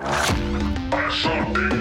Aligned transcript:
I 0.00 1.73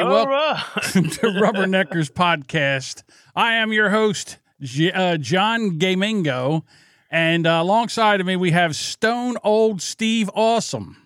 All 0.00 0.26
Welcome 0.26 1.02
right. 1.04 1.12
to 1.12 1.26
Rubberneckers 1.28 2.10
Podcast. 2.10 3.02
I 3.34 3.54
am 3.54 3.72
your 3.72 3.90
host, 3.90 4.38
J- 4.60 4.92
uh, 4.92 5.16
John 5.16 5.78
Gamingo. 5.78 6.62
And 7.10 7.46
uh, 7.46 7.60
alongside 7.62 8.20
of 8.20 8.26
me, 8.26 8.36
we 8.36 8.50
have 8.50 8.74
Stone 8.74 9.36
Old 9.44 9.80
Steve 9.80 10.30
Awesome. 10.34 10.96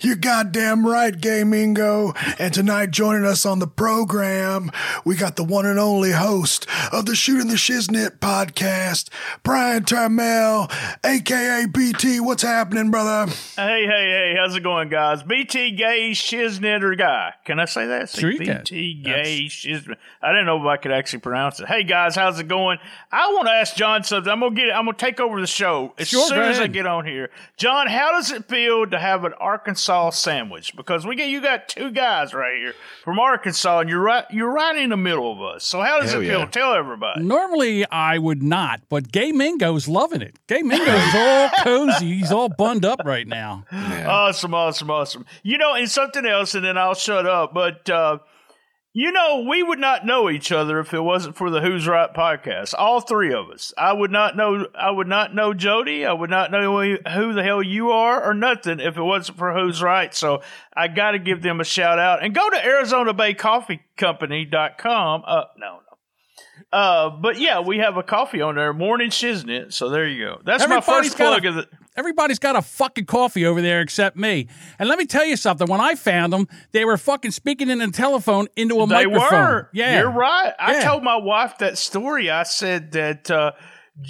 You're 0.00 0.16
goddamn 0.16 0.86
right, 0.86 1.14
Gamingo. 1.14 2.14
And 2.38 2.52
tonight, 2.52 2.90
joining 2.90 3.24
us 3.24 3.46
on 3.46 3.58
the 3.58 3.66
program, 3.66 4.70
we 5.04 5.16
got 5.16 5.36
the 5.36 5.44
one 5.44 5.66
and 5.66 5.78
only 5.78 6.12
host 6.12 6.66
of 6.92 7.06
the 7.06 7.14
Shooting 7.14 7.48
the 7.48 7.54
Shiznit 7.54 8.18
podcast, 8.18 9.08
Brian 9.42 9.84
Tramel, 9.84 10.70
aka 11.04 11.66
BT. 11.66 12.20
What's 12.20 12.42
happening, 12.42 12.90
brother? 12.90 13.30
Hey, 13.56 13.86
hey, 13.86 13.86
hey, 13.86 14.34
how's 14.38 14.54
it 14.56 14.62
going, 14.62 14.88
guys? 14.88 15.22
BT 15.22 15.72
Gay 15.72 16.10
Shiznitter 16.12 16.96
guy. 16.96 17.34
Can 17.44 17.58
I 17.60 17.64
say 17.66 17.86
that? 17.86 18.10
Sure 18.10 18.30
you 18.30 18.38
can. 18.38 18.58
BT 18.58 19.02
Gay 19.02 19.46
Shiznit. 19.48 19.96
I 20.20 20.30
didn't 20.32 20.46
know 20.46 20.60
if 20.60 20.66
I 20.66 20.76
could 20.76 20.92
actually 20.92 21.20
pronounce 21.20 21.60
it. 21.60 21.66
Hey, 21.66 21.84
guys, 21.84 22.14
how's 22.14 22.38
it 22.38 22.48
going? 22.48 22.78
I 23.10 23.28
want 23.32 23.46
to 23.46 23.52
ask 23.52 23.74
John 23.76 24.04
something. 24.04 24.30
I'm 24.32 24.40
gonna 24.40 24.54
get. 24.54 24.74
I'm 24.74 24.84
gonna 24.84 24.96
take 24.96 25.20
over 25.20 25.40
the 25.40 25.46
show 25.46 25.94
as 25.98 26.08
Sure, 26.08 26.26
soon 26.28 26.38
as 26.42 26.58
I 26.60 26.66
get 26.66 26.86
on 26.86 27.04
here. 27.06 27.30
John, 27.56 27.86
how 27.88 28.12
does 28.12 28.30
it 28.30 28.48
feel 28.48 28.86
to 28.86 28.98
have 28.98 29.24
an 29.24 29.32
Arkansas 29.66 30.10
sandwich? 30.10 30.74
Because 30.76 31.06
we 31.06 31.14
get 31.14 31.28
you 31.28 31.40
got 31.40 31.68
two 31.68 31.92
guys 31.92 32.34
right 32.34 32.56
here 32.58 32.74
from 33.04 33.20
Arkansas, 33.20 33.78
and 33.80 33.88
you're 33.88 34.00
right. 34.02 34.24
You're 34.28 34.50
right 34.52 34.76
in 34.76 34.90
the 34.90 34.96
middle 34.96 35.30
of 35.30 35.40
us. 35.40 35.64
So 35.64 35.80
how 35.80 36.00
does 36.00 36.10
Hell 36.10 36.20
it 36.20 36.26
feel? 36.26 36.38
yeah. 36.40 36.46
Tell 36.46 36.74
everybody. 36.74 37.22
Normally, 37.22 37.88
I 37.88 38.18
would 38.18 38.42
not, 38.42 38.80
but 38.88 39.12
Gay 39.12 39.30
Mingo's 39.30 39.86
loving 39.86 40.20
it. 40.20 40.36
Gay 40.48 40.62
Mingo's 40.62 41.14
all 41.14 41.48
cozy. 41.62 42.12
He's 42.16 42.32
all 42.32 42.48
bunned 42.48 42.84
up 42.84 43.02
right 43.04 43.26
now. 43.26 43.64
Awesome, 43.70 44.52
awesome, 44.52 44.90
awesome. 44.90 45.26
You 45.44 45.58
know, 45.58 45.74
and 45.74 45.88
something 45.88 46.26
else, 46.26 46.56
and 46.56 46.64
then 46.64 46.76
I'll 46.76 46.94
shut 46.94 47.24
up. 47.24 47.54
But 47.54 47.88
uh, 47.88 48.18
you 48.94 49.10
know, 49.10 49.46
we 49.48 49.62
would 49.62 49.78
not 49.78 50.04
know 50.04 50.28
each 50.28 50.52
other 50.52 50.78
if 50.78 50.92
it 50.92 51.00
wasn't 51.00 51.36
for 51.36 51.50
the 51.50 51.60
Who's 51.60 51.86
Right 51.86 52.12
podcast. 52.12 52.74
All 52.76 53.00
three 53.00 53.32
of 53.32 53.48
us. 53.50 53.72
I 53.78 53.92
would 53.92 54.10
not 54.10 54.36
know. 54.36 54.66
I 54.74 54.90
would 54.90 55.08
not 55.08 55.34
know 55.34 55.52
Jodie. 55.52 56.06
I 56.06 56.12
would 56.12 56.30
not 56.30 56.50
know 56.50 56.78
who 56.80 57.32
the 57.32 57.42
hell 57.42 57.62
you 57.62 57.90
are 57.90 58.22
or 58.22 58.34
nothing 58.34 58.80
if 58.80 58.96
it 58.96 59.02
wasn't 59.02 59.38
for 59.38 59.54
Who's 59.54 59.82
Right. 59.82 60.14
So 60.14 60.42
I 60.74 60.88
got 60.88 61.12
to 61.12 61.18
give 61.18 61.42
them 61.42 61.60
a 61.60 61.64
shout 61.64 61.98
out 61.98 62.22
and 62.22 62.34
go 62.34 62.48
to 62.50 62.56
ArizonaBayCoffeeCompany.com. 62.56 63.16
Bay 63.16 63.34
Coffee 63.34 63.80
Uh, 65.26 65.44
no. 65.58 65.81
Uh, 66.72 67.10
but 67.10 67.38
yeah, 67.38 67.60
we 67.60 67.78
have 67.78 67.96
a 67.98 68.02
coffee 68.02 68.40
on 68.40 68.54
there, 68.54 68.72
Morning 68.72 69.10
Shiznit. 69.10 69.72
So 69.74 69.90
there 69.90 70.06
you 70.08 70.24
go. 70.24 70.40
That's 70.44 70.66
my 70.66 70.80
first 70.80 71.16
plug 71.16 71.44
a- 71.44 71.48
of 71.48 71.54
the. 71.56 71.68
Everybody's 71.94 72.38
got 72.38 72.56
a 72.56 72.62
fucking 72.62 73.04
coffee 73.04 73.44
over 73.44 73.60
there 73.60 73.82
except 73.82 74.16
me. 74.16 74.48
And 74.78 74.88
let 74.88 74.98
me 74.98 75.04
tell 75.04 75.26
you 75.26 75.36
something. 75.36 75.68
When 75.68 75.82
I 75.82 75.94
found 75.94 76.32
them, 76.32 76.48
they 76.72 76.86
were 76.86 76.96
fucking 76.96 77.32
speaking 77.32 77.68
in 77.68 77.82
a 77.82 77.90
telephone 77.90 78.48
into 78.56 78.76
a 78.80 78.86
microphone. 78.86 79.10
They 79.12 79.18
microphone. 79.18 79.40
were. 79.50 79.68
Yeah. 79.74 79.98
You're 79.98 80.10
right. 80.10 80.54
I 80.58 80.72
Yeah. 80.78 80.88
told 80.88 81.02
my 81.04 81.16
wife 81.16 81.58
that 81.58 81.76
story. 81.76 82.30
I 82.30 82.44
said 82.44 82.92
that 82.92 83.30
uh, 83.30 83.52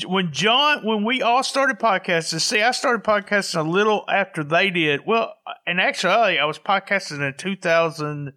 when 0.07 0.31
John, 0.33 0.87
when 0.87 1.05
we 1.05 1.23
all 1.23 1.43
started 1.43 1.81
podcasting, 1.81 2.41
see, 2.41 2.63
I 2.63 2.71
started 2.71 3.03
podcasting 3.03 3.59
a 3.67 3.69
little 3.69 4.05
after 4.09 4.45
they 4.45 4.71
did. 4.71 5.01
Well, 5.05 5.35
and 5.67 5.81
actually, 5.81 6.39
I 6.39 6.45
was 6.45 6.61
podcasting 6.61 7.19
in 7.19 8.33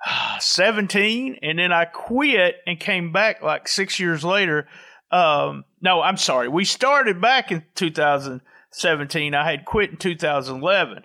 2017, 0.06 1.38
and 1.42 1.58
then 1.58 1.72
I 1.72 1.84
quit 1.84 2.56
and 2.66 2.78
came 2.78 3.12
back 3.12 3.42
like 3.42 3.68
six 3.68 3.98
years 3.98 4.24
later. 4.24 4.66
Um, 5.10 5.64
no, 5.80 6.02
I'm 6.02 6.16
sorry. 6.16 6.48
We 6.48 6.64
started 6.64 7.20
back 7.20 7.50
in 7.50 7.64
2017. 7.74 9.34
I 9.34 9.50
had 9.50 9.64
quit 9.64 9.90
in 9.90 9.96
2011 9.96 11.04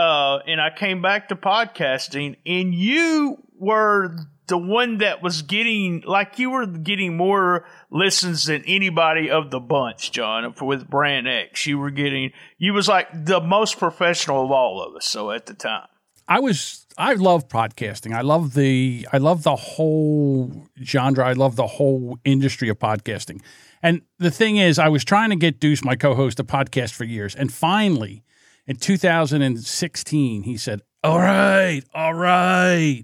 uh, 0.00 0.38
and 0.46 0.62
I 0.62 0.70
came 0.70 1.02
back 1.02 1.28
to 1.28 1.36
podcasting, 1.36 2.36
and 2.46 2.74
you 2.74 3.36
were 3.58 4.16
the 4.46 4.56
one 4.56 4.98
that 4.98 5.22
was 5.22 5.42
getting 5.42 6.02
like 6.06 6.38
you 6.38 6.48
were 6.48 6.64
getting 6.64 7.18
more 7.18 7.66
listens 7.90 8.46
than 8.46 8.64
anybody 8.64 9.30
of 9.30 9.50
the 9.50 9.60
bunch, 9.60 10.10
John. 10.10 10.54
With 10.62 10.88
Brand 10.88 11.28
X, 11.28 11.66
you 11.66 11.76
were 11.76 11.90
getting 11.90 12.32
you 12.56 12.72
was 12.72 12.88
like 12.88 13.08
the 13.12 13.42
most 13.42 13.78
professional 13.78 14.46
of 14.46 14.50
all 14.50 14.82
of 14.82 14.96
us. 14.96 15.04
So 15.06 15.32
at 15.32 15.44
the 15.44 15.52
time, 15.52 15.86
I 16.30 16.38
was 16.38 16.86
I 16.96 17.14
love 17.14 17.48
podcasting. 17.48 18.14
I 18.14 18.20
love 18.20 18.54
the 18.54 19.06
I 19.12 19.18
love 19.18 19.42
the 19.42 19.56
whole 19.56 20.68
genre. 20.80 21.26
I 21.26 21.32
love 21.32 21.56
the 21.56 21.66
whole 21.66 22.18
industry 22.24 22.68
of 22.68 22.78
podcasting. 22.78 23.42
And 23.82 24.02
the 24.20 24.30
thing 24.30 24.56
is, 24.56 24.78
I 24.78 24.88
was 24.88 25.04
trying 25.04 25.30
to 25.30 25.36
get 25.36 25.58
Deuce, 25.58 25.82
my 25.82 25.96
co-host, 25.96 26.38
a 26.38 26.44
podcast 26.44 26.92
for 26.92 27.02
years, 27.02 27.34
and 27.34 27.52
finally, 27.52 28.22
in 28.68 28.76
2016, 28.76 30.44
he 30.44 30.56
said, 30.56 30.82
"All 31.02 31.18
right, 31.18 31.82
all 31.92 32.14
right, 32.14 33.02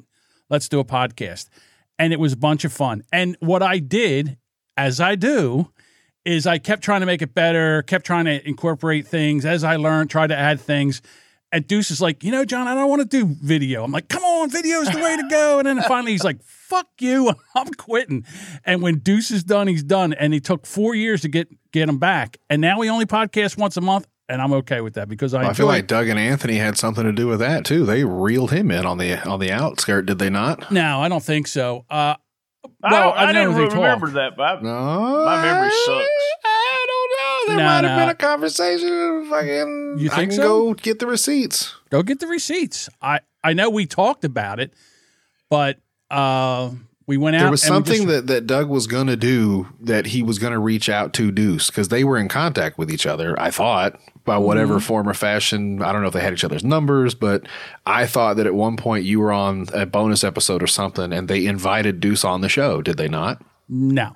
let's 0.48 0.68
do 0.68 0.78
a 0.78 0.84
podcast." 0.84 1.48
And 1.98 2.12
it 2.12 2.20
was 2.20 2.34
a 2.34 2.36
bunch 2.36 2.64
of 2.64 2.72
fun. 2.72 3.02
And 3.12 3.36
what 3.40 3.60
I 3.60 3.80
did, 3.80 4.38
as 4.76 5.00
I 5.00 5.16
do, 5.16 5.72
is 6.24 6.46
I 6.46 6.58
kept 6.58 6.84
trying 6.84 7.00
to 7.00 7.06
make 7.06 7.22
it 7.22 7.34
better, 7.34 7.82
kept 7.82 8.06
trying 8.06 8.26
to 8.26 8.46
incorporate 8.46 9.08
things 9.08 9.44
as 9.44 9.64
I 9.64 9.74
learned, 9.74 10.10
tried 10.10 10.28
to 10.28 10.36
add 10.36 10.60
things. 10.60 11.02
And 11.56 11.66
Deuce 11.66 11.90
is 11.90 12.02
like, 12.02 12.22
you 12.22 12.30
know, 12.30 12.44
John, 12.44 12.68
I 12.68 12.74
don't 12.74 12.90
want 12.90 13.00
to 13.00 13.08
do 13.08 13.34
video. 13.40 13.82
I'm 13.82 13.90
like, 13.90 14.10
come 14.10 14.22
on, 14.22 14.50
video's 14.50 14.90
the 14.90 14.98
way 14.98 15.16
to 15.16 15.26
go. 15.30 15.58
And 15.58 15.66
then 15.66 15.80
finally 15.84 16.12
he's 16.12 16.22
like, 16.22 16.42
fuck 16.42 16.86
you, 16.98 17.32
I'm 17.54 17.72
quitting. 17.72 18.26
And 18.66 18.82
when 18.82 18.98
Deuce 18.98 19.30
is 19.30 19.42
done, 19.42 19.66
he's 19.66 19.82
done. 19.82 20.12
And 20.12 20.34
he 20.34 20.40
took 20.40 20.66
four 20.66 20.94
years 20.94 21.22
to 21.22 21.28
get 21.28 21.48
get 21.72 21.88
him 21.88 21.96
back. 21.96 22.36
And 22.50 22.60
now 22.60 22.78
he 22.82 22.90
only 22.90 23.06
podcasts 23.06 23.56
once 23.56 23.78
a 23.78 23.80
month. 23.80 24.06
And 24.28 24.42
I'm 24.42 24.52
okay 24.52 24.82
with 24.82 24.94
that 24.94 25.08
because 25.08 25.32
I, 25.32 25.38
I 25.38 25.42
feel 25.44 25.48
enjoy 25.50 25.66
like 25.66 25.86
Doug 25.86 26.08
and 26.08 26.18
Anthony 26.18 26.56
had 26.56 26.76
something 26.76 27.04
to 27.04 27.12
do 27.12 27.26
with 27.26 27.38
that 27.38 27.64
too. 27.64 27.86
They 27.86 28.04
reeled 28.04 28.50
him 28.50 28.70
in 28.70 28.84
on 28.84 28.98
the 28.98 29.26
on 29.26 29.40
the 29.40 29.50
outskirt, 29.50 30.04
did 30.04 30.18
they 30.18 30.28
not? 30.28 30.70
No, 30.70 31.00
I 31.00 31.08
don't 31.08 31.22
think 31.22 31.46
so. 31.46 31.86
Uh, 31.88 32.16
I, 32.84 32.92
well, 32.92 33.10
don't, 33.12 33.18
I, 33.18 33.22
I 33.22 33.32
know 33.32 33.52
didn't 33.58 33.72
remember 33.78 34.06
talk. 34.08 34.14
that. 34.16 34.36
But 34.36 34.42
I, 34.42 34.60
No, 34.60 35.24
My 35.24 35.42
memory 35.42 35.70
sucks. 35.86 36.08
I 37.48 37.48
don't 37.48 37.56
know. 37.56 37.56
There 37.56 37.56
No, 37.56 37.64
might 37.64 37.80
no. 37.82 37.88
have 37.88 37.98
been 38.00 38.08
a 38.08 38.14
conversation. 38.14 39.26
Fucking, 39.30 39.96
You 39.98 40.10
I 40.12 40.14
can 40.26 40.32
so? 40.32 40.42
go 40.42 40.74
get 40.74 40.98
the 40.98 41.06
receipts. 41.06 41.74
go 41.90 42.02
get 42.02 42.20
the 42.20 42.26
receipts. 42.26 42.88
I 43.02 43.20
I 43.44 43.52
know 43.52 43.70
we 43.70 43.86
talked 43.86 44.24
about 44.24 44.60
it, 44.60 44.72
but 45.50 45.78
uh, 46.10 46.70
we 47.06 47.16
went 47.16 47.36
out. 47.36 47.40
There 47.42 47.50
was 47.50 47.64
and 47.64 47.74
we 47.76 47.80
just- 47.82 47.86
something 47.98 48.08
that, 48.08 48.26
that 48.26 48.46
Doug 48.46 48.68
was 48.68 48.86
going 48.86 49.06
to 49.06 49.16
do 49.16 49.68
that 49.80 50.06
he 50.06 50.22
was 50.22 50.38
going 50.38 50.52
to 50.52 50.58
reach 50.58 50.88
out 50.88 51.12
to 51.14 51.30
Deuce 51.30 51.68
because 51.68 51.88
they 51.88 52.02
were 52.04 52.18
in 52.18 52.28
contact 52.28 52.78
with 52.78 52.90
each 52.90 53.06
other, 53.06 53.38
I 53.40 53.50
thought, 53.50 53.98
by 54.24 54.38
whatever 54.38 54.74
Mm-hmm. 54.74 54.86
form 54.86 55.08
or 55.08 55.14
fashion. 55.14 55.82
I 55.82 55.92
don't 55.92 56.02
know 56.02 56.08
if 56.08 56.14
they 56.14 56.20
had 56.20 56.32
each 56.32 56.42
other's 56.44 56.64
numbers, 56.64 57.14
but 57.14 57.46
I 57.86 58.06
thought 58.06 58.36
that 58.38 58.46
at 58.46 58.54
one 58.54 58.76
point 58.76 59.04
you 59.04 59.20
were 59.20 59.32
on 59.32 59.66
a 59.72 59.86
bonus 59.86 60.24
episode 60.24 60.62
or 60.62 60.66
something 60.66 61.12
and 61.12 61.28
they 61.28 61.46
invited 61.46 62.00
Deuce 62.00 62.24
on 62.24 62.40
the 62.40 62.48
show, 62.48 62.82
did 62.82 62.96
they 62.96 63.08
not? 63.08 63.42
no. 63.68 64.12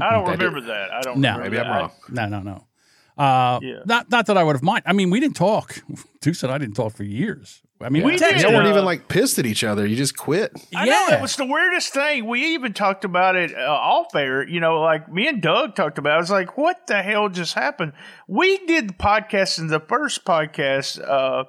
I 0.00 0.10
don't 0.10 0.24
That 0.24 0.38
did- 0.38 0.46
remember 0.46 0.66
that. 0.68 0.90
I 0.90 1.00
don't. 1.02 1.18
No. 1.18 1.32
remember 1.36 1.50
Maybe 1.50 1.58
I'm 1.60 1.66
that. 1.70 1.78
wrong. 1.78 1.90
No, 2.08 2.26
no, 2.26 2.40
no. 2.40 2.64
Uh, 3.18 3.58
Yeah. 3.62 3.80
Not 3.84 4.10
not 4.10 4.26
that 4.26 4.36
I 4.38 4.42
would 4.44 4.56
have 4.56 4.62
mind. 4.62 4.82
I 4.86 4.92
mean, 4.92 5.10
we 5.10 5.20
didn't 5.20 5.36
talk. 5.36 5.82
Deuce 6.20 6.38
said 6.40 6.50
I 6.50 6.58
didn't 6.58 6.74
talk 6.74 6.94
for 6.94 7.04
years. 7.04 7.62
I 7.80 7.88
mean, 7.88 8.04
we 8.04 8.12
We 8.12 8.16
did, 8.16 8.40
You 8.40 8.48
weren't 8.48 8.68
even 8.68 8.84
like 8.84 9.08
pissed 9.08 9.40
at 9.40 9.46
each 9.46 9.64
other. 9.64 9.84
You 9.84 9.96
just 9.96 10.16
quit. 10.16 10.52
I 10.74 10.84
yeah, 10.84 10.92
know 11.08 11.16
it 11.16 11.20
was 11.20 11.34
the 11.34 11.44
weirdest 11.44 11.92
thing. 11.92 12.26
We 12.28 12.54
even 12.54 12.72
talked 12.74 13.04
about 13.04 13.34
it 13.34 13.52
uh, 13.52 13.58
off 13.60 14.14
air. 14.14 14.46
You 14.48 14.60
know, 14.60 14.80
like 14.80 15.12
me 15.12 15.26
and 15.26 15.42
Doug 15.42 15.74
talked 15.74 15.98
about. 15.98 16.12
it. 16.12 16.14
I 16.14 16.18
was 16.18 16.30
like, 16.30 16.56
"What 16.56 16.86
the 16.86 17.02
hell 17.02 17.28
just 17.28 17.54
happened?" 17.54 17.92
We 18.28 18.58
did 18.66 18.90
the 18.90 18.94
podcast 18.94 19.58
in 19.58 19.66
the 19.66 19.80
first 19.80 20.24
podcast. 20.24 21.00
Uh, 21.06 21.44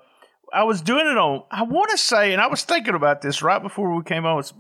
I 0.52 0.64
was 0.64 0.82
doing 0.82 1.06
it 1.06 1.18
on. 1.18 1.44
I 1.52 1.64
want 1.64 1.92
to 1.92 1.98
say, 2.00 2.34
and 2.34 2.42
I 2.42 2.48
was 2.48 2.64
thinking 2.64 2.96
about 2.96 3.22
this 3.22 3.44
right 3.44 3.62
before 3.62 3.96
we 3.96 4.04
came 4.04 4.26
on. 4.26 4.40
It's 4.40 4.54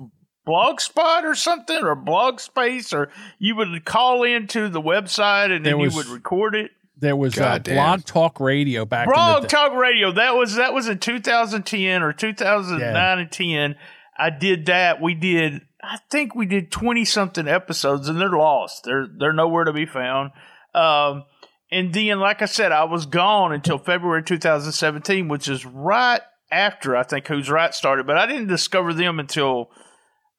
Blogspot 0.48 1.24
or 1.24 1.36
something, 1.36 1.84
or 1.84 1.96
Blog 1.96 2.40
Space, 2.40 2.94
or 2.94 3.10
you 3.40 3.56
would 3.56 3.86
call 3.86 4.24
into 4.24 4.70
the 4.70 4.82
website 4.82 5.52
and 5.56 5.66
There 5.66 5.74
then 5.74 5.80
was- 5.80 5.94
you 5.94 5.98
would 6.00 6.08
record 6.08 6.54
it. 6.56 6.72
There 7.04 7.16
was 7.16 7.38
uh, 7.38 7.60
Blog 7.60 8.06
Talk 8.06 8.40
Radio 8.40 8.86
back 8.86 9.08
in 9.08 9.14
Blog. 9.14 9.48
Talk 9.48 9.74
Radio. 9.74 10.12
That 10.12 10.36
was 10.36 10.56
that 10.56 10.74
was 10.74 10.88
in 10.88 11.00
2010 11.00 12.02
or 12.02 12.14
2009 12.14 12.80
Yeah. 12.82 13.18
and 13.20 13.32
10. 13.32 13.76
I 14.18 14.30
did 14.30 14.66
that. 14.68 15.02
We 15.02 15.14
did. 15.16 15.62
I 15.82 15.98
think 16.10 16.34
we 16.36 16.46
did 16.46 16.72
20 16.72 17.04
something 17.06 17.48
episodes, 17.48 18.08
and 18.08 18.20
they're 18.20 18.30
lost. 18.30 18.84
They're 18.86 19.08
they're 19.20 19.34
nowhere 19.34 19.66
to 19.66 19.74
be 19.74 19.86
found. 19.86 20.32
Um, 20.74 21.26
and 21.72 21.94
then, 21.94 22.20
like 22.20 22.42
I 22.42 22.46
said, 22.46 22.72
I 22.72 22.84
was 22.84 23.06
gone 23.06 23.52
until 23.52 23.78
February 23.78 24.24
2017, 24.24 25.28
which 25.28 25.48
is 25.48 25.66
right 25.66 26.22
after 26.52 26.96
I 26.96 27.04
think 27.04 27.28
Who's 27.28 27.50
Right 27.50 27.74
started. 27.74 28.06
But 28.08 28.18
I 28.18 28.26
didn't 28.28 28.48
discover 28.48 28.94
them 28.94 29.20
until 29.20 29.70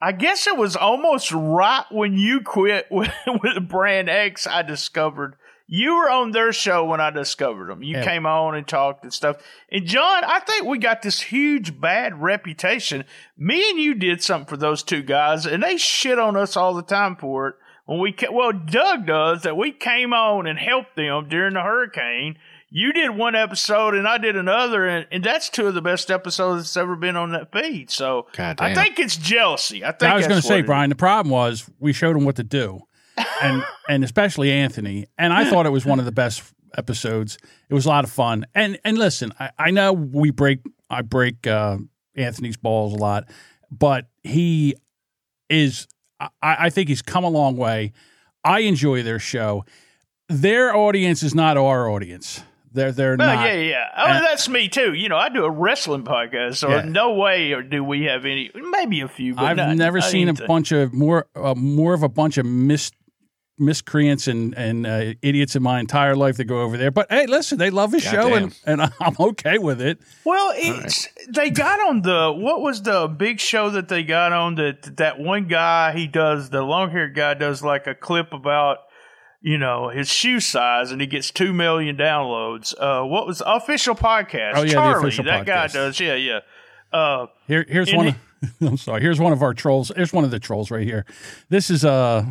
I 0.01 0.13
guess 0.13 0.47
it 0.47 0.57
was 0.57 0.77
almost 0.77 1.33
right 1.33 1.85
when 1.91 2.15
you 2.17 2.41
quit 2.41 2.87
with, 2.91 3.11
with 3.27 3.69
Brand 3.69 4.09
X. 4.09 4.47
I 4.47 4.63
discovered 4.63 5.35
you 5.67 5.95
were 5.97 6.11
on 6.11 6.33
their 6.33 6.53
show 6.53 6.85
when 6.85 7.01
I 7.01 7.11
discovered 7.11 7.69
them. 7.69 7.83
You 7.83 7.97
Yeah. 7.99 8.05
came 8.05 8.27
on 8.27 8.55
and 8.55 8.67
talked 8.67 9.03
and 9.05 9.13
stuff. 9.13 9.37
And 9.73 9.87
John, 9.87 10.23
I 10.25 10.41
think 10.41 10.67
we 10.67 10.79
got 10.79 11.03
this 11.03 11.21
huge 11.21 11.81
bad 11.81 12.21
reputation. 12.21 13.05
Me 13.39 13.71
and 13.71 13.79
you 13.79 13.95
did 13.95 14.23
something 14.23 14.47
for 14.49 14.57
those 14.57 14.83
two 14.83 15.03
guys, 15.03 15.47
and 15.47 15.63
they 15.63 15.77
shit 15.77 16.19
on 16.19 16.37
us 16.37 16.57
all 16.57 16.75
the 16.75 16.83
time 16.83 17.17
for 17.17 17.49
it. 17.49 17.55
When 17.87 17.99
we 17.99 18.13
ca- 18.13 18.33
well, 18.33 18.53
Doug 18.53 19.07
does 19.07 19.43
that. 19.43 19.57
We 19.57 19.71
came 19.73 20.13
on 20.15 20.47
and 20.47 20.59
helped 20.59 20.97
them 20.97 21.29
during 21.29 21.55
the 21.55 21.61
hurricane. 21.63 22.39
You 22.71 22.93
did 22.93 23.11
one 23.11 23.37
episode 23.37 23.95
and 23.95 24.09
I 24.09 24.19
did 24.19 24.37
another, 24.37 24.87
and, 24.89 25.07
and 25.13 25.23
that's 25.23 25.49
two 25.49 25.67
of 25.69 25.75
the 25.75 25.83
best 25.83 26.11
episodes 26.11 26.63
that's 26.63 26.77
ever 26.77 26.97
been 26.97 27.15
on 27.15 27.31
that 27.33 27.53
feed. 27.53 27.91
So 27.91 28.27
I 28.39 28.75
think 28.75 28.99
it's 28.99 29.17
jealousy. 29.17 29.85
I 29.85 29.93
think 29.93 30.11
I 30.11 30.17
was 30.17 30.27
going 30.27 30.41
to 30.41 30.47
say, 30.47 30.55
what 30.55 30.59
it 30.59 30.63
is. 30.63 30.67
Brian, 30.67 30.89
the 30.91 30.97
problem 30.97 31.31
was 31.31 31.71
we 31.79 31.93
showed 31.93 32.17
them 32.17 32.25
what 32.25 32.37
to 32.37 32.43
do, 32.43 32.81
and 33.43 33.63
and 33.89 34.05
especially 34.05 34.51
Anthony. 34.51 35.07
And 35.19 35.33
I 35.33 35.49
thought 35.49 35.67
it 35.67 35.71
was 35.71 35.85
one 35.85 35.99
of 35.99 36.05
the 36.05 36.13
best 36.13 36.43
episodes. 36.77 37.39
It 37.69 37.75
was 37.75 37.87
a 37.87 37.89
lot 37.89 38.05
of 38.05 38.11
fun. 38.11 38.47
And 38.55 38.79
and 38.85 38.99
listen, 38.99 39.33
I, 39.39 39.51
I 39.59 39.71
know 39.71 39.93
we 39.93 40.31
break 40.31 40.61
I 40.91 41.03
break 41.03 41.47
uh, 41.47 41.79
Anthony's 42.17 42.57
balls 42.57 42.93
a 42.93 42.97
lot, 42.97 43.25
but 43.71 44.07
he 44.23 44.75
is. 45.49 45.87
I, 46.21 46.29
I 46.43 46.71
think 46.71 46.89
he's 46.89 47.03
come 47.03 47.25
a 47.25 47.29
long 47.29 47.57
way. 47.57 47.93
I 48.45 48.61
enjoy 48.61 49.03
their 49.03 49.19
show. 49.19 49.65
Their 50.29 50.75
audience 50.75 51.23
is 51.23 51.35
not 51.35 51.57
our 51.57 51.89
audience. 51.91 52.43
They're 52.73 52.93
they're 52.93 53.17
Well, 53.17 53.35
not. 53.37 53.47
yeah, 53.47 53.53
yeah. 53.55 53.89
Oh, 53.97 54.05
And- 54.07 54.25
that's 54.25 54.49
me 54.49 54.69
too. 54.69 54.95
You 54.95 55.09
know, 55.09 55.17
I 55.17 55.29
do 55.29 55.45
a 55.45 55.51
wrestling 55.51 56.03
podcast, 56.05 56.57
so 56.57 56.71
Yeah. 56.71 56.83
no 56.83 57.15
way 57.15 57.55
do 57.63 57.85
we 57.85 58.05
have 58.05 58.25
any. 58.25 58.51
Maybe 58.55 59.01
a 59.01 59.09
few. 59.09 59.35
But 59.35 59.45
I've 59.45 59.57
not- 59.57 59.77
never 59.77 59.99
not 59.99 60.11
seen 60.11 60.29
a 60.29 60.35
bunch 60.35 60.73
of 60.73 60.93
more 60.93 61.27
uh, 61.37 61.55
more 61.57 61.95
of 61.95 62.03
a 62.03 62.09
bunch 62.09 62.37
of 62.39 62.47
mis 62.47 62.91
miscreants 63.59 64.27
and 64.27 64.55
and 64.57 64.87
uh, 64.87 65.15
idiots 65.23 65.55
in 65.55 65.63
my 65.63 65.79
entire 65.81 66.17
life 66.17 66.37
that 66.37 66.45
go 66.45 66.63
over 66.63 66.77
there. 66.77 66.91
But 66.91 67.11
hey, 67.11 67.27
listen, 67.27 67.59
they 67.59 67.71
love 67.71 67.93
his 67.93 68.03
show 68.03 68.35
and, 68.35 68.57
and 68.67 68.83
I'm 69.01 69.17
okay 69.19 69.59
with 69.59 69.81
it. 69.81 70.01
Well, 70.25 70.53
it's 70.57 71.09
they 71.29 71.51
got 71.51 71.81
on 71.81 72.03
the 72.03 72.33
what 72.37 72.61
was 72.61 72.83
the 72.83 73.07
big 73.09 73.41
show 73.41 73.71
that 73.71 73.89
they 73.89 74.03
got 74.03 74.33
on 74.33 74.57
that 74.57 74.97
that 74.97 75.19
one 75.19 75.47
guy 75.47 75.93
he 75.93 76.07
does 76.07 76.51
the 76.51 76.63
long 76.63 76.91
haired 76.91 77.15
guy 77.15 77.35
does 77.35 77.63
like 77.63 77.87
a 77.87 77.95
clip 77.95 78.33
about 78.33 78.79
you 79.41 79.59
know 79.59 79.89
his 79.89 80.09
shoe 80.09 80.41
size 80.41 80.91
and 80.91 81.01
he 81.01 81.07
gets 81.07 81.31
two 81.31 81.53
million 81.53 81.97
downloads. 81.97 82.75
Uh, 82.79 83.05
what 83.07 83.27
was 83.27 83.43
official 83.45 83.95
podcast? 83.95 84.53
Oh, 84.55 84.63
yeah, 84.63 84.67
the 84.67 84.73
Charlie, 84.73 84.99
official 85.09 85.25
that 85.25 85.47
guy 85.47 85.69
does. 85.69 86.01
Yeah, 86.01 86.15
yeah. 86.15 86.41
Uh, 86.93 87.27
Here 87.47 87.65
here's 87.69 87.93
one. 87.93 88.09
it- 88.09 88.15
of, 88.15 88.19
I'm 88.61 88.77
sorry. 88.77 89.01
Here's 89.01 89.19
one 89.21 89.33
of 89.33 89.43
our 89.43 89.55
trolls. 89.55 89.91
Here's 89.95 90.13
one 90.13 90.25
of 90.25 90.31
the 90.31 90.39
trolls 90.39 90.71
right 90.71 90.85
here. 90.85 91.07
This 91.49 91.71
is 91.71 91.85
uh 91.85 92.25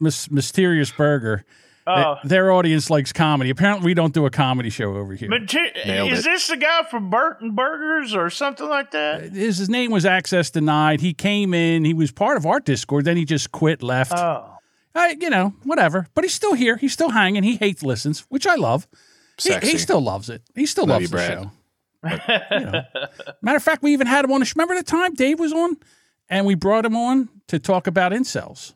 Miss 0.00 0.30
Mysterious 0.30 0.90
Burger. 0.90 1.44
uh, 1.86 2.16
Their 2.24 2.52
audience 2.52 2.90
likes 2.90 3.12
comedy. 3.12 3.50
Apparently, 3.50 3.86
we 3.86 3.94
don't 3.94 4.12
do 4.14 4.26
a 4.26 4.30
comedy 4.30 4.70
show 4.70 4.94
over 4.96 5.14
here. 5.14 5.28
Mater- 5.28 5.64
is 5.74 6.20
it. 6.20 6.24
this 6.24 6.48
the 6.48 6.56
guy 6.56 6.82
from 6.90 7.10
Burton 7.10 7.54
Burgers 7.54 8.14
or 8.14 8.30
something 8.30 8.68
like 8.68 8.90
that? 8.92 9.32
his, 9.32 9.58
his 9.58 9.68
name 9.68 9.90
was 9.90 10.04
Access 10.04 10.50
Denied. 10.50 11.00
He 11.00 11.14
came 11.14 11.54
in. 11.54 11.84
He 11.84 11.94
was 11.94 12.10
part 12.12 12.36
of 12.36 12.44
our 12.46 12.60
Discord. 12.60 13.04
Then 13.06 13.16
he 13.16 13.24
just 13.24 13.50
quit, 13.52 13.82
left. 13.82 14.12
Oh, 14.14 14.54
I, 14.94 15.16
you 15.20 15.30
know, 15.30 15.54
whatever. 15.64 16.06
But 16.14 16.24
he's 16.24 16.34
still 16.34 16.54
here. 16.54 16.76
He's 16.76 16.92
still 16.92 17.10
hanging. 17.10 17.42
He 17.42 17.56
hates 17.56 17.82
listens, 17.82 18.20
which 18.28 18.46
I 18.46 18.56
love. 18.56 18.86
He, 19.40 19.50
Sexy. 19.50 19.70
he 19.72 19.78
still 19.78 20.00
loves 20.00 20.28
it. 20.30 20.42
He 20.56 20.66
still 20.66 20.84
Love 20.86 21.00
loves 21.00 21.02
you, 21.02 21.08
the 21.08 21.16
Brad. 21.16 21.32
show. 21.42 21.50
But, 22.00 22.42
you 22.52 22.60
know. 22.60 22.82
Matter 23.42 23.56
of 23.56 23.62
fact, 23.62 23.82
we 23.82 23.92
even 23.92 24.06
had 24.06 24.24
him 24.24 24.30
on. 24.32 24.42
Remember 24.56 24.74
the 24.76 24.82
time 24.84 25.14
Dave 25.14 25.40
was 25.40 25.52
on, 25.52 25.76
and 26.28 26.44
we 26.46 26.54
brought 26.54 26.84
him 26.84 26.94
on 26.96 27.28
to 27.48 27.58
talk 27.58 27.86
about 27.88 28.12
incels. 28.12 28.74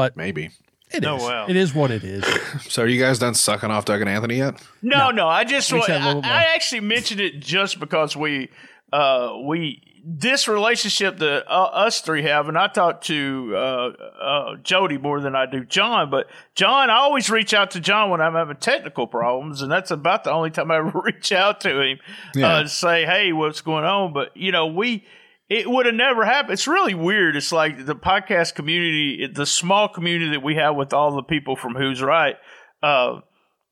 But 0.00 0.16
Maybe. 0.16 0.50
it 0.92 1.04
is. 1.04 1.06
Oh, 1.06 1.16
wow. 1.16 1.46
It 1.48 1.56
is 1.56 1.74
what 1.74 1.90
it 1.90 2.02
is. 2.04 2.24
So 2.68 2.82
are 2.82 2.86
you 2.86 3.00
guys 3.00 3.18
done 3.18 3.34
sucking 3.34 3.70
off 3.70 3.84
Doug 3.84 4.00
and 4.00 4.08
Anthony 4.10 4.36
yet? 4.38 4.60
No, 4.82 5.10
no, 5.10 5.26
I 5.28 5.44
just 5.44 5.72
We 5.72 5.78
wa- 5.80 5.86
said 5.86 6.02
a 6.02 6.06
little 6.06 6.22
I. 6.24 6.28
I 6.28 6.42
actually 6.54 6.80
mentioned 6.80 7.20
it 7.20 7.40
just 7.40 7.78
because 7.80 8.16
we 8.16 8.48
uh 8.92 9.34
we 9.46 9.82
this 10.04 10.48
relationship 10.48 11.18
that 11.18 11.44
uh, 11.46 11.64
us 11.64 12.00
three 12.00 12.22
have, 12.22 12.48
and 12.48 12.56
I 12.56 12.68
talk 12.68 13.02
to 13.02 13.52
uh, 13.54 13.58
uh, 13.58 14.56
Jodie 14.62 14.98
more 15.00 15.20
than 15.20 15.36
I 15.36 15.44
do 15.44 15.62
John. 15.64 16.08
But 16.10 16.26
John, 16.54 16.88
I 16.88 16.94
always 16.96 17.28
reach 17.28 17.52
out 17.52 17.72
to 17.72 17.80
John 17.80 18.08
when 18.08 18.22
I'm 18.22 18.32
having 18.32 18.56
technical 18.56 19.06
problems, 19.06 19.60
and 19.60 19.70
that's 19.70 19.90
about 19.90 20.24
the 20.24 20.30
only 20.32 20.50
time 20.50 20.70
I 20.70 20.76
ever 20.86 21.02
reach 21.04 21.32
out 21.32 21.60
to 21.62 21.80
him 21.82 21.98
Yeah. 22.34 22.48
uh, 22.48 22.62
to 22.62 22.68
say, 22.70 23.04
"Hey, 23.04 23.32
what's 23.34 23.60
going 23.60 23.84
on?" 23.84 24.14
But 24.14 24.34
you 24.36 24.52
know, 24.52 24.68
we 24.68 25.04
it 25.50 25.68
would 25.68 25.84
have 25.84 25.96
never 25.96 26.24
happened. 26.24 26.52
It's 26.52 26.68
really 26.68 26.94
weird. 26.94 27.34
It's 27.34 27.50
like 27.50 27.84
the 27.84 27.96
podcast 27.96 28.54
community, 28.54 29.26
the 29.26 29.44
small 29.44 29.88
community 29.88 30.30
that 30.30 30.42
we 30.42 30.54
have 30.54 30.76
with 30.76 30.92
all 30.92 31.16
the 31.16 31.24
people 31.24 31.56
from 31.56 31.74
Who's 31.74 32.00
Right, 32.00 32.36
uh, 32.82 33.20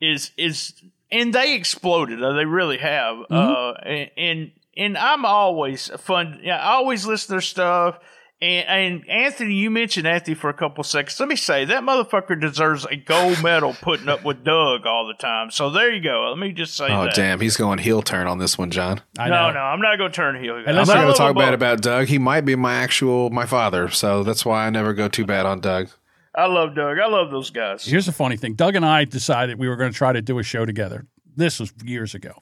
is 0.00 0.32
is 0.36 0.74
and 1.10 1.32
they 1.32 1.54
exploded. 1.54 2.22
Uh, 2.22 2.32
they 2.32 2.44
really 2.44 2.78
have. 2.78 3.18
Uh, 3.30 3.72
and, 3.86 4.10
and 4.16 4.50
and 4.76 4.98
I'm 4.98 5.24
always 5.24 5.88
fun. 5.98 6.40
Yeah, 6.42 6.58
I 6.58 6.72
always 6.72 7.06
listen 7.06 7.28
to 7.28 7.32
their 7.32 7.40
stuff. 7.40 7.98
And, 8.40 8.68
and 8.68 9.10
Anthony, 9.10 9.54
you 9.54 9.68
mentioned 9.68 10.06
Anthony 10.06 10.34
for 10.34 10.48
a 10.48 10.54
couple 10.54 10.84
seconds. 10.84 11.18
Let 11.18 11.28
me 11.28 11.34
say 11.34 11.64
that 11.64 11.82
motherfucker 11.82 12.40
deserves 12.40 12.84
a 12.84 12.94
gold 12.94 13.42
medal 13.42 13.74
putting 13.82 14.08
up 14.08 14.24
with 14.24 14.44
Doug 14.44 14.86
all 14.86 15.08
the 15.08 15.14
time. 15.14 15.50
So 15.50 15.70
there 15.70 15.92
you 15.92 16.00
go. 16.00 16.26
Let 16.30 16.38
me 16.38 16.52
just 16.52 16.76
say 16.76 16.86
Oh 16.88 17.04
that. 17.04 17.14
damn, 17.14 17.40
he's 17.40 17.56
going 17.56 17.78
heel 17.78 18.00
turn 18.00 18.28
on 18.28 18.38
this 18.38 18.56
one, 18.56 18.70
John. 18.70 19.00
I 19.18 19.28
No, 19.28 19.48
know. 19.48 19.54
no, 19.54 19.60
I'm 19.60 19.80
not 19.80 19.98
going 19.98 20.12
to 20.12 20.16
turn 20.16 20.40
heel. 20.40 20.54
I'm 20.54 20.68
I'm 20.68 20.74
not 20.76 20.86
not 20.86 20.94
going 20.94 21.12
to 21.12 21.18
talk 21.18 21.36
bad 21.36 21.52
about 21.52 21.80
Doug. 21.80 22.06
He 22.06 22.18
might 22.18 22.42
be 22.42 22.54
my 22.54 22.74
actual 22.74 23.28
my 23.30 23.44
father, 23.46 23.88
so 23.88 24.22
that's 24.22 24.44
why 24.44 24.66
I 24.66 24.70
never 24.70 24.92
go 24.94 25.08
too 25.08 25.26
bad 25.26 25.44
on 25.44 25.58
Doug. 25.60 25.88
I 26.32 26.46
love 26.46 26.76
Doug. 26.76 26.98
I 27.00 27.08
love 27.08 27.32
those 27.32 27.50
guys. 27.50 27.84
Here's 27.84 28.06
the 28.06 28.12
funny 28.12 28.36
thing. 28.36 28.54
Doug 28.54 28.76
and 28.76 28.86
I 28.86 29.04
decided 29.04 29.58
we 29.58 29.68
were 29.68 29.74
going 29.76 29.90
to 29.90 29.96
try 29.98 30.12
to 30.12 30.22
do 30.22 30.38
a 30.38 30.44
show 30.44 30.64
together. 30.64 31.06
This 31.34 31.58
was 31.58 31.72
years 31.84 32.14
ago. 32.14 32.34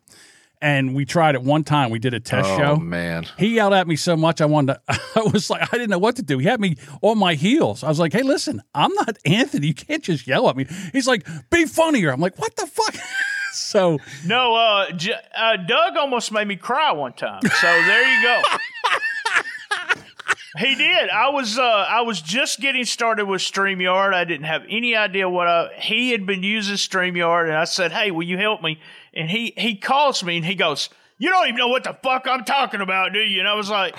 And 0.62 0.94
we 0.94 1.04
tried 1.04 1.34
it 1.34 1.42
one 1.42 1.64
time. 1.64 1.90
We 1.90 1.98
did 1.98 2.14
a 2.14 2.20
test 2.20 2.48
Oh 2.50 2.56
show. 2.56 2.76
man, 2.76 3.26
He 3.38 3.54
yelled 3.56 3.74
at 3.74 3.86
me 3.86 3.94
so 3.96 4.16
much, 4.16 4.40
I 4.40 4.46
wanted 4.46 4.74
to, 4.74 4.80
I 5.16 5.20
was 5.32 5.50
like, 5.50 5.62
I 5.62 5.76
didn't 5.76 5.90
know 5.90 5.98
what 5.98 6.16
to 6.16 6.22
do. 6.22 6.38
He 6.38 6.46
had 6.46 6.60
me 6.60 6.76
on 7.02 7.18
my 7.18 7.34
heels. 7.34 7.84
I 7.84 7.88
was 7.88 7.98
like, 7.98 8.12
hey, 8.14 8.22
listen, 8.22 8.62
I'm 8.74 8.92
not 8.94 9.18
Anthony. 9.26 9.66
You 9.66 9.74
can't 9.74 10.02
just 10.02 10.26
yell 10.26 10.48
at 10.48 10.56
me. 10.56 10.66
He's 10.92 11.06
like, 11.06 11.26
be 11.50 11.66
funnier. 11.66 12.10
I'm 12.10 12.20
like, 12.20 12.38
what 12.38 12.56
the 12.56 12.66
fuck? 12.66 12.94
so 13.52 13.98
No, 14.24 14.54
uh, 14.54 14.92
J- 14.92 15.12
uh, 15.36 15.56
Doug 15.58 15.96
almost 15.98 16.32
made 16.32 16.48
me 16.48 16.56
cry 16.56 16.90
one 16.92 17.12
time. 17.12 17.42
So 17.42 17.66
there 17.66 18.16
you 18.16 18.22
go. 18.22 18.42
he 20.58 20.74
did. 20.74 21.10
I 21.10 21.28
was 21.28 21.58
uh, 21.58 21.62
I 21.62 22.00
was 22.00 22.22
just 22.22 22.60
getting 22.60 22.84
started 22.86 23.26
with 23.26 23.42
Streamyard. 23.42 24.14
I 24.14 24.24
didn't 24.24 24.46
have 24.46 24.62
any 24.70 24.96
idea 24.96 25.28
what 25.28 25.46
I, 25.48 25.68
he 25.76 26.12
had 26.12 26.24
been 26.24 26.42
using 26.42 26.76
Streamyard, 26.76 27.44
and 27.44 27.52
I 27.56 27.64
said, 27.64 27.92
"Hey, 27.92 28.10
will 28.10 28.22
you 28.26 28.38
help 28.38 28.62
me?" 28.62 28.80
And 29.16 29.30
he 29.30 29.54
he 29.56 29.76
calls 29.76 30.22
me 30.22 30.36
and 30.36 30.46
he 30.46 30.54
goes. 30.54 30.88
You 31.18 31.30
don't 31.30 31.46
even 31.46 31.56
know 31.56 31.68
what 31.68 31.84
the 31.84 31.96
fuck 32.02 32.26
I'm 32.28 32.44
talking 32.44 32.82
about, 32.82 33.14
do 33.14 33.20
you? 33.20 33.40
And 33.40 33.48
I 33.48 33.54
was 33.54 33.70
like, 33.70 33.96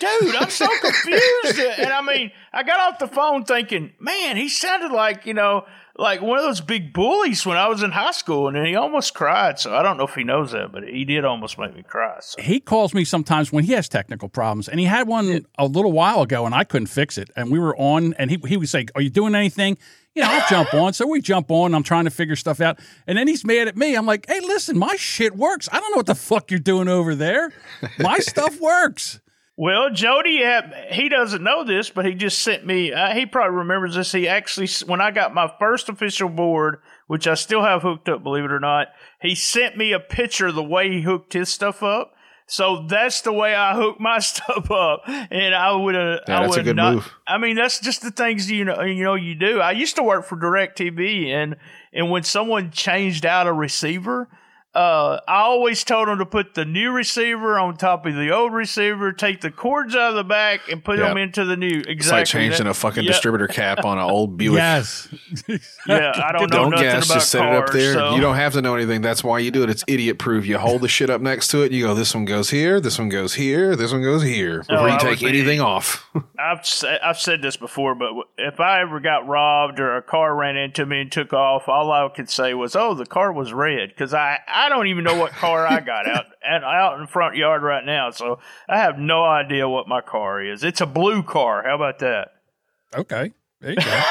dude, 0.00 0.34
I'm 0.34 0.50
so 0.50 0.66
confused. 0.80 1.60
And 1.60 1.92
I 1.92 2.02
mean, 2.02 2.32
I 2.52 2.64
got 2.64 2.80
off 2.80 2.98
the 2.98 3.06
phone 3.06 3.44
thinking, 3.44 3.92
man, 4.00 4.36
he 4.36 4.48
sounded 4.48 4.90
like, 4.90 5.26
you 5.26 5.34
know, 5.34 5.64
like 5.98 6.20
one 6.20 6.38
of 6.38 6.44
those 6.44 6.60
big 6.60 6.92
bullies 6.92 7.46
when 7.46 7.56
I 7.56 7.68
was 7.68 7.82
in 7.82 7.90
high 7.90 8.10
school, 8.10 8.48
and 8.48 8.66
he 8.66 8.74
almost 8.74 9.14
cried. 9.14 9.58
So 9.58 9.74
I 9.74 9.82
don't 9.82 9.96
know 9.96 10.04
if 10.04 10.14
he 10.14 10.24
knows 10.24 10.52
that, 10.52 10.72
but 10.72 10.84
he 10.84 11.04
did 11.04 11.24
almost 11.24 11.58
make 11.58 11.74
me 11.74 11.82
cry. 11.82 12.18
So. 12.20 12.42
he 12.42 12.60
calls 12.60 12.92
me 12.92 13.04
sometimes 13.04 13.52
when 13.52 13.64
he 13.64 13.72
has 13.72 13.88
technical 13.88 14.28
problems. 14.28 14.68
And 14.68 14.78
he 14.80 14.86
had 14.86 15.08
one 15.08 15.46
a 15.58 15.66
little 15.66 15.92
while 15.92 16.22
ago 16.22 16.46
and 16.46 16.54
I 16.54 16.64
couldn't 16.64 16.88
fix 16.88 17.16
it. 17.16 17.30
And 17.36 17.50
we 17.50 17.58
were 17.58 17.76
on 17.76 18.14
and 18.14 18.30
he, 18.30 18.40
he 18.46 18.56
would 18.56 18.68
say, 18.68 18.86
Are 18.94 19.00
you 19.00 19.10
doing 19.10 19.34
anything? 19.34 19.78
You 20.16 20.22
know, 20.22 20.28
I'll 20.30 20.48
jump 20.48 20.72
on. 20.72 20.94
So 20.94 21.06
we 21.06 21.20
jump 21.20 21.50
on. 21.50 21.74
I'm 21.74 21.82
trying 21.82 22.06
to 22.06 22.10
figure 22.10 22.36
stuff 22.36 22.62
out. 22.62 22.78
And 23.06 23.18
then 23.18 23.28
he's 23.28 23.44
mad 23.44 23.68
at 23.68 23.76
me. 23.76 23.94
I'm 23.94 24.06
like, 24.06 24.24
Hey, 24.26 24.40
listen, 24.40 24.78
my 24.78 24.96
shit 24.96 25.36
works. 25.36 25.68
I 25.70 25.78
don't 25.78 25.90
know 25.90 25.98
what 25.98 26.06
the 26.06 26.14
fuck 26.14 26.50
you're 26.50 26.58
doing 26.58 26.88
over 26.88 27.14
there. 27.14 27.52
My 27.98 28.18
stuff 28.18 28.58
works. 28.58 29.20
Well, 29.58 29.88
Jodie, 29.90 30.44
uh, 30.44 30.92
he 30.92 31.08
doesn't 31.08 31.42
know 31.42 31.64
this, 31.64 31.88
but 31.88 32.04
he 32.04 32.12
just 32.12 32.40
sent 32.40 32.66
me. 32.66 32.92
Uh, 32.92 33.14
he 33.14 33.24
probably 33.24 33.56
remembers 33.56 33.94
this. 33.94 34.12
He 34.12 34.28
actually, 34.28 34.68
when 34.86 35.00
I 35.00 35.10
got 35.10 35.32
my 35.32 35.50
first 35.58 35.88
official 35.88 36.28
board, 36.28 36.80
which 37.06 37.26
I 37.26 37.34
still 37.34 37.62
have 37.62 37.80
hooked 37.82 38.08
up, 38.08 38.22
believe 38.22 38.44
it 38.44 38.52
or 38.52 38.60
not, 38.60 38.88
he 39.20 39.34
sent 39.34 39.76
me 39.76 39.92
a 39.92 40.00
picture 40.00 40.48
of 40.48 40.54
the 40.54 40.62
way 40.62 40.90
he 40.90 41.02
hooked 41.02 41.32
his 41.32 41.48
stuff 41.48 41.82
up. 41.82 42.12
So 42.48 42.86
that's 42.88 43.22
the 43.22 43.32
way 43.32 43.54
I 43.54 43.74
hook 43.74 43.98
my 43.98 44.18
stuff 44.20 44.70
up, 44.70 45.02
and 45.06 45.54
I 45.54 45.72
would 45.72 45.94
have. 45.94 46.20
Yeah, 46.28 46.40
I 46.40 46.46
would 46.46 46.64
good 46.64 46.76
not, 46.76 46.94
move. 46.94 47.12
I 47.26 47.38
mean, 47.38 47.56
that's 47.56 47.80
just 47.80 48.02
the 48.02 48.10
things 48.10 48.50
you 48.50 48.64
know. 48.64 48.82
You 48.82 49.04
know, 49.04 49.14
you 49.14 49.34
do. 49.34 49.60
I 49.60 49.72
used 49.72 49.96
to 49.96 50.02
work 50.02 50.24
for 50.24 50.36
Directv, 50.36 51.26
and 51.28 51.56
and 51.92 52.10
when 52.10 52.22
someone 52.22 52.70
changed 52.70 53.26
out 53.26 53.46
a 53.46 53.52
receiver, 53.52 54.28
uh, 54.76 55.20
I 55.26 55.40
always 55.40 55.82
told 55.84 56.08
him 56.08 56.18
to 56.18 56.26
put 56.26 56.54
the 56.54 56.64
new 56.64 56.92
receiver 56.92 57.58
on 57.58 57.76
top 57.76 58.04
of 58.06 58.14
the 58.14 58.30
old 58.30 58.52
receiver, 58.52 59.12
take 59.12 59.40
the 59.40 59.50
cords 59.50 59.94
out 59.96 60.10
of 60.10 60.16
the 60.16 60.24
back, 60.24 60.68
and 60.70 60.84
put 60.84 60.98
Yep. 60.98 61.08
them 61.08 61.16
into 61.16 61.44
the 61.44 61.56
new. 61.56 61.66
Exactly. 61.78 61.92
It's 61.96 62.10
like 62.12 62.26
changing 62.26 62.64
That- 62.64 62.70
a 62.70 62.74
fucking 62.74 63.04
yeah, 63.04 63.10
distributor 63.12 63.48
cap 63.48 63.84
on 63.84 63.98
an 63.98 64.04
old 64.04 64.36
Buick. 64.38 64.58
Yes. 64.58 65.08
Yeah, 65.88 66.12
I 66.16 66.32
don't 66.32 66.50
know 66.50 66.58
Don't 66.62 66.70
nothing 66.72 66.84
guess, 66.86 67.06
about 67.06 67.14
just 67.14 67.30
set 67.30 67.46
it 67.46 67.54
up 67.54 67.70
there. 67.70 67.94
so- 67.94 68.14
You 68.16 68.20
don't 68.20 68.34
have 68.34 68.52
to 68.54 68.60
know 68.62 68.74
anything. 68.74 69.02
That's 69.02 69.22
why 69.22 69.38
you 69.38 69.50
do 69.52 69.62
it. 69.62 69.70
It's 69.70 69.84
idiot 69.86 70.18
proof. 70.18 70.44
You 70.44 70.58
hold 70.58 70.80
the 70.82 70.88
shit 70.88 71.10
up 71.10 71.20
next 71.20 71.48
to 71.48 71.62
it. 71.62 71.70
You 71.72 71.86
go, 71.86 71.94
this 71.94 72.12
one 72.14 72.24
goes 72.24 72.50
here, 72.50 72.80
this 72.80 72.98
one 72.98 73.08
goes 73.08 73.34
here, 73.34 73.76
this 73.76 73.92
one 73.92 74.02
goes 74.02 74.22
here. 74.24 74.60
Before 74.60 74.78
Oh, 74.78 74.86
you 74.86 74.92
I 74.94 74.98
take 74.98 75.08
would 75.10 75.20
be- 75.20 75.28
anything 75.28 75.60
off. 75.60 76.04
I've 76.38 76.66
said, 76.66 77.00
I've 77.02 77.18
said 77.20 77.40
this 77.40 77.56
before, 77.56 77.94
but 77.94 78.08
if 78.36 78.58
I 78.60 78.80
ever 78.82 78.98
got 79.00 79.26
robbed 79.28 79.78
or 79.80 79.96
a 79.96 80.02
car 80.02 80.34
ran 80.34 80.56
into 80.56 80.84
me 80.84 81.02
and 81.02 81.12
took 81.12 81.32
off, 81.32 81.68
all 81.68 81.90
I 81.92 82.08
could 82.14 82.28
say 82.28 82.52
was, 82.54 82.74
"Oh, 82.76 82.94
the 82.94 83.06
car 83.06 83.32
was 83.32 83.52
red," 83.52 83.88
because 83.90 84.12
I 84.12 84.40
I 84.46 84.65
don't 84.68 84.86
even 84.88 85.04
know 85.04 85.16
what 85.18 85.32
car 85.32 85.66
I 85.66 85.80
got 85.80 86.08
out 86.08 86.26
and 86.42 86.64
out 86.64 86.94
in 86.94 87.02
the 87.02 87.06
front 87.06 87.36
yard 87.36 87.62
right 87.62 87.84
now, 87.84 88.10
so 88.10 88.38
I 88.68 88.78
have 88.78 88.98
no 88.98 89.24
idea 89.24 89.68
what 89.68 89.88
my 89.88 90.00
car 90.00 90.42
is. 90.42 90.64
It's 90.64 90.80
a 90.80 90.86
blue 90.86 91.22
car. 91.22 91.62
How 91.64 91.74
about 91.74 91.98
that? 92.00 92.28
Okay. 92.94 93.32
There 93.60 93.70
you 93.70 93.76
go. 93.76 94.02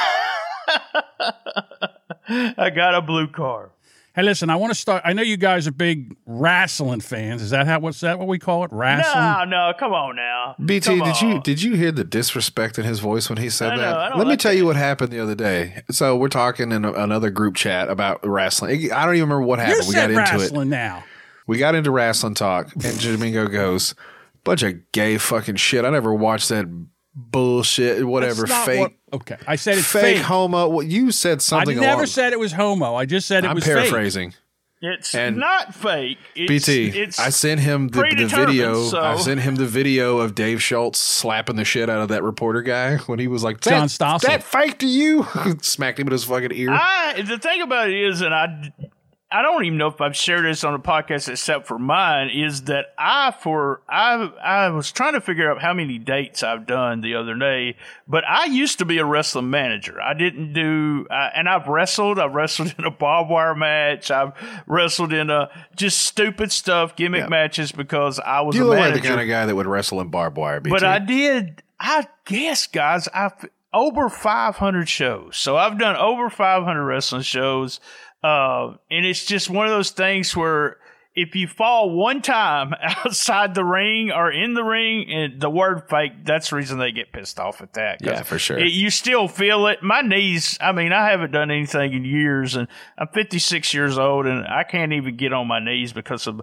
I 2.57 2.69
got 2.69 2.95
a 2.95 3.01
blue 3.01 3.27
car. 3.27 3.71
Hey, 4.15 4.23
listen, 4.23 4.49
I 4.49 4.55
want 4.55 4.71
to 4.73 4.79
start. 4.79 5.01
I 5.05 5.13
know 5.13 5.21
you 5.21 5.37
guys 5.37 5.67
are 5.67 5.71
big 5.71 6.15
wrestling 6.25 7.01
fans. 7.01 7.41
Is 7.41 7.49
that 7.51 7.67
how? 7.67 7.79
What's 7.79 7.99
that? 7.99 8.17
What 8.17 8.27
we 8.27 8.39
call 8.39 8.63
it? 8.63 8.71
Wrestling. 8.71 9.23
No, 9.23 9.43
no, 9.45 9.73
come 9.77 9.93
on 9.93 10.15
now. 10.15 10.55
BT, 10.63 10.97
Come 10.99 11.07
did 11.07 11.21
you 11.21 11.41
did 11.41 11.61
you 11.61 11.75
hear 11.75 11.91
the 11.91 12.03
disrespect 12.03 12.79
in 12.79 12.85
his 12.85 12.99
voice 12.99 13.29
when 13.29 13.37
he 13.37 13.49
said 13.49 13.73
I 13.73 13.77
that? 13.77 13.97
I 13.97 14.09
don't 14.09 14.17
Let 14.19 14.27
me 14.27 14.37
tell 14.37 14.51
it. 14.53 14.57
you 14.57 14.65
what 14.65 14.75
happened 14.75 15.11
the 15.11 15.19
other 15.19 15.35
day. 15.35 15.83
So 15.91 16.15
we're 16.15 16.29
talking 16.29 16.71
in 16.71 16.85
a, 16.85 16.91
another 16.93 17.29
group 17.29 17.55
chat 17.55 17.89
about 17.89 18.25
wrestling. 18.25 18.91
I 18.91 19.05
don't 19.05 19.15
even 19.15 19.29
remember 19.29 19.41
what 19.45 19.59
you 19.59 19.65
happened. 19.65 19.87
We 19.87 19.93
got 19.93 19.99
said 20.01 20.09
into 20.11 20.21
it. 20.21 20.29
wrestling 20.39 20.69
now. 20.69 21.03
We 21.47 21.57
got 21.59 21.75
into 21.75 21.91
wrestling 21.91 22.33
talk, 22.33 22.73
and 22.83 22.99
Domingo 22.99 23.47
goes, 23.47 23.93
"Bunch 24.43 24.63
of 24.63 24.91
gay 24.91 25.17
fucking 25.17 25.57
shit. 25.57 25.85
I 25.85 25.89
never 25.91 26.13
watched 26.13 26.49
that 26.49 26.65
bullshit. 27.13 28.05
Whatever, 28.05 28.47
fake, 28.47 28.79
what- 28.79 28.91
okay, 29.15 29.37
I 29.47 29.55
said 29.55 29.77
it's 29.77 29.87
fake, 29.87 30.17
fake. 30.17 30.21
homo. 30.25 30.67
Well, 30.69 30.83
you 30.85 31.11
said 31.11 31.41
something. 31.41 31.77
I 31.77 31.81
never 31.81 31.93
along- 31.93 32.05
said 32.07 32.33
it 32.33 32.39
was 32.39 32.53
homo. 32.53 32.95
I 32.95 33.05
just 33.05 33.27
said 33.27 33.43
it 33.43 33.47
I'm 33.49 33.55
was 33.55 33.63
fake. 33.65 33.75
paraphrasing. 33.75 34.33
It's 34.81 35.15
And- 35.15 35.37
not 35.37 35.73
fake. 35.73 36.17
It's, 36.35 36.47
BT, 36.67 36.99
it's 36.99 37.17
I 37.19 37.29
sent 37.29 37.61
him 37.61 37.87
the, 37.87 38.01
the 38.15 38.25
video. 38.27 38.83
so- 38.83 39.01
I 39.01 39.15
sent 39.15 39.39
him 39.39 39.55
the 39.55 39.65
video 39.65 40.19
of 40.19 40.35
Dave 40.35 40.61
Schultz 40.61 40.99
slapping 40.99 41.55
the 41.55 41.65
shit 41.65 41.89
out 41.89 42.01
of 42.01 42.09
that 42.09 42.21
reporter 42.21 42.61
guy 42.61 42.97
when 42.97 43.17
he 43.17 43.27
was 43.27 43.43
like, 43.43 43.61
John 43.61 43.87
Stossel. 43.87 44.21
That 44.27 44.43
fake 44.43 44.77
to 44.79 44.87
you? 44.87 45.25
Smacked 45.61 45.99
him 45.99 46.07
in 46.07 46.11
his 46.11 46.25
fucking 46.25 46.51
ear. 46.53 46.69
I 46.71 47.23
the 47.25 47.39
thing 47.39 47.61
about 47.63 47.89
it 47.89 47.95
is, 47.95 48.21
and 48.21 48.33
I 48.35 48.71
I 49.35 49.41
don't 49.41 49.65
even 49.65 49.77
know 49.77 49.87
if 49.87 49.99
I've 49.99 50.15
shared 50.15 50.45
this 50.45 50.63
on 50.63 50.73
a 50.73 50.79
podcast 50.79 51.27
except 51.27 51.67
for 51.67 51.77
mine, 51.77 52.29
is 52.29 52.63
that 52.63 52.93
I 52.97 53.31
for 53.31 53.81
I 53.89 54.13
I 54.41 54.69
was 54.69 54.91
trying 54.93 55.11
to 55.13 55.19
figure 55.21 55.51
out 55.51 55.61
how 55.61 55.73
many 55.73 55.97
dates 55.97 56.41
I've 56.41 56.65
done 56.65 57.01
the 57.01 57.15
other 57.15 57.35
day, 57.37 57.75
but 58.07 58.23
I 58.25 58.45
used 58.45 58.79
to 58.79 58.85
be 58.85 58.97
a 58.97 59.05
wrestling 59.05 59.49
manager. 59.49 60.01
I 60.01 60.13
didn't 60.13 60.53
do, 60.53 61.05
uh, 61.11 61.31
and 61.35 61.49
I've 61.49 61.67
wrestled. 61.67 62.17
I've 62.17 62.33
wrestled 62.33 62.73
in 62.77 62.85
a 62.85 62.91
barbed 62.91 63.29
wire 63.29 63.55
match. 63.55 64.09
I've 64.09 64.31
wrestled 64.67 65.11
in 65.11 65.29
a 65.29 65.49
just 65.75 65.99
stupid 65.99 66.53
stuff, 66.53 66.95
gimmick 66.95 67.23
Yeah. 67.23 67.27
matches 67.27 67.73
because 67.73 68.19
I 68.21 68.39
was 68.41 68.55
you 68.55 68.63
a 68.63 68.67
look 68.67 68.79
like 68.79 68.93
the 68.93 69.01
kind 69.01 69.19
of 69.19 69.27
guy 69.27 69.45
that 69.45 69.55
would 69.55 69.67
wrestle 69.67 69.99
in 69.99 70.07
barbed 70.07 70.37
wire. 70.37 70.61
BT. 70.61 70.73
But 70.73 70.85
I 70.85 70.99
did, 70.99 71.61
I 71.77 72.07
guess, 72.25 72.67
guys, 72.67 73.09
I've 73.13 73.33
over 73.73 74.07
500 74.07 74.87
shows. 74.87 75.35
So 75.35 75.57
I've 75.57 75.77
done 75.77 75.97
over 75.97 76.29
500 76.29 76.85
wrestling 76.85 77.23
shows. 77.23 77.81
Uh, 78.23 78.75
and 78.89 79.05
it's 79.05 79.25
just 79.25 79.49
one 79.49 79.65
of 79.67 79.71
those 79.71 79.91
things 79.91 80.35
where 80.35 80.77
if 81.15 81.33
you 81.33 81.47
fall 81.47 81.91
one 81.91 82.21
time 82.21 82.73
outside 83.05 83.55
the 83.55 83.63
ring 83.63 84.11
or 84.11 84.29
in 84.31 84.53
the 84.53 84.63
ring, 84.63 85.09
and 85.09 85.39
the 85.39 85.49
word 85.49 85.83
fake, 85.89 86.25
that's 86.25 86.49
the 86.49 86.57
reason 86.57 86.77
they 86.77 86.91
get 86.91 87.13
pissed 87.13 87.39
off 87.39 87.61
at 87.61 87.71
that. 87.73 87.99
Yeah, 88.03 88.21
for 88.23 88.37
sure. 88.37 88.57
it- 88.57 88.73
you 88.73 88.89
still 88.89 89.27
feel 89.29 89.67
it. 89.67 89.81
My 89.81 90.01
knees, 90.01 90.57
I 90.59 90.73
mean, 90.73 90.91
I 90.91 91.09
haven't 91.11 91.31
done 91.31 91.51
anything 91.51 91.93
in 91.93 92.03
years, 92.03 92.55
and 92.57 92.67
I'm 92.97 93.07
56 93.13 93.73
years 93.73 93.97
old, 93.97 94.25
and 94.25 94.45
I 94.45 94.63
can't 94.63 94.91
even 94.91 95.15
get 95.15 95.31
on 95.31 95.47
my 95.47 95.63
knees 95.63 95.93
because 95.93 96.27
of. 96.27 96.41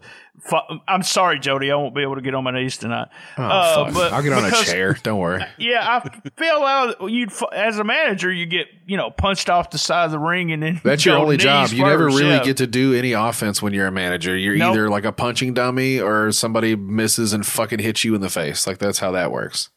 I'm 0.88 1.02
sorry, 1.02 1.38
Jodie, 1.38 1.70
I 1.70 1.76
won't 1.76 1.94
be 1.94 2.02
able 2.02 2.16
to 2.16 2.20
get 2.20 2.34
on 2.34 2.42
my 2.42 2.50
knees 2.50 2.76
tonight. 2.76 3.08
Oh, 3.38 3.42
Uh, 3.42 3.92
but 3.92 4.12
I'll 4.12 4.22
get 4.22 4.32
on 4.32 4.44
a 4.44 4.50
chair. 4.64 4.98
Don't 5.02 5.18
worry. 5.18 5.44
Yeah, 5.58 6.00
I 6.02 6.30
feel 6.36 6.64
out. 6.64 7.08
You 7.10 7.28
as 7.52 7.78
a 7.78 7.84
manager, 7.84 8.32
you 8.32 8.46
get 8.46 8.66
you 8.86 8.96
know 8.96 9.10
punched 9.10 9.48
off 9.48 9.70
the 9.70 9.78
side 9.78 10.06
of 10.06 10.10
the 10.10 10.18
ring, 10.18 10.50
and 10.50 10.62
then 10.62 10.80
That's 10.82 11.04
your 11.06 11.16
only 11.18 11.36
job. 11.36 11.70
You 11.70 11.84
never 11.84 12.06
really 12.06 12.30
yeah. 12.30 12.42
get 12.44 12.56
to 12.56 12.66
do 12.66 12.92
any 12.94 13.12
offense 13.12 13.62
when 13.62 13.72
you're 13.72 13.86
a 13.86 13.92
manager. 13.92 14.36
You're 14.36 14.56
Nope. 14.56 14.72
either 14.72 14.88
like 14.90 15.04
a 15.04 15.12
punching 15.12 15.54
dummy 15.54 16.00
or 16.00 16.32
somebody 16.32 16.74
misses 16.74 17.32
and 17.32 17.46
fucking 17.46 17.78
hits 17.78 18.02
you 18.02 18.14
in 18.16 18.20
the 18.20 18.30
face. 18.30 18.66
Like 18.66 18.78
that's 18.78 18.98
how 18.98 19.12
that 19.12 19.30
works. 19.30 19.68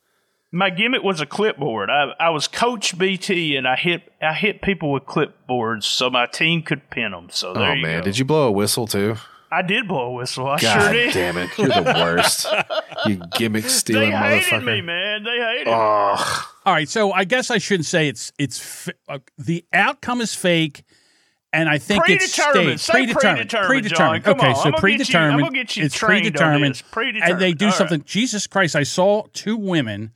My 0.51 0.69
gimmick 0.69 1.03
was 1.03 1.19
a 1.19 1.25
clipboard. 1.25 1.89
I, 1.89 2.13
I 2.19 2.29
was 2.29 2.47
Coach 2.47 2.97
BT, 2.97 3.55
and 3.57 3.67
I 3.67 3.75
hit 3.75 4.11
I 4.21 4.33
hit 4.33 4.61
people 4.61 4.91
with 4.91 5.03
clipboards 5.03 5.83
so 5.83 6.09
my 6.09 6.25
team 6.25 6.63
could 6.63 6.89
pin 6.89 7.11
them. 7.11 7.27
So 7.29 7.53
there 7.53 7.73
oh 7.73 7.75
man, 7.75 7.99
go. 7.99 8.05
did 8.05 8.17
you 8.17 8.25
blow 8.25 8.47
a 8.47 8.51
whistle 8.51 8.87
too? 8.87 9.17
I 9.51 9.61
did 9.61 9.87
blow 9.87 10.07
a 10.07 10.11
whistle. 10.13 10.47
I 10.47 10.59
God 10.59 10.81
sure 10.83 10.93
did. 10.93 11.13
damn 11.13 11.37
it, 11.37 11.49
you're 11.57 11.67
the 11.67 11.83
worst. 11.95 12.47
you 13.05 13.21
gimmick 13.37 13.63
They 13.63 13.69
stealing 13.69 14.11
hated 14.11 14.43
motherfucker. 14.49 14.65
me, 14.65 14.81
man. 14.81 15.23
They 15.23 15.37
hated 15.37 15.67
me. 15.67 15.73
Oh, 15.73 16.49
All 16.65 16.73
right, 16.73 16.89
so 16.89 17.11
I 17.11 17.23
guess 17.25 17.51
I 17.51 17.57
shouldn't 17.59 17.85
say 17.85 18.07
it's 18.07 18.31
it's 18.37 18.59
fi- 18.59 18.93
uh, 19.07 19.19
the 19.37 19.63
outcome 19.71 20.19
is 20.21 20.33
fake, 20.35 20.83
and 21.53 21.69
I 21.69 21.77
think 21.77 22.03
it's 22.09 22.35
Predetermined. 22.35 22.79
staged. 22.79 23.09
Say 23.09 23.13
predetermined, 23.63 23.89
John. 23.95 24.21
Come 24.21 24.37
okay, 24.39 24.47
on. 24.49 24.55
so 24.55 24.61
I'm 24.63 24.71
gonna 24.71 24.97
get 24.97 25.09
you- 25.09 25.19
I'm 25.19 25.31
predetermined. 25.31 25.39
gonna 25.41 25.51
get 25.53 25.77
you 25.77 25.85
it's 25.85 25.95
trained 25.95 26.25
on 26.27 26.31
predetermined, 26.33 26.75
this. 26.75 27.29
and 27.29 27.39
they 27.39 27.53
do 27.53 27.65
All 27.65 27.71
right. 27.71 27.77
something. 27.77 28.03
Jesus 28.03 28.47
Christ! 28.47 28.75
I 28.75 28.83
saw 28.83 29.23
two 29.31 29.55
women, 29.55 30.11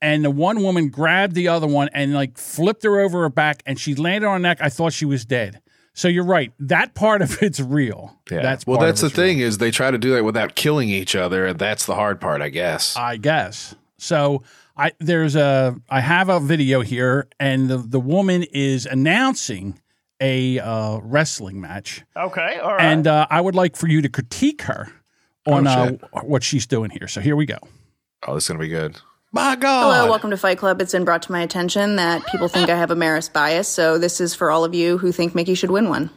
and 0.00 0.24
the 0.24 0.30
one 0.30 0.62
woman 0.62 0.88
grabbed 0.88 1.34
the 1.34 1.48
other 1.48 1.66
one 1.68 1.88
and 1.94 2.12
like 2.12 2.36
flipped 2.36 2.82
her 2.82 3.00
over 3.00 3.20
her 3.22 3.28
back, 3.30 3.62
and 3.66 3.78
she 3.80 3.94
landed 3.94 4.26
on 4.26 4.34
her 4.34 4.38
neck. 4.40 4.58
I 4.60 4.68
thought 4.68 4.92
she 4.92 5.04
was 5.06 5.24
dead. 5.24 5.60
So 5.94 6.08
you're 6.08 6.24
right. 6.24 6.52
That 6.58 6.94
part 6.94 7.20
of 7.22 7.42
it's 7.42 7.60
real. 7.60 8.18
yeah. 8.30 8.40
That's 8.42 8.66
well, 8.66 8.78
that's 8.80 9.00
the 9.02 9.08
it's 9.08 9.16
real. 9.18 9.26
thing 9.26 9.38
is 9.40 9.58
they 9.58 9.70
try 9.70 9.90
to 9.90 9.98
do 9.98 10.12
that 10.14 10.24
without 10.24 10.54
killing 10.54 10.88
each 10.88 11.14
other, 11.14 11.46
and 11.46 11.58
that's 11.58 11.84
the 11.86 11.94
hard 11.94 12.20
part, 12.20 12.40
I 12.42 12.48
guess. 12.48 12.96
I 12.96 13.16
guess. 13.18 13.74
So 13.98 14.42
I 14.76 14.92
there's 15.00 15.36
a 15.36 15.76
I 15.90 16.00
have 16.00 16.28
a 16.28 16.40
video 16.40 16.80
here, 16.80 17.28
and 17.38 17.68
the 17.68 17.76
the 17.78 18.00
woman 18.00 18.42
is 18.52 18.86
announcing 18.86 19.78
a 20.20 20.58
uh, 20.60 20.98
wrestling 21.02 21.60
match, 21.60 22.04
Okay. 22.16 22.58
All 22.62 22.74
right. 22.76 22.80
and 22.84 23.06
uh, 23.08 23.26
I 23.28 23.40
would 23.40 23.56
like 23.56 23.74
for 23.76 23.88
you 23.88 24.00
to 24.02 24.08
critique 24.08 24.62
her 24.62 24.88
on 25.46 25.66
Oh, 25.66 25.98
uh, 26.12 26.20
what 26.20 26.44
she's 26.44 26.64
doing 26.66 26.90
here. 26.90 27.08
So 27.08 27.20
here 27.20 27.34
we 27.34 27.44
go. 27.44 27.58
oh, 28.28 28.34
this 28.34 28.44
is 28.44 28.48
gonna 28.48 28.60
be 28.60 28.68
good. 28.68 29.00
My 29.34 29.56
God. 29.56 29.94
Hello, 29.94 30.10
welcome 30.10 30.28
to 30.28 30.36
Fight 30.36 30.58
Club. 30.58 30.82
It's 30.82 30.92
been 30.92 31.06
brought 31.06 31.22
to 31.22 31.32
my 31.32 31.40
attention 31.40 31.96
that 31.96 32.26
people 32.26 32.48
think 32.48 32.68
I 32.68 32.76
have 32.76 32.90
a 32.90 32.94
Maris 32.94 33.30
bias, 33.30 33.66
so 33.66 33.96
this 33.96 34.20
is 34.20 34.34
for 34.34 34.50
all 34.50 34.62
of 34.62 34.74
you 34.74 34.98
who 34.98 35.10
think 35.10 35.34
Mickey 35.34 35.54
should 35.54 35.70
win 35.70 35.88
one. 35.88 36.10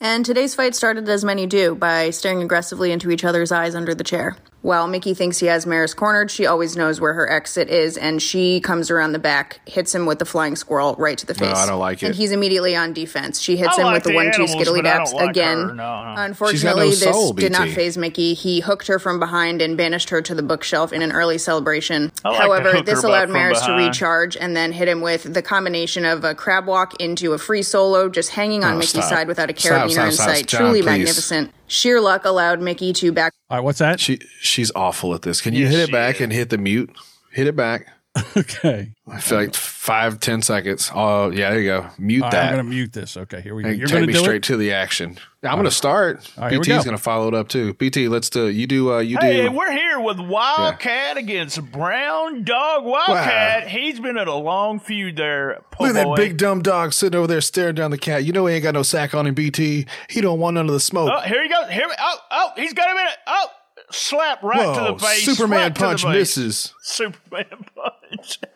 And 0.00 0.26
today's 0.26 0.56
fight 0.56 0.74
started 0.74 1.08
as 1.08 1.24
many 1.24 1.46
do, 1.46 1.76
by 1.76 2.10
staring 2.10 2.42
aggressively 2.42 2.90
into 2.90 3.12
each 3.12 3.24
other's 3.24 3.52
eyes 3.52 3.76
under 3.76 3.94
the 3.94 4.02
chair. 4.02 4.36
While 4.66 4.88
Mickey 4.88 5.14
thinks 5.14 5.38
he 5.38 5.46
has 5.46 5.64
Maris 5.64 5.94
cornered, 5.94 6.28
she 6.28 6.44
always 6.44 6.76
knows 6.76 7.00
where 7.00 7.14
her 7.14 7.30
exit 7.30 7.68
is, 7.70 7.96
and 7.96 8.20
she 8.20 8.58
comes 8.58 8.90
around 8.90 9.12
the 9.12 9.20
back, 9.20 9.60
hits 9.64 9.94
him 9.94 10.06
with 10.06 10.18
the 10.18 10.24
flying 10.24 10.56
squirrel 10.56 10.96
right 10.98 11.16
to 11.16 11.24
the 11.24 11.34
face. 11.34 11.52
No, 11.52 11.54
I 11.54 11.66
don't 11.66 11.78
like 11.78 12.02
it. 12.02 12.06
And 12.06 12.14
he's 12.16 12.32
immediately 12.32 12.74
on 12.74 12.92
defense. 12.92 13.40
She 13.40 13.56
hits 13.56 13.78
I 13.78 13.82
him 13.82 13.84
like 13.86 13.94
with 13.94 14.02
the 14.02 14.08
the 14.10 14.14
one 14.16 14.32
two 14.32 14.42
animals, 14.42 14.50
skiddly 14.68 14.82
but 14.82 14.86
I 14.86 14.98
daps 14.98 15.04
don't 15.12 15.14
like 15.20 15.30
again. 15.30 15.58
her. 15.68 15.74
No, 15.74 16.14
no. 16.14 16.14
Unfortunately, 16.20 16.90
She's 16.90 16.98
got 17.04 17.06
no 17.06 17.12
this 17.12 17.16
soul, 17.22 17.32
did 17.34 17.52
not 17.52 17.62
BT. 17.66 17.74
phase 17.76 17.96
Mickey. 17.96 18.34
He 18.34 18.58
hooked 18.58 18.88
her 18.88 18.98
from 18.98 19.20
behind 19.20 19.62
and 19.62 19.76
banished 19.76 20.10
her 20.10 20.20
to 20.22 20.34
the 20.34 20.42
bookshelf 20.42 20.92
in 20.92 21.00
an 21.00 21.12
early 21.12 21.38
celebration. 21.38 22.10
I 22.24 22.28
like 22.30 22.36
to 22.36 22.42
However, 22.42 22.82
this 22.82 23.04
allowed 23.04 23.30
Maris 23.30 23.60
to 23.66 23.72
recharge 23.72 24.36
and 24.36 24.56
then 24.56 24.72
hit 24.72 24.88
him 24.88 25.00
with 25.00 25.32
the 25.32 25.42
combination 25.42 26.04
of 26.04 26.24
a 26.24 26.34
crab 26.34 26.66
walk 26.66 27.00
into 27.00 27.34
a 27.34 27.38
free 27.38 27.62
solo, 27.62 28.08
just 28.08 28.30
hanging 28.30 28.64
on 28.64 28.72
Oh, 28.72 28.78
Mickey's 28.78 28.90
stop. 28.90 29.04
side 29.10 29.28
without 29.28 29.48
a 29.48 29.56
Stop, 29.56 29.82
carabiner 29.88 29.90
stop, 29.92 30.06
in 30.06 30.12
stop. 30.12 30.26
sight. 30.28 30.46
John, 30.48 30.60
Truly 30.62 30.80
please. 30.80 30.86
magnificent. 30.86 31.52
Sheer 31.68 32.00
luck 32.00 32.24
allowed 32.24 32.60
Mickey 32.60 32.92
to 32.94 33.12
back 33.12 33.32
All 33.50 33.58
right, 33.58 33.64
what's 33.64 33.78
that? 33.80 33.98
She 34.00 34.18
she's 34.40 34.70
awful 34.74 35.14
at 35.14 35.22
this. 35.22 35.40
Can 35.40 35.54
you 35.54 35.64
Yes, 35.64 35.72
hit 35.72 35.88
it 35.88 35.92
back 35.92 36.16
is. 36.16 36.20
and 36.22 36.32
hit 36.32 36.50
the 36.50 36.58
mute? 36.58 36.90
Hit 37.32 37.46
it 37.46 37.56
back. 37.56 37.88
okay, 38.36 38.92
I 39.08 39.20
feel 39.20 39.38
like 39.38 39.54
five, 39.54 40.20
ten 40.20 40.40
seconds. 40.42 40.90
Oh, 40.94 41.30
yeah, 41.30 41.50
there 41.50 41.60
you 41.60 41.66
go. 41.66 41.86
Mute 41.98 42.22
All 42.22 42.26
right, 42.28 42.32
that. 42.32 42.44
I'm 42.48 42.54
going 42.54 42.64
to 42.64 42.70
mute 42.70 42.92
this. 42.92 43.16
Okay, 43.16 43.40
here 43.40 43.54
we 43.54 43.62
go. 43.62 43.68
and 43.68 43.78
You're 43.78 43.88
take 43.88 44.06
me 44.06 44.12
do 44.12 44.18
straight 44.20 44.36
it. 44.36 44.42
to 44.44 44.56
the 44.56 44.72
action. 44.72 45.18
I'm 45.42 45.52
going 45.52 45.64
to 45.64 45.70
start. 45.70 46.28
All 46.36 46.44
right, 46.44 46.50
here 46.52 46.60
BT's 46.60 46.68
go. 46.78 46.82
going 46.84 46.96
to 46.96 47.02
follow 47.02 47.28
it 47.28 47.34
up 47.34 47.48
too. 47.48 47.74
BT, 47.74 48.08
let's 48.08 48.30
do. 48.30 48.46
You 48.48 48.66
do. 48.66 48.94
Uh, 48.94 48.98
you 49.00 49.18
Hey, 49.20 49.42
do. 49.42 49.52
we're 49.52 49.70
here 49.70 50.00
with 50.00 50.18
Wildcat 50.18 51.16
against 51.18 51.62
Brown 51.70 52.42
Dog 52.42 52.84
Wildcat. 52.84 53.68
He's 53.68 54.00
been 54.00 54.16
at 54.16 54.28
a 54.28 54.34
long 54.34 54.80
feud 54.80 55.16
there. 55.16 55.62
po' 55.70 55.84
Look 55.84 55.94
at 55.96 56.04
that 56.04 56.16
big 56.16 56.36
dumb 56.38 56.62
dog 56.62 56.92
sitting 56.92 57.16
over 57.18 57.26
there 57.26 57.40
staring 57.40 57.74
down 57.76 57.90
the 57.90 57.98
cat. 57.98 58.24
You 58.24 58.32
know 58.32 58.46
he 58.46 58.54
ain't 58.54 58.62
got 58.64 58.74
no 58.74 58.82
sack 58.82 59.14
on 59.14 59.26
him, 59.26 59.34
BT. 59.34 59.86
He 60.08 60.20
don't 60.20 60.40
want 60.40 60.54
none 60.54 60.66
of 60.66 60.72
the 60.72 60.80
smoke. 60.80 61.10
Oh, 61.14 61.20
here 61.20 61.42
he 61.42 61.48
goes. 61.48 61.68
Here, 61.70 61.86
oh, 61.98 62.16
oh, 62.30 62.50
he's 62.56 62.72
got 62.72 62.88
him 62.90 62.96
in 62.96 63.06
it. 63.06 63.16
Oh, 63.26 63.46
slap 63.90 64.42
right 64.42 64.74
to 64.74 64.92
the 64.92 64.98
face. 64.98 65.24
Superman 65.24 65.58
right 65.60 65.74
to 65.74 65.80
the 65.80 65.86
punch 65.86 66.02
face. 66.02 66.12
misses. 66.14 66.74
Superman 66.82 67.44
punch. 67.74 68.40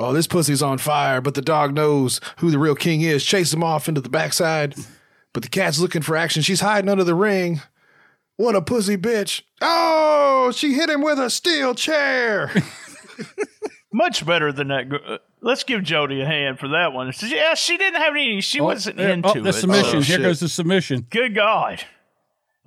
Oh, 0.00 0.12
this 0.12 0.28
pussy's 0.28 0.62
on 0.62 0.78
fire, 0.78 1.20
but 1.20 1.34
the 1.34 1.42
dog 1.42 1.74
knows 1.74 2.20
who 2.36 2.52
the 2.52 2.58
real 2.60 2.76
king 2.76 3.00
is. 3.00 3.24
Chase 3.24 3.52
him 3.52 3.64
off 3.64 3.88
into 3.88 4.00
the 4.00 4.08
backside. 4.08 4.76
but 5.32 5.42
the 5.42 5.48
cat's 5.48 5.80
looking 5.80 6.02
for 6.02 6.16
action. 6.16 6.40
She's 6.40 6.60
hiding 6.60 6.88
under 6.88 7.02
the 7.02 7.16
ring. 7.16 7.62
What 8.36 8.54
a 8.54 8.62
pussy 8.62 8.96
bitch. 8.96 9.42
Oh, 9.60 10.52
she 10.54 10.74
hit 10.74 10.88
him 10.88 11.02
with 11.02 11.18
a 11.18 11.28
steel 11.30 11.74
chair. 11.74 12.52
Much 13.92 14.24
better 14.24 14.52
than 14.52 14.68
that. 14.68 14.88
gr- 14.88 14.96
uh, 15.04 15.18
Let's 15.40 15.64
give 15.64 15.80
Jodie 15.80 16.22
a 16.22 16.26
hand 16.26 16.60
for 16.60 16.68
that 16.68 16.92
one. 16.92 17.10
She- 17.10 17.34
Yeah, 17.34 17.54
she 17.54 17.76
didn't 17.76 18.00
have 18.00 18.12
any. 18.14 18.40
She 18.40 18.60
wasn't 18.60 18.98
there- 18.98 19.10
into 19.10 19.28
oh, 19.30 19.40
the 19.40 19.48
it. 19.48 19.52
submission. 19.54 19.98
Oh, 19.98 20.02
Here 20.02 20.18
goes 20.18 20.38
the 20.38 20.48
submission. 20.48 21.06
Good 21.10 21.34
God. 21.34 21.82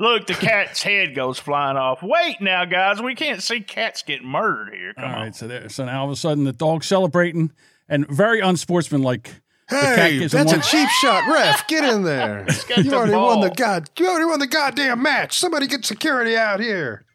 Look, 0.02 0.26
the 0.26 0.34
cat's 0.34 0.82
head 0.82 1.14
goes 1.14 1.38
flying 1.38 1.78
off. 1.78 2.00
Wait 2.02 2.42
now, 2.42 2.66
guys. 2.66 3.00
We 3.02 3.14
can't 3.14 3.42
see 3.44 3.62
cats 3.62 4.02
getting 4.02 4.28
murdered 4.28 4.74
here. 4.74 4.94
Come 4.96 5.04
All 5.06 5.12
on. 5.16 5.22
right, 5.22 5.36
so 5.36 5.48
there, 5.48 5.70
so 5.70 5.86
now 5.86 6.00
all 6.02 6.06
of 6.08 6.12
a 6.12 6.16
sudden 6.16 6.44
the 6.44 6.52
dog's 6.52 6.88
celebrating 6.88 7.52
and 7.88 8.08
very 8.10 8.40
unsportsmanlike. 8.40 9.30
The 9.70 9.76
cat 9.78 10.00
hey, 10.00 10.18
that's 10.26 10.34
a 10.34 10.44
one- 10.44 10.62
cheap 10.62 10.90
shot, 10.90 11.32
ref. 11.32 11.68
Get 11.68 11.84
in 11.84 12.02
there. 12.04 12.48
You 12.78 12.84
the 12.84 12.96
already 12.96 13.14
won 13.14 13.42
the 13.42 13.52
god. 13.52 13.92
You 14.00 14.08
already 14.10 14.26
won 14.26 14.40
the 14.40 14.48
goddamn 14.48 15.04
match. 15.04 15.38
Somebody 15.38 15.68
get 15.68 15.86
security 15.86 16.36
out 16.36 16.60
here. 16.60 17.06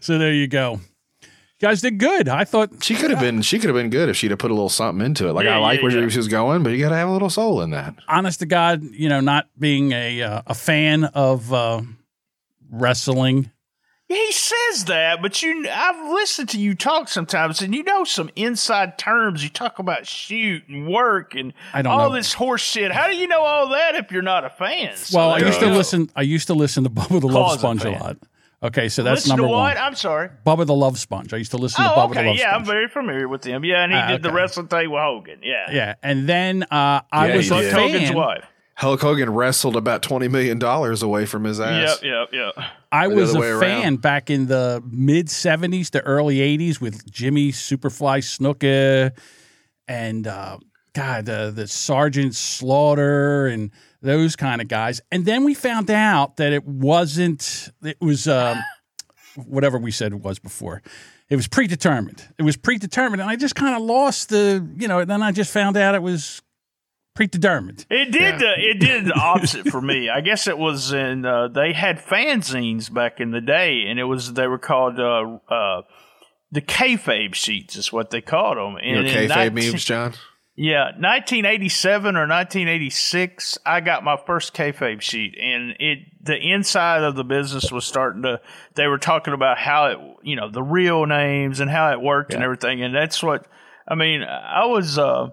So 0.00 0.18
there 0.18 0.32
you 0.32 0.46
go. 0.46 0.80
You 1.60 1.68
guys 1.68 1.82
did 1.82 1.98
good. 1.98 2.26
I 2.28 2.44
thought 2.44 2.82
She 2.82 2.94
could 2.94 3.10
have 3.10 3.20
been. 3.20 3.42
She 3.42 3.58
could 3.58 3.68
have 3.68 3.76
been 3.76 3.90
good 3.90 4.08
if 4.08 4.16
she'd 4.16 4.30
have 4.30 4.38
put 4.38 4.50
a 4.50 4.54
little 4.54 4.70
something 4.70 5.04
into 5.04 5.28
it. 5.28 5.32
Like 5.32 5.44
Yeah, 5.44 5.56
I 5.56 5.58
like 5.58 5.80
yeah, 5.80 5.84
where 5.84 6.00
yeah. 6.00 6.08
she 6.08 6.16
was 6.16 6.28
going, 6.28 6.62
but 6.62 6.70
you 6.70 6.78
got 6.78 6.88
to 6.88 6.96
have 6.96 7.08
a 7.08 7.12
little 7.12 7.28
soul 7.28 7.60
in 7.60 7.70
that. 7.70 7.94
honest 8.08 8.38
to 8.40 8.46
God, 8.46 8.82
you 8.82 9.08
know, 9.10 9.20
not 9.20 9.46
being 9.58 9.92
a 9.92 10.22
uh, 10.22 10.42
a 10.46 10.54
fan 10.54 11.04
of 11.04 11.52
uh, 11.52 11.82
wrestling. 12.70 13.50
He 14.08 14.32
says 14.32 14.86
that, 14.86 15.22
but 15.22 15.40
you, 15.40 15.68
I've 15.72 16.12
listened 16.12 16.48
to 16.48 16.58
you 16.58 16.74
talk 16.74 17.08
sometimes, 17.08 17.62
and 17.62 17.72
you 17.72 17.84
know 17.84 18.02
some 18.02 18.28
inside 18.34 18.98
terms. 18.98 19.44
You 19.44 19.50
talk 19.50 19.78
about 19.78 20.04
shoot 20.04 20.64
and 20.68 20.88
work 20.88 21.36
and 21.36 21.52
I 21.72 21.82
don't 21.82 21.92
all 21.92 22.08
know. 22.08 22.16
this 22.16 22.32
horse 22.32 22.60
shit. 22.60 22.90
How 22.90 23.06
do 23.06 23.14
you 23.14 23.28
know 23.28 23.42
all 23.42 23.68
that 23.68 23.94
if 23.94 24.10
you're 24.10 24.22
not 24.22 24.44
a 24.44 24.50
fan? 24.50 24.96
So 24.96 25.16
Well, 25.18 25.30
I 25.30 25.38
used 25.38 25.60
you 25.60 25.68
to 25.68 25.74
listen. 25.74 26.10
I 26.16 26.22
used 26.22 26.48
to 26.48 26.54
listen 26.54 26.82
to 26.84 26.90
Bubba 26.90 27.20
the 27.20 27.28
Love 27.28 27.46
Cause 27.50 27.56
a 27.56 27.58
Sponge 27.60 27.80
a 27.82 27.84
fan. 27.84 28.00
lot. 28.00 28.16
Okay, 28.62 28.90
so 28.90 29.02
that's 29.02 29.22
Listen 29.22 29.30
number 29.38 29.44
to 29.44 29.48
what? 29.52 29.76
one. 29.76 29.78
I'm 29.78 29.94
sorry. 29.94 30.28
Bubba 30.46 30.66
the 30.66 30.74
Love 30.74 30.98
Sponge. 30.98 31.32
I 31.32 31.38
used 31.38 31.50
to 31.52 31.56
listen 31.56 31.82
to 31.82 31.90
Oh, 31.92 31.96
Bubba 31.96 32.12
the 32.14 32.20
okay. 32.20 32.28
Love 32.28 32.36
Yeah, 32.36 32.48
I'm 32.50 32.64
Sponge. 32.64 32.66
very 32.66 32.88
familiar 32.88 33.26
with 33.26 33.42
him. 33.44 33.64
Yeah, 33.64 33.82
and 33.84 33.92
he 33.92 33.98
Ah, 33.98 34.08
did 34.08 34.22
the 34.22 34.28
okay. 34.28 34.36
wrestling 34.36 34.68
thing 34.68 34.90
with 34.90 35.00
Hogan. 35.00 35.38
Yeah. 35.42 35.70
yeah, 35.72 35.94
and 36.02 36.28
then 36.28 36.64
uh, 36.64 37.00
I 37.10 37.28
Yeah, 37.28 37.36
was 37.36 37.48
he 37.48 37.54
a 37.54 37.60
did. 37.62 37.72
fan. 37.72 37.90
Hogan's 37.90 38.12
wife. 38.12 38.44
Hulk 38.74 39.00
Hogan 39.00 39.30
wrestled 39.30 39.76
about 39.76 40.02
twenty 40.02 40.28
million 40.28 40.58
dollars 40.58 41.02
away 41.02 41.24
from 41.26 41.44
his 41.44 41.58
ass. 41.60 42.00
Yep, 42.02 42.28
yep, 42.32 42.54
yep. 42.56 42.64
I 42.92 43.08
the 43.08 43.14
was 43.14 43.30
other 43.30 43.38
a 43.38 43.40
way 43.40 43.48
around. 43.48 43.60
fan 43.60 43.96
back 43.96 44.30
in 44.30 44.46
the 44.46 44.82
mid 44.90 45.26
'70s 45.28 45.90
to 45.90 46.00
early 46.02 46.36
'80s 46.36 46.80
with 46.80 47.10
Jimmy 47.10 47.52
Superfly 47.52 48.20
Snuka 48.22 49.12
and 49.86 50.26
uh, 50.26 50.58
God, 50.94 51.26
the 51.26 51.52
the 51.54 51.66
Sergeant 51.66 52.34
Slaughter 52.34 53.46
and 53.48 53.70
those 54.02 54.36
kind 54.36 54.60
of 54.60 54.68
guys. 54.68 55.00
And 55.10 55.24
then 55.24 55.44
we 55.44 55.54
found 55.54 55.90
out 55.90 56.36
that 56.36 56.52
it 56.52 56.64
wasn't. 56.64 57.70
It 57.82 58.00
was 58.00 58.28
um, 58.28 58.58
whatever 59.36 59.78
we 59.78 59.90
said 59.90 60.12
it 60.12 60.20
was 60.20 60.38
before. 60.38 60.82
It 61.28 61.36
was 61.36 61.46
predetermined. 61.46 62.26
It 62.38 62.42
was 62.42 62.56
predetermined, 62.56 63.20
and 63.20 63.30
I 63.30 63.36
just 63.36 63.54
kind 63.54 63.76
of 63.76 63.82
lost 63.82 64.30
the. 64.30 64.66
You 64.78 64.88
know, 64.88 65.04
then 65.04 65.22
I 65.22 65.32
just 65.32 65.52
found 65.52 65.76
out 65.76 65.94
it 65.94 66.02
was 66.02 66.42
predetermined. 67.14 67.86
It 67.90 68.10
did 68.10 68.38
the 68.38 68.52
it 68.56 68.80
did 68.80 69.04
the 69.04 69.14
opposite 69.14 69.68
for 69.68 69.80
me. 69.80 70.08
I 70.08 70.22
guess 70.22 70.46
it 70.46 70.58
was 70.58 70.92
in 70.92 71.24
uh, 71.24 71.48
they 71.48 71.72
had 71.72 71.98
fanzines 71.98 72.92
back 72.92 73.20
in 73.20 73.30
the 73.30 73.40
day, 73.40 73.84
and 73.86 74.00
it 74.00 74.04
was 74.04 74.32
they 74.32 74.46
were 74.46 74.58
called 74.58 74.98
uh, 74.98 75.38
uh, 75.48 75.82
the 76.50 76.60
kayfabe 76.60 77.34
sheets 77.34 77.76
is 77.76 77.92
what 77.92 78.10
they 78.10 78.20
called 78.20 78.56
them. 78.56 78.76
You 78.82 79.02
know, 79.02 79.08
kayfabe 79.08 79.52
19 79.52 79.54
memes, 79.54 79.84
John. 79.84 80.14
Yeah, 80.62 80.90
1987 80.98 82.16
or 82.16 82.28
1986, 82.28 83.56
I 83.64 83.80
got 83.80 84.04
my 84.04 84.18
first 84.26 84.52
kayfabe 84.52 85.00
sheet, 85.00 85.34
and 85.40 85.74
it 85.78 86.00
the 86.22 86.36
inside 86.36 87.02
of 87.02 87.16
the 87.16 87.24
business 87.24 87.72
was 87.72 87.86
starting 87.86 88.24
to. 88.24 88.42
They 88.74 88.86
were 88.86 88.98
talking 88.98 89.32
about 89.32 89.56
how 89.56 89.86
it, 89.86 89.98
you 90.22 90.36
know, 90.36 90.50
the 90.50 90.62
real 90.62 91.06
names 91.06 91.60
and 91.60 91.70
how 91.70 91.90
it 91.92 92.02
worked 92.02 92.34
and 92.34 92.44
everything, 92.44 92.82
and 92.82 92.94
that's 92.94 93.22
what 93.22 93.46
I 93.88 93.94
mean. 93.94 94.22
I 94.22 94.66
was, 94.66 94.98
uh, 94.98 95.28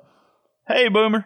hey, 0.65 0.87
Boomer, 0.87 1.25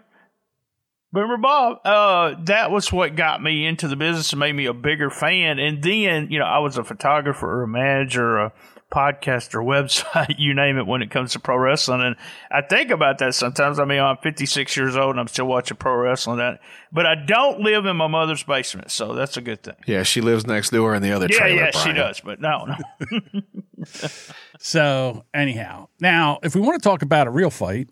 Boomer 1.14 1.38
Bob. 1.38 1.86
Uh, 1.86 2.44
that 2.46 2.72
was 2.72 2.92
what 2.92 3.16
got 3.16 3.44
me 3.44 3.68
into 3.68 3.88
the 3.88 3.96
business 3.96 4.34
and 4.34 4.40
made 4.40 4.56
me 4.56 4.66
a 4.66 4.74
bigger 4.74 5.12
fan. 5.12 5.60
And 5.60 5.84
then, 5.84 6.30
you 6.32 6.40
know, 6.40 6.46
I 6.46 6.58
was 6.58 6.76
a 6.76 6.84
photographer, 6.84 7.62
a 7.62 7.68
manager, 7.68 8.38
a 8.40 8.54
podcaster, 8.92 9.64
website, 9.66 10.36
you 10.38 10.54
name 10.54 10.78
it, 10.78 10.86
when 10.86 11.02
it 11.02 11.10
comes 11.10 11.32
to 11.34 11.40
pro 11.40 11.58
wrestling. 11.58 12.02
And 12.02 12.16
I 12.52 12.62
think 12.62 12.92
about 12.92 13.18
that 13.20 13.34
sometimes. 13.34 13.80
I 13.80 13.86
mean, 13.86 14.00
I'm 14.02 14.18
56 14.18 14.76
years 14.78 14.96
old 14.96 15.12
and 15.12 15.20
I'm 15.20 15.28
still 15.28 15.48
watching 15.48 15.78
pro 15.78 15.96
wrestling. 15.96 16.38
That, 16.38 16.60
but 16.92 17.06
I 17.06 17.16
don't 17.16 17.62
live 17.62 17.86
in 17.86 17.96
my 17.98 18.08
mother's 18.08 18.44
basement, 18.44 18.92
so 18.92 19.14
that's 19.14 19.38
a 19.38 19.42
good 19.42 19.64
thing. 19.64 19.76
Yeah, 19.88 20.04
she 20.04 20.22
lives 20.22 20.46
next 20.46 20.70
door 20.72 20.94
in 20.94 21.02
the 21.02 21.12
other 21.14 21.28
Yeah, 21.30 21.38
trailer. 21.38 21.64
yeah, 21.64 21.72
she 21.72 21.94
does. 21.94 22.20
But 22.20 22.40
no, 22.42 22.66
no. 22.66 23.42
So 24.60 25.26
anyhow, 25.34 25.88
now 26.00 26.40
if 26.44 26.54
we 26.56 26.62
want 26.62 26.82
to 26.82 26.88
talk 26.88 27.02
about 27.02 27.28
a 27.28 27.32
real 27.32 27.50
fight, 27.50 27.90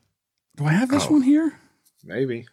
do 0.56 0.66
I 0.66 0.72
have 0.72 0.90
this 0.90 1.06
Oh. 1.08 1.14
one 1.14 1.22
here? 1.24 1.58
Maybe. 2.04 2.46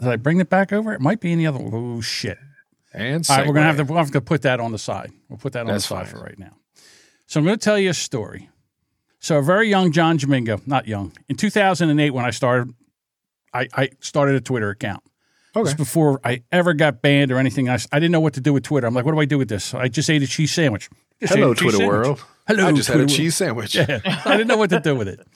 Did 0.00 0.08
I 0.08 0.16
bring 0.16 0.40
it 0.40 0.50
back 0.50 0.72
over? 0.72 0.92
It 0.92 1.00
might 1.00 1.20
be 1.20 1.32
in 1.32 1.38
the 1.38 1.46
other. 1.46 1.60
Oh 1.62 2.00
shit! 2.00 2.38
And 2.92 3.24
All 3.30 3.36
right, 3.36 3.46
we're 3.46 3.54
gonna 3.54 3.66
have 3.66 3.76
to 3.76 3.84
we'll 3.84 3.98
have 3.98 4.10
to 4.12 4.20
put 4.20 4.42
that 4.42 4.58
on 4.58 4.72
the 4.72 4.78
side. 4.78 5.12
We'll 5.28 5.38
put 5.38 5.52
that 5.52 5.60
on 5.60 5.66
That's 5.66 5.84
the 5.88 5.94
side 5.94 6.08
fine. 6.08 6.16
for 6.16 6.22
right 6.24 6.38
now. 6.38 6.56
So 7.32 7.40
I'm 7.40 7.46
going 7.46 7.58
to 7.58 7.64
tell 7.64 7.78
you 7.78 7.88
a 7.88 7.94
story. 7.94 8.50
So 9.18 9.38
a 9.38 9.42
very 9.42 9.66
young 9.66 9.90
John 9.90 10.18
Domingo, 10.18 10.60
not 10.66 10.86
young, 10.86 11.12
in 11.30 11.36
2008 11.36 12.10
when 12.10 12.26
I 12.26 12.30
started, 12.30 12.74
I, 13.54 13.68
I 13.72 13.88
started 14.00 14.34
a 14.34 14.40
Twitter 14.42 14.68
account. 14.68 15.02
Okay. 15.56 15.62
This 15.62 15.72
was 15.72 15.74
before 15.74 16.20
I 16.24 16.42
ever 16.52 16.74
got 16.74 17.00
banned 17.00 17.32
or 17.32 17.38
anything. 17.38 17.70
I, 17.70 17.78
I 17.90 18.00
didn't 18.00 18.12
know 18.12 18.20
what 18.20 18.34
to 18.34 18.42
do 18.42 18.52
with 18.52 18.64
Twitter. 18.64 18.86
I'm 18.86 18.92
like, 18.92 19.06
what 19.06 19.12
do 19.12 19.18
I 19.18 19.24
do 19.24 19.38
with 19.38 19.48
this? 19.48 19.72
I 19.72 19.88
just 19.88 20.10
ate 20.10 20.22
a 20.22 20.26
cheese 20.26 20.52
sandwich. 20.52 20.90
Just 21.22 21.32
Hello, 21.32 21.52
ate 21.52 21.56
a 21.56 21.60
Twitter 21.62 21.78
sandwich. 21.78 22.06
world. 22.06 22.24
Hello, 22.46 22.66
I 22.66 22.72
just 22.72 22.88
had 22.88 22.96
a 22.96 22.98
world. 22.98 23.08
cheese 23.08 23.34
sandwich. 23.34 23.76
Yeah, 23.76 24.00
I 24.04 24.36
didn't 24.36 24.48
know 24.48 24.58
what 24.58 24.68
to 24.68 24.80
do 24.80 24.94
with 24.94 25.08
it. 25.08 25.26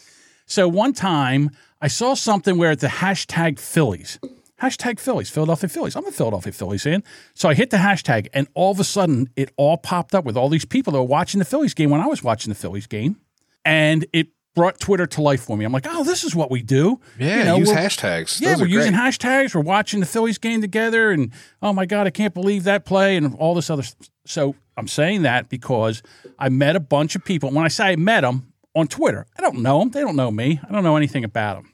So 0.44 0.68
one 0.68 0.92
time 0.92 1.50
I 1.80 1.88
saw 1.88 2.12
something 2.12 2.58
where 2.58 2.72
it's 2.72 2.84
a 2.84 2.88
hashtag 2.88 3.58
Phillies. 3.58 4.18
Hashtag 4.62 4.98
Phillies, 4.98 5.28
Philadelphia 5.28 5.68
Phillies. 5.68 5.96
I'm 5.96 6.06
a 6.06 6.10
Philadelphia 6.10 6.52
Phillies 6.52 6.82
fan. 6.84 7.02
So 7.34 7.48
I 7.48 7.54
hit 7.54 7.70
the 7.70 7.76
hashtag, 7.76 8.28
and 8.32 8.48
all 8.54 8.70
of 8.72 8.80
a 8.80 8.84
sudden 8.84 9.28
it 9.36 9.50
all 9.56 9.76
popped 9.76 10.14
up 10.14 10.24
with 10.24 10.36
all 10.36 10.48
these 10.48 10.64
people 10.64 10.92
that 10.94 10.98
were 10.98 11.04
watching 11.06 11.38
the 11.40 11.44
Phillies 11.44 11.74
game 11.74 11.90
when 11.90 12.00
I 12.00 12.06
was 12.06 12.22
watching 12.22 12.48
the 12.50 12.54
Phillies 12.54 12.86
game. 12.86 13.16
And 13.64 14.06
it 14.12 14.28
brought 14.54 14.80
Twitter 14.80 15.06
to 15.06 15.20
life 15.20 15.42
for 15.42 15.56
me. 15.58 15.66
I'm 15.66 15.72
like, 15.72 15.84
oh, 15.86 16.02
this 16.04 16.24
is 16.24 16.34
what 16.34 16.50
we 16.50 16.62
do. 16.62 16.98
Yeah, 17.18 17.38
You 17.40 17.44
know, 17.44 17.56
use 17.58 17.70
hashtags. 17.70 18.40
yeah, 18.40 18.52
Those 18.52 18.62
we're 18.62 18.66
using 18.68 18.92
great. 18.94 19.02
hashtags. 19.02 19.54
We're 19.54 19.60
watching 19.60 20.00
the 20.00 20.06
Phillies 20.06 20.38
game 20.38 20.62
together, 20.62 21.10
and 21.10 21.30
oh 21.60 21.74
my 21.74 21.84
god, 21.84 22.06
I 22.06 22.10
can't 22.10 22.32
believe 22.32 22.64
that 22.64 22.86
play 22.86 23.16
and 23.18 23.34
all 23.34 23.54
this 23.54 23.68
other. 23.68 23.82
Stuff. 23.82 24.08
So 24.24 24.54
I'm 24.78 24.88
saying 24.88 25.22
that 25.22 25.50
because 25.50 26.02
I 26.38 26.48
met 26.48 26.74
a 26.76 26.80
bunch 26.80 27.14
of 27.14 27.24
people. 27.24 27.50
When 27.50 27.64
I 27.64 27.68
say 27.68 27.88
I 27.88 27.96
met 27.96 28.22
them 28.22 28.52
on 28.74 28.88
Twitter, 28.88 29.26
I 29.38 29.42
don't 29.42 29.58
know 29.60 29.80
them. 29.80 29.90
They 29.90 30.00
don't 30.00 30.16
know 30.16 30.30
me. 30.30 30.58
I 30.66 30.72
don't 30.72 30.82
know 30.82 30.96
anything 30.96 31.24
about 31.24 31.56
them. 31.62 31.72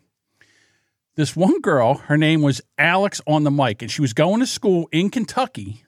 This 1.14 1.36
one 1.36 1.60
girl, 1.60 1.94
her 1.94 2.16
name 2.16 2.42
was 2.42 2.60
Alex 2.78 3.20
on 3.26 3.44
the 3.44 3.50
mic, 3.50 3.82
and 3.82 3.90
she 3.90 4.00
was 4.00 4.12
going 4.12 4.40
to 4.40 4.46
school 4.46 4.88
in 4.92 5.10
Kentucky 5.10 5.84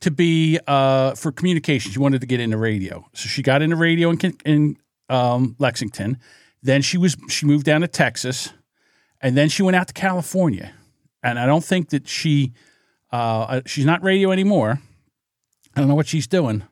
to 0.00 0.10
be 0.10 0.60
uh, 0.66 1.14
for 1.14 1.32
communication. 1.32 1.90
She 1.90 1.98
wanted 1.98 2.20
to 2.20 2.26
get 2.26 2.38
into 2.38 2.56
radio, 2.56 3.04
so 3.14 3.28
she 3.28 3.42
got 3.42 3.62
into 3.62 3.76
radio 3.76 4.10
in, 4.10 4.18
in 4.44 4.76
um, 5.08 5.56
Lexington. 5.58 6.18
Then 6.62 6.82
she 6.82 6.98
was 6.98 7.16
she 7.28 7.46
moved 7.46 7.64
down 7.64 7.80
to 7.80 7.88
Texas 7.88 8.52
and 9.20 9.36
then 9.36 9.48
she 9.48 9.62
went 9.62 9.76
out 9.76 9.88
to 9.88 9.92
California. 9.92 10.72
And 11.22 11.38
I 11.38 11.46
don't 11.46 11.64
think 11.64 11.90
that 11.90 12.08
she 12.08 12.52
uh, 13.10 13.62
she's 13.66 13.84
not 13.84 14.02
radio 14.02 14.30
anymore. 14.30 14.80
I 15.74 15.80
don't 15.80 15.88
know 15.88 15.94
what 15.94 16.06
she's 16.06 16.26
doing, 16.26 16.62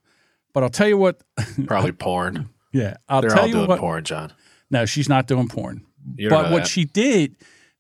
but 0.53 0.63
I'll 0.63 0.71
tell 0.71 0.89
you 0.89 0.99
what. 0.99 1.23
Probably 1.67 1.93
porn. 1.93 2.49
Yeah, 2.73 2.97
I'll 3.09 3.21
They're 3.21 3.31
tell 3.31 3.41
all 3.41 3.47
you 3.47 3.53
doing 3.55 3.69
what. 3.69 3.81
porn, 3.81 4.05
John. 4.05 4.33
No, 4.71 4.85
she's 4.87 5.09
not 5.09 5.27
doing 5.27 5.49
porn. 5.49 5.85
You 6.17 6.29
but 6.29 6.51
what 6.53 6.67
she 6.67 6.85
did, 6.85 7.37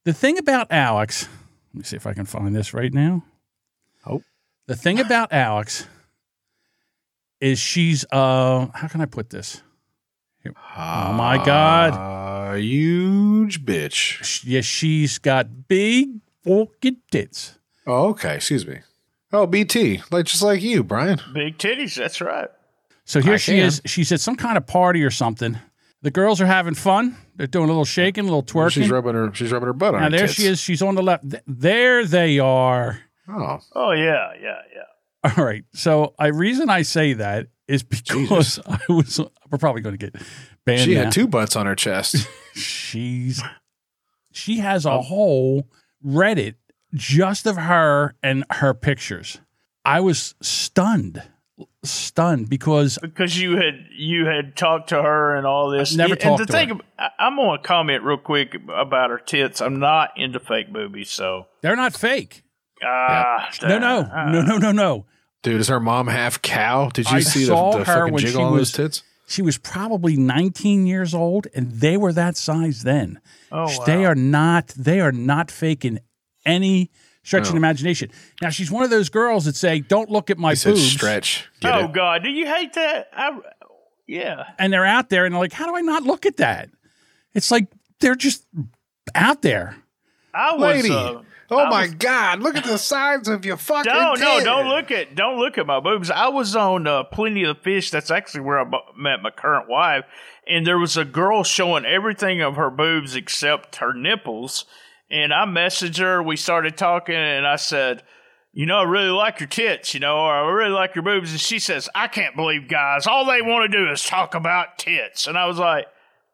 the 0.06 0.14
thing 0.14 0.38
about 0.38 0.68
Alex. 0.70 1.28
Let 1.74 1.78
me 1.78 1.84
see 1.84 1.96
if 1.96 2.06
I 2.06 2.14
can 2.14 2.24
find 2.24 2.54
this 2.56 2.72
right 2.72 2.92
now. 2.94 3.22
Oh. 4.06 4.22
the 4.66 4.76
thing 4.76 4.98
about 5.00 5.32
Alex 5.32 5.86
is 7.40 7.58
she's 7.58 8.04
uh 8.12 8.68
how 8.72 8.88
can 8.88 9.00
I 9.00 9.06
put 9.06 9.30
this? 9.30 9.62
Here. 10.42 10.54
Oh 10.76 11.12
my 11.12 11.42
God. 11.44 12.54
A 12.54 12.58
huge 12.58 13.64
bitch. 13.64 13.92
Sh- 14.24 14.44
Yeah, 14.44 14.60
she's 14.62 15.18
got 15.18 15.68
big 15.68 16.20
fucking 16.44 16.98
tits. 17.10 17.58
Oh, 17.86 18.10
okay. 18.10 18.36
Excuse 18.36 18.66
me. 18.66 18.78
Oh, 19.32 19.46
BT, 19.46 20.02
like 20.10 20.26
just 20.26 20.42
like 20.42 20.62
you, 20.62 20.82
Brian. 20.84 21.20
Big 21.34 21.58
titties. 21.58 21.96
That's 21.96 22.20
right. 22.20 22.48
So 23.04 23.20
here 23.20 23.34
I 23.34 23.38
she 23.38 23.52
can. 23.56 23.66
is. 23.66 23.82
She's 23.84 24.12
at 24.12 24.20
some 24.20 24.36
kind 24.36 24.56
of 24.56 24.66
party 24.66 25.02
or 25.02 25.10
something. 25.10 25.58
The 26.06 26.12
girls 26.12 26.40
are 26.40 26.46
having 26.46 26.74
fun. 26.74 27.16
They're 27.34 27.48
doing 27.48 27.64
a 27.64 27.66
little 27.66 27.84
shaking, 27.84 28.20
a 28.20 28.26
little 28.28 28.44
twerking. 28.44 28.70
She's 28.70 28.90
rubbing 28.90 29.14
her. 29.14 29.34
She's 29.34 29.50
rubbing 29.50 29.66
her 29.66 29.72
butt 29.72 29.92
on 29.96 30.02
now 30.02 30.04
her 30.04 30.10
there 30.10 30.26
tits. 30.28 30.34
she 30.34 30.46
is. 30.46 30.60
She's 30.60 30.80
on 30.80 30.94
the 30.94 31.02
left. 31.02 31.28
Th- 31.28 31.42
There 31.48 32.04
they 32.04 32.38
are. 32.38 33.00
Oh, 33.28 33.58
Oh 33.72 33.90
yeah, 33.90 34.30
yeah, 34.40 34.60
yeah. 34.72 35.32
All 35.36 35.44
right. 35.44 35.64
So 35.74 36.14
I 36.16 36.28
reason 36.28 36.70
I 36.70 36.82
say 36.82 37.14
that 37.14 37.48
is 37.66 37.82
because 37.82 38.60
I 38.68 38.78
was. 38.88 39.18
We're 39.50 39.58
probably 39.58 39.82
going 39.82 39.98
to 39.98 40.10
get 40.10 40.22
banned. 40.64 40.82
she 40.82 40.94
now. 40.94 41.06
had 41.06 41.12
two 41.12 41.26
butts 41.26 41.56
on 41.56 41.66
her 41.66 41.74
chest. 41.74 42.28
She's. 42.54 43.42
She 44.30 44.58
has 44.58 44.86
a 44.86 44.92
oh. 44.92 45.02
whole 45.02 45.68
Reddit 46.06 46.54
just 46.94 47.46
of 47.46 47.56
her 47.56 48.14
and 48.22 48.44
her 48.48 48.74
pictures. 48.74 49.40
I 49.84 49.98
was 49.98 50.36
stunned, 50.40 51.20
stunned 51.82 52.48
because 52.48 52.98
because 53.00 53.38
you 53.40 53.56
had 53.56 53.86
you 53.96 54.26
had 54.26 54.56
talked 54.56 54.90
to 54.90 55.02
her 55.02 55.34
and 55.36 55.46
all 55.46 55.70
this. 55.70 55.94
Never 55.94 56.12
and 56.14 56.20
talked 56.20 56.38
the 56.40 56.46
to 56.46 56.52
thing, 56.52 56.68
her. 56.68 56.74
ab- 56.98 57.10
I- 57.18 57.24
I'm 57.26 57.36
going 57.36 57.58
to 57.60 57.62
comment 57.66 58.02
real 58.02 58.18
quick 58.18 58.54
about 58.74 59.10
her 59.10 59.18
tits. 59.18 59.60
I'm 59.60 59.78
not 59.78 60.10
into 60.16 60.40
fake 60.40 60.72
boobies, 60.72 61.10
so 61.10 61.46
they're 61.62 61.76
not 61.76 61.94
fake. 61.94 62.42
ah, 62.84 63.48
No, 63.62 63.78
no, 63.78 64.02
no, 64.02 64.42
no, 64.42 64.58
no, 64.58 64.72
no. 64.72 65.06
Dude, 65.42 65.60
is 65.60 65.68
her 65.68 65.80
mom 65.80 66.08
half 66.08 66.42
cow? 66.42 66.88
Did 66.90 67.08
you 67.10 67.16
I 67.18 67.20
see 67.20 67.40
the, 67.40 67.46
saw 67.46 67.72
the 67.72 67.78
her 67.78 67.84
fucking 67.84 68.12
when 68.14 68.20
jiggle 68.22 68.40
she 68.40 68.44
on 68.44 68.52
was- 68.52 68.72
those 68.72 68.72
tits? 68.72 69.02
She 69.28 69.42
was 69.42 69.58
probably 69.58 70.16
19 70.16 70.86
years 70.86 71.12
old, 71.12 71.48
and 71.52 71.72
they 71.72 71.96
were 71.96 72.12
that 72.12 72.36
size 72.36 72.84
then. 72.84 73.20
Oh, 73.50 73.84
They 73.84 74.04
are 74.04 74.14
not. 74.14 74.68
They 74.68 75.00
are 75.00 75.10
not 75.10 75.50
fake 75.50 75.84
in 75.84 75.98
any 76.44 76.92
stretch 77.26 77.42
of 77.42 77.48
No. 77.48 77.52
the 77.52 77.56
imagination. 77.58 78.10
Now 78.40 78.48
she's 78.50 78.70
one 78.70 78.84
of 78.84 78.90
those 78.90 79.08
girls 79.10 79.44
that 79.44 79.56
say, 79.56 79.80
"Don't 79.80 80.10
look 80.10 80.30
at 80.30 80.38
my 80.38 80.54
He 80.54 80.64
boobs," 80.64 80.90
stretch. 80.92 81.46
Get 81.60 81.74
Oh 81.74 81.84
it? 81.84 81.92
God, 81.92 82.22
do 82.22 82.30
you 82.30 82.46
hate 82.46 82.72
that? 82.74 83.08
I, 83.12 83.38
yeah. 84.06 84.44
and 84.58 84.72
they're 84.72 84.84
out 84.86 85.10
there, 85.10 85.24
and 85.26 85.34
they're 85.34 85.40
like, 85.40 85.52
"How 85.52 85.66
do 85.66 85.76
I 85.76 85.80
not 85.80 86.02
look 86.04 86.24
at 86.26 86.36
that?" 86.38 86.70
It's 87.34 87.50
like 87.50 87.66
they're 88.00 88.14
just 88.14 88.46
out 89.14 89.42
there. 89.42 89.76
I 90.32 90.54
was. 90.54 90.60
Lady. 90.82 90.90
Uh, 90.94 91.22
oh 91.50 91.58
I 91.58 91.70
my 91.70 91.82
was- 91.82 91.94
God, 91.94 92.40
look 92.40 92.56
at 92.56 92.64
the 92.64 92.76
sides 92.78 93.28
of 93.28 93.44
your 93.44 93.56
fucking 93.56 93.92
No, 93.92 94.14
no, 94.14 94.40
don't 94.44 94.68
look 94.68 94.90
at 94.90 95.14
don't 95.14 95.38
look 95.38 95.58
at 95.58 95.66
my 95.66 95.80
boobs. 95.80 96.10
I 96.10 96.28
was 96.28 96.54
on 96.56 96.86
uh, 96.86 97.04
Plenty 97.04 97.44
of 97.44 97.60
Fish. 97.62 97.90
That's 97.90 98.10
actually 98.10 98.40
where 98.42 98.58
I 98.60 98.64
met 98.96 99.22
my 99.22 99.30
current 99.30 99.68
wife, 99.68 100.04
and 100.46 100.66
there 100.66 100.78
was 100.78 100.96
a 100.96 101.04
girl 101.04 101.42
showing 101.44 101.84
everything 101.84 102.40
of 102.42 102.56
her 102.56 102.70
boobs 102.70 103.14
except 103.16 103.76
her 103.76 103.92
nipples. 103.94 104.64
And 105.10 105.32
I 105.32 105.44
messaged 105.44 105.98
her. 105.98 106.22
We 106.22 106.36
started 106.36 106.76
talking, 106.76 107.14
and 107.14 107.46
I 107.46 107.56
said, 107.56 108.02
"You 108.52 108.66
know, 108.66 108.78
I 108.78 108.82
really 108.84 109.10
like 109.10 109.38
your 109.40 109.48
tits. 109.48 109.94
You 109.94 110.00
know, 110.00 110.16
or 110.18 110.32
I 110.32 110.50
really 110.50 110.70
like 110.72 110.94
your 110.94 111.04
boobs." 111.04 111.30
And 111.30 111.40
she 111.40 111.58
says, 111.58 111.88
"I 111.94 112.08
can't 112.08 112.34
believe 112.36 112.68
guys. 112.68 113.06
All 113.06 113.24
they 113.24 113.42
want 113.42 113.70
to 113.70 113.76
do 113.78 113.90
is 113.90 114.02
talk 114.02 114.34
about 114.34 114.78
tits." 114.78 115.26
And 115.26 115.36
I 115.38 115.46
was 115.46 115.58
like. 115.58 115.86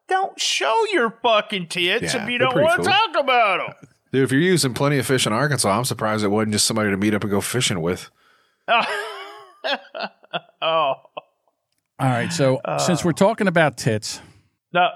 Don't 0.09 0.37
show 0.39 0.83
your 0.91 1.17
fucking 1.23 1.69
tits 1.69 2.13
Yeah, 2.13 2.23
if 2.23 2.29
you 2.29 2.37
don't 2.37 2.53
want 2.53 2.71
to 2.71 2.89
cool. 2.89 2.93
talk 2.93 3.23
about 3.23 3.65
them. 3.79 3.89
Dude, 4.11 4.23
if 4.25 4.33
you're 4.33 4.41
using 4.41 4.73
plenty 4.73 4.97
of 4.99 5.05
fish 5.05 5.25
in 5.25 5.31
Arkansas, 5.31 5.71
I'm 5.71 5.85
surprised 5.85 6.25
it 6.25 6.27
wasn't 6.27 6.51
just 6.51 6.67
somebody 6.67 6.89
to 6.91 6.97
meet 6.97 7.13
up 7.13 7.21
and 7.23 7.31
go 7.31 7.39
fishing 7.39 7.81
with. 7.81 8.11
Oh, 10.61 10.93
All 11.99 12.09
right, 12.09 12.31
so 12.33 12.59
since 12.79 12.99
uh. 12.99 13.03
we're 13.05 13.13
talking 13.13 13.47
about 13.47 13.77
tits, 13.77 14.19
no, 14.73 14.89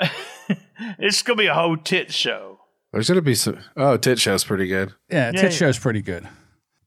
it's 1.00 1.22
gonna 1.22 1.38
be 1.38 1.48
a 1.48 1.54
whole 1.54 1.78
tit 1.78 2.14
show. 2.14 2.57
There's 2.98 3.10
gonna 3.10 3.22
be 3.22 3.36
some. 3.36 3.60
Oh, 3.76 3.96
tit 3.96 4.18
show's 4.18 4.44
pretty 4.44 4.66
good. 4.66 4.92
yeah, 5.08 5.28
Yeah, 5.28 5.32
tit 5.34 5.44
yeah. 5.44 5.58
show's 5.58 5.78
pretty 5.78 6.02
good. 6.02 6.28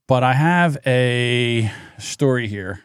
But 0.09 0.25
I 0.25 0.33
have 0.33 0.77
a 0.85 1.70
story 1.99 2.49
here. 2.49 2.81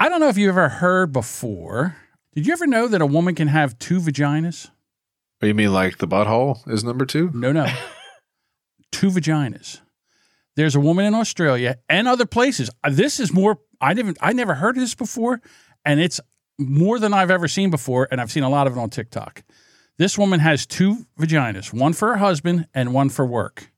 I 0.00 0.08
don't 0.08 0.18
know 0.18 0.28
if 0.28 0.38
you've 0.38 0.48
ever 0.48 0.70
heard 0.70 1.12
before. 1.12 1.94
Did 2.34 2.46
you 2.46 2.54
ever 2.54 2.66
know 2.66 2.88
that 2.88 3.02
a 3.02 3.06
woman 3.06 3.34
can 3.34 3.48
have 3.48 3.78
two 3.78 4.00
vaginas? 4.00 4.70
Oh, 5.42 5.46
you 5.46 5.52
mean 5.52 5.74
like 5.74 5.98
the 5.98 6.08
butthole 6.08 6.66
is 6.66 6.82
number 6.82 7.04
two? 7.04 7.30
No, 7.34 7.52
no. 7.52 7.66
Two 8.92 9.10
vaginas. 9.10 9.80
There's 10.56 10.74
a 10.74 10.80
woman 10.80 11.04
in 11.04 11.14
Australia 11.14 11.76
and 11.90 12.08
other 12.08 12.24
places. 12.24 12.70
Uh, 12.82 12.88
This 12.90 13.20
is 13.20 13.30
more 13.30 13.58
I 13.78 13.92
didn't 13.92 14.16
I 14.22 14.32
never 14.32 14.54
heard 14.54 14.76
of 14.78 14.80
this 14.80 14.94
before 14.94 15.42
and 15.84 16.00
it's 16.00 16.18
more 16.58 16.98
than 16.98 17.12
I've 17.12 17.30
ever 17.30 17.46
seen 17.46 17.68
before 17.68 18.08
and 18.10 18.22
I've 18.22 18.32
seen 18.32 18.42
a 18.42 18.48
lot 18.48 18.66
of 18.66 18.74
it 18.74 18.80
on 18.80 18.88
TikTok. 18.88 19.42
This 19.96 20.18
woman 20.18 20.40
has 20.40 20.66
two 20.66 21.06
vaginas, 21.18 21.72
one 21.72 21.92
for 21.92 22.08
her 22.08 22.16
husband 22.16 22.66
and 22.74 22.92
one 22.92 23.08
for 23.08 23.24
work. 23.24 23.70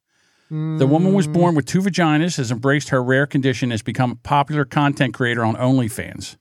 The 0.49 0.87
woman 0.87 1.13
was 1.13 1.27
born 1.27 1.57
with 1.57 1.67
two 1.67 1.81
vaginas, 1.81 2.37
has 2.37 2.53
embraced 2.53 2.91
her 2.91 3.03
rare 3.03 3.27
condition, 3.27 3.73
has 3.73 3.83
become 3.83 4.13
a 4.13 4.17
popular 4.17 4.65
content 4.65 5.13
creator 5.13 5.45
on 5.45 5.57
OnlyFans. 5.57 6.37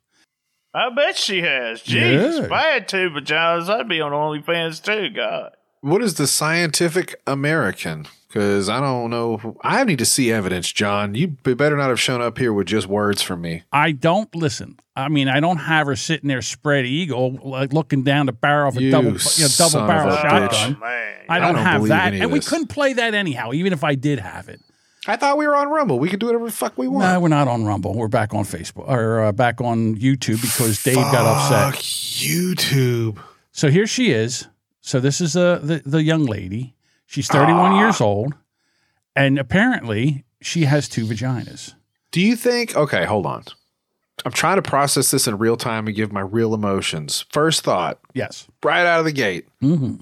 I 0.76 0.94
bet 0.96 1.18
she 1.18 1.42
has. 1.42 1.82
Jesus, 1.82 2.38
Yeah. 2.38 2.44
if 2.46 2.52
I 2.52 2.62
had 2.68 2.88
two 2.88 3.10
vaginas, 3.10 3.68
I'd 3.68 3.90
be 3.90 4.02
on 4.02 4.12
OnlyFans 4.12 4.84
too. 4.84 5.10
God. 5.10 5.54
What 5.82 6.02
is 6.04 6.16
the 6.16 6.28
Scientific 6.28 7.16
American? 7.26 8.06
Because 8.36 8.68
I 8.68 8.82
don't 8.82 9.10
know. 9.10 9.56
I 9.62 9.86
need 9.86 10.00
to 10.00 10.06
see 10.06 10.30
evidence, 10.30 10.70
John. 10.70 11.16
You 11.16 11.28
better 11.30 11.78
not 11.78 11.88
have 11.88 12.02
shown 12.02 12.22
up 12.22 12.38
here 12.38 12.52
with 12.52 12.68
just 12.68 12.86
words 12.86 13.22
from 13.22 13.40
me. 13.40 13.64
I 13.72 13.94
don't 13.94 14.36
listen. 14.36 14.78
I 14.94 15.08
mean, 15.08 15.30
I 15.30 15.40
don't 15.40 15.56
have 15.56 15.88
her 15.88 15.96
sitting 15.96 16.28
there 16.28 16.42
spread 16.42 16.86
eagle, 16.86 17.40
like 17.42 17.72
looking 17.72 18.04
down 18.04 18.26
the 18.26 18.34
barrel 18.34 18.68
of 18.68 18.76
a 18.78 18.82
You 18.84 18.92
double, 18.92 19.12
you 19.14 19.14
know, 19.14 19.48
double 19.58 19.88
barrel 19.88 20.12
a 20.12 20.18
shotgun. 20.18 20.50
bitch. 20.50 20.78
Oh. 20.82 20.86
I 20.86 21.16
I 21.30 21.40
don't, 21.40 21.56
don't 21.56 21.64
have 21.64 21.88
that, 21.88 22.14
and 22.14 22.30
we 22.30 22.42
couldn't 22.42 22.68
play 22.68 22.92
that 22.92 23.14
anyhow, 23.14 23.54
even 23.54 23.72
if 23.72 23.86
I 23.86 23.96
did 23.96 24.20
have 24.20 24.50
it. 24.50 24.60
I 25.08 25.16
thought 25.16 25.38
we 25.38 25.48
were 25.48 25.56
on 25.56 25.70
Rumble. 25.70 25.98
We 25.98 26.10
could 26.10 26.20
do 26.20 26.26
whatever 26.26 26.46
the 26.48 26.52
fuck 26.52 26.78
we 26.78 26.90
want. 26.90 27.06
No, 27.06 27.20
we're 27.22 27.28
not 27.30 27.48
on 27.48 27.64
Rumble. 27.64 27.94
We're 27.94 28.10
back 28.10 28.34
on 28.34 28.44
Facebook 28.44 28.90
or 28.90 29.24
uh, 29.24 29.32
back 29.32 29.62
on 29.62 29.96
YouTube 29.96 30.42
because 30.42 30.84
Dave 30.84 30.96
got 30.96 31.26
upset. 31.26 31.82
YouTube. 31.82 33.18
So 33.54 33.70
here 33.70 33.88
she 33.88 34.12
is. 34.12 34.50
So 34.82 35.00
this 35.00 35.22
is 35.22 35.38
uh, 35.38 35.60
the 35.64 35.82
the 35.86 36.04
young 36.04 36.26
lady. 36.26 36.75
She's 37.06 37.28
31 37.28 37.76
years 37.78 38.02
old, 38.02 38.34
and 39.16 39.38
apparently 39.40 40.26
she 40.42 40.66
has 40.66 40.90
two 40.90 41.06
vaginas. 41.06 41.74
Do 42.12 42.22
you 42.22 42.36
think? 42.36 42.76
Okay, 42.76 43.06
hold 43.06 43.26
on. 43.26 43.44
I'm 44.26 44.32
trying 44.32 44.56
to 44.56 44.62
process 44.62 45.12
this 45.12 45.28
in 45.28 45.38
real 45.38 45.58
time 45.58 45.88
and 45.88 45.96
give 45.96 46.12
my 46.12 46.22
real 46.22 46.54
emotions. 46.54 47.26
First 47.32 47.64
thought, 47.64 48.00
Yes. 48.14 48.48
right 48.64 48.86
out 48.86 49.00
of 49.00 49.06
the 49.06 49.12
gate. 49.12 49.46
hmm 49.60 49.96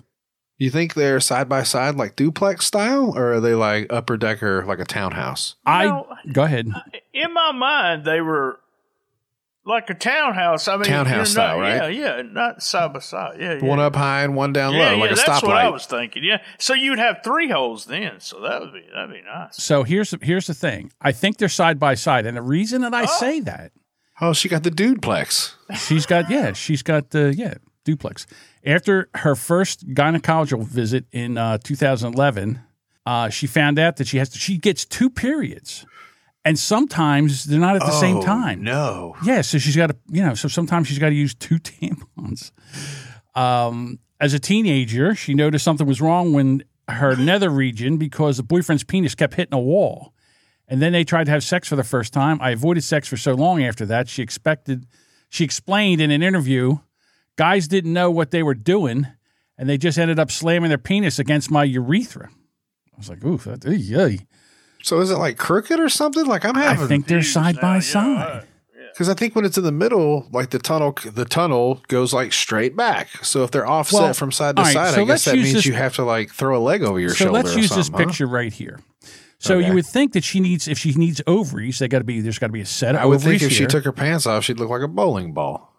You 0.60 0.70
think 0.70 0.94
they're 0.94 1.20
side 1.20 1.50
by 1.50 1.64
side 1.64 1.96
like 1.96 2.16
duplex 2.16 2.66
style, 2.68 3.12
or 3.18 3.34
are 3.34 3.40
they 3.42 3.56
like 3.56 3.88
upper 3.92 4.16
decker 4.18 4.64
like 4.66 4.80
a 4.80 4.86
townhouse? 4.86 5.56
I 5.66 5.86
No. 5.86 6.08
go 6.32 6.44
ahead. 6.44 6.68
In 7.14 7.34
my 7.34 7.52
mind, 7.52 8.06
they 8.06 8.22
were 8.22 8.60
like 9.66 9.90
a 9.90 9.94
townhouse. 9.94 10.68
I 10.68 10.76
mean, 10.76 10.86
Townhouse 10.86 11.10
you're 11.12 11.18
not- 11.20 11.28
style, 11.28 11.60
right? 11.60 11.94
Yeah, 11.94 12.18
yeah, 12.18 12.22
not 12.22 12.62
side 12.62 12.94
by 12.94 13.00
side. 13.00 13.38
Yeah, 13.40 13.54
yeah. 13.56 13.66
One 13.66 13.80
up 13.80 13.96
high 13.96 14.24
and 14.24 14.36
one 14.36 14.52
down 14.54 14.74
yeah, 14.74 14.80
low, 14.90 14.96
yeah, 14.96 15.02
like 15.02 15.12
a 15.12 15.14
stoplight. 15.14 15.26
that's 15.26 15.44
what 15.44 15.56
I 15.56 15.70
was 15.70 15.86
thinking. 15.86 16.24
Yeah, 16.24 16.42
so 16.60 16.74
you'd 16.74 17.00
have 17.00 17.18
three 17.24 17.50
holes 17.50 17.86
then. 17.86 18.20
So 18.20 18.42
that 18.42 18.60
would 18.62 18.74
be 18.74 18.84
that'd 18.94 19.10
be 19.12 19.22
nice. 19.22 19.56
So 19.64 19.84
here's 19.84 20.12
the, 20.12 20.20
here's 20.22 20.48
the 20.48 20.54
thing. 20.54 20.92
I 21.02 21.12
think 21.12 21.38
they're 21.38 21.50
side 21.50 21.80
by 21.80 21.96
side, 21.96 22.26
and 22.26 22.36
the 22.36 22.42
reason 22.42 22.82
that 22.82 22.94
I 22.94 23.06
say 23.06 23.40
that 23.42 23.72
Oh, 24.22 24.32
she 24.34 24.48
got 24.48 24.64
the 24.64 24.70
dudeplex. 24.72 25.54
she's 25.76 26.06
got 26.06 26.30
yeah 26.30 26.54
she's 26.54 26.84
got 26.84 27.10
the 27.10 27.34
yeah 27.36 27.56
duplex 27.84 28.26
after 28.66 29.10
her 29.16 29.36
first 29.36 29.88
gynecological 29.94 30.66
visit 30.66 31.06
in 31.12 31.38
uh, 31.38 31.58
2011 31.64 32.62
uh, 33.06 33.28
she 33.30 33.46
found 33.48 33.78
out 33.78 33.98
that 33.98 34.08
she 34.08 34.18
has 34.18 34.30
to, 34.30 34.40
she 34.40 34.58
gets 34.58 34.86
two 34.86 35.10
periods 35.10 35.86
and 36.46 36.58
sometimes 36.60 37.46
they're 37.46 37.60
not 37.60 37.76
at 37.76 37.82
the 37.82 37.92
same 37.92 38.22
time 38.22 38.60
Oh, 38.60 38.64
No. 38.64 39.16
yeah 39.24 39.42
so 39.42 39.58
she's 39.58 39.76
got 39.76 39.88
to 39.88 39.96
you 40.10 40.24
know 40.24 40.34
so 40.34 40.48
sometimes 40.48 40.88
she's 40.88 41.00
got 41.00 41.10
to 41.10 41.16
use 41.16 41.34
two 41.36 41.58
tampons 41.60 42.52
um, 43.36 44.00
as 44.20 44.34
a 44.34 44.40
teenager 44.40 45.16
she 45.16 45.34
noticed 45.34 45.64
something 45.66 45.88
was 45.88 46.02
wrong 46.02 46.34
when 46.34 46.64
her 46.88 47.16
nether 47.30 47.50
region 47.50 47.98
because 47.98 48.38
the 48.38 48.44
boyfriend's 48.44 48.84
penis 48.84 49.16
kept 49.16 49.34
hitting 49.36 49.54
a 49.54 49.60
wall 49.60 50.14
and 50.68 50.82
then 50.82 50.92
they 50.94 51.04
tried 51.04 51.26
to 51.26 51.32
have 51.32 51.44
sex 51.44 51.68
for 51.68 51.76
the 51.76 51.84
first 51.84 52.14
time. 52.14 52.40
I 52.42 52.52
avoided 52.52 52.84
sex 52.86 53.06
for 53.10 53.18
so 53.18 53.34
long 53.34 53.62
after 53.62 53.86
that. 53.88 54.08
She 54.08 54.24
expected, 54.24 54.88
she 55.28 55.44
explained 55.44 56.00
in 56.00 56.10
an 56.10 56.24
interview, 56.24 56.78
guys 57.36 57.68
didn't 57.68 57.92
know 57.92 58.10
what 58.10 58.32
they 58.32 58.42
were 58.44 58.54
doing, 58.56 59.06
and 59.58 59.70
they 59.70 59.78
just 59.78 59.98
ended 60.00 60.20
up 60.20 60.32
slamming 60.32 60.70
their 60.70 60.78
penis 60.78 61.20
against 61.20 61.52
my 61.52 61.66
urethra. 61.66 62.30
I 62.94 62.98
was 62.98 63.10
like, 63.10 63.24
ooh, 63.26 63.38
that, 63.40 63.66
yay. 63.66 64.26
So 64.84 65.00
is 65.00 65.10
it 65.10 65.18
like 65.18 65.38
crooked 65.38 65.80
or 65.80 65.90
something? 65.90 66.26
Like 66.26 66.46
I'm 66.46 66.56
having. 66.56 66.84
I 66.84 66.88
think 66.88 67.08
they're 67.08 67.24
side 67.24 67.56
now, 67.56 67.62
by 67.62 67.74
yeah, 67.76 67.80
side. 67.80 68.48
because 68.92 69.08
I 69.10 69.14
think 69.16 69.36
when 69.36 69.46
it's 69.46 69.58
in 69.58 69.64
the 69.64 69.72
middle, 69.72 70.28
like 70.32 70.50
the 70.52 70.60
tunnel, 70.60 70.96
the 71.06 71.26
tunnel 71.26 71.82
goes 71.88 72.14
like 72.14 72.32
straight 72.34 72.76
back. 72.76 73.08
So 73.26 73.44
if 73.44 73.52
they're 73.52 73.66
offset 73.66 74.00
Well, 74.02 74.14
from 74.14 74.32
side 74.32 74.58
to 74.58 74.62
all 74.62 74.66
right, 74.66 74.74
side, 74.74 74.94
so 74.94 75.02
I 75.02 75.06
guess 75.06 75.26
that 75.26 75.36
means 75.36 75.54
this- 75.54 75.66
you 75.66 75.74
have 75.74 75.96
to 75.96 76.04
like 76.04 76.32
throw 76.32 76.58
a 76.58 76.62
leg 76.62 76.84
over 76.84 77.00
your 77.00 77.10
So 77.12 77.16
shoulder. 77.26 77.32
let's 77.32 77.56
or 77.56 77.60
use 77.60 77.70
this 77.74 77.88
huh? 77.90 77.98
picture 77.98 78.28
right 78.28 78.52
here. 78.54 78.80
So 79.40 79.56
Okay. 79.58 79.68
you 79.68 79.74
would 79.74 79.86
think 79.86 80.14
that 80.14 80.24
she 80.24 80.40
needs, 80.40 80.68
if 80.70 80.78
she 80.78 80.94
needs 80.94 81.22
ovaries, 81.28 81.80
they 81.80 81.90
got 81.90 81.98
to 82.00 82.06
be, 82.06 82.22
there's 82.22 82.40
got 82.40 82.48
to 82.48 82.54
be 82.54 82.62
a 82.62 82.66
set 82.66 82.96
of 82.96 83.02
I 83.02 83.06
would 83.06 83.16
ovaries 83.16 83.42
think 83.42 83.52
if 83.52 83.58
she 83.58 83.66
took 83.66 83.84
her 83.84 83.92
pants 83.92 84.26
off, 84.26 84.46
she'd 84.46 84.58
look 84.60 84.70
like 84.70 84.82
a 84.84 84.88
bowling 84.88 85.34
ball. 85.34 85.74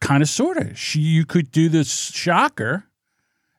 kind 0.00 0.22
of 0.22 0.28
sort 0.28 0.56
of 0.56 0.76
she 0.78 0.98
you 1.00 1.24
could 1.24 1.50
do 1.52 1.68
this 1.68 2.10
shocker 2.12 2.84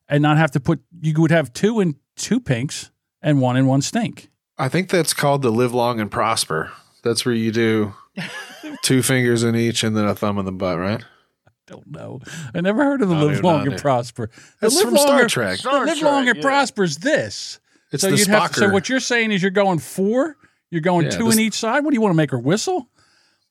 and 0.09 0.21
not 0.21 0.37
have 0.37 0.51
to 0.51 0.59
put 0.59 0.81
you 1.01 1.13
would 1.21 1.31
have 1.31 1.51
two 1.53 1.79
and 1.79 1.95
two 2.17 2.37
pinks 2.39 2.91
and 3.21 3.39
one 3.41 3.55
and 3.55 3.65
one 3.67 3.81
stink 3.81 4.29
I 4.57 4.69
think 4.69 4.89
that's 4.89 5.13
called 5.13 5.41
the 5.41 5.51
live 5.51 5.73
long 5.73 5.99
and 5.99 6.11
prosper. 6.11 6.71
That's 7.03 7.25
where 7.25 7.35
you 7.35 7.51
do 7.51 7.93
two 8.81 9.01
fingers 9.01 9.43
in 9.43 9.55
each 9.55 9.83
and 9.83 9.95
then 9.97 10.05
a 10.05 10.15
thumb 10.15 10.37
in 10.37 10.45
the 10.45 10.51
butt, 10.51 10.77
right? 10.79 11.03
I 11.47 11.51
don't 11.65 11.87
know 11.91 12.19
i 12.53 12.59
never 12.59 12.83
heard 12.83 13.01
of 13.01 13.07
the 13.07 13.15
I 13.15 13.21
live 13.23 13.41
long 13.41 13.65
and 13.67 13.79
prosper 13.81 14.27
the 14.27 14.41
That's 14.59 14.75
live 14.75 14.83
from 14.85 14.97
Star 14.97 15.09
longer- 15.11 15.27
Trek. 15.29 15.51
the 15.55 15.57
Star 15.59 15.85
live 15.85 15.97
Trek, 15.97 16.11
long 16.11 16.27
and 16.27 16.37
yeah. 16.43 16.83
is 16.83 16.97
this 16.97 17.59
It's 17.93 18.01
so 18.03 18.11
the 18.11 18.17
you'd 18.17 18.27
have 18.27 18.51
to, 18.51 18.59
so 18.59 18.69
what 18.69 18.89
you're 18.89 18.99
saying 18.99 19.31
is 19.31 19.41
you're 19.41 19.49
going 19.49 19.79
four 19.79 20.35
you're 20.71 20.81
going 20.81 21.05
Yeah, 21.05 21.11
two 21.11 21.25
this- 21.25 21.35
in 21.35 21.39
each 21.39 21.53
side 21.53 21.85
what 21.85 21.91
do 21.91 21.95
you 21.95 22.01
want 22.01 22.11
to 22.11 22.17
make 22.17 22.31
her 22.31 22.37
whistle 22.37 22.89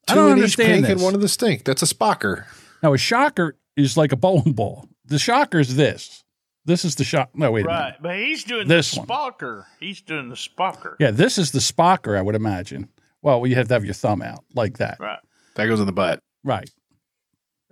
i 0.08 0.14
don't 0.14 0.32
in 0.32 0.38
each 0.38 0.42
understand 0.42 0.68
pink 0.72 0.82
this. 0.82 0.92
and 0.92 1.00
one 1.02 1.14
in 1.14 1.20
the 1.20 1.28
stink. 1.28 1.64
That's 1.64 1.82
a 1.82 1.86
Spocker. 1.86 2.44
now 2.82 2.92
a 2.92 2.98
shocker 2.98 3.56
is 3.76 3.96
like 3.96 4.12
a 4.12 4.16
bowling 4.16 4.52
ball 4.52 4.86
the 5.06 5.18
shocker 5.18 5.58
is 5.58 5.76
this 5.76 6.21
This 6.64 6.84
is 6.84 6.94
the 6.94 7.04
shot. 7.04 7.30
No, 7.34 7.50
wait 7.50 7.64
a 7.64 7.68
Right, 7.68 7.84
minute. 7.84 7.98
but 8.02 8.16
he's 8.16 8.44
doing 8.44 8.68
This 8.68 8.92
the 8.92 9.02
one. 9.02 9.64
He's 9.80 10.00
doing 10.00 10.28
the 10.28 10.36
spocker. 10.36 10.94
Yeah, 11.00 11.10
this 11.10 11.36
is 11.38 11.50
the 11.50 11.58
spocker, 11.58 12.16
I 12.16 12.22
would 12.22 12.36
imagine. 12.36 12.88
Well, 13.20 13.44
you 13.46 13.54
have 13.56 13.68
to 13.68 13.74
have 13.74 13.84
your 13.84 13.94
thumb 13.94 14.22
out 14.22 14.44
like 14.54 14.78
that. 14.78 14.98
Right. 15.00 15.18
That 15.56 15.66
goes 15.66 15.80
in 15.80 15.86
the 15.86 15.92
butt. 15.92 16.20
Right. 16.44 16.70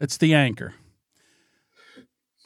It's 0.01 0.17
the 0.17 0.35
anchor. 0.35 0.75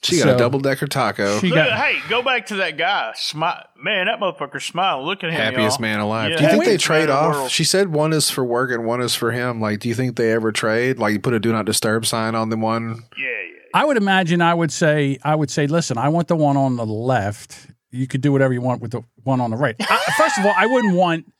She 0.02 0.18
got 0.18 0.24
So- 0.24 0.35
a 0.35 0.38
double 0.38 0.59
decker 0.61 0.87
taco. 0.87 1.38
She 1.40 1.48
Look, 1.48 1.57
got 1.57 1.78
hey, 1.78 1.96
go 2.11 2.20
back 2.22 2.46
to 2.46 2.57
that 2.57 2.76
guy. 2.76 3.12
Smile, 3.16 3.64
man, 3.83 4.04
that 4.04 4.20
motherfucker 4.20 4.61
smiling. 4.61 5.07
Look 5.07 5.24
at 5.24 5.30
him, 5.30 5.37
Happiest 5.40 5.78
y'all. 5.78 5.83
man 5.83 6.00
alive. 6.00 6.30
Yeah, 6.33 6.37
do 6.37 6.42
you 6.44 6.50
think 6.50 6.64
they 6.66 6.76
trade 6.76 6.98
man 6.98 7.02
in 7.04 7.09
the 7.09 7.14
off? 7.14 7.35
world. 7.35 7.50
She 7.50 7.64
said 7.64 7.88
one 7.88 8.12
is 8.12 8.28
for 8.28 8.44
work 8.44 8.70
and 8.70 8.85
one 8.85 9.00
is 9.00 9.14
for 9.14 9.33
him. 9.33 9.62
Like, 9.62 9.80
do 9.80 9.88
you 9.88 9.94
think 9.94 10.16
they 10.16 10.30
ever 10.33 10.52
trade? 10.52 10.98
Like, 10.98 11.14
you 11.14 11.20
put 11.20 11.33
a 11.33 11.40
do 11.40 11.52
not 11.52 11.64
disturb 11.64 12.04
sign 12.04 12.35
on 12.35 12.50
the 12.50 12.59
one. 12.59 13.04
Yeah, 13.16 13.24
yeah. 13.26 13.53
I 13.74 13.84
would 13.84 13.96
imagine 13.96 14.40
I 14.40 14.54
would 14.54 14.72
say 14.72 15.18
I 15.24 15.34
would 15.34 15.50
say, 15.50 15.66
listen, 15.66 15.98
I 15.98 16.08
want 16.08 16.28
the 16.28 16.37
one 16.37 16.56
on 16.56 16.76
the 16.76 16.87
left. 16.87 17.66
You 17.90 18.06
could 18.06 18.20
do 18.20 18.30
whatever 18.32 18.54
you 18.54 18.60
want 18.60 18.80
with 18.80 18.92
the 18.92 19.02
one 19.24 19.40
on 19.40 19.50
the 19.50 19.56
right. 19.56 19.74
I, 19.80 20.00
first 20.16 20.38
of 20.38 20.46
all, 20.46 20.54
I 20.56 20.66
wouldn't 20.66 20.94
want 20.94 21.30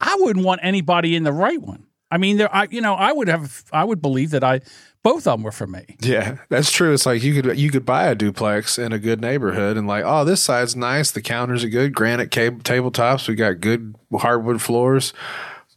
I 0.00 0.16
wouldn't 0.18 0.44
want 0.44 0.60
anybody 0.64 1.14
in 1.14 1.22
the 1.22 1.32
right 1.32 1.62
one. 1.62 1.86
I 2.10 2.18
mean, 2.18 2.36
there 2.36 2.54
I 2.54 2.66
you 2.68 2.80
know, 2.80 2.94
I 2.94 3.12
would 3.12 3.28
have 3.28 3.64
I 3.72 3.84
would 3.84 4.02
believe 4.02 4.30
that 4.30 4.42
I 4.42 4.60
both 5.04 5.26
of 5.28 5.34
them 5.34 5.42
were 5.44 5.52
for 5.52 5.68
me. 5.68 5.96
Yeah, 6.00 6.38
that's 6.48 6.72
true. 6.72 6.92
It's 6.92 7.06
like 7.06 7.22
you 7.22 7.40
could 7.40 7.56
you 7.56 7.70
could 7.70 7.86
buy 7.86 8.08
a 8.08 8.16
duplex 8.16 8.76
in 8.76 8.92
a 8.92 8.98
good 8.98 9.20
neighborhood 9.20 9.76
and 9.76 9.86
like, 9.86 10.02
oh, 10.04 10.24
this 10.24 10.42
side's 10.42 10.74
nice. 10.74 11.12
The 11.12 11.22
counters 11.22 11.62
are 11.62 11.68
good. 11.68 11.94
Granite 11.94 12.32
cable 12.32 12.58
tabletops. 12.58 13.28
We 13.28 13.36
got 13.36 13.60
good 13.60 13.94
hardwood 14.12 14.60
floors. 14.60 15.12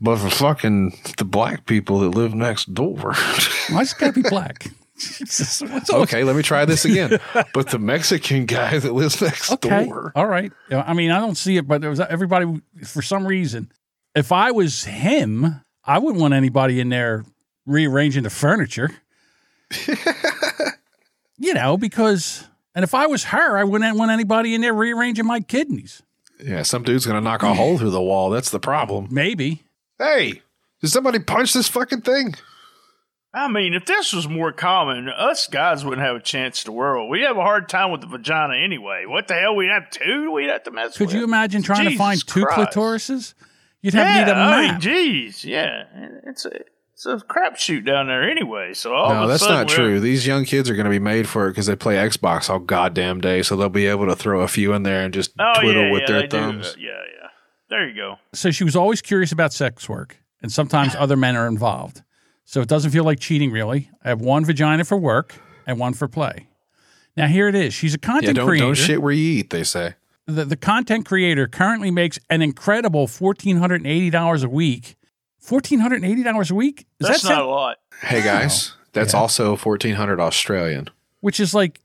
But 0.02 0.18
for 0.18 0.30
fucking 0.30 0.98
the 1.18 1.26
black 1.26 1.66
people 1.66 2.00
that 2.00 2.10
live 2.10 2.34
next 2.34 2.74
door. 2.74 3.14
Why 3.70 3.82
it's 3.82 3.94
gotta 3.94 4.14
be 4.14 4.22
black? 4.24 4.68
Jesus, 4.98 5.62
okay, 5.92 6.24
let 6.24 6.36
me 6.36 6.42
try 6.42 6.66
this 6.66 6.84
again. 6.86 7.20
but 7.54 7.70
the 7.70 7.80
Mexican 7.80 8.46
guy 8.46 8.80
that 8.80 8.94
lives 8.94 9.22
next 9.22 9.52
Okay. 9.52 9.86
door. 9.86 10.12
All 10.16 10.26
right. 10.28 10.52
I 10.72 10.94
mean, 10.94 11.12
I 11.12 11.20
don't 11.20 11.36
see 11.38 11.58
it, 11.58 11.68
but 11.68 11.82
there 11.82 11.90
was 11.90 12.00
everybody 12.00 12.62
for 12.86 13.02
some 13.02 13.26
reason. 13.26 13.72
If 14.16 14.32
I 14.32 14.52
was 14.52 14.86
him, 14.86 15.62
I 15.84 16.00
wouldn't 16.00 16.20
want 16.20 16.34
anybody 16.34 16.80
in 16.80 16.90
there 16.90 17.24
rearranging 17.66 18.24
the 18.24 18.30
furniture. 18.32 18.90
you 21.38 21.54
know, 21.54 21.78
because 21.78 22.46
and 22.74 22.84
if 22.84 22.94
I 22.94 23.08
was 23.08 23.26
her, 23.26 23.58
I 23.58 23.64
wouldn't 23.64 23.98
want 23.98 24.12
anybody 24.12 24.56
in 24.56 24.62
there 24.62 24.74
rearranging 24.74 25.26
my 25.26 25.40
kidneys. 25.42 26.02
Yeah, 26.44 26.62
some 26.64 26.84
dude's 26.84 27.06
gonna 27.06 27.22
knock 27.22 27.44
a 27.44 27.54
hole 27.54 27.78
through 27.78 27.90
the 27.92 28.02
wall. 28.02 28.30
That's 28.30 28.50
the 28.50 28.60
problem. 28.60 29.08
Maybe. 29.12 29.64
Hey, 29.98 30.42
did 30.82 30.90
somebody 30.90 31.20
punch 31.20 31.54
this 31.54 31.68
fucking 31.68 32.02
thing? 32.02 32.36
I 33.34 33.48
mean, 33.50 33.74
if 33.74 33.86
this 33.86 34.14
was 34.14 34.28
more 34.28 34.52
common, 34.52 35.10
us 35.10 35.48
guys 35.48 35.84
wouldn't 35.86 36.06
have 36.06 36.16
a 36.16 36.20
chance 36.22 36.64
to 36.64 36.72
world. 36.72 37.10
We 37.10 37.22
have 37.22 37.38
a 37.38 37.42
hard 37.42 37.70
time 37.70 37.92
with 37.92 38.02
the 38.02 38.08
vagina 38.08 38.56
anyway. 38.58 39.06
What 39.06 39.28
the 39.28 39.36
hell? 39.36 39.56
We'd 39.56 39.70
have 39.70 39.90
two. 39.90 40.32
We'd 40.32 40.50
have 40.50 40.64
to 40.64 40.72
mess 40.72 40.88
with. 40.92 40.98
Could 40.98 41.08
with. 41.08 41.16
you 41.18 41.24
imagine 41.24 41.62
trying 41.62 41.90
to 41.90 41.98
find 41.98 42.26
two 42.26 42.46
Christ. 42.46 42.72
clitorises? 42.76 43.34
You'd 43.82 43.94
have 43.94 44.08
to 44.08 44.26
need 44.26 44.32
a 44.32 44.36
Yeah, 44.36 44.48
I 44.48 44.72
mean, 44.72 44.80
geez, 44.80 45.46
yeah, 45.46 45.84
it's 46.26 46.46
a 46.46 46.52
it's 46.94 47.06
a 47.06 47.18
crapshoot 47.18 47.86
down 47.86 48.08
there 48.08 48.28
anyway. 48.28 48.74
So 48.74 48.94
all 48.96 49.14
No, 49.14 49.24
a 49.26 49.28
that's 49.28 49.44
sudden 49.44 49.56
not 49.58 49.68
true. 49.68 50.00
These 50.00 50.26
young 50.26 50.46
kids 50.46 50.68
are 50.70 50.74
going 50.74 50.86
to 50.86 50.90
be 50.90 50.98
made 50.98 51.30
for 51.30 51.46
it 51.48 51.52
because 51.52 51.68
they 51.68 51.76
play 51.76 51.96
Xbox 51.98 52.50
all 52.50 52.58
goddamn 52.58 53.22
day, 53.22 53.44
so 53.44 53.56
they'll 53.56 53.70
be 53.70 53.86
able 53.86 54.08
to 54.08 54.16
throw 54.16 54.42
a 54.42 54.48
few 54.48 54.74
in 54.74 54.82
there 54.82 55.04
and 55.04 55.14
just 55.14 55.32
Oh 55.40 55.54
twiddle 55.62 55.84
yeah, 55.84 55.92
with 55.92 56.02
yeah, 56.02 56.08
their 56.08 56.22
they 56.22 56.28
do. 56.28 56.38
thumbs. 56.40 56.76
Yeah, 56.80 56.90
yeah. 56.90 57.28
There 57.70 57.88
you 57.88 57.96
go. 57.96 58.16
so 58.34 58.50
she 58.50 58.64
was 58.64 58.76
always 58.76 59.02
curious 59.02 59.32
about 59.32 59.54
sex 59.54 59.88
work, 59.88 60.18
and 60.42 60.52
sometimes 60.52 60.96
other 60.98 61.16
men 61.18 61.36
are 61.36 61.48
involved. 61.48 62.02
So 62.50 62.62
it 62.62 62.70
doesn't 62.70 62.92
feel 62.92 63.04
like 63.04 63.20
cheating, 63.20 63.52
really. 63.52 63.92
I 64.06 64.08
have 64.08 64.22
one 64.22 64.46
vagina 64.46 64.86
for 64.86 64.98
work 64.98 65.36
and 65.66 65.78
one 65.78 65.94
for 65.94 66.08
play. 66.08 66.48
Now 67.18 67.28
here 67.28 67.50
it 67.50 67.56
is. 67.56 67.74
She's 67.74 67.94
a 67.94 67.98
Yeah, 68.02 68.08
content 68.08 68.36
don't 68.38 68.48
creator. 68.48 68.66
don't 68.68 68.76
shit 68.76 69.02
where 69.02 69.12
you 69.12 69.40
eat. 69.40 69.50
They 69.50 69.66
say. 69.66 69.96
The, 70.28 70.46
the 70.46 70.56
content 70.56 71.06
creator 71.06 71.48
currently 71.48 71.92
makes 71.92 72.18
an 72.30 72.42
incredible 72.42 73.06
fourteen 73.08 73.58
hundred 73.58 73.82
and 73.82 73.88
eighty 73.88 74.10
dollars 74.10 74.44
a 74.44 74.50
week. 74.50 74.96
Fourteen 75.40 75.80
hundred 75.80 76.04
and 76.04 76.06
eighty 76.12 76.24
dollars 76.24 76.50
a 76.50 76.56
week. 76.56 76.86
Does 77.00 77.10
That's 77.10 77.24
that 77.24 77.30
not 77.30 77.36
sound, 77.36 77.48
a 77.48 77.52
lot. 77.52 77.78
Hey 78.02 78.22
guys, 78.22 78.74
that's 78.94 79.14
Yeah. 79.14 79.20
also 79.20 79.56
fourteen 79.58 79.96
hundred 79.96 80.20
Australian. 80.22 80.90
which 81.20 81.40
is 81.42 81.54
like 81.54 81.82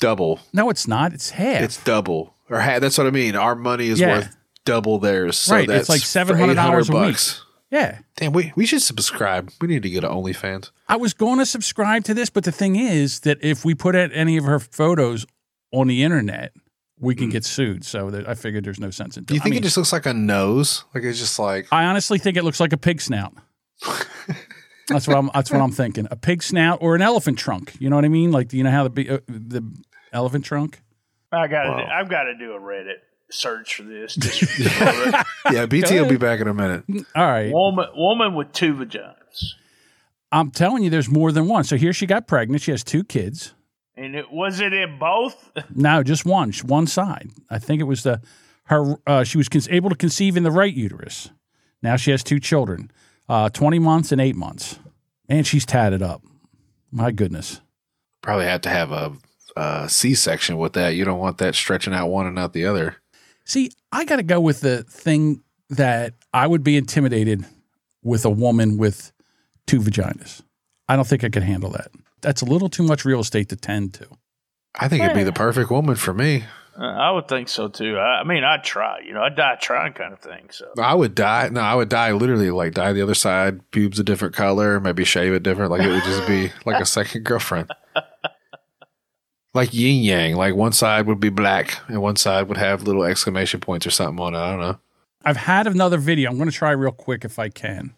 Double. 0.00 0.40
no, 0.52 0.68
it's 0.68 0.88
not. 0.88 1.12
It's 1.12 1.30
half. 1.30 1.62
It's 1.62 1.82
double. 1.84 2.34
Or 2.50 2.60
ha- 2.60 2.80
that's 2.80 2.98
what 2.98 3.06
I 3.06 3.10
mean. 3.10 3.36
Our 3.36 3.54
money 3.54 3.86
is 3.88 4.00
Yeah. 4.00 4.16
worth 4.18 4.36
double 4.64 4.98
theirs. 4.98 5.38
So 5.38 5.54
Right, 5.54 5.68
it's 5.70 5.88
like 5.88 6.00
$700 6.00 6.88
a 6.90 7.06
week. 7.06 7.16
Bucks. 7.72 7.82
yeah. 7.82 7.98
Damn, 8.16 8.32
we 8.32 8.52
we 8.56 8.66
should 8.66 8.82
subscribe. 8.82 9.50
We 9.60 9.68
need 9.68 9.82
to 9.82 9.90
get 9.90 10.04
an 10.04 10.10
OnlyFans. 10.10 10.70
I 10.88 10.96
was 10.96 11.14
going 11.14 11.38
to 11.38 11.46
subscribe 11.46 12.04
to 12.04 12.14
this, 12.14 12.30
but 12.30 12.44
the 12.44 12.52
thing 12.52 12.76
is 12.76 13.20
that 13.20 13.38
if 13.42 13.64
we 13.64 13.74
put 13.74 13.94
out 13.96 14.10
any 14.12 14.36
of 14.36 14.44
her 14.44 14.58
photos 14.58 15.26
on 15.72 15.86
the 15.88 16.02
internet, 16.02 16.52
we 17.00 17.14
can 17.14 17.30
get 17.30 17.44
sued. 17.44 17.84
So 17.84 18.10
that 18.10 18.28
I 18.28 18.34
figured 18.34 18.64
there's 18.64 18.78
no 18.80 18.90
sense 18.90 19.16
in. 19.16 19.24
Doing 19.24 19.24
it. 19.24 19.26
Do 19.26 19.34
you 19.34 19.40
I 19.40 19.42
think 19.42 19.54
mean, 19.54 19.62
it 19.62 19.64
just 19.64 19.76
looks 19.76 19.92
like 19.92 20.06
a 20.06 20.14
nose? 20.14 20.84
Like 20.94 21.04
it's 21.04 21.18
just 21.18 21.38
like 21.38 21.66
I 21.72 21.84
honestly 21.84 22.18
think 22.18 22.36
it 22.36 22.44
looks 22.44 22.60
like 22.60 22.72
a 22.72 22.76
pig 22.78 23.00
snout. 23.00 23.34
that's 24.88 25.08
what 25.08 25.16
I'm. 25.16 25.30
That's 25.34 25.50
what 25.50 25.60
I'm 25.60 25.72
thinking. 25.72 26.06
A 26.10 26.16
pig 26.16 26.42
snout 26.42 26.78
or 26.80 26.94
an 26.94 27.02
elephant 27.02 27.38
trunk. 27.38 27.74
You 27.80 27.90
know 27.90 27.96
what 27.96 28.04
I 28.04 28.08
mean? 28.08 28.30
Like, 28.32 28.48
do 28.48 28.56
you 28.56 28.62
know 28.64 28.70
how 28.70 28.86
the 28.88 29.08
uh, 29.10 29.18
the 29.26 29.62
elephant 30.12 30.44
trunk? 30.44 30.80
I 31.32 31.48
got 31.48 31.62
to. 31.64 31.70
Wow. 31.70 31.88
I've 31.92 32.10
got 32.10 32.24
to 32.24 32.36
do 32.36 32.52
a 32.52 32.60
Reddit 32.60 32.98
search 33.32 33.74
for 33.76 33.82
this. 33.84 34.14
Just 34.14 34.58
yeah. 35.50 35.66
BT 35.66 36.00
will 36.00 36.08
be 36.08 36.16
back 36.16 36.40
in 36.40 36.48
a 36.48 36.54
minute. 36.54 36.84
All 37.16 37.24
right, 37.26 37.52
woman, 37.52 37.86
woman 37.94 38.34
with 38.34 38.52
two 38.52 38.74
vaginas, 38.74 39.54
I'm 40.30 40.50
telling 40.50 40.82
you, 40.84 40.90
there's 40.90 41.10
more 41.10 41.32
than 41.32 41.46
one. 41.48 41.64
So 41.64 41.76
here 41.76 41.92
she 41.92 42.06
got 42.06 42.26
pregnant. 42.26 42.62
She 42.62 42.70
has 42.70 42.84
two 42.84 43.04
kids. 43.04 43.54
and 43.96 44.14
it 44.14 44.30
was 44.32 44.60
it 44.60 44.72
in 44.72 44.98
both. 44.98 45.50
No, 45.74 46.02
just 46.02 46.24
one, 46.24 46.52
one 46.64 46.86
side. 46.86 47.30
I 47.50 47.58
think 47.58 47.80
it 47.80 47.84
was 47.84 48.02
the 48.02 48.20
her. 48.64 48.96
Uh, 49.06 49.24
she 49.24 49.38
was 49.38 49.48
con- 49.48 49.62
able 49.70 49.90
to 49.90 49.96
conceive 49.96 50.36
in 50.36 50.42
the 50.42 50.50
right 50.50 50.72
uterus. 50.72 51.30
Now 51.82 51.96
she 51.96 52.10
has 52.12 52.22
two 52.22 52.38
children, 52.40 52.90
uh, 53.28 53.48
twenty 53.48 53.78
months 53.78 54.12
and 54.12 54.20
eight 54.20 54.36
months, 54.36 54.78
and 55.28 55.46
she's 55.46 55.66
tatted 55.66 56.02
up. 56.02 56.22
My 56.90 57.10
goodness. 57.10 57.60
Probably 58.22 58.44
have 58.44 58.60
to 58.60 58.68
have 58.68 58.92
a, 58.92 59.12
a 59.56 59.88
C-section 59.88 60.58
with 60.58 60.74
that. 60.74 60.90
You 60.94 61.04
don't 61.04 61.18
want 61.18 61.38
that 61.38 61.56
stretching 61.56 61.92
out 61.92 62.06
one 62.08 62.26
and 62.26 62.36
not 62.36 62.52
the 62.52 62.66
other. 62.66 62.96
See, 63.44 63.70
I 63.90 64.04
got 64.04 64.16
to 64.16 64.22
go 64.22 64.40
with 64.40 64.60
the 64.60 64.82
thing 64.84 65.42
that 65.70 66.14
I 66.32 66.46
would 66.46 66.62
be 66.62 66.76
intimidated 66.76 67.44
with 68.02 68.24
a 68.24 68.30
woman 68.30 68.76
with 68.76 69.12
two 69.66 69.80
vaginas. 69.80 70.42
I 70.88 70.96
don't 70.96 71.06
think 71.06 71.24
I 71.24 71.28
could 71.28 71.42
handle 71.42 71.70
that. 71.70 71.88
That's 72.20 72.42
a 72.42 72.44
little 72.44 72.68
too 72.68 72.82
much 72.82 73.04
real 73.04 73.20
estate 73.20 73.48
to 73.48 73.56
tend 73.56 73.94
to. 73.94 74.06
I 74.78 74.88
think 74.88 75.02
it'd 75.02 75.16
be 75.16 75.24
the 75.24 75.32
perfect 75.32 75.70
woman 75.70 75.96
for 75.96 76.14
me. 76.14 76.44
Uh, 76.78 76.84
I 76.84 77.10
would 77.10 77.28
think 77.28 77.48
so 77.48 77.68
too. 77.68 77.98
I, 77.98 78.20
I 78.20 78.24
mean, 78.24 78.44
I'd 78.44 78.64
try. 78.64 79.00
You 79.00 79.12
know, 79.12 79.22
I'd 79.22 79.36
die 79.36 79.56
trying, 79.60 79.92
kind 79.92 80.12
of 80.12 80.20
thing. 80.20 80.48
So 80.50 80.72
I 80.78 80.94
would 80.94 81.14
die. 81.14 81.50
No, 81.50 81.60
I 81.60 81.74
would 81.74 81.90
die 81.90 82.12
literally 82.12 82.50
like 82.50 82.72
dye 82.72 82.92
the 82.94 83.02
other 83.02 83.14
side, 83.14 83.70
pubes 83.72 83.98
a 83.98 84.04
different 84.04 84.34
color, 84.34 84.80
maybe 84.80 85.04
shave 85.04 85.34
it 85.34 85.42
different. 85.42 85.70
Like 85.70 85.82
it 85.82 85.88
would 85.88 86.04
just 86.04 86.26
be 86.26 86.50
like 86.64 86.80
a 86.80 86.86
second 86.86 87.24
girlfriend. 87.24 87.70
Like 89.54 89.74
yin 89.74 90.02
yang. 90.02 90.36
Like 90.36 90.54
one 90.54 90.72
side 90.72 91.06
would 91.06 91.20
be 91.20 91.28
black 91.28 91.78
and 91.88 92.00
one 92.00 92.16
side 92.16 92.48
would 92.48 92.56
have 92.56 92.82
little 92.82 93.04
exclamation 93.04 93.60
points 93.60 93.86
or 93.86 93.90
something 93.90 94.18
on 94.22 94.34
it. 94.34 94.38
I 94.38 94.50
don't 94.50 94.60
know. 94.60 94.78
I've 95.24 95.36
had 95.36 95.66
another 95.66 95.98
video. 95.98 96.30
I'm 96.30 96.36
going 96.36 96.50
to 96.50 96.56
try 96.56 96.70
real 96.70 96.92
quick 96.92 97.24
if 97.24 97.38
I 97.38 97.48
can. 97.48 97.94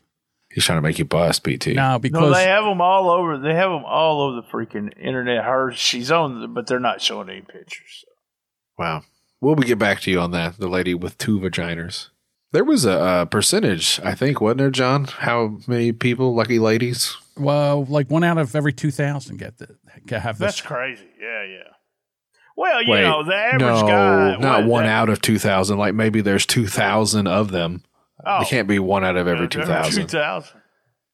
He's 0.51 0.65
trying 0.65 0.79
to 0.79 0.83
make 0.83 0.99
you 0.99 1.05
bust, 1.05 1.43
BT. 1.43 1.75
Now, 1.75 1.93
no, 1.93 1.99
because 1.99 2.21
no, 2.21 2.35
they 2.35 2.45
have 2.45 2.65
them 2.65 2.81
all 2.81 3.11
over. 3.11 3.39
They 3.39 3.55
have 3.55 3.71
them 3.71 3.85
all 3.85 4.21
over 4.21 4.37
the 4.37 4.47
freaking 4.47 4.93
internet. 5.01 5.45
Her, 5.45 5.73
she's 5.73 6.13
on, 6.13 6.41
the, 6.41 6.49
but 6.49 6.67
they're 6.67 6.79
not 6.79 7.01
showing 7.01 7.29
any 7.29 7.41
pictures. 7.41 8.05
So. 8.05 8.09
Wow. 8.79 9.03
We'll 9.41 9.57
get 9.57 9.79
back 9.79 10.01
to 10.03 10.11
you 10.11 10.21
on 10.21 10.31
that. 10.31 10.59
The 10.59 10.69
lady 10.69 10.95
with 10.95 11.19
two 11.19 11.41
vaginas. 11.41 12.09
There 12.53 12.65
was 12.65 12.85
a, 12.85 13.01
uh 13.01 13.25
percentage, 13.25 13.99
I 14.05 14.15
think, 14.15 14.41
wasn't 14.41 14.59
there, 14.59 14.71
John? 14.71 15.07
How 15.07 15.59
many 15.67 15.91
people, 15.91 16.35
lucky 16.37 16.61
ladies? 16.61 17.17
Well, 17.37 17.85
like 17.85 18.11
one 18.11 18.25
out 18.25 18.39
of 18.39 18.55
every 18.55 18.73
2,000 18.73 19.37
get 19.37 19.59
the 19.59 20.19
have 20.19 20.39
this. 20.39 20.57
That's 20.57 20.61
crazy. 20.61 21.07
Yeah, 21.21 21.45
yeah. 21.45 21.59
Well, 22.57 22.83
you 22.83 22.91
Wait, 22.93 23.03
know, 23.03 23.25
the 23.25 23.35
average 23.35 23.61
no, 23.61 23.87
guy. 23.87 24.37
not 24.37 24.61
what, 24.61 24.69
one 24.69 24.85
that- 24.85 24.91
out 24.93 25.09
of 25.09 25.21
2,000. 25.21 25.77
Like 25.77 25.95
maybe 25.95 26.21
there's 26.21 26.47
2,000 26.47 27.27
of 27.27 27.51
them. 27.51 27.83
Oh, 28.25 28.43
It 28.43 28.49
can't 28.49 28.69
be 28.69 28.79
one 28.79 29.05
out 29.05 29.17
of 29.17 29.27
every 29.27 29.47
uh, 29.47 29.51
2,000. 29.51 30.07
2,000. 30.07 30.61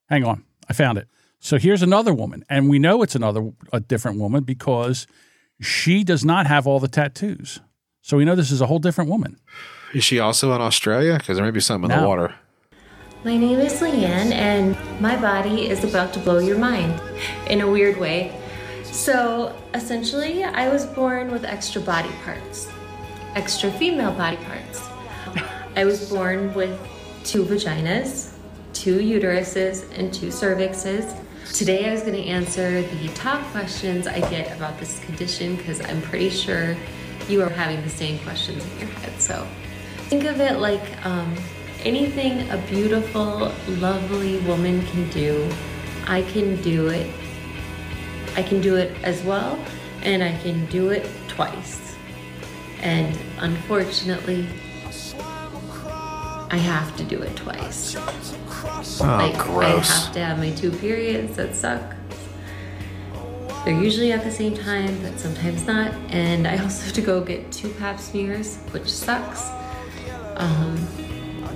Hang 0.09 0.25
on, 0.25 0.45
I 0.69 0.73
found 0.75 0.99
it. 0.99 1.09
So 1.39 1.59
here's 1.59 1.83
another 1.83 2.13
woman, 2.13 2.45
and 2.51 2.69
we 2.69 2.79
know 2.79 3.03
it's 3.03 3.15
another 3.15 3.53
a 3.73 3.81
different 3.81 4.19
woman 4.19 4.45
because 4.45 5.07
she 5.61 6.05
does 6.05 6.25
not 6.25 6.47
have 6.47 6.67
all 6.67 6.79
the 6.79 6.89
tattoos. 6.89 7.61
So 8.03 8.19
we 8.19 8.25
know 8.27 8.35
this 8.35 8.51
is 8.51 8.61
a 8.61 8.67
whole 8.67 8.79
different 8.79 9.09
woman. 9.09 9.39
Is 9.95 10.05
she 10.05 10.19
also 10.21 10.53
in 10.55 10.61
Australia? 10.61 11.15
Because 11.19 11.37
there 11.37 11.45
may 11.45 11.51
be 11.51 11.61
something 11.61 11.91
in 11.91 11.99
the 11.99 12.07
water. 12.07 12.35
My 13.23 13.37
name 13.37 13.59
is 13.61 13.75
Leanne, 13.83 14.33
and 14.33 14.75
my 14.99 15.15
body 15.15 15.69
is 15.69 15.85
about 15.85 16.15
to 16.15 16.19
blow 16.21 16.39
your 16.39 16.57
mind 16.57 16.99
in 17.49 17.61
a 17.61 17.71
weird 17.71 17.99
way. 17.99 18.35
So, 18.83 19.55
essentially, 19.75 20.43
I 20.43 20.71
was 20.71 20.87
born 20.87 21.31
with 21.31 21.45
extra 21.45 21.83
body 21.83 22.09
parts, 22.25 22.73
extra 23.35 23.71
female 23.73 24.13
body 24.13 24.39
parts. 24.39 24.89
I 25.77 25.85
was 25.85 26.09
born 26.09 26.55
with 26.55 26.81
two 27.23 27.45
vaginas, 27.45 28.33
two 28.73 29.01
uteruses, 29.01 29.85
and 29.99 30.15
two 30.15 30.29
cervixes. 30.29 31.15
Today, 31.53 31.91
I 31.91 31.93
was 31.93 32.01
going 32.01 32.15
to 32.15 32.25
answer 32.25 32.81
the 32.81 33.09
top 33.09 33.45
questions 33.53 34.07
I 34.07 34.21
get 34.31 34.57
about 34.57 34.81
this 34.81 34.99
condition 35.01 35.57
because 35.57 35.85
I'm 35.85 36.01
pretty 36.01 36.31
sure 36.31 36.75
you 37.29 37.43
are 37.43 37.51
having 37.51 37.83
the 37.83 37.91
same 37.91 38.19
questions 38.21 38.65
in 38.65 38.79
your 38.79 38.89
head. 38.89 39.21
So 39.21 39.47
think 40.09 40.25
of 40.25 40.41
it 40.41 40.59
like 40.59 41.05
um, 41.05 41.37
anything 41.85 42.49
a 42.51 42.59
beautiful, 42.69 43.53
lovely 43.69 44.39
woman 44.41 44.85
can 44.87 45.09
do, 45.11 45.49
I 46.07 46.23
can 46.23 46.61
do 46.63 46.89
it. 46.89 47.11
I 48.37 48.43
can 48.43 48.61
do 48.61 48.77
it 48.77 48.97
as 49.03 49.23
well, 49.23 49.59
and 50.03 50.23
I 50.23 50.37
can 50.39 50.67
do 50.67 50.91
it 50.91 51.09
twice. 51.29 51.95
And 52.81 53.17
unfortunately, 53.39 54.47
I 56.51 56.57
have 56.57 56.97
to 56.97 57.05
do 57.05 57.21
it 57.23 57.37
twice. 57.37 57.97
Oh, 57.97 59.01
like 59.01 59.37
I 59.37 59.79
have 59.79 60.13
to 60.15 60.25
have 60.25 60.39
my 60.39 60.51
two 60.51 60.71
periods 60.71 61.37
that 61.37 61.55
suck. 61.55 61.95
They're 63.65 63.81
usually 63.81 64.13
at 64.13 64.25
the 64.25 64.31
same 64.31 64.57
time, 64.57 65.01
but 65.03 65.21
sometimes 65.21 65.67
not. 65.67 65.93
And 66.09 66.49
I 66.49 66.57
also 66.59 66.85
have 66.87 66.95
to 66.95 67.03
go 67.03 67.21
get 67.21 67.53
two 67.53 67.69
pap 67.75 68.01
smears, 68.01 68.57
which 68.73 68.91
sucks. 68.91 69.51
Um, 70.37 70.89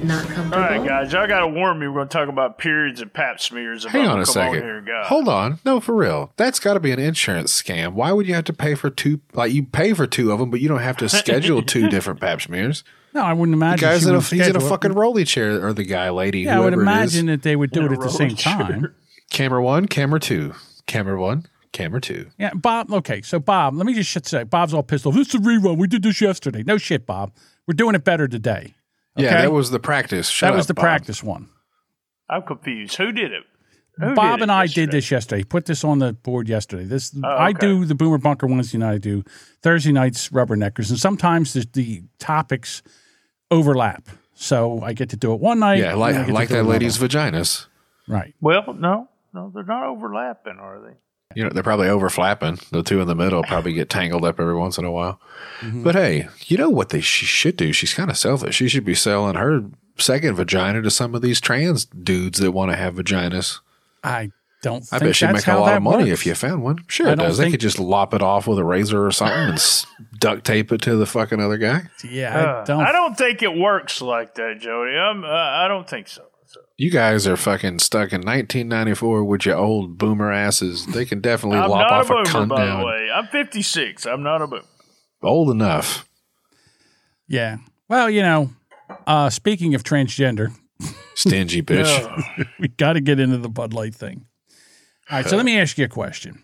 not 0.07 0.25
All 0.25 0.31
comfortable. 0.31 0.59
right, 0.59 0.87
guys, 0.87 1.13
y'all 1.13 1.27
got 1.27 1.41
to 1.41 1.49
warn 1.49 1.79
me. 1.79 1.89
We're 1.89 1.95
going 1.95 2.09
to 2.09 2.13
talk 2.13 2.29
about 2.29 2.59
periods 2.59 3.01
and 3.01 3.13
pap 3.13 3.41
smears. 3.41 3.85
if 3.85 3.93
Hang 3.93 4.03
I'm 4.07 4.11
on 4.11 4.21
a 4.21 4.25
come 4.25 4.33
second. 4.35 4.63
here. 4.63 5.03
Hold 5.05 5.29
on. 5.29 5.59
No, 5.65 5.81
for 5.81 5.95
real. 5.95 6.33
That's 6.37 6.59
got 6.61 6.75
to 6.75 6.81
be 6.81 6.93
an 6.93 6.99
insurance 6.99 7.53
scam. 7.63 7.93
Why 7.95 8.13
would 8.13 8.27
you 8.27 8.35
have 8.35 8.45
to 8.45 8.53
pay 8.53 8.75
for 8.75 8.91
two? 8.91 9.21
Like 9.33 9.53
you 9.53 9.63
pay 9.65 9.93
for 9.95 10.07
two 10.07 10.33
of 10.33 10.39
them, 10.39 10.51
but 10.51 10.61
you 10.61 10.69
don't 10.69 10.81
have 10.81 10.97
to 10.99 11.09
schedule 11.09 11.63
two 11.67 11.89
different 11.89 12.21
pap 12.21 12.41
smears. 12.43 12.85
No, 13.13 13.23
I 13.23 13.33
wouldn't 13.33 13.53
The 13.59 13.65
imagine. 13.65 13.89
guy's 13.89 14.07
in 14.07 14.15
a, 14.15 14.21
he's 14.21 14.49
in 14.49 14.57
a 14.57 14.61
fucking 14.61 14.93
rolly 14.93 15.25
chair, 15.25 15.65
or 15.65 15.73
the 15.73 15.85
guy, 15.85 16.11
lady, 16.11 16.41
Yeah, 16.41 16.57
I 16.57 16.61
would 16.61 16.73
imagine 16.73 17.27
that 17.27 17.43
they 17.43 17.55
would 17.57 17.71
do 17.71 17.81
In 17.81 17.87
it 17.87 17.93
at 17.93 18.01
the 18.01 18.09
same 18.11 18.35
chair. 18.35 18.53
time. 18.59 18.95
Camera 19.31 19.63
one, 19.63 19.87
camera 19.87 20.19
two, 20.19 20.53
camera 20.87 21.21
one, 21.21 21.47
camera 21.73 22.01
two. 22.01 22.27
Yeah, 22.39 22.53
Bob. 22.55 22.93
Okay, 22.93 23.23
so 23.23 23.39
Bob, 23.39 23.75
let 23.75 23.87
me 23.87 23.95
just 23.95 24.11
shit 24.11 24.27
say. 24.27 24.43
Bob's 24.43 24.75
all 24.75 24.83
pissed 24.83 25.07
off. 25.07 25.15
This 25.15 25.29
is 25.29 25.35
a 25.37 25.39
rerun. 25.39 25.79
We 25.79 25.87
did 25.87 26.03
this 26.03 26.21
yesterday. 26.21 26.65
No 26.65 26.77
shit, 26.77 27.07
Bob. 27.07 27.33
We're 27.69 27.75
doing 27.75 27.95
it 27.95 28.03
better 28.05 28.27
today. 28.29 28.75
Yeah, 29.17 29.43
that 29.43 29.53
was 29.53 29.71
the 29.71 29.79
practice. 29.81 30.29
Shut 30.29 30.51
that 30.51 30.57
was 30.57 30.65
up, 30.65 30.69
the 30.69 30.75
Bob. 30.75 30.83
practice 30.83 31.23
one. 31.23 31.49
I'm 32.29 32.43
confused. 32.43 32.97
Who 32.97 33.13
did 33.13 33.33
it? 33.33 33.45
Who 33.99 34.15
Bob 34.15 34.39
did 34.39 34.43
and 34.45 34.51
it 34.51 34.55
I 34.55 34.63
yesterday? 34.65 34.87
did 34.87 34.91
this 34.93 35.11
yesterday. 35.11 35.45
Put 35.45 35.67
this 35.67 35.85
on 35.85 36.01
the 36.01 36.13
board 36.15 36.49
yesterday. 36.49 36.83
This 36.85 37.15
Oh, 37.23 37.29
I 37.29 37.51
okay. 37.51 37.59
do 37.61 37.85
the 37.85 37.95
Boomer 37.95 38.19
Bunker 38.19 38.47
Wednesday 38.49 38.79
night. 38.79 38.95
I 38.95 38.99
do 38.99 39.23
Thursday 39.63 39.93
nights 39.93 40.31
Rubberneckers, 40.31 40.91
and 40.91 40.99
sometimes 40.99 41.53
the, 41.53 41.65
the 41.75 42.03
topics 42.19 42.83
overlap. 43.51 44.09
So 44.35 44.81
I 44.83 44.95
get 44.95 45.11
to 45.11 45.17
do 45.17 45.33
it 45.33 45.39
one 45.41 45.61
night. 45.61 45.79
Yeah, 45.79 45.95
like 45.95 46.27
like 46.29 46.49
that 46.49 46.65
lady's 46.65 46.99
one. 47.01 47.09
vaginas. 47.09 47.67
right. 48.09 48.35
Well, 48.41 48.75
no, 48.77 49.09
no, 49.33 49.53
they're 49.55 49.63
not 49.63 49.85
overlapping, 49.87 50.59
are 50.59 50.81
they? 50.81 50.95
You 51.35 51.45
know, 51.45 51.51
they're 51.51 51.63
probably 51.63 51.89
over 51.89 52.09
flapping. 52.11 52.59
The 52.71 52.83
two 52.83 53.01
in 53.01 53.09
the 53.09 53.15
middle 53.15 53.43
probably 53.43 53.73
get 53.73 53.91
tangled 53.91 54.25
up 54.25 54.39
every 54.41 54.55
once 54.57 54.79
in 54.79 54.85
a 54.85 54.91
while. 54.93 55.21
But 55.63 55.95
hey, 55.95 56.29
you 56.47 56.57
know 56.59 56.69
what 56.71 56.91
they 56.91 57.01
she 57.01 57.25
should 57.27 57.57
do? 57.57 57.73
She's 57.73 57.95
kind 57.95 58.11
of 58.11 58.17
selfish. 58.17 58.55
She 58.57 58.69
should 58.69 58.85
be 58.85 58.95
selling 58.95 59.35
her 59.37 59.63
second 59.97 60.35
vagina 60.35 60.83
to 60.83 60.91
some 60.91 61.15
of 61.15 61.23
these 61.23 61.41
trans 61.41 61.85
dudes 61.87 62.39
that 62.41 62.53
want 62.53 62.71
to 62.71 62.77
have 62.77 62.95
vaginas. 62.97 63.61
I 64.03 64.31
don't. 64.63 64.85
I 64.93 64.99
bet 64.99 65.15
she'd 65.17 65.31
make 65.33 65.47
a 65.47 65.57
lot 65.57 65.77
of 65.77 65.83
money 65.83 66.11
works. 66.11 66.21
if 66.21 66.27
you 66.27 66.35
found 66.35 66.63
one. 66.63 66.79
Sure, 66.89 67.09
I 67.09 67.13
it 67.13 67.17
don't 67.17 67.27
does. 67.29 67.39
They 67.39 67.51
could 67.51 67.61
just 67.61 67.79
lop 67.79 68.13
it 68.15 68.23
off 68.23 68.47
with 68.47 68.59
a 68.59 68.65
razor 68.65 69.07
or 69.07 69.13
something 69.13 69.37
and 69.39 69.53
s- 69.55 69.87
duct 70.19 70.45
tape 70.45 70.73
it 70.73 70.81
to 70.83 70.97
the 70.97 71.07
fucking 71.07 71.41
other 71.41 71.59
guy. 71.59 71.83
Yeah, 72.03 72.35
Uh, 72.39 72.61
I 72.61 72.65
don't. 72.65 72.81
I 72.89 72.93
don't 72.93 73.17
think 73.17 73.43
it 73.43 73.55
works 73.57 74.01
like 74.03 74.35
that, 74.37 74.61
Jodie. 74.61 74.99
I'm, 74.99 75.25
uh, 75.25 75.29
I 75.29 75.69
don't 75.69 75.89
think 75.89 76.09
so. 76.09 76.23
So. 76.79 76.85
You 76.85 76.91
guys 76.91 77.27
are 77.27 77.37
fucking 77.37 77.79
stuck 77.81 78.13
in 78.13 78.21
1994 78.23 79.25
with 79.25 79.47
your 79.47 79.57
old 79.57 79.97
boomer 79.99 80.33
asses. 80.33 80.87
They 80.87 81.05
can 81.05 81.21
definitely 81.21 81.59
I'm 81.59 81.71
lop 81.71 81.91
not 81.91 81.93
off 81.93 82.11
a 82.11 82.15
a, 82.15 82.25
cunt 82.25 82.49
by 82.49 82.65
down. 82.65 82.81
the 82.81 82.87
way. 82.87 83.09
I'm 83.15 83.27
56. 83.29 84.07
I'm 84.07 84.23
not 84.23 84.43
a 84.43 84.47
boomer. 84.47 84.63
Old 85.23 85.51
enough. 85.51 86.09
Yeah. 87.29 87.59
Well, 87.89 88.11
you 88.11 88.23
know, 88.23 88.51
uh, 89.07 89.31
speaking 89.31 89.75
of 89.75 89.83
transgender, 89.83 90.53
Stingy 91.15 91.63
bitch. 91.67 92.47
we 92.59 92.69
got 92.69 92.95
to 92.95 93.01
get 93.01 93.21
into 93.21 93.39
the 93.39 93.49
Bud 93.49 93.73
Light 93.73 93.95
thing. 93.95 94.27
All 95.11 95.19
right, 95.19 95.27
so 95.27 95.37
let 95.37 95.45
me 95.47 95.59
ask 95.59 95.79
you 95.79 95.85
a 95.85 95.89
question. 95.89 96.43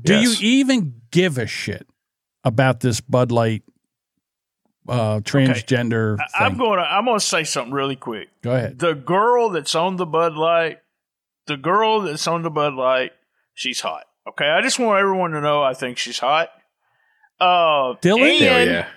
Do 0.00 0.14
Yes. 0.14 0.40
you 0.40 0.48
even 0.60 1.00
give 1.10 1.38
a 1.38 1.46
shit 1.46 1.86
about 2.44 2.80
this 2.80 3.00
Bud 3.00 3.32
Light 3.32 3.62
uh, 4.88 5.20
transgender 5.20 6.16
I- 6.38 6.44
I'm 6.46 6.56
going 6.58 6.78
to 6.78 6.84
I'm 6.84 7.04
going 7.04 7.18
to 7.18 7.24
say 7.24 7.44
something 7.44 7.72
really 7.72 7.96
quick. 7.96 8.28
Go 8.42 8.52
ahead. 8.54 8.78
The 8.78 8.94
girl 8.94 9.50
that's 9.50 9.74
on 9.74 9.96
the 9.96 10.06
Bud 10.06 10.34
Light, 10.34 10.78
the 11.46 11.56
girl 11.56 12.00
that's 12.02 12.26
on 12.26 12.42
the 12.42 12.50
Bud 12.50 12.74
Light, 12.74 13.12
she's 13.54 13.80
hot. 13.80 14.04
Okay, 14.28 14.46
I 14.46 14.60
just 14.62 14.78
want 14.78 14.98
everyone 15.00 15.30
to 15.32 15.40
know 15.40 15.62
I 15.62 15.74
think 15.74 15.96
she's 15.98 16.18
hot. 16.18 16.50
Uh, 17.40 17.94
Dylan? 18.02 18.38
Hell 18.40 18.56
and- 18.56 18.70
yeah. 18.70 18.88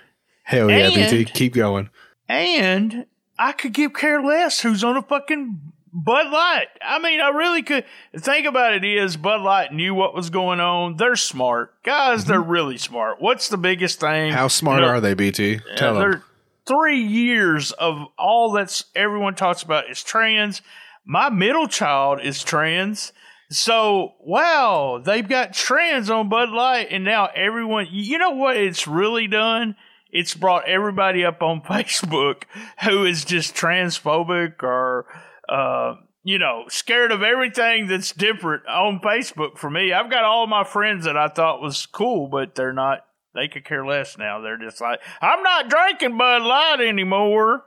Hell 0.44 0.70
yeah, 0.70 0.76
and- 0.88 0.94
BT. 1.10 1.24
Keep 1.26 1.54
going. 1.54 1.88
And 2.28 3.06
I 3.38 3.52
could 3.52 3.72
give 3.72 3.92
care 3.94 4.20
less 4.22 4.60
who's 4.60 4.82
on 4.84 4.96
a 4.96 5.02
fucking 5.02 5.71
Bud 5.92 6.30
Light. 6.30 6.68
I 6.80 6.98
mean, 6.98 7.20
I 7.20 7.28
really 7.28 7.62
could. 7.62 7.84
think 8.16 8.46
about 8.46 8.72
it 8.72 8.84
is, 8.84 9.16
Bud 9.16 9.42
Light 9.42 9.72
knew 9.72 9.94
what 9.94 10.14
was 10.14 10.30
going 10.30 10.58
on. 10.58 10.96
They're 10.96 11.16
smart. 11.16 11.82
Guys, 11.82 12.24
they're 12.24 12.40
really 12.40 12.78
smart. 12.78 13.20
What's 13.20 13.48
the 13.48 13.58
biggest 13.58 14.00
thing? 14.00 14.30
Mm-hmm. 14.30 14.36
How 14.36 14.48
smart 14.48 14.80
You 14.80 14.86
know, 14.86 14.92
are 14.92 15.00
they, 15.00 15.14
BT? 15.14 15.60
Tell 15.76 15.94
them. 15.94 16.22
Three 16.66 17.00
years 17.02 17.72
of 17.72 18.06
all 18.18 18.52
that's 18.52 18.84
everyone 18.94 19.34
talks 19.34 19.62
about 19.62 19.90
is 19.90 20.02
trans. 20.02 20.62
My 21.04 21.28
middle 21.28 21.66
child 21.68 22.20
is 22.22 22.42
trans. 22.42 23.12
So, 23.50 24.14
wow, 24.20 25.02
they've 25.04 25.28
got 25.28 25.52
trans 25.52 26.08
on 26.08 26.30
Bud 26.30 26.48
Light, 26.48 26.86
and 26.90 27.04
now 27.04 27.28
everyone, 27.34 27.86
you 27.90 28.16
know 28.16 28.30
what 28.30 28.56
it's 28.56 28.86
really 28.86 29.26
done? 29.26 29.76
It's 30.10 30.34
brought 30.34 30.66
everybody 30.66 31.22
up 31.22 31.42
on 31.42 31.60
Facebook 31.68 32.44
who 32.84 33.04
is 33.04 33.26
just 33.26 33.54
transphobic 33.54 34.62
or, 34.62 35.04
uh, 35.48 35.94
you 36.24 36.38
know, 36.38 36.64
scared 36.68 37.10
of 37.12 37.22
everything 37.22 37.88
that's 37.88 38.12
different 38.12 38.66
on 38.66 39.00
Facebook 39.00 39.58
for 39.58 39.68
me. 39.68 39.92
I've 39.92 40.10
got 40.10 40.24
all 40.24 40.46
my 40.46 40.64
friends 40.64 41.04
that 41.04 41.16
I 41.16 41.28
thought 41.28 41.60
was 41.60 41.84
cool, 41.86 42.28
but 42.28 42.54
they're 42.54 42.72
not, 42.72 43.04
they 43.34 43.48
could 43.48 43.64
care 43.64 43.84
less 43.84 44.16
now. 44.16 44.40
They're 44.40 44.58
just 44.58 44.80
like, 44.80 45.00
I'm 45.20 45.42
not 45.42 45.68
drinking 45.68 46.16
Bud 46.16 46.42
Light 46.42 46.80
anymore. 46.80 47.64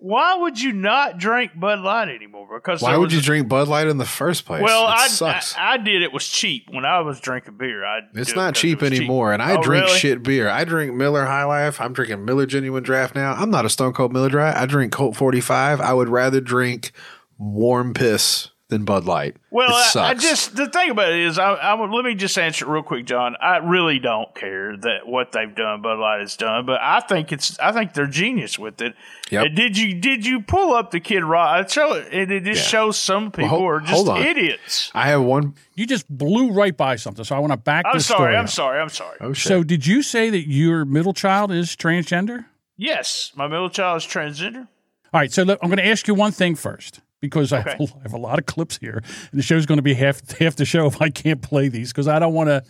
Why 0.00 0.36
would 0.36 0.60
you 0.60 0.72
not 0.72 1.18
drink 1.18 1.58
Bud 1.58 1.80
Light 1.80 2.08
anymore? 2.08 2.46
Because 2.54 2.80
Why 2.80 2.96
would 2.96 3.12
you 3.12 3.18
a- 3.18 3.22
drink 3.22 3.48
Bud 3.48 3.66
Light 3.66 3.88
in 3.88 3.98
the 3.98 4.06
first 4.06 4.44
place? 4.46 4.62
well, 4.62 4.84
it 4.84 4.90
I, 4.90 5.04
I 5.04 5.08
sucks. 5.08 5.56
I 5.58 5.76
did. 5.76 6.02
It 6.02 6.12
was 6.12 6.26
cheap 6.28 6.66
when 6.70 6.84
I 6.84 7.00
was 7.00 7.18
drinking 7.18 7.56
beer. 7.58 7.84
I 7.84 8.02
it's 8.14 8.36
not 8.36 8.56
it 8.56 8.60
cheap 8.60 8.80
it 8.84 8.92
anymore, 8.92 9.32
and 9.32 9.42
I 9.42 9.56
Oh, 9.56 9.62
drink 9.62 9.86
really? 9.86 9.98
shit 9.98 10.22
beer. 10.22 10.48
I 10.48 10.62
drink 10.62 10.94
Miller 10.94 11.24
High 11.24 11.44
Life. 11.44 11.80
I'm 11.80 11.92
drinking 11.92 12.24
Miller 12.24 12.46
Genuine 12.46 12.84
Draft 12.84 13.16
now. 13.16 13.32
I'm 13.32 13.50
not 13.50 13.64
a 13.64 13.68
Stone 13.68 13.92
Cold 13.94 14.12
Miller 14.12 14.28
Dry. 14.28 14.52
I 14.56 14.66
drink 14.66 14.92
Colt 14.92 15.16
45. 15.16 15.80
I 15.80 15.92
would 15.92 16.08
rather 16.08 16.40
drink 16.40 16.92
warm 17.36 17.92
piss 17.92 18.50
than 18.68 18.84
Bud 18.84 19.04
Light. 19.06 19.36
Well, 19.50 19.70
it 19.70 19.72
I, 19.72 19.82
sucks. 19.88 19.96
I 20.24 20.28
just 20.28 20.56
the 20.56 20.66
thing 20.68 20.90
about 20.90 21.10
it 21.12 21.20
is, 21.20 21.38
I, 21.38 21.52
I 21.54 21.74
would- 21.74 21.90
let 21.90 22.04
me 22.04 22.14
just 22.14 22.36
answer 22.38 22.66
it 22.66 22.68
real 22.70 22.82
quick, 22.82 23.06
John. 23.06 23.34
I 23.40 23.56
really 23.58 23.98
don't 23.98 24.34
care 24.34 24.76
that 24.76 25.06
what 25.06 25.32
they've 25.32 25.54
done, 25.54 25.80
Bud 25.80 25.98
Light 25.98 26.20
has 26.20 26.36
done, 26.36 26.66
but 26.66 26.78
I 26.82 27.00
think 27.00 27.32
it's 27.32 27.58
I 27.58 27.72
think 27.72 27.94
they're 27.94 28.06
genius 28.06 28.58
with 28.58 28.80
it. 28.82 28.94
Yep. 29.30 29.44
Uh, 29.44 29.48
Did 29.54 29.78
you 29.78 29.94
did 29.94 30.26
you 30.26 30.40
pull 30.40 30.74
up 30.74 30.90
the 30.90 31.00
Kid 31.00 31.24
Rock? 31.24 31.48
I 31.48 31.66
show 31.66 31.94
it. 31.94 32.12
It, 32.12 32.30
it 32.30 32.44
just 32.44 32.62
Yeah. 32.64 32.68
shows 32.80 32.98
some 32.98 33.30
people 33.30 33.48
hol- 33.48 33.66
are 33.68 33.80
just 33.80 34.06
idiots. 34.08 34.90
I 34.94 35.08
have 35.08 35.22
one 35.22 35.54
You 35.74 35.86
just 35.86 36.06
blew 36.08 36.50
right 36.50 36.76
by 36.76 36.96
something, 36.96 37.24
so 37.24 37.34
I 37.36 37.38
want 37.38 37.52
to 37.52 37.56
back 37.56 37.86
I'm 37.86 37.94
this 37.96 38.06
sorry. 38.06 38.18
story 38.18 38.36
I'm 38.36 38.44
up. 38.44 38.50
sorry. 38.50 38.80
I'm 38.80 38.88
sorry. 38.90 39.16
Oh 39.20 39.32
shit! 39.32 39.48
So, 39.48 39.62
did 39.62 39.86
you 39.86 40.02
say 40.02 40.28
that 40.30 40.46
your 40.48 40.84
middle 40.84 41.14
child 41.14 41.50
is 41.52 41.74
transgender? 41.74 42.44
Yes, 42.76 43.32
my 43.34 43.48
middle 43.48 43.70
child 43.70 44.02
is 44.02 44.06
transgender. 44.06 44.68
All 45.12 45.20
right, 45.20 45.32
so 45.32 45.42
look, 45.42 45.58
I'm 45.62 45.68
going 45.70 45.78
to 45.78 45.86
ask 45.86 46.06
you 46.06 46.14
one 46.14 46.32
thing 46.32 46.54
first 46.54 47.00
because 47.20 47.52
I, 47.52 47.58
have, 47.60 47.80
Okay. 47.80 47.92
I 47.98 48.02
have 48.02 48.12
a 48.12 48.18
lot 48.18 48.38
of 48.38 48.46
clips 48.46 48.78
here, 48.78 49.02
and 49.30 49.38
the 49.38 49.42
show's 49.42 49.66
going 49.66 49.78
to 49.78 49.82
be 49.82 49.94
half 49.94 50.20
half 50.38 50.56
the 50.56 50.64
show 50.64 50.86
if 50.86 51.00
I 51.02 51.10
can't 51.10 51.42
play 51.42 51.68
these 51.68 51.92
because 51.92 52.08
I 52.08 52.18
don't 52.18 52.34
want 52.34 52.48
to. 52.48 52.62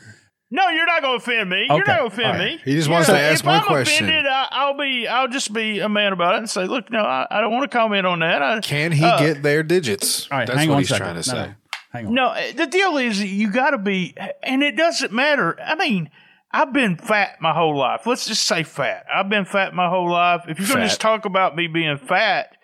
No, 0.50 0.66
you're 0.70 0.86
not 0.86 1.02
going 1.02 1.18
to 1.20 1.22
offend 1.22 1.50
me. 1.50 1.66
You're 1.68 1.78
not 1.78 1.86
going 1.86 1.98
to 1.98 2.04
offend 2.06 2.26
All 2.26 2.32
right. 2.32 2.52
me. 2.54 2.60
He 2.64 2.72
just 2.74 2.88
You 2.88 2.94
wants 2.94 3.08
know, 3.08 3.14
to 3.16 3.20
ask 3.20 3.40
if 3.40 3.46
one 3.46 3.56
I'm 3.60 3.66
question. 3.66 4.06
Offended, 4.06 4.26
I, 4.26 4.48
I'll 4.50 4.78
be. 4.78 5.06
I'll 5.06 5.28
just 5.28 5.52
be 5.52 5.80
a 5.80 5.90
man 5.90 6.14
about 6.14 6.36
it 6.36 6.38
and 6.38 6.48
say, 6.48 6.64
look, 6.66 6.90
no, 6.90 7.00
I, 7.00 7.26
I 7.30 7.40
don't 7.42 7.52
want 7.52 7.70
to 7.70 7.76
comment 7.76 8.06
on 8.06 8.20
that. 8.20 8.40
I, 8.40 8.60
Can 8.60 8.92
he 8.92 9.04
uh, 9.04 9.18
get 9.18 9.42
their 9.42 9.62
digits? 9.62 10.26
All 10.30 10.38
right, 10.38 10.46
That's 10.46 10.58
hang 10.58 10.68
what 10.70 10.76
on 10.76 10.80
he's 10.80 10.88
second. 10.88 11.04
trying 11.04 11.22
to 11.22 11.30
No, 11.30 11.34
say. 11.42 11.48
no, 11.50 11.54
hang 11.92 12.06
on. 12.06 12.14
No, 12.14 12.52
the 12.52 12.66
deal 12.66 12.96
is 12.96 13.22
you 13.22 13.50
got 13.52 13.70
to 13.72 13.78
be, 13.78 14.14
and 14.42 14.62
it 14.62 14.74
doesn't 14.74 15.12
matter. 15.12 15.60
I 15.60 15.74
mean, 15.74 16.08
I've 16.50 16.72
been 16.72 16.96
fat 16.96 17.42
my 17.42 17.52
whole 17.52 17.76
life. 17.76 18.06
Let's 18.06 18.26
just 18.26 18.46
say 18.46 18.62
fat. 18.62 19.04
I've 19.14 19.28
been 19.28 19.44
fat 19.44 19.74
my 19.74 19.90
whole 19.90 20.10
life. 20.10 20.44
If 20.48 20.58
you're 20.58 20.68
going 20.68 20.80
to 20.80 20.86
just 20.86 21.02
talk 21.02 21.26
about 21.26 21.56
me 21.56 21.66
being 21.66 21.98
fat 21.98 22.56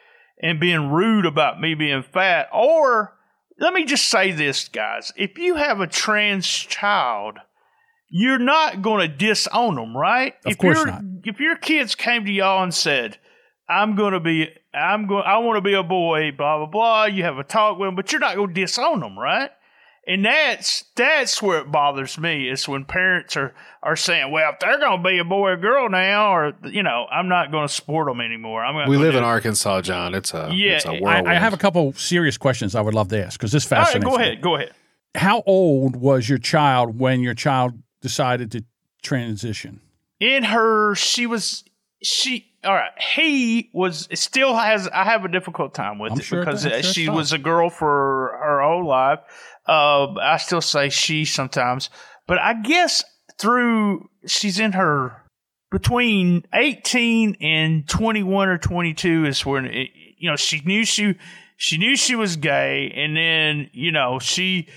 and 0.44 0.60
being 0.60 0.90
rude 0.90 1.26
about 1.26 1.60
me 1.60 1.74
being 1.74 2.04
fat, 2.04 2.48
or 2.52 3.16
let 3.58 3.74
me 3.74 3.84
just 3.84 4.06
say 4.06 4.30
this, 4.30 4.68
guys: 4.68 5.12
if 5.16 5.38
you 5.38 5.56
have 5.56 5.80
a 5.80 5.88
trans 5.88 6.46
child. 6.46 7.38
You're 8.16 8.38
not 8.38 8.80
going 8.80 9.10
to 9.10 9.16
disown 9.16 9.74
them, 9.74 9.96
right? 9.96 10.34
Of 10.46 10.52
if 10.52 10.58
course 10.58 10.84
not. 10.84 11.02
If 11.24 11.40
your 11.40 11.56
kids 11.56 11.96
came 11.96 12.24
to 12.24 12.30
y'all 12.30 12.62
and 12.62 12.72
said, 12.72 13.18
"I'm 13.68 13.96
going 13.96 14.12
to 14.12 14.20
be, 14.20 14.50
I'm 14.72 15.08
going, 15.08 15.24
I 15.26 15.38
want 15.38 15.56
to 15.56 15.60
be 15.62 15.74
a 15.74 15.82
boy," 15.82 16.30
blah 16.30 16.58
blah 16.58 16.66
blah. 16.66 17.04
You 17.06 17.24
have 17.24 17.38
a 17.38 17.42
talk 17.42 17.76
with 17.76 17.88
them, 17.88 17.96
but 17.96 18.12
you're 18.12 18.20
not 18.20 18.36
going 18.36 18.54
to 18.54 18.60
disown 18.60 19.00
them, 19.00 19.18
right? 19.18 19.50
And 20.06 20.24
that's 20.24 20.84
that's 20.96 21.40
where 21.42 21.60
it 21.60 21.72
bothers 21.72 22.18
me 22.18 22.48
is 22.48 22.68
when 22.68 22.84
parents 22.84 23.36
are 23.36 23.54
are 23.82 23.96
saying, 23.96 24.30
"Well, 24.32 24.50
if 24.52 24.58
they're 24.58 24.78
going 24.78 25.02
to 25.02 25.08
be 25.08 25.18
a 25.18 25.24
boy 25.24 25.50
or 25.50 25.56
girl 25.56 25.88
now, 25.88 26.34
or 26.36 26.52
you 26.64 26.82
know, 26.82 27.06
I'm 27.10 27.28
not 27.28 27.50
going 27.50 27.66
to 27.66 27.72
support 27.72 28.06
them 28.08 28.20
anymore." 28.20 28.62
I'm 28.64 28.74
going. 28.74 28.88
We 28.88 28.98
live 28.98 29.14
in 29.14 29.24
Arkansas, 29.24 29.80
John. 29.82 30.14
It's 30.14 30.34
a 30.34 30.50
Yeah, 30.52 30.76
it's 30.76 30.84
a 30.84 30.90
I- 30.92 31.00
whirlwind. 31.00 31.28
I, 31.28 31.36
I 31.36 31.38
have 31.38 31.54
a 31.54 31.56
couple 31.56 31.92
serious 31.94 32.36
questions 32.36 32.74
I 32.74 32.82
would 32.82 32.92
love 32.94 33.08
to 33.08 33.24
ask 33.24 33.38
because 33.40 33.52
this 33.52 33.70
All 33.72 33.78
right, 33.78 33.86
fascinates 33.86 34.10
go 34.10 34.18
me. 34.18 34.24
ahead, 34.24 34.40
go 34.42 34.56
ahead. 34.56 34.72
How 35.14 35.42
old 35.46 35.96
was 35.96 36.28
your 36.28 36.38
child 36.38 36.98
when 36.98 37.20
your 37.20 37.34
child 37.34 37.72
decided 38.02 38.52
to 38.52 38.64
transition? 39.02 39.80
in 40.20 40.44
her 40.44 40.94
she 40.94 41.26
was 41.26 41.64
she 42.02 42.46
all 42.62 42.72
right 42.72 42.92
he 43.16 43.68
was 43.74 44.08
still 44.14 44.54
has 44.54 44.86
i 44.88 45.02
have 45.02 45.24
a 45.24 45.28
difficult 45.28 45.74
time 45.74 45.98
with 45.98 46.12
I'm 46.12 46.18
it 46.20 46.24
sure 46.24 46.38
because 46.44 46.62
does. 46.62 46.72
I'm 46.72 46.78
uh, 46.78 46.82
sure 46.82 46.92
she 46.92 47.08
was 47.08 47.32
a 47.32 47.38
girl 47.38 47.68
for 47.68 48.38
her 48.40 48.62
whole 48.62 48.86
life 48.86 49.18
uh, 49.66 50.12
i 50.20 50.36
still 50.36 50.60
say 50.60 50.88
she 50.88 51.24
sometimes 51.24 51.90
but 52.26 52.38
i 52.38 52.54
guess 52.54 53.04
through 53.38 54.08
she's 54.26 54.58
in 54.58 54.72
her 54.72 55.24
between 55.70 56.44
18 56.54 57.36
and 57.40 57.88
21 57.88 58.48
or 58.48 58.58
22 58.58 59.26
is 59.26 59.44
when 59.44 59.66
it, 59.66 59.88
you 60.18 60.30
know 60.30 60.36
she 60.36 60.60
knew 60.60 60.84
she 60.84 61.14
she 61.56 61.78
knew 61.78 61.96
she 61.96 62.14
was 62.14 62.36
gay 62.36 62.92
and 62.94 63.16
then 63.16 63.68
you 63.72 63.90
know 63.90 64.18
she 64.18 64.68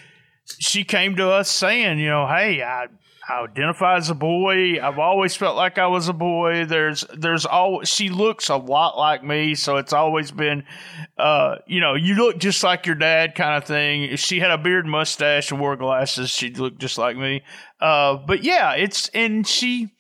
she 0.60 0.84
came 0.84 1.16
to 1.16 1.30
us 1.30 1.50
saying 1.50 2.00
you 2.00 2.10
know 2.10 2.26
hey 2.28 2.64
i 2.64 2.88
I 3.30 3.44
identify 3.44 3.98
as 3.98 4.10
a 4.10 4.16
boy. 4.16 4.82
I've 4.82 5.00
always 5.00 5.36
felt 5.36 5.58
like 5.58 5.78
I 5.78 5.88
was 5.88 6.08
a 6.08 6.14
boy. 6.14 6.66
There's, 6.66 7.04
there's 7.14 7.46
always, 7.46 7.90
she 7.90 8.10
looks 8.10 8.48
a 8.48 8.56
lot 8.56 8.98
like 8.98 9.24
me. 9.24 9.54
So 9.56 9.78
it's 9.78 9.92
always 9.92 10.32
been, 10.32 10.64
uh, 11.18 11.58
you 11.68 11.82
know, 11.82 11.96
you 11.96 12.16
look 12.16 12.38
just 12.38 12.64
like 12.64 12.86
your 12.86 12.96
dad 12.96 13.36
kind 13.36 13.58
of 13.58 13.66
thing. 13.66 14.04
If 14.04 14.22
she 14.22 14.40
had 14.40 14.52
a 14.52 14.58
beard 14.58 14.86
mustache 14.86 15.52
and 15.52 15.60
wore 15.60 15.76
glasses, 15.76 16.30
she'd 16.30 16.58
look 16.58 16.78
just 16.78 16.98
like 16.98 17.18
me. 17.18 17.44
Uh, 17.82 18.16
but 18.16 18.44
yeah, 18.44 18.74
it's, 18.76 19.10
and 19.10 19.46
she, 19.46 19.94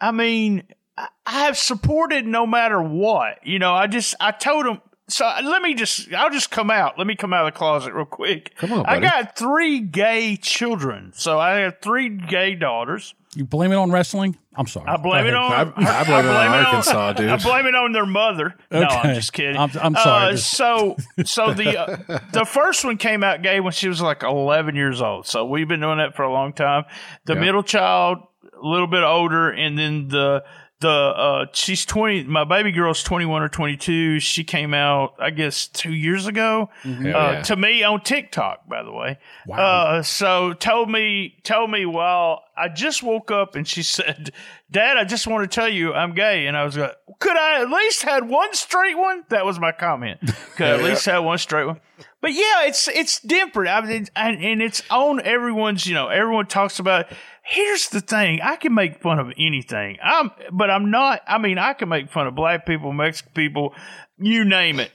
I 0.00 0.12
mean, 0.12 0.62
I 0.96 1.08
have 1.26 1.58
supported 1.58 2.26
no 2.26 2.46
matter 2.46 2.80
what. 2.80 3.46
You 3.46 3.58
know, 3.58 3.74
I 3.74 3.86
just, 3.86 4.14
I 4.18 4.30
told 4.30 4.64
him, 4.64 4.80
so 5.08 5.24
let 5.44 5.62
me 5.62 5.74
just, 5.74 6.12
I'll 6.12 6.30
just 6.30 6.50
come 6.50 6.70
out. 6.70 6.98
Let 6.98 7.06
me 7.06 7.14
come 7.16 7.32
out 7.32 7.46
of 7.46 7.52
the 7.54 7.58
closet 7.58 7.92
real 7.94 8.04
quick. 8.04 8.54
Come 8.56 8.72
on, 8.72 8.82
buddy. 8.84 9.06
I 9.06 9.10
got 9.10 9.36
three 9.36 9.80
gay 9.80 10.36
children. 10.36 11.12
So 11.14 11.38
I 11.38 11.56
have 11.60 11.80
three 11.80 12.08
gay 12.08 12.54
daughters. 12.54 13.14
You 13.34 13.44
blame 13.44 13.70
it 13.70 13.76
on 13.76 13.92
wrestling? 13.92 14.36
I'm 14.54 14.66
sorry. 14.66 14.86
I 14.88 14.96
blame 14.96 15.26
it 15.26 15.34
on. 15.34 15.52
I- 15.52 15.60
I 16.00 16.04
blame 16.04 16.24
it 16.24 16.30
on 16.30 16.64
Arkansas, 16.64 17.12
dude. 17.12 17.28
I 17.28 17.36
blame 17.36 17.66
it 17.66 17.74
on 17.74 17.92
their 17.92 18.06
mother. 18.06 18.54
No, 18.70 18.80
I'm 18.80 18.98
Okay. 19.00 19.14
just 19.14 19.32
kidding. 19.34 19.56
I'm- 19.58 19.70
I'm 19.80 19.94
sorry. 19.94 20.32
Uh, 20.32 20.36
so, 20.38 20.96
so 21.24 21.52
the 21.52 21.78
uh, 21.78 22.18
the 22.32 22.46
first 22.46 22.82
one 22.84 22.96
came 22.96 23.22
out 23.22 23.42
gay 23.42 23.60
when 23.60 23.72
she 23.74 23.88
was 23.88 24.00
like 24.00 24.22
11 24.22 24.74
years 24.74 25.02
old. 25.02 25.26
So 25.26 25.44
we've 25.44 25.68
been 25.68 25.80
doing 25.80 25.98
that 25.98 26.16
for 26.16 26.22
a 26.22 26.32
long 26.32 26.54
time. 26.54 26.84
The 27.26 27.34
Yeah. 27.34 27.40
middle 27.40 27.62
child, 27.62 28.18
a 28.42 28.66
little 28.66 28.86
bit 28.86 29.02
older, 29.02 29.50
and 29.50 29.78
then 29.78 30.08
the 30.08 30.42
the 30.80 30.88
uh, 30.90 31.46
she's 31.52 31.84
20. 31.86 32.24
My 32.24 32.44
baby 32.44 32.70
girl's 32.70 33.02
21 33.02 33.42
or 33.42 33.48
22. 33.48 34.20
She 34.20 34.44
came 34.44 34.74
out, 34.74 35.14
I 35.18 35.30
guess, 35.30 35.68
two 35.68 35.92
years 35.94 36.26
ago. 36.26 36.68
Hell 36.82 36.92
Uh, 36.92 37.32
yeah. 37.32 37.42
To 37.42 37.56
me 37.56 37.82
on 37.82 38.02
TikTok, 38.02 38.68
by 38.68 38.82
the 38.82 38.92
way. 38.92 39.18
Wow. 39.46 39.56
Uh, 39.58 40.02
so 40.02 40.52
told 40.52 40.90
me, 40.90 41.36
told 41.44 41.70
me, 41.70 41.86
well, 41.86 42.42
I 42.56 42.68
just 42.68 43.02
woke 43.02 43.30
up 43.30 43.54
and 43.54 43.66
she 43.66 43.82
said, 43.82 44.32
Dad, 44.70 44.96
I 44.98 45.04
just 45.04 45.26
want 45.26 45.50
to 45.50 45.54
tell 45.54 45.68
you 45.68 45.94
I'm 45.94 46.14
gay. 46.14 46.46
And 46.46 46.56
I 46.56 46.64
was 46.64 46.76
like, 46.76 46.94
could 47.18 47.36
I 47.36 47.62
at 47.62 47.70
least 47.70 48.02
had 48.02 48.28
one 48.28 48.52
straight 48.54 48.96
one? 48.96 49.24
That 49.30 49.44
was 49.44 49.58
my 49.58 49.72
comment. 49.72 50.20
Could 50.56 50.66
I 50.66 50.70
at 50.70 50.82
least 50.84 51.06
have 51.06 51.24
one 51.24 51.38
straight 51.38 51.66
one? 51.66 51.80
But 52.20 52.32
yeah, 52.32 52.64
it's, 52.64 52.88
it's 52.88 53.20
different. 53.20 53.70
I 53.70 53.80
mean, 53.86 54.06
and, 54.16 54.42
and 54.42 54.62
it's 54.62 54.82
on 54.90 55.20
everyone's, 55.20 55.86
you 55.86 55.94
know, 55.94 56.08
everyone 56.08 56.46
talks 56.46 56.78
about, 56.78 57.06
here's 57.42 57.88
the 57.88 58.00
thing. 58.00 58.40
I 58.42 58.56
can 58.56 58.74
make 58.74 59.00
fun 59.00 59.18
of 59.18 59.32
anything. 59.38 59.98
I'm, 60.02 60.30
but 60.52 60.70
I'm 60.70 60.90
not, 60.90 61.22
I 61.26 61.38
mean, 61.38 61.58
I 61.58 61.72
can 61.72 61.88
make 61.88 62.10
fun 62.10 62.26
of 62.26 62.34
black 62.34 62.66
people, 62.66 62.92
Mexican 62.92 63.32
people, 63.32 63.74
you 64.18 64.44
name 64.44 64.80
it 64.80 64.90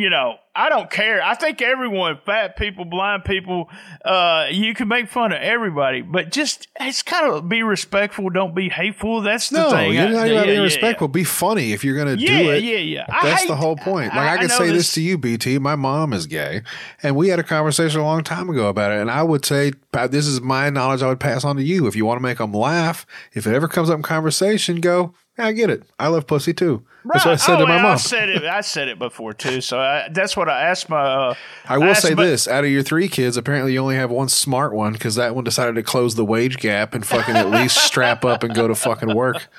you 0.00 0.08
know, 0.08 0.36
I 0.56 0.68
don't 0.70 0.90
care. 0.90 1.22
I 1.22 1.34
think 1.34 1.60
everyone, 1.60 2.18
fat 2.24 2.56
people, 2.56 2.84
blind 2.86 3.24
people, 3.24 3.68
uh, 4.04 4.46
you 4.50 4.72
can 4.74 4.88
make 4.88 5.08
fun 5.10 5.30
of 5.32 5.40
everybody, 5.40 6.00
but 6.00 6.32
just 6.32 6.68
it's 6.80 7.02
kind 7.02 7.30
of 7.32 7.48
be 7.50 7.62
respectful. 7.62 8.30
Don't 8.30 8.54
be 8.54 8.70
hateful. 8.70 9.20
That's 9.20 9.50
the 9.50 9.58
no, 9.62 9.70
thing. 9.70 9.92
you're 9.92 10.06
I- 10.06 10.10
not 10.10 10.28
yeah, 10.28 10.44
being 10.44 10.56
yeah, 10.56 10.62
respectful. 10.62 11.08
Be 11.08 11.24
funny 11.24 11.72
if 11.72 11.84
you're 11.84 11.96
going 11.96 12.16
to 12.16 12.22
Yeah, 12.22 12.42
do 12.42 12.50
it. 12.50 12.64
yeah, 12.64 12.76
yeah. 12.78 13.04
I 13.10 13.26
That's 13.28 13.42
hate- 13.42 13.48
the 13.48 13.56
whole 13.56 13.76
point. 13.76 14.08
Like 14.14 14.16
I- 14.18 14.28
I, 14.30 14.34
I 14.34 14.38
could 14.38 14.50
say 14.50 14.66
this. 14.68 14.76
this- 14.76 14.92
to 14.94 15.02
you, 15.02 15.18
BT. 15.18 15.58
My 15.58 15.76
mom 15.76 16.12
is 16.14 16.26
gay, 16.26 16.62
and 17.02 17.14
we 17.14 17.28
had 17.28 17.38
a 17.38 17.44
conversation 17.44 18.00
a 18.00 18.04
long 18.04 18.24
time 18.24 18.48
ago 18.48 18.68
about 18.68 18.90
it. 18.92 19.00
And 19.00 19.10
I 19.10 19.22
would 19.22 19.44
say 19.44 19.72
this 19.92 20.26
is 20.26 20.40
my 20.40 20.70
knowledge. 20.70 21.02
I 21.02 21.08
would 21.08 21.20
pass 21.20 21.44
on 21.44 21.56
to 21.56 21.62
you 21.62 21.86
if 21.86 21.94
you 21.94 22.06
want 22.06 22.16
to 22.18 22.22
make 22.22 22.38
them 22.38 22.52
laugh. 22.54 23.06
If 23.34 23.46
it 23.46 23.54
ever 23.54 23.68
comes 23.68 23.90
up 23.90 23.96
in 23.96 24.02
conversation, 24.02 24.80
go. 24.80 25.12
"Yeah, 25.40 25.46
I 25.46 25.52
get 25.52 25.70
it. 25.70 25.82
I 25.98 26.08
love 26.08 26.26
pussy 26.26 26.52
too. 26.52 26.84
That's 27.04 27.24
what 27.24 27.32
I 27.32 27.36
said 27.36 27.56
oh, 27.56 27.60
to 27.60 27.66
my 27.66 27.76
yeah, 27.76 27.82
mom. 27.82 27.92
I 27.92 27.96
said 27.96 28.28
it. 28.28 28.44
I 28.44 28.60
said 28.60 28.88
it 28.88 28.98
before 28.98 29.32
too. 29.32 29.60
So 29.60 29.80
I, 29.80 30.08
that's 30.12 30.36
what 30.36 30.48
I 30.48 30.68
asked 30.68 30.88
my. 30.90 31.00
Uh, 31.00 31.34
I 31.66 31.78
will 31.78 31.88
asked 31.88 32.02
say 32.02 32.14
my- 32.14 32.24
this: 32.24 32.46
out 32.46 32.64
of 32.64 32.70
your 32.70 32.82
three 32.82 33.08
kids, 33.08 33.36
apparently 33.36 33.72
you 33.72 33.80
only 33.80 33.96
have 33.96 34.10
one 34.10 34.28
smart 34.28 34.74
one 34.74 34.92
because 34.92 35.14
that 35.14 35.34
one 35.34 35.44
decided 35.44 35.76
to 35.76 35.82
close 35.82 36.14
the 36.14 36.24
wage 36.24 36.58
gap 36.58 36.94
and 36.94 37.06
fucking 37.06 37.36
at 37.36 37.50
least 37.50 37.78
strap 37.78 38.24
up 38.24 38.42
and 38.42 38.54
go 38.54 38.68
to 38.68 38.74
fucking 38.74 39.14
work. 39.14 39.48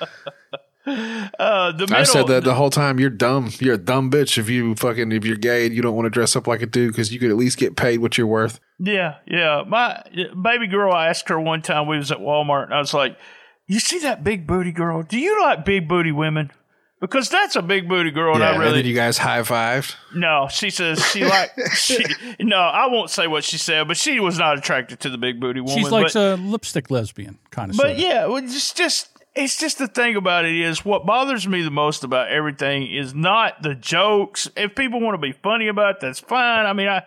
Uh, 0.84 1.70
the 1.70 1.82
middle, 1.82 1.96
I 1.96 2.02
said 2.02 2.26
that 2.26 2.42
the 2.42 2.54
whole 2.54 2.70
time. 2.70 2.98
You're 2.98 3.08
dumb. 3.08 3.50
You're 3.60 3.74
a 3.74 3.78
dumb 3.78 4.10
bitch 4.10 4.36
if 4.36 4.50
you 4.50 4.74
fucking 4.74 5.12
if 5.12 5.24
you're 5.24 5.36
gay 5.36 5.64
and 5.64 5.74
you 5.74 5.80
don't 5.80 5.94
want 5.94 6.06
to 6.06 6.10
dress 6.10 6.34
up 6.34 6.48
like 6.48 6.60
a 6.60 6.66
dude 6.66 6.90
because 6.90 7.12
you 7.12 7.20
could 7.20 7.30
at 7.30 7.36
least 7.36 7.56
get 7.56 7.76
paid 7.76 8.00
what 8.00 8.18
you're 8.18 8.26
worth. 8.26 8.58
Yeah, 8.80 9.18
yeah. 9.26 9.62
My 9.64 10.02
baby 10.42 10.66
girl, 10.66 10.92
I 10.92 11.08
asked 11.08 11.28
her 11.28 11.38
one 11.38 11.62
time, 11.62 11.86
we 11.86 11.98
was 11.98 12.10
at 12.10 12.18
Walmart, 12.18 12.64
and 12.64 12.74
I 12.74 12.80
was 12.80 12.92
like, 12.92 13.16
You 13.66 13.80
see 13.80 13.98
that 14.00 14.24
big 14.24 14.46
booty 14.46 14.72
girl? 14.72 15.02
Do 15.02 15.18
you 15.18 15.40
like 15.42 15.64
big 15.64 15.88
booty 15.88 16.12
women? 16.12 16.50
Because 17.00 17.28
that's 17.28 17.56
a 17.56 17.62
big 17.62 17.88
booty 17.88 18.12
girl, 18.12 18.34
and 18.34 18.40
Yeah, 18.40 18.50
I 18.50 18.52
and 18.52 18.60
really 18.60 18.74
then 18.82 18.86
you 18.86 18.94
guys 18.94 19.18
high 19.18 19.40
fived. 19.40 19.96
no. 20.14 20.46
She 20.50 20.70
says 20.70 21.04
she 21.10 21.24
like 21.28 21.50
she 21.74 22.04
no. 22.38 22.56
I 22.58 22.86
won't 22.86 23.10
say 23.10 23.26
what 23.26 23.42
she 23.42 23.58
said, 23.58 23.88
but 23.88 23.96
she 23.96 24.20
was 24.20 24.38
not 24.38 24.56
attracted 24.56 25.00
to 25.00 25.10
the 25.10 25.18
big 25.18 25.40
booty 25.40 25.60
woman. 25.60 25.76
She's 25.76 25.90
like 25.90 26.12
but, 26.12 26.16
a 26.16 26.34
lipstick 26.36 26.90
lesbian 26.92 27.38
kind 27.50 27.72
of. 27.72 27.76
but 27.76 27.98
yeah, 27.98 28.26
well, 28.26 28.36
it's 28.36 28.72
just 28.72 29.08
it's 29.34 29.58
just 29.58 29.78
the 29.78 29.88
thing 29.88 30.14
about 30.14 30.44
it 30.44 30.54
is 30.54 30.84
what 30.84 31.04
bothers 31.04 31.48
me 31.48 31.62
the 31.62 31.70
most 31.72 32.04
about 32.04 32.28
everything 32.28 32.86
is 32.86 33.14
not 33.14 33.62
the 33.62 33.74
jokes. 33.74 34.48
If 34.56 34.76
people 34.76 35.00
want 35.00 35.14
to 35.14 35.18
be 35.18 35.32
funny 35.32 35.66
about 35.66 35.96
it, 35.96 36.00
that's 36.02 36.20
fine. 36.20 36.66
I 36.66 36.72
mean, 36.72 36.88
I. 36.88 37.02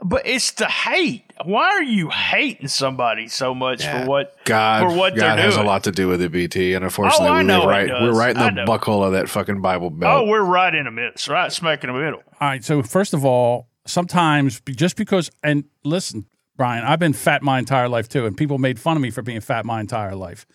But 0.00 0.26
it's 0.26 0.52
the 0.52 0.66
hate. 0.66 1.24
Why 1.44 1.70
are 1.70 1.82
you 1.82 2.08
hating 2.10 2.68
somebody 2.68 3.26
so 3.26 3.52
much 3.54 3.84
for 3.84 4.06
what 4.06 4.36
God, 4.44 4.82
for 4.82 4.96
what 4.96 5.16
God 5.16 5.22
they're 5.36 5.44
has 5.44 5.54
doing? 5.54 5.66
a 5.66 5.68
lot 5.68 5.84
to 5.84 5.90
do 5.90 6.06
with 6.06 6.22
it, 6.22 6.30
BT. 6.30 6.74
And 6.74 6.84
unfortunately, 6.84 7.28
Oh, 7.28 7.36
we 7.38 7.42
know 7.42 7.66
right, 7.66 7.88
we're 7.88 8.12
right 8.12 8.36
in 8.36 8.54
the 8.54 8.64
buckle 8.64 9.02
of 9.02 9.12
that 9.12 9.28
fucking 9.28 9.60
Bible 9.60 9.90
belt. 9.90 10.22
Oh, 10.22 10.28
we're 10.30 10.42
right 10.42 10.72
in 10.74 10.84
the 10.84 10.90
midst, 10.92 11.26
right 11.28 11.52
smack 11.52 11.82
in 11.82 11.92
the 11.92 11.98
middle. 11.98 12.22
All 12.40 12.48
right. 12.48 12.62
So 12.64 12.82
first 12.82 13.12
of 13.12 13.24
all, 13.24 13.68
sometimes 13.86 14.60
just 14.68 14.96
because, 14.96 15.30
and 15.42 15.64
listen, 15.84 16.26
Brian, 16.56 16.84
I've 16.84 16.98
been 17.00 17.12
fat 17.12 17.42
my 17.42 17.58
entire 17.58 17.88
life 17.88 18.08
too, 18.08 18.24
and 18.26 18.36
people 18.36 18.58
made 18.58 18.78
fun 18.80 18.96
of 18.96 19.02
me 19.02 19.10
for 19.10 19.22
being 19.22 19.40
fat 19.40 19.64
my 19.64 19.80
entire 19.80 20.14
life. 20.14 20.46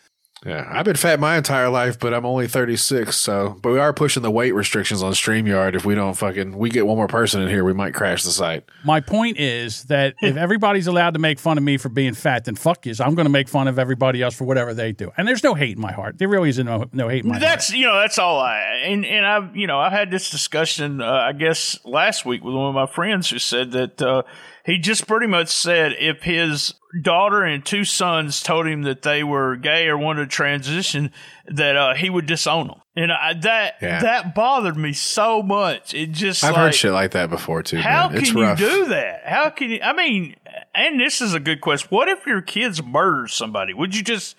Yeah, 0.45 0.67
I've 0.69 0.85
been 0.85 0.95
fat 0.95 1.19
my 1.19 1.37
entire 1.37 1.69
life, 1.69 1.97
but 1.99 2.13
I'm 2.13 2.25
only 2.25 2.47
36. 2.47 3.15
So, 3.15 3.57
but 3.61 3.71
we 3.71 3.79
are 3.79 3.93
pushing 3.93 4.23
the 4.23 4.31
weight 4.31 4.53
restrictions 4.53 5.01
on 5.01 5.13
Streamyard. 5.13 5.75
If 5.75 5.85
we 5.85 5.95
don't 5.95 6.15
fucking, 6.15 6.57
we 6.57 6.69
get 6.69 6.85
one 6.85 6.97
more 6.97 7.07
person 7.07 7.41
in 7.41 7.49
here, 7.49 7.63
we 7.63 7.73
might 7.73 7.93
crash 7.93 8.23
the 8.23 8.31
site. 8.31 8.65
My 8.83 8.99
point 8.99 9.37
is 9.37 9.83
that 9.85 10.15
if 10.21 10.35
everybody's 10.35 10.87
allowed 10.87 11.13
to 11.13 11.19
make 11.19 11.39
fun 11.39 11.57
of 11.57 11.63
me 11.63 11.77
for 11.77 11.89
being 11.89 12.13
fat, 12.13 12.45
then 12.45 12.55
fuck 12.55 12.85
you. 12.85 12.93
I'm 12.99 13.15
going 13.15 13.25
to 13.25 13.31
make 13.31 13.47
fun 13.47 13.67
of 13.67 13.79
everybody 13.79 14.21
else 14.21 14.35
for 14.35 14.43
whatever 14.43 14.73
they 14.73 14.91
do. 14.91 15.11
And 15.17 15.27
there's 15.27 15.43
no 15.43 15.53
hate 15.53 15.77
in 15.77 15.81
my 15.81 15.93
heart. 15.93 16.17
There 16.17 16.27
really 16.27 16.49
is 16.49 16.59
no, 16.59 16.85
no 16.91 17.07
hate 17.07 17.23
in 17.23 17.29
my 17.29 17.35
heart. 17.35 17.41
That's 17.41 17.73
you 17.73 17.85
know 17.85 17.99
that's 17.99 18.17
all 18.19 18.39
I 18.39 18.59
and 18.83 19.05
and 19.05 19.25
I've 19.25 19.55
you 19.55 19.67
know 19.67 19.79
I've 19.79 19.91
had 19.91 20.11
this 20.11 20.29
discussion 20.29 21.01
uh, 21.01 21.09
I 21.09 21.33
guess 21.33 21.79
last 21.85 22.25
week 22.25 22.43
with 22.43 22.53
one 22.53 22.67
of 22.67 22.75
my 22.75 22.85
friends 22.85 23.29
who 23.29 23.39
said 23.39 23.71
that 23.71 24.01
uh, 24.01 24.23
he 24.65 24.77
just 24.77 25.07
pretty 25.07 25.27
much 25.27 25.49
said 25.49 25.93
if 25.99 26.23
his 26.23 26.73
daughter 27.01 27.43
and 27.43 27.65
two 27.65 27.83
sons 27.83 28.41
told 28.41 28.67
him 28.67 28.83
that 28.83 29.01
they 29.01 29.23
were 29.23 29.55
gay 29.55 29.87
or 29.87 29.97
wanted 29.97 30.21
to 30.21 30.27
transition 30.35 31.11
that 31.47 31.75
uh, 31.75 31.93
he 31.95 32.09
would 32.09 32.25
disown 32.25 32.67
them 32.67 32.77
and 32.95 33.11
I, 33.11 33.33
that 33.33 33.75
Yeah. 33.81 33.99
that 34.01 34.35
bothered 34.35 34.77
me 34.77 34.93
so 34.93 35.41
much 35.41 35.93
it 35.93 36.11
just 36.11 36.43
I've 36.43 36.51
like, 36.53 36.59
heard 36.61 36.75
shit 36.75 36.91
like 36.91 37.11
that 37.11 37.29
before 37.29 37.63
too. 37.63 37.77
how 37.77 38.09
man. 38.09 38.19
It's 38.19 38.31
can 38.31 38.39
you 38.41 38.55
do 38.55 38.85
that? 38.89 39.21
How 39.25 39.49
can 39.49 39.71
you? 39.71 39.79
I 39.81 39.93
mean, 39.93 40.35
and 40.75 40.99
this 40.99 41.19
is 41.21 41.33
a 41.33 41.39
good 41.39 41.61
question. 41.61 41.87
What 41.89 42.07
if 42.09 42.25
your 42.27 42.41
kids 42.41 42.81
murder 42.83 43.27
somebody? 43.27 43.73
Would 43.73 43.95
you 43.95 44.03
just 44.03 44.35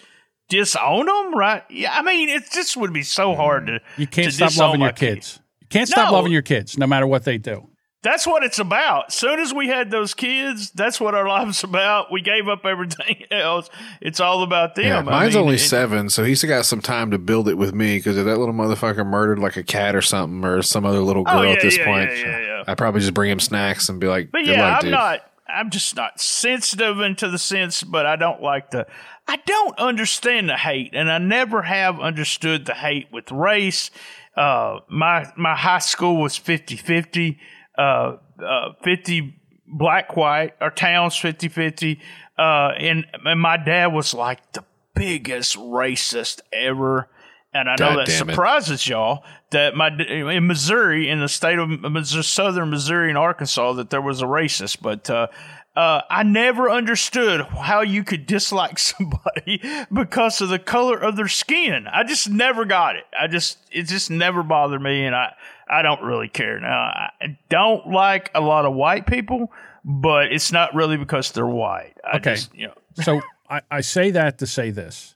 disown 0.49 1.07
them? 1.07 1.35
Right? 1.37 1.64
Yeah. 1.70 1.93
I 1.93 2.03
mean, 2.03 2.29
it 2.29 2.45
just 2.53 2.77
would 2.77 2.93
be 2.93 3.03
so 3.03 3.35
hard 3.35 3.66
to. 3.66 3.81
you 3.97 4.07
can't 4.07 4.27
to 4.27 4.33
stop 4.33 4.57
loving 4.57 4.81
my 4.81 4.87
your 4.87 4.93
kids. 4.93 5.41
You 5.61 5.66
can't 5.68 5.89
stop 5.89 6.11
No. 6.11 6.16
loving 6.18 6.33
your 6.33 6.43
kids, 6.43 6.79
no 6.79 6.87
matter 6.87 7.07
what 7.07 7.25
they 7.25 7.39
do. 7.39 7.68
That's 8.05 8.26
what 8.26 8.44
it's 8.44 8.61
about. 8.61 9.12
Soon 9.12 9.40
as 9.40 9.52
we 9.52 9.66
had 9.66 9.90
those 9.90 10.14
kids, 10.14 10.70
that's 10.70 11.00
what 11.00 11.14
our 11.16 11.26
life's 11.28 11.64
about. 11.64 12.12
We 12.12 12.20
gave 12.20 12.46
up 12.48 12.64
everything 12.64 13.24
else. 13.32 13.68
It's 14.00 14.20
all 14.20 14.42
about 14.44 14.76
them. 14.76 14.84
Yeah, 14.84 14.98
I 14.98 15.02
mine's 15.02 15.34
mean, 15.34 15.42
only 15.42 15.55
it- 15.57 15.61
seven, 15.61 16.11
so 16.11 16.22
he's 16.22 16.44
got 16.44 16.66
some 16.66 16.80
time 16.80 17.11
to 17.11 17.18
build 17.18 17.48
it 17.48 17.55
with 17.59 17.74
me. 17.74 17.96
Because 17.96 18.16
if 18.16 18.26
that 18.26 18.36
little 18.38 18.55
motherfucker 18.55 19.05
murdered 19.05 19.38
like 19.40 19.57
a 19.57 19.62
cat 19.64 19.96
or 19.96 20.02
something, 20.02 20.44
or 20.44 20.62
some 20.62 20.84
other 20.84 21.00
little 21.00 21.24
girl 21.24 21.38
Oh, 21.38 21.42
yeah, 21.42 21.52
at 21.55 21.62
this 21.62 21.78
yeah, 21.78 21.84
point, 21.86 22.11
yeah. 22.16 22.62
I'd 22.68 22.78
probably 22.78 23.00
just 23.00 23.14
bring 23.14 23.30
him 23.30 23.40
snacks 23.40 23.88
and 23.88 23.98
be 23.98 24.07
like, 24.07 24.30
But 24.30 24.44
yeah, 24.44 24.61
luck, 24.62 24.76
I'm 24.76 24.82
dude." 24.82 24.90
not. 24.92 25.20
I'm 25.46 25.70
just 25.70 25.94
not 25.94 26.20
sensitive 26.20 27.00
into 27.00 27.28
the 27.28 27.38
sense, 27.38 27.82
but 27.82 28.07
I 28.07 28.16
don't 28.16 28.42
like 28.42 28.70
the. 28.70 28.86
I 29.28 29.36
don't 29.36 29.78
understand 29.78 30.48
the 30.48 30.57
hate, 30.57 30.90
and 30.94 31.11
I 31.11 31.18
never 31.18 31.62
have 31.62 32.00
understood 32.00 32.66
the 32.66 32.74
hate 32.74 33.09
with 33.12 33.30
race. 33.30 33.90
Uh, 34.36 34.80
my 34.88 35.30
my 35.36 35.55
high 35.55 35.78
school 35.78 36.16
was 36.20 36.38
50-50, 36.38 37.38
uh, 37.79 38.16
uh, 38.43 38.72
50 38.83 39.41
black 39.66 40.16
white, 40.16 40.55
our 40.61 40.70
town's 40.70 41.14
50-50. 41.14 42.01
Uh, 42.39 42.70
and, 42.79 43.07
and 43.25 43.41
my 43.41 43.57
dad 43.57 43.89
was 43.89 44.14
like 44.14 44.53
the 44.53 44.64
biggest 44.95 45.57
racist 45.57 46.41
ever. 46.53 47.09
And 47.53 47.68
I 47.68 47.72
know 47.79 47.95
God 47.95 47.99
that 47.99 48.07
damn 48.07 48.29
it. 48.29 48.33
surprises 48.33 48.89
y'all 48.89 49.25
that 49.51 49.77
my 49.77 49.89
in 49.89 50.47
Missouri, 50.49 51.09
in 51.09 51.20
the 51.20 51.29
state 51.29 51.59
of 51.59 51.68
Missouri, 51.68 52.25
southern 52.25 52.70
Missouri 52.70 53.09
and 53.11 53.16
Arkansas, 53.16 53.75
that 53.75 53.91
there 53.91 54.03
was 54.03 54.22
a 54.22 54.25
racist. 54.25 54.83
But 54.83 55.09
uh, 55.09 55.29
uh, 55.77 56.03
I 56.11 56.25
never 56.25 56.70
understood 56.70 57.43
how 57.43 57.83
you 57.83 58.03
could 58.03 58.27
dislike 58.27 58.79
somebody 58.81 59.62
because 59.93 60.41
of 60.41 60.49
the 60.49 60.59
color 60.59 60.99
of 60.99 61.14
their 61.16 61.29
skin. 61.29 61.87
I 61.87 62.05
just 62.05 62.29
never 62.29 62.64
got 62.64 62.97
it. 62.97 63.05
I 63.18 63.29
just 63.29 63.59
it 63.70 63.85
just 63.85 64.11
never 64.11 64.43
bothered 64.43 64.83
me, 64.83 65.07
and 65.07 65.14
I 65.14 65.35
I 65.69 65.83
don't 65.83 66.03
really 66.03 66.29
care 66.29 66.61
now. 66.61 66.71
I 66.71 67.39
don't 67.49 67.89
like 67.89 68.31
a 68.35 68.41
lot 68.41 68.65
of 68.67 68.75
white 68.75 69.07
people, 69.07 69.51
but 69.85 70.33
it's 70.33 70.53
not 70.53 70.75
really 70.75 70.97
because 70.97 71.33
they're 71.33 71.47
white. 71.47 71.95
I 72.05 72.17
Okay. 72.19 72.35
just, 72.35 72.55
you 72.55 72.67
know. 72.69 72.75
so 73.03 73.21
I, 73.49 73.61
I 73.71 73.81
say 73.81 74.11
that 74.12 74.39
to 74.39 74.47
say 74.47 74.71
this. 74.71 75.15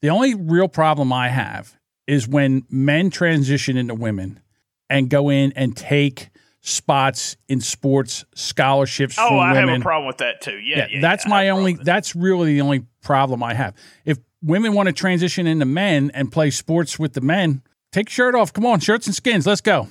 The 0.00 0.10
only 0.10 0.34
real 0.34 0.68
problem 0.68 1.12
I 1.12 1.28
have 1.28 1.76
is 2.06 2.26
when 2.26 2.64
men 2.70 3.10
transition 3.10 3.76
into 3.76 3.94
women 3.94 4.40
and 4.88 5.08
go 5.10 5.28
in 5.28 5.52
and 5.54 5.76
take 5.76 6.30
spots 6.62 7.36
in 7.48 7.60
sports 7.60 8.24
scholarships 8.34 9.16
Oh, 9.18 9.28
for 9.28 9.34
I 9.38 9.52
women. 9.52 9.68
have 9.68 9.80
a 9.80 9.82
problem 9.82 10.06
with 10.06 10.18
that 10.18 10.40
too. 10.40 10.58
Yeah, 10.58 10.78
yeah, 10.78 10.86
yeah, 10.90 11.00
that's 11.00 11.24
yeah, 11.24 11.30
my 11.30 11.48
only. 11.50 11.72
problem 11.72 11.78
with 11.78 11.78
that. 11.78 11.84
That's 11.92 12.16
really 12.16 12.54
the 12.54 12.60
only 12.60 12.86
problem 13.02 13.42
I 13.42 13.54
have. 13.54 13.74
If 14.04 14.18
women 14.42 14.72
want 14.74 14.86
to 14.88 14.92
transition 14.92 15.46
into 15.46 15.64
men 15.66 16.10
and 16.14 16.30
play 16.32 16.50
sports 16.50 16.98
with 16.98 17.12
the 17.14 17.20
men, 17.20 17.62
take 17.92 18.08
shirt 18.08 18.34
off. 18.34 18.52
Come 18.52 18.66
on, 18.66 18.80
shirts 18.80 19.06
and 19.06 19.14
skins. 19.14 19.46
Let's 19.46 19.60
go. 19.60 19.88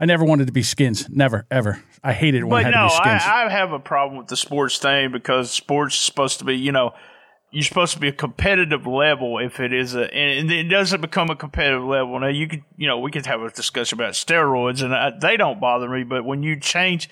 I 0.00 0.04
never 0.04 0.24
wanted 0.24 0.46
to 0.46 0.52
be 0.52 0.62
skins. 0.62 1.08
Never, 1.08 1.46
ever. 1.50 1.82
I 2.04 2.12
hated 2.12 2.42
it 2.42 2.44
when 2.44 2.50
But 2.50 2.56
I 2.56 2.62
had 2.62 2.70
no, 2.70 2.88
to 2.88 2.88
be 2.88 2.94
skins. 2.94 3.22
I, 3.24 3.46
I 3.46 3.48
have 3.50 3.72
a 3.72 3.80
problem 3.80 4.18
with 4.18 4.28
the 4.28 4.36
sports 4.36 4.78
thing 4.78 5.10
because 5.10 5.50
sports 5.50 5.94
is 5.96 6.00
supposed 6.00 6.38
to 6.38 6.44
be, 6.44 6.54
you 6.54 6.70
know, 6.70 6.92
you're 7.50 7.64
supposed 7.64 7.94
to 7.94 8.00
be 8.00 8.08
a 8.08 8.12
competitive 8.12 8.86
level 8.86 9.38
if 9.38 9.58
it 9.58 9.72
is 9.72 9.94
a, 9.94 10.02
and, 10.14 10.50
and 10.50 10.52
it 10.52 10.64
doesn't 10.64 11.00
become 11.00 11.30
a 11.30 11.36
competitive 11.36 11.82
level. 11.82 12.20
Now 12.20 12.28
you 12.28 12.46
could, 12.46 12.62
you 12.76 12.86
know, 12.86 12.98
we 12.98 13.10
could 13.10 13.26
have 13.26 13.40
a 13.40 13.50
discussion 13.50 13.98
about 13.98 14.12
steroids, 14.12 14.82
and 14.82 14.94
I, 14.94 15.12
they 15.18 15.36
don't 15.36 15.58
bother 15.58 15.88
me. 15.88 16.04
But 16.04 16.24
when 16.24 16.42
you 16.42 16.60
change, 16.60 17.08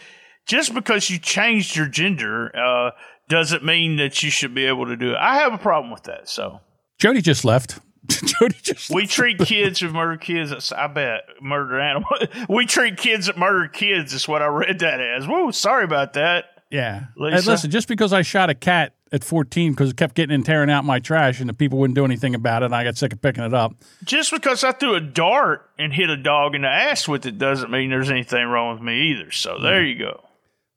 just 0.46 0.74
because 0.74 1.10
you 1.10 1.18
changed 1.18 1.74
your 1.74 1.88
gender, 1.88 2.54
uh, 2.54 2.90
doesn't 3.28 3.64
mean 3.64 3.96
that 3.96 4.22
you 4.22 4.30
should 4.30 4.54
be 4.54 4.66
able 4.66 4.86
to 4.86 4.96
do 4.96 5.10
it. 5.12 5.16
I 5.16 5.38
have 5.38 5.52
a 5.52 5.58
problem 5.58 5.90
with 5.90 6.04
that. 6.04 6.28
So 6.28 6.60
Jodie 7.00 7.22
just 7.22 7.44
left. 7.44 7.80
Jodie 8.08 8.62
just. 8.62 8.90
we 8.90 9.06
treat 9.06 9.38
kids 9.38 9.80
who 9.80 9.90
murder 9.90 10.16
kids. 10.16 10.72
I 10.72 10.86
bet 10.86 11.22
murder 11.40 11.80
animals. 11.80 12.20
we 12.48 12.66
treat 12.66 12.96
kids 12.96 13.26
that 13.26 13.36
murder 13.38 13.68
kids. 13.68 14.12
Is 14.12 14.26
what 14.28 14.42
I 14.42 14.46
read 14.46 14.78
that 14.80 15.00
as. 15.00 15.26
Whoa, 15.26 15.50
sorry 15.50 15.84
about 15.84 16.14
that. 16.14 16.46
Yeah. 16.70 17.04
Lisa? 17.16 17.42
Hey, 17.42 17.50
listen, 17.50 17.70
just 17.70 17.88
because 17.88 18.12
I 18.12 18.22
shot 18.22 18.50
a 18.50 18.54
cat 18.54 18.94
at 19.12 19.22
14 19.22 19.72
because 19.72 19.90
it 19.90 19.96
kept 19.96 20.14
getting 20.16 20.34
and 20.34 20.44
tearing 20.44 20.68
out 20.70 20.84
my 20.84 20.98
trash 20.98 21.38
and 21.40 21.48
the 21.48 21.54
people 21.54 21.78
wouldn't 21.78 21.94
do 21.94 22.04
anything 22.04 22.34
about 22.34 22.62
it, 22.62 22.66
and 22.66 22.74
I 22.74 22.84
got 22.84 22.96
sick 22.96 23.12
of 23.12 23.20
picking 23.20 23.44
it 23.44 23.54
up. 23.54 23.72
just 24.04 24.32
because 24.32 24.64
I 24.64 24.72
threw 24.72 24.94
a 24.94 25.00
dart 25.00 25.70
and 25.78 25.92
hit 25.92 26.10
a 26.10 26.16
dog 26.16 26.54
in 26.54 26.62
the 26.62 26.68
ass 26.68 27.06
with 27.06 27.24
it 27.26 27.38
doesn't 27.38 27.70
mean 27.70 27.90
there's 27.90 28.10
anything 28.10 28.46
wrong 28.46 28.74
with 28.74 28.82
me 28.82 29.12
either. 29.12 29.30
So 29.30 29.58
there 29.60 29.84
you 29.84 29.98
go. 29.98 30.24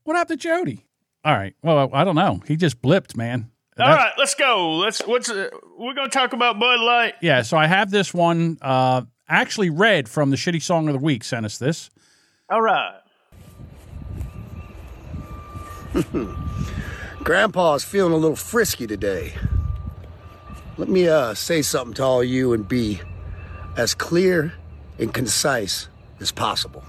What 0.04 0.16
happened 0.16 0.42
to 0.42 0.48
Jodie? 0.48 0.84
All 1.26 1.36
right. 1.36 1.56
Well, 1.62 1.90
I 1.94 2.04
don't 2.04 2.16
know. 2.16 2.42
He 2.48 2.56
just 2.56 2.82
blipped, 2.82 3.16
man. 3.18 3.52
All 3.80 3.88
That- 3.88 3.96
right, 3.96 4.12
let's 4.18 4.36
go. 4.36 4.74
Let's. 4.78 5.00
What's 5.06 5.30
uh, 5.30 5.50
we're 5.78 5.94
gonna 5.94 6.10
talk 6.10 6.34
about 6.34 6.60
Bud 6.60 6.80
Light? 6.82 7.14
Yeah. 7.22 7.42
So 7.44 7.58
I 7.58 7.68
have 7.68 7.92
this 7.92 8.14
one. 8.14 8.58
Uh, 8.62 9.04
actually, 9.28 9.70
read 9.70 10.10
from 10.10 10.30
the 10.32 10.36
Shitty 10.36 10.62
Song 10.62 10.88
of 10.88 10.94
the 10.94 11.00
Week 11.00 11.24
sent 11.24 11.46
us 11.46 11.58
this. 11.58 11.90
All 12.50 12.62
right. 12.62 13.00
Grandpa's 17.24 17.84
feeling 17.84 18.14
a 18.14 18.18
little 18.18 18.36
frisky 18.36 18.88
today. 18.88 19.34
Let 20.78 20.90
me 20.90 21.08
uh, 21.08 21.34
say 21.34 21.62
something 21.62 21.94
to 21.96 22.04
all 22.04 22.24
you 22.24 22.54
and 22.54 22.68
be 22.68 23.02
as 23.76 23.94
clear 23.94 24.54
and 24.98 25.14
concise 25.14 25.88
as 26.20 26.32
possible. 26.32 26.84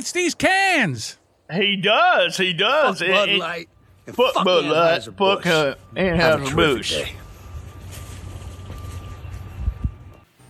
He 0.00 0.02
hates 0.02 0.12
these 0.12 0.34
cans. 0.34 1.18
He 1.52 1.76
does. 1.76 2.38
He 2.38 2.54
does. 2.54 3.00
Fuck 3.00 3.08
Bud 3.10 3.28
Light 3.32 3.68
and 4.06 4.16
Fuck 4.16 4.32
fuck 4.32 4.44
Bud 4.46 4.64
Light. 4.64 5.02
Anheuser-Busch. 5.02 5.44
Fuck 5.44 5.46
uh, 5.46 5.74
Have 5.94 6.40
a 6.40 6.46
Anheuser-Busch. 6.46 7.12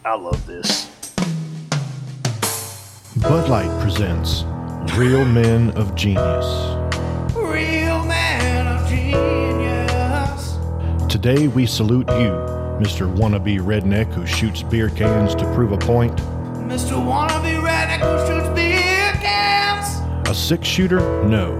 I 0.04 0.14
love 0.14 0.46
this. 0.46 0.88
Bud 3.16 3.48
Light 3.48 3.82
presents 3.82 4.44
Real 4.96 5.24
Men 5.24 5.70
of 5.72 5.96
Genius. 5.96 6.46
Real 7.34 8.04
man 8.04 8.68
of 8.68 8.88
genius. 8.88 10.58
Today 11.12 11.48
we 11.48 11.66
salute 11.66 12.08
you, 12.10 12.30
Mr. 12.78 13.12
Wannabe 13.16 13.58
Redneck 13.58 14.12
who 14.14 14.24
shoots 14.26 14.62
beer 14.62 14.90
cans 14.90 15.34
to 15.34 15.44
prove 15.54 15.72
a 15.72 15.78
point. 15.78 16.16
Mr. 16.70 16.92
Wannabe 16.92 17.60
Redneck 17.60 17.98
who 17.98 18.26
shoots 18.28 18.48
beer 18.54 18.54
cans. 18.54 18.69
A 20.30 20.32
six 20.32 20.68
shooter? 20.68 21.00
No. 21.24 21.50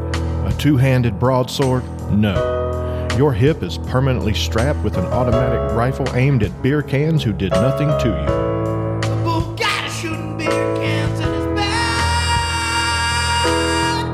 A 0.47 0.53
two 0.57 0.77
handed 0.77 1.18
broadsword? 1.18 1.83
No. 2.12 3.09
Your 3.18 3.33
hip 3.33 3.64
is 3.64 3.79
permanently 3.79 4.33
strapped 4.33 4.85
with 4.85 4.97
an 4.97 5.07
automatic 5.07 5.77
rifle 5.77 6.07
aimed 6.14 6.45
at 6.45 6.62
beer 6.62 6.81
cans 6.81 7.25
who 7.25 7.33
did 7.33 7.51
nothing 7.51 7.89
to 7.89 8.07
you. 8.07 8.27
The 9.01 9.09
Bugatti 9.25 10.01
shooting 10.01 10.39
beer 10.39 10.77
cans 10.77 11.18
in 11.18 11.33
his 11.33 11.47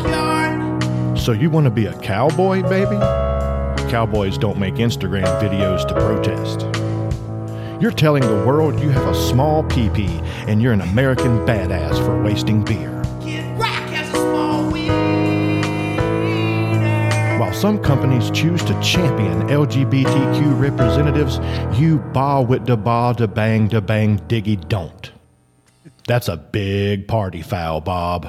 backyard. 0.03 1.19
So 1.19 1.33
you 1.33 1.51
want 1.51 1.65
to 1.65 1.71
be 1.71 1.85
a 1.85 2.01
cowboy, 2.01 2.63
baby? 2.63 2.97
Cowboys 3.91 4.39
don't 4.39 4.59
make 4.59 4.77
Instagram 4.77 5.27
videos 5.39 5.87
to 5.87 5.93
protest. 5.93 6.63
You're 7.79 7.91
telling 7.91 8.23
the 8.23 8.43
world 8.47 8.81
you 8.81 8.89
have 8.89 9.07
a 9.07 9.15
small 9.15 9.65
pee 9.65 9.91
and 10.49 10.63
you're 10.63 10.73
an 10.73 10.81
American 10.81 11.41
badass 11.41 12.03
for 12.07 12.23
wasting 12.23 12.65
beer. 12.65 12.96
Some 17.57 17.83
companies 17.83 18.31
choose 18.31 18.63
to 18.65 18.79
champion 18.83 19.49
LGBTQ 19.49 20.61
representatives, 20.61 21.41
you 21.81 21.99
ba 22.13 22.43
with 22.43 22.67
da 22.67 22.77
ba 22.77 23.15
da 23.17 23.27
bang 23.27 23.67
da 23.67 23.81
bang 23.81 24.19
diggy 24.29 24.57
don't. 24.69 25.11
That's 26.07 26.29
a 26.29 26.37
big 26.37 27.09
party 27.09 27.43
foul, 27.43 27.81
Bob. 27.81 28.29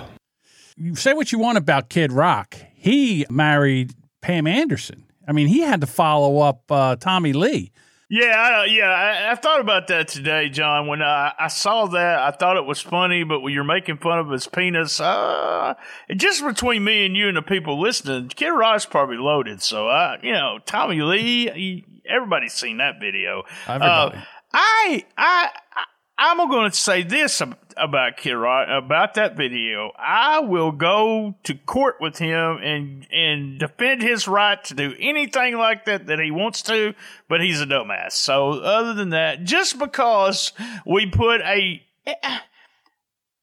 You 0.78 0.96
say 0.96 1.14
what 1.14 1.32
you 1.32 1.40
want 1.40 1.58
about 1.58 1.90
Kid 1.90 2.12
Rock. 2.12 2.56
He 2.74 3.26
married 3.30 3.94
Pam 4.22 4.48
Anderson. 4.48 5.06
I 5.28 5.34
mean, 5.34 5.48
he 5.48 5.60
had 5.60 5.82
to 5.82 5.88
follow 5.88 6.40
up 6.40 6.72
uh, 6.72 6.96
Tommy 6.96 7.34
Lee. 7.34 7.72
Yeah, 8.10 8.36
I, 8.36 8.66
yeah. 8.66 8.86
I, 8.86 9.32
I 9.32 9.36
thought 9.36 9.60
about 9.60 9.88
that 9.88 10.08
today, 10.08 10.47
John. 10.47 10.88
When 10.88 11.01
I, 11.01 11.34
I 11.38 11.47
saw 11.47 11.88
that, 11.88 12.20
I 12.20 12.32
thought 12.32 12.55
it 12.55 12.66
was 12.66 12.80
funny. 12.80 13.24
But 13.24 13.41
when 13.41 13.53
you're 13.53 13.66
making 13.66 13.97
fun 13.97 14.20
of 14.20 14.30
his 14.30 14.47
penis, 14.47 15.01
uh, 15.01 15.74
just 16.16 16.43
between 16.45 16.86
me 16.86 17.05
and 17.05 17.18
you 17.18 17.28
and 17.28 17.36
the 17.36 17.41
people 17.41 17.82
listening, 17.82 18.30
Kid 18.30 18.49
Rock's 18.49 18.86
probably 18.86 19.18
loaded. 19.18 19.62
So, 19.62 19.88
I, 19.88 20.20
you 20.24 20.32
know, 20.32 20.60
Tommy 20.66 21.01
Lee, 21.01 21.49
he, 21.51 21.86
everybody's 22.10 22.53
seen 22.53 22.78
that 22.78 23.01
video. 23.01 23.43
Everybody. 23.68 24.18
Uh, 24.18 24.22
I, 24.53 25.05
I, 25.18 25.49
I, 25.49 25.49
I'm 26.18 26.38
going 26.49 26.72
to 26.72 26.76
say 26.76 27.03
this 27.03 27.41
about 27.41 28.26
Rock 28.26 28.68
about 28.72 29.13
that 29.13 29.38
video. 29.38 29.91
I 29.97 30.39
will 30.39 30.72
go 30.72 31.36
to 31.43 31.53
court 31.53 31.97
with 31.99 32.18
him 32.18 32.57
and 32.57 33.07
and 33.11 33.59
defend 33.59 34.01
his 34.01 34.28
right 34.28 34.63
to 34.65 34.74
do 34.74 34.95
anything 34.99 35.57
like 35.57 35.86
that 35.86 36.07
that 36.07 36.20
he 36.20 36.32
wants 36.32 36.63
to. 36.63 36.95
But 37.30 37.41
he's 37.41 37.61
a 37.61 37.65
dumbass. 37.65 38.13
So 38.13 38.53
other 38.53 38.95
than 38.95 39.09
that, 39.09 39.43
just 39.43 39.78
because 39.78 40.53
we 40.86 41.05
put 41.05 41.41
a 41.41 41.84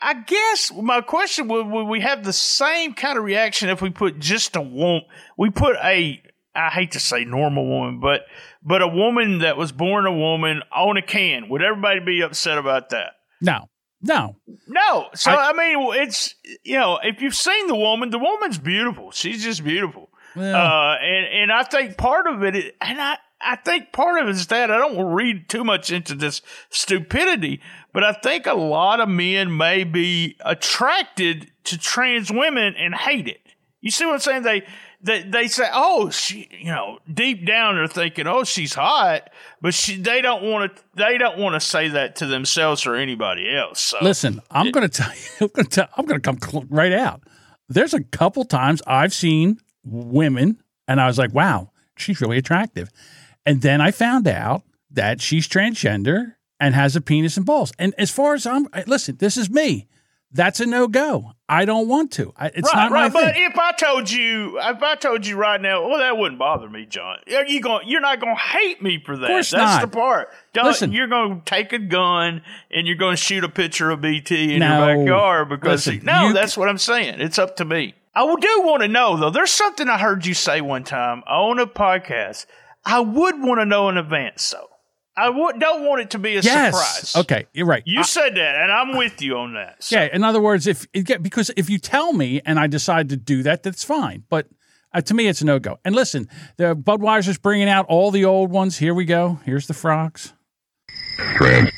I 0.05 0.15
guess 0.15 0.71
my 0.75 1.01
question 1.01 1.49
would, 1.49 1.67
would 1.67 1.85
we 1.85 2.01
have 2.01 2.25
the 2.25 2.33
same 2.33 2.93
kind 2.93 3.17
of 3.17 3.25
reaction 3.25 3.71
if 3.71 3.81
we 3.81 3.89
put 3.89 4.19
just 4.19 4.55
a 4.55 4.61
woman? 4.61 5.03
We 5.39 5.49
put 5.49 5.77
a, 5.83 6.21
I 6.57 6.71
hate 6.71 6.93
to 6.93 7.01
say 7.01 7.25
normal 7.25 7.67
woman, 7.67 8.01
but 8.01 8.23
but 8.63 8.81
a 8.83 8.89
woman 8.89 9.39
that 9.39 9.57
was 9.57 9.73
born 9.73 10.07
a 10.07 10.13
woman 10.13 10.63
on 10.75 10.97
a 10.97 11.03
can. 11.03 11.49
Would 11.49 11.63
everybody 11.63 12.01
be 12.01 12.21
upset 12.23 12.59
about 12.59 12.91
that? 12.91 13.13
No, 13.41 13.69
no. 14.01 14.37
No. 14.69 15.09
So 15.15 15.31
I- 15.33 15.51
I, 15.51 15.53
mean, 15.53 15.95
it's 16.03 16.35
you 16.65 16.79
know, 16.79 16.99
if 17.03 17.21
you've 17.21 17.35
seen 17.35 17.67
the 17.67 17.75
woman, 17.77 18.11
the 18.11 18.19
woman's 18.19 18.59
beautiful. 18.59 19.11
She's 19.11 19.43
just 19.43 19.65
beautiful. 19.65 20.11
Well- 20.37 20.55
Uh, 20.55 20.97
and 21.01 21.27
and 21.43 21.53
I 21.53 21.63
think 21.65 21.97
part 21.97 22.27
of 22.27 22.43
it, 22.45 22.55
is, 22.57 22.65
and 22.81 23.01
I 23.01 23.17
I 23.47 23.57
think 23.57 23.93
part 23.93 24.23
of 24.23 24.29
it 24.29 24.31
is 24.37 24.47
that 24.47 24.71
I 24.71 24.79
don't 24.79 25.13
read 25.13 25.49
too 25.51 25.65
much 25.65 25.91
into 25.91 26.15
this 26.15 26.41
stupidity, 26.71 27.61
but 27.93 28.03
I 28.03 28.13
think 28.13 28.47
a 28.47 28.55
lot 28.55 29.01
of 29.01 29.09
men 29.09 29.55
may 29.57 29.85
be 29.85 30.37
attracted 30.45 31.51
to 31.65 31.79
trans 31.79 32.31
women 32.31 32.75
and 32.77 32.95
hate 32.95 33.29
it. 33.29 33.41
You 33.81 33.91
see 33.91 34.07
what 34.07 34.15
I'm 34.15 34.21
saying? 34.21 34.43
They 34.45 34.63
they 35.05 35.23
they 35.23 35.49
say, 35.49 35.69
"Oh, 35.73 36.11
she," 36.11 36.49
you 36.51 36.73
know, 36.73 36.99
deep 37.13 37.47
down 37.47 37.77
they're 37.77 37.87
thinking, 37.87 38.27
"Oh, 38.27 38.43
she's 38.43 38.75
hot," 38.75 39.31
but 39.61 39.75
she, 39.75 39.97
they 39.97 40.23
don't 40.23 40.43
want 40.43 40.75
to. 40.75 40.83
They 40.95 41.19
don't 41.19 41.39
want 41.39 41.55
to 41.55 41.61
say 41.61 41.89
that 41.89 42.17
to 42.17 42.27
themselves 42.27 42.87
or 42.87 42.97
anybody 42.97 43.55
else. 43.55 43.81
So 43.81 43.99
Listen, 44.01 44.41
I'm 44.51 44.71
going 44.71 44.89
to 44.89 45.03
tell 45.03 45.13
you. 45.13 45.23
I'm 45.41 45.49
going 45.49 45.67
to. 45.67 45.89
I'm 45.97 46.07
going 46.07 46.21
to 46.21 46.25
come 46.25 46.41
cl- 46.41 46.67
right 46.71 46.93
out. 46.93 47.23
There's 47.69 47.95
a 47.95 48.03
couple 48.03 48.45
times 48.45 48.83
I've 48.87 49.13
seen 49.13 49.59
women, 49.85 50.63
and 50.89 51.01
I 51.01 51.07
was 51.07 51.19
like, 51.19 51.35
"Wow, 51.35 51.71
she's 51.99 52.21
really 52.23 52.39
attractive," 52.39 52.91
and 53.45 53.61
then 53.61 53.83
I 53.83 53.91
found 53.91 54.27
out 54.27 54.63
that 54.91 55.21
she's 55.21 55.47
transgender 55.47 56.35
and 56.59 56.75
has 56.75 56.97
a 56.97 57.01
penis 57.01 57.37
and 57.37 57.45
balls. 57.45 57.73
And 57.79 57.95
as 57.99 58.11
far 58.11 58.35
as 58.35 58.47
I'm, 58.47 58.69
listen, 58.87 59.17
this 59.17 59.37
is 59.37 59.51
me. 59.51 59.87
That's 60.35 60.59
a 60.61 60.67
no 60.67 60.89
go. 60.89 61.33
I 61.49 61.65
don't 61.65 61.87
want 61.89 62.11
to. 62.13 62.35
I, 62.37 62.49
it's 62.49 62.73
right, 62.75 62.85
not 62.85 62.91
right. 62.91 63.13
my 63.13 63.21
But 63.23 63.35
thing. 63.35 63.45
if 63.51 63.57
I 63.59 63.71
told 63.73 64.11
you, 64.11 64.59
if 64.61 64.83
I 64.83 64.97
told 64.97 65.25
you 65.25 65.37
right 65.37 65.61
now, 65.61 65.87
well, 65.89 65.99
that 65.99 66.19
wouldn't 66.19 66.39
bother 66.41 66.69
me, 66.69 66.87
John. 66.87 67.19
Are 67.35 67.47
you 67.47 67.61
going? 67.61 67.87
You're 67.89 68.01
not 68.01 68.19
going 68.21 68.35
to 68.35 68.41
hate 68.41 68.83
me 68.83 69.01
for 69.05 69.17
that. 69.17 69.25
Of 69.25 69.29
course 69.29 69.51
That's 69.53 69.63
not. 69.77 69.81
the 69.83 69.89
part. 69.97 70.29
Don't, 70.53 70.65
Listen. 70.67 70.93
you're 70.93 71.07
going 71.07 71.39
to 71.41 71.45
take 71.45 71.73
a 71.73 71.79
gun 71.79 72.43
and 72.71 72.87
you're 72.87 72.97
going 72.97 73.15
to 73.17 73.23
shoot 73.23 73.45
a 73.45 73.49
picture 73.49 73.91
of 73.91 74.01
BT 74.01 74.55
in 74.55 74.61
No. 74.61 74.87
your 74.89 74.97
backyard 75.05 75.49
because 75.51 75.87
Listen, 75.87 76.05
no, 76.05 76.33
that's 76.33 76.57
what 76.57 76.69
I'm 76.69 76.79
saying. 76.79 77.21
It's 77.21 77.39
up 77.39 77.57
to 77.57 77.65
me. 77.65 77.95
I 78.15 78.23
do 78.25 78.63
want 78.65 78.83
to 78.83 78.89
know 78.89 79.17
though. 79.17 79.31
There's 79.31 79.51
something 79.51 79.89
I 79.89 79.99
heard 79.99 80.27
you 80.27 80.35
say 80.35 80.61
one 80.61 80.83
time 80.85 81.23
on 81.29 81.59
a 81.61 81.67
podcast. 81.67 82.47
I 82.85 83.01
would 83.01 83.41
want 83.41 83.61
to 83.61 83.65
know 83.65 83.89
in 83.89 83.97
advance, 83.97 84.51
though. 84.51 84.69
I 85.17 85.27
don't 85.59 85.85
want 85.85 86.01
it 86.01 86.11
to 86.11 86.19
be 86.19 86.37
a 86.37 86.41
yes. 86.41 86.75
surprise. 86.75 87.25
Okay, 87.25 87.47
you're 87.53 87.67
right. 87.67 87.83
You 87.87 88.03
said 88.03 88.35
that, 88.35 88.57
and 88.57 88.73
I'm 88.73 88.97
with 88.97 89.23
you 89.23 89.37
on 89.39 89.55
that. 89.55 89.83
So- 89.83 89.97
Yeah, 89.97 90.09
in 90.13 90.25
other 90.25 90.41
words, 90.41 90.67
if 90.67 90.87
it 90.93 91.23
because 91.23 91.51
if 91.57 91.71
you 91.71 91.79
tell 91.79 92.13
me 92.13 92.41
and 92.45 92.59
I 92.59 92.67
decide 92.67 93.09
to 93.11 93.17
do 93.17 93.43
that, 93.45 93.63
that's 93.63 93.85
fine. 93.85 94.25
But 94.29 94.49
uh, 94.93 95.01
to 95.03 95.15
me, 95.15 95.29
it's 95.29 95.41
a 95.41 95.45
no 95.45 95.59
go. 95.61 95.79
And 95.85 95.95
listen, 95.95 96.29
the 96.57 96.75
Budweiser's 96.75 97.39
bringing 97.39 97.69
out 97.69 97.87
all 97.87 98.11
the 98.11 98.25
old 98.25 98.51
ones. 98.51 98.79
Here 98.79 98.95
we 98.95 99.05
go. 99.05 99.39
Here's 99.45 99.67
the 99.69 99.75
frogs. 99.75 100.33
Trans. 101.37 101.71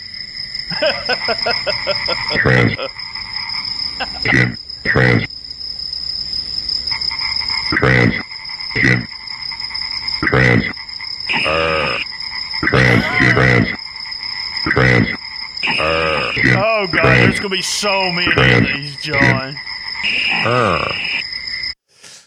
Trans. 2.38 2.76
Gin. 4.24 4.56
Trans. 4.84 5.26
Trans. 7.74 8.14
Gin. 8.76 9.06
Trans. 10.24 10.64
Uh. 11.46 11.98
Trans. 12.64 13.04
Gin. 13.36 13.66
Trans. 13.66 13.68
Trans. 14.70 15.08
Uh. 15.78 16.32
Oh 16.58 16.86
God, 16.90 17.02
Trans. 17.02 17.18
there's 17.20 17.40
gonna 17.40 17.50
be 17.50 17.62
so 17.62 18.10
many 18.10 18.32
Trans. 18.32 18.68
of 18.68 18.76
these, 18.76 18.96
John. 19.02 19.56
Uh. 20.44 20.92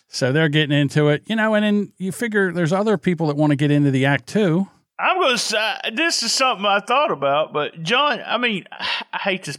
So 0.07 0.31
they're 0.31 0.49
getting 0.49 0.77
into 0.77 1.07
it, 1.09 1.23
you 1.25 1.35
know. 1.35 1.55
And 1.55 1.63
then 1.65 1.93
you 1.97 2.11
figure 2.11 2.51
there's 2.51 2.73
other 2.73 2.97
people 2.97 3.27
that 3.27 3.37
want 3.37 3.51
to 3.51 3.55
get 3.55 3.71
into 3.71 3.89
the 3.89 4.05
act 4.05 4.27
too. 4.27 4.67
I'm 4.99 5.19
gonna 5.19 5.37
say 5.37 5.77
this 5.93 6.21
is 6.21 6.31
something 6.31 6.65
I 6.65 6.79
thought 6.79 7.11
about, 7.11 7.53
but 7.53 7.81
John, 7.81 8.21
I 8.25 8.37
mean, 8.37 8.65
I 9.13 9.17
hate 9.17 9.43
to, 9.43 9.57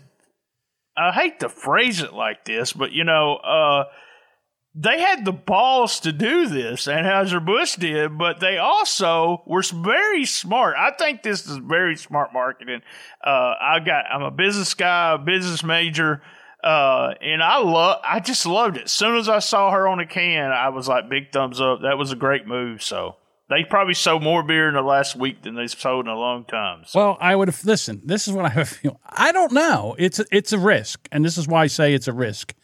I 0.96 1.10
hate 1.12 1.40
to 1.40 1.48
phrase 1.48 2.00
it 2.00 2.12
like 2.12 2.44
this, 2.44 2.72
but 2.72 2.92
you 2.92 3.04
know, 3.04 3.36
uh, 3.36 3.84
they 4.74 5.00
had 5.00 5.24
the 5.24 5.32
balls 5.32 6.00
to 6.00 6.12
do 6.12 6.46
this, 6.46 6.86
Anheuser 6.86 7.44
Busch 7.44 7.74
did, 7.74 8.16
but 8.16 8.38
they 8.40 8.56
also 8.58 9.42
were 9.46 9.62
very 9.62 10.24
smart. 10.24 10.76
I 10.78 10.92
think 10.92 11.22
this 11.22 11.46
is 11.46 11.56
very 11.56 11.96
smart 11.96 12.32
marketing. 12.32 12.82
Uh, 13.24 13.54
I 13.60 13.80
got, 13.84 14.04
I'm 14.12 14.22
a 14.22 14.30
business 14.30 14.74
guy, 14.74 15.14
a 15.14 15.18
business 15.18 15.64
major. 15.64 16.22
Uh, 16.62 17.14
and 17.20 17.42
I 17.42 17.58
love, 17.58 18.00
I 18.04 18.20
just 18.20 18.46
loved 18.46 18.76
it. 18.76 18.84
As 18.84 18.92
soon 18.92 19.16
as 19.16 19.28
I 19.28 19.40
saw 19.40 19.72
her 19.72 19.88
on 19.88 19.98
a 19.98 20.06
can, 20.06 20.52
I 20.52 20.68
was 20.68 20.86
like, 20.86 21.08
big 21.08 21.32
thumbs 21.32 21.60
up. 21.60 21.80
That 21.82 21.98
was 21.98 22.12
a 22.12 22.16
great 22.16 22.46
move. 22.46 22.82
So 22.82 23.16
they 23.48 23.64
probably 23.64 23.94
sold 23.94 24.22
more 24.22 24.44
beer 24.44 24.68
in 24.68 24.74
the 24.74 24.82
last 24.82 25.16
week 25.16 25.42
than 25.42 25.56
they've 25.56 25.70
sold 25.70 26.04
in 26.04 26.12
a 26.12 26.16
long 26.16 26.44
time. 26.44 26.82
So, 26.86 26.98
Well, 27.00 27.18
I 27.20 27.34
would 27.34 27.48
have 27.48 27.64
listen. 27.64 28.02
This 28.04 28.28
is 28.28 28.34
what 28.34 28.56
I 28.56 28.62
feel. 28.64 29.00
I 29.04 29.32
don't 29.32 29.52
know. 29.52 29.96
It's 29.98 30.20
a, 30.20 30.26
it's 30.30 30.52
a 30.52 30.58
risk, 30.58 31.08
and 31.10 31.24
this 31.24 31.36
is 31.36 31.48
why 31.48 31.62
I 31.62 31.66
say 31.66 31.92
it's 31.92 32.06
a 32.08 32.12
risk 32.12 32.54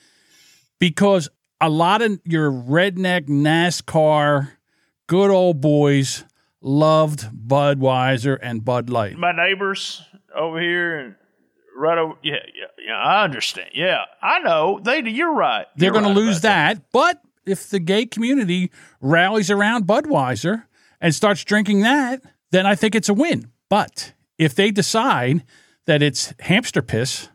because 0.79 1.29
a 1.61 1.69
lot 1.69 2.03
of 2.03 2.21
your 2.25 2.51
redneck 2.51 3.29
NASCAR 3.29 4.53
good 5.07 5.31
old 5.31 5.61
boys 5.61 6.25
loved 6.61 7.31
Budweiser 7.33 8.39
and 8.43 8.65
Bud 8.65 8.91
Light. 8.91 9.17
my 9.17 9.33
neighbors 9.33 10.03
over 10.35 10.61
here 10.61 10.99
and 10.99 11.15
right 11.77 11.99
over, 11.99 12.15
yeah, 12.23 12.37
yeah, 12.55 12.85
yeah. 12.87 12.99
I 12.99 13.25
understand. 13.25 13.71
Yeah, 13.75 14.03
I 14.23 14.41
know. 14.41 14.81
They, 14.83 15.03
you're 15.09 15.35
right. 15.35 15.67
They're 15.77 15.93
going 15.93 16.05
right 16.05 16.15
to 16.15 16.21
lose 16.21 16.39
about 16.39 16.49
that. 16.49 16.93
But 16.93 17.23
if 17.45 17.71
the 17.71 17.79
gay 17.79 18.07
community 18.07 18.71
rallies 19.01 19.51
around 19.51 19.87
Budweiser 19.87 20.65
and 21.01 21.15
starts 21.15 21.45
drinking 21.45 21.83
that, 21.83 22.23
then 22.51 22.67
I 22.67 22.75
think 22.75 22.95
it's 22.95 23.09
a 23.09 23.15
win. 23.15 23.51
But 23.69 24.13
if 24.39 24.55
they 24.55 24.71
decide 24.71 25.45
that 25.87 26.03
it's 26.03 26.35
hamster 26.41 26.83
piss, 26.83 27.29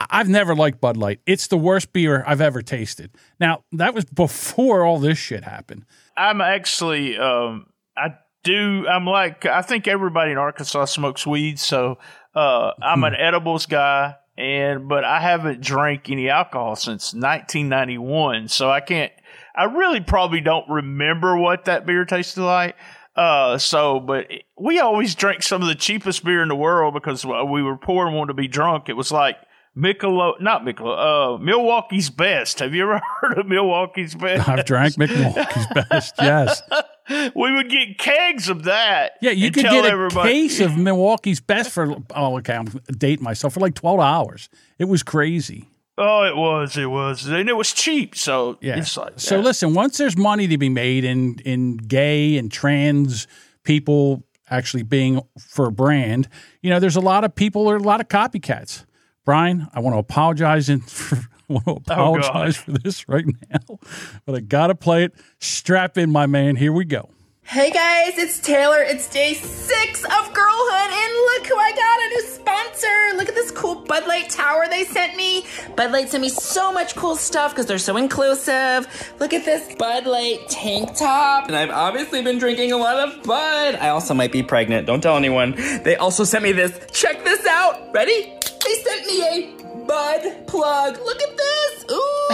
I've 0.00 0.28
never 0.28 0.54
liked 0.54 0.80
Bud 0.80 0.96
Light. 0.96 1.20
It's 1.26 1.46
the 1.46 1.56
worst 1.56 1.92
beer 1.92 2.24
I've 2.26 2.40
ever 2.40 2.62
tasted. 2.62 3.10
Now, 3.40 3.64
that 3.72 3.94
was 3.94 4.04
before 4.04 4.84
all 4.84 4.98
this 4.98 5.18
shit 5.18 5.44
happened. 5.44 5.84
I'm 6.16 6.40
actually, 6.40 7.16
um, 7.16 7.66
I 7.96 8.14
do. 8.42 8.86
I'm 8.88 9.06
like, 9.06 9.46
I 9.46 9.62
think 9.62 9.88
everybody 9.88 10.32
in 10.32 10.38
Arkansas 10.38 10.86
smokes 10.86 11.26
weed, 11.26 11.58
so 11.58 11.98
uh, 12.34 12.72
I'm 12.82 13.04
an 13.04 13.14
edibles 13.14 13.66
guy, 13.66 14.16
and 14.36 14.88
but 14.88 15.04
I 15.04 15.20
haven't 15.20 15.60
drank 15.60 16.10
any 16.10 16.28
alcohol 16.28 16.76
since 16.76 17.14
1991, 17.14 18.48
so 18.48 18.70
I 18.70 18.80
can't. 18.80 19.12
I 19.54 19.64
really 19.64 20.00
probably 20.00 20.40
don't 20.40 20.68
remember 20.68 21.36
what 21.36 21.66
that 21.66 21.86
beer 21.86 22.04
tasted 22.04 22.42
like. 22.42 22.76
Uh, 23.14 23.58
so, 23.58 24.00
but 24.00 24.26
we 24.58 24.80
always 24.80 25.14
drank 25.14 25.42
some 25.42 25.60
of 25.60 25.68
the 25.68 25.74
cheapest 25.74 26.24
beer 26.24 26.42
in 26.42 26.48
the 26.48 26.56
world 26.56 26.94
because 26.94 27.26
we 27.26 27.62
were 27.62 27.76
poor 27.76 28.06
and 28.06 28.16
wanted 28.16 28.28
to 28.28 28.34
be 28.34 28.48
drunk. 28.48 28.88
It 28.88 28.94
was 28.94 29.12
like 29.12 29.36
Michelob, 29.76 30.40
not 30.40 30.64
Michelob, 30.64 31.36
uh, 31.36 31.38
Milwaukee's 31.42 32.10
Best. 32.10 32.58
Have 32.58 32.74
you 32.74 32.82
ever 32.82 33.00
heard 33.20 33.38
of 33.38 33.46
Milwaukee's 33.46 34.14
Best? 34.14 34.48
I've 34.48 34.64
drank 34.66 34.98
Milwaukee's 34.98 35.66
best. 35.74 36.14
Yes. 36.20 36.62
we 37.34 37.52
would 37.52 37.70
get 37.70 37.98
kegs 37.98 38.48
of 38.50 38.64
that. 38.64 39.12
Yeah, 39.22 39.30
you 39.30 39.50
could 39.50 39.62
get 39.64 39.84
a 39.84 39.88
everybody- 39.88 40.28
case 40.30 40.60
of 40.60 40.76
Milwaukee's 40.76 41.40
best 41.40 41.70
for, 41.70 41.96
oh, 42.14 42.36
okay, 42.38 42.54
I'm 42.54 42.66
dating 42.98 43.24
myself, 43.24 43.54
for 43.54 43.60
like 43.60 43.74
12 43.74 43.98
hours. 44.00 44.48
It 44.78 44.84
was 44.86 45.02
crazy. 45.02 45.68
Oh, 45.96 46.24
it 46.24 46.36
was, 46.36 46.76
it 46.76 46.86
was, 46.86 47.26
and 47.26 47.48
it 47.48 47.56
was 47.56 47.72
cheap. 47.72 48.16
So 48.16 48.58
Yeah. 48.60 48.76
like 48.96 49.12
so 49.20 49.40
listen, 49.40 49.74
once 49.74 49.98
there's 49.98 50.16
money 50.16 50.48
to 50.48 50.56
be 50.58 50.70
made 50.70 51.04
in 51.04 51.36
in 51.44 51.76
gay 51.76 52.38
and 52.38 52.50
trans 52.50 53.26
people 53.62 54.24
actually 54.50 54.82
being 54.84 55.20
for 55.38 55.66
a 55.66 55.72
brand, 55.72 56.28
you 56.62 56.70
know, 56.70 56.80
there's 56.80 56.96
a 56.96 57.00
lot 57.00 57.24
of 57.24 57.34
people, 57.34 57.66
or 57.70 57.76
a 57.76 57.78
lot 57.78 58.00
of 58.00 58.08
copycats. 58.08 58.84
Brian, 59.24 59.68
I 59.72 59.78
want 59.80 59.94
to 59.94 59.98
apologize 59.98 60.68
and 60.68 60.82
for, 60.84 61.16
I 61.16 61.52
want 61.52 61.64
to 61.64 61.72
oh, 61.72 61.76
apologize 61.76 62.56
for 62.56 62.72
this 62.72 63.08
right 63.08 63.24
now, 63.24 63.78
but 64.26 64.34
I 64.34 64.40
got 64.40 64.66
to 64.66 64.74
play 64.74 65.04
it. 65.04 65.14
Strap 65.38 65.96
in, 65.96 66.10
my 66.10 66.26
man. 66.26 66.56
Here 66.56 66.72
we 66.72 66.84
go. 66.84 67.08
Hey 67.44 67.70
guys, 67.70 68.18
it's 68.18 68.40
Taylor. 68.40 68.82
It's 68.82 69.08
day 69.08 69.34
six 69.34 70.04
of 70.04 70.32
girlhood, 70.32 70.90
and 70.92 71.12
look 71.12 71.46
who 71.46 71.56
I 71.56 71.70
got 71.72 72.00
a 72.00 72.08
new 72.08 72.22
sponsor. 72.22 73.16
Look 73.16 73.28
at 73.28 73.34
this 73.34 73.50
cool 73.50 73.76
Bud 73.76 74.06
Light 74.08 74.30
tower 74.30 74.66
they 74.68 74.84
sent 74.84 75.16
me. 75.16 75.44
Bud 75.76 75.92
Light 75.92 76.08
sent 76.08 76.22
me 76.22 76.28
so 76.28 76.72
much 76.72 76.96
cool 76.96 77.14
stuff 77.14 77.52
because 77.52 77.66
they're 77.66 77.78
so 77.78 77.96
inclusive. 77.96 79.14
Look 79.20 79.32
at 79.32 79.44
this 79.44 79.74
Bud 79.76 80.06
Light 80.06 80.48
tank 80.48 80.96
top. 80.96 81.46
And 81.46 81.54
I've 81.54 81.70
obviously 81.70 82.22
been 82.22 82.38
drinking 82.38 82.72
a 82.72 82.76
lot 82.76 82.96
of 82.96 83.22
Bud. 83.22 83.74
I 83.74 83.90
also 83.90 84.14
might 84.14 84.32
be 84.32 84.42
pregnant. 84.42 84.86
Don't 84.86 85.00
tell 85.00 85.16
anyone. 85.16 85.54
They 85.82 85.96
also 85.96 86.24
sent 86.24 86.42
me 86.42 86.52
this. 86.52 86.72
Check 86.92 87.22
this 87.24 87.44
out. 87.46 87.92
Ready? 87.92 88.38
They 88.64 88.74
sent 88.74 89.06
me 89.06 89.22
a 89.22 89.62
Bud 89.86 90.46
plug. 90.46 90.98
Look 91.04 91.20
at 91.22 91.36
this. 91.36 91.84
Ooh. 91.90 92.28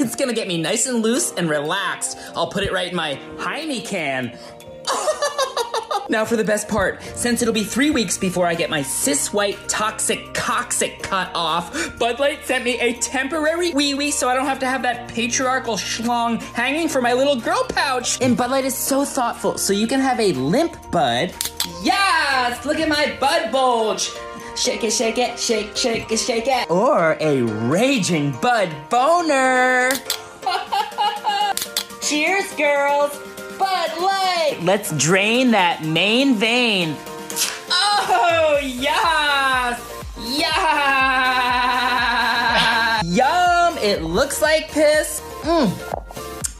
It's 0.00 0.14
gonna 0.14 0.32
get 0.32 0.46
me 0.46 0.60
nice 0.60 0.86
and 0.86 1.02
loose 1.02 1.32
and 1.32 1.50
relaxed. 1.50 2.18
I'll 2.36 2.46
put 2.46 2.62
it 2.62 2.72
right 2.72 2.90
in 2.90 2.96
my 2.96 3.18
Heine 3.38 3.82
can. 3.82 4.38
now 6.08 6.24
for 6.24 6.36
the 6.36 6.44
best 6.44 6.68
part. 6.68 7.02
Since 7.02 7.42
it'll 7.42 7.54
be 7.54 7.64
three 7.64 7.90
weeks 7.90 8.16
before 8.16 8.46
I 8.46 8.54
get 8.54 8.70
my 8.70 8.82
cis 8.82 9.32
white 9.32 9.58
toxic 9.68 10.32
coccyx 10.34 10.94
cut 11.06 11.30
off, 11.34 11.98
Bud 11.98 12.20
Light 12.20 12.44
sent 12.44 12.64
me 12.64 12.78
a 12.80 12.94
temporary 12.94 13.72
wee 13.72 13.94
wee 13.94 14.10
so 14.10 14.28
I 14.28 14.34
don't 14.34 14.46
have 14.46 14.60
to 14.60 14.66
have 14.66 14.82
that 14.82 15.08
patriarchal 15.08 15.74
schlong 15.74 16.40
hanging 16.54 16.88
from 16.88 17.02
my 17.02 17.12
little 17.12 17.36
girl 17.36 17.64
pouch. 17.68 18.20
And 18.20 18.36
Bud 18.36 18.50
Light 18.50 18.64
is 18.64 18.76
so 18.76 19.04
thoughtful, 19.04 19.58
so 19.58 19.72
you 19.72 19.86
can 19.86 20.00
have 20.00 20.20
a 20.20 20.32
limp 20.32 20.76
bud. 20.90 21.34
Yes! 21.82 22.64
Look 22.64 22.78
at 22.78 22.88
my 22.88 23.16
bud 23.18 23.50
bulge! 23.50 24.10
Shake 24.58 24.82
it, 24.82 24.92
shake 24.92 25.18
it, 25.18 25.38
shake, 25.38 25.76
shake 25.76 26.10
it, 26.10 26.16
shake 26.18 26.48
it. 26.48 26.68
Or 26.68 27.16
a 27.20 27.42
raging 27.42 28.32
bud 28.42 28.68
boner. 28.90 29.92
Cheers, 32.02 32.52
girls. 32.54 33.16
Bud 33.56 33.90
Light. 34.00 34.58
Let's 34.62 34.90
drain 34.96 35.52
that 35.52 35.84
main 35.84 36.34
vein. 36.34 36.96
Oh, 37.70 38.58
yes! 38.60 39.80
Yeah! 40.26 40.50
Yum! 43.04 43.78
It 43.78 44.02
looks 44.02 44.42
like 44.42 44.72
piss. 44.72 45.20
Mmm. 45.42 45.70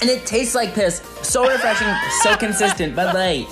And 0.00 0.08
it 0.08 0.24
tastes 0.24 0.54
like 0.54 0.72
piss. 0.72 1.02
So 1.22 1.48
refreshing, 1.48 1.88
so 2.22 2.36
consistent. 2.36 2.94
Bud 2.94 3.12
Light. 3.12 3.48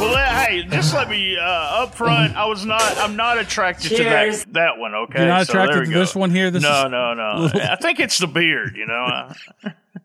Well, 0.00 0.14
that- 0.14 0.48
hey, 0.48 0.62
just 0.64 0.94
let 0.94 1.08
me 1.08 1.36
uh, 1.36 1.42
up 1.44 1.94
front. 1.94 2.34
I 2.36 2.46
was 2.46 2.64
not. 2.64 2.82
I'm 2.98 3.16
not 3.16 3.38
attracted 3.38 3.90
Cheers. 3.90 4.44
to 4.44 4.52
that 4.52 4.52
that 4.54 4.78
one. 4.78 4.94
Okay, 4.94 5.18
You're 5.20 5.28
not 5.28 5.46
So 5.46 5.52
attracted 5.52 5.80
we 5.80 5.86
to 5.86 5.92
go. 5.92 5.98
this 6.00 6.14
one 6.14 6.30
here? 6.30 6.50
This 6.50 6.62
no, 6.62 6.86
is- 6.86 6.90
no, 6.90 7.14
no. 7.14 7.50
I 7.54 7.76
think 7.76 8.00
it's 8.00 8.18
the 8.18 8.26
beard. 8.26 8.76
You 8.76 8.86
know. 8.86 9.32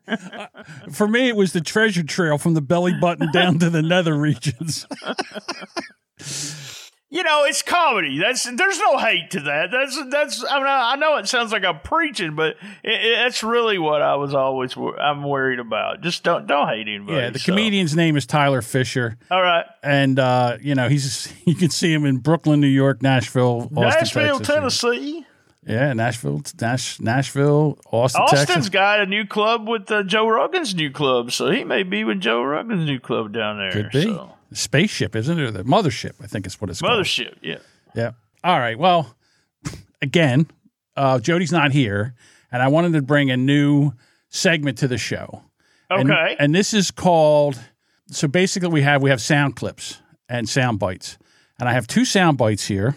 For 0.92 1.08
me, 1.08 1.28
it 1.28 1.36
was 1.36 1.52
the 1.52 1.60
treasure 1.60 2.02
trail 2.04 2.38
from 2.38 2.54
the 2.54 2.60
belly 2.60 2.92
button 3.00 3.30
down 3.32 3.58
to 3.60 3.70
the 3.70 3.82
nether 3.82 4.16
regions. 4.16 4.86
You 7.08 7.22
know, 7.22 7.44
it's 7.44 7.62
comedy. 7.62 8.18
That's 8.18 8.42
there's 8.42 8.78
no 8.80 8.98
hate 8.98 9.30
to 9.30 9.40
that. 9.42 9.70
That's 9.70 9.96
that's. 10.10 10.44
I 10.50 10.56
mean, 10.58 10.66
I 10.66 10.96
know 10.96 11.16
it 11.18 11.28
sounds 11.28 11.52
like 11.52 11.64
I'm 11.64 11.78
preaching, 11.78 12.34
but 12.34 12.56
it, 12.82 12.90
it, 13.00 13.16
that's 13.18 13.44
really 13.44 13.78
what 13.78 14.02
I 14.02 14.16
was 14.16 14.34
always. 14.34 14.76
wor- 14.76 14.98
I'm 14.98 15.22
worried 15.22 15.60
about. 15.60 16.00
Just 16.00 16.24
don't 16.24 16.48
don't 16.48 16.66
hate 16.66 16.88
anybody. 16.88 17.16
yeah, 17.16 17.30
the 17.30 17.38
so. 17.38 17.52
comedian's 17.52 17.94
name 17.94 18.16
is 18.16 18.26
Tyler 18.26 18.60
Fischer. 18.60 19.16
All 19.30 19.40
right, 19.40 19.64
And 19.84 20.18
uh, 20.18 20.58
you 20.60 20.74
know, 20.74 20.88
he's 20.88 21.32
you 21.44 21.54
can 21.54 21.70
see 21.70 21.92
him 21.92 22.04
in 22.06 22.16
Brooklyn, 22.18 22.60
New 22.60 22.66
York, 22.66 23.02
Nashville, 23.02 23.70
Austin, 23.76 23.82
Nashville, 23.82 24.38
Texas. 24.40 24.80
Tennessee. 24.80 25.26
Yeah, 25.64 25.92
Nashville, 25.92 26.42
Nash, 26.60 27.00
Nashville, 27.00 27.78
Austin, 27.90 28.22
Austin's 28.22 28.46
Texas. 28.46 28.68
got 28.68 29.00
a 29.00 29.06
new 29.06 29.24
club 29.26 29.68
with 29.68 29.90
uh, 29.90 30.02
Joe 30.04 30.28
Rogan's 30.28 30.74
new 30.74 30.90
club, 30.90 31.32
so 31.32 31.50
he 31.50 31.64
may 31.64 31.82
be 31.82 32.04
with 32.04 32.20
Joe 32.20 32.42
Rogan's 32.42 32.84
new 32.84 33.00
club 33.00 33.32
down 33.32 33.58
there. 33.58 33.70
Could 33.70 33.90
be 33.90 34.02
So. 34.04 34.35
Spaceship, 34.52 35.14
isn't 35.16 35.38
it? 35.38 35.42
Or 35.42 35.50
the 35.50 35.64
mothership, 35.64 36.12
I 36.22 36.26
think 36.26 36.46
is 36.46 36.60
what 36.60 36.70
it's 36.70 36.80
called. 36.80 37.00
Mothership, 37.04 37.36
yeah. 37.42 37.58
Yeah. 37.94 38.12
All 38.44 38.58
right. 38.58 38.78
Well, 38.78 39.14
again, 40.02 40.46
uh, 40.96 41.18
Jodie's 41.18 41.52
not 41.52 41.72
here, 41.72 42.14
and 42.52 42.62
I 42.62 42.68
wanted 42.68 42.92
to 42.94 43.02
bring 43.02 43.30
a 43.30 43.36
new 43.36 43.92
segment 44.28 44.78
to 44.78 44.88
the 44.88 44.98
show. 44.98 45.42
And- 45.90 46.10
Okay. 46.10 46.36
And, 46.38 46.54
this 46.54 46.74
is 46.74 46.90
called. 46.90 47.58
So 48.08 48.28
basically, 48.28 48.68
we 48.68 48.82
have 48.82 49.02
we 49.02 49.10
have 49.10 49.20
sound 49.20 49.56
clips 49.56 50.00
and 50.28 50.48
sound 50.48 50.78
bites, 50.78 51.18
and 51.58 51.68
I 51.68 51.72
have 51.72 51.86
two 51.86 52.04
sound 52.04 52.38
bites 52.38 52.66
here 52.66 52.96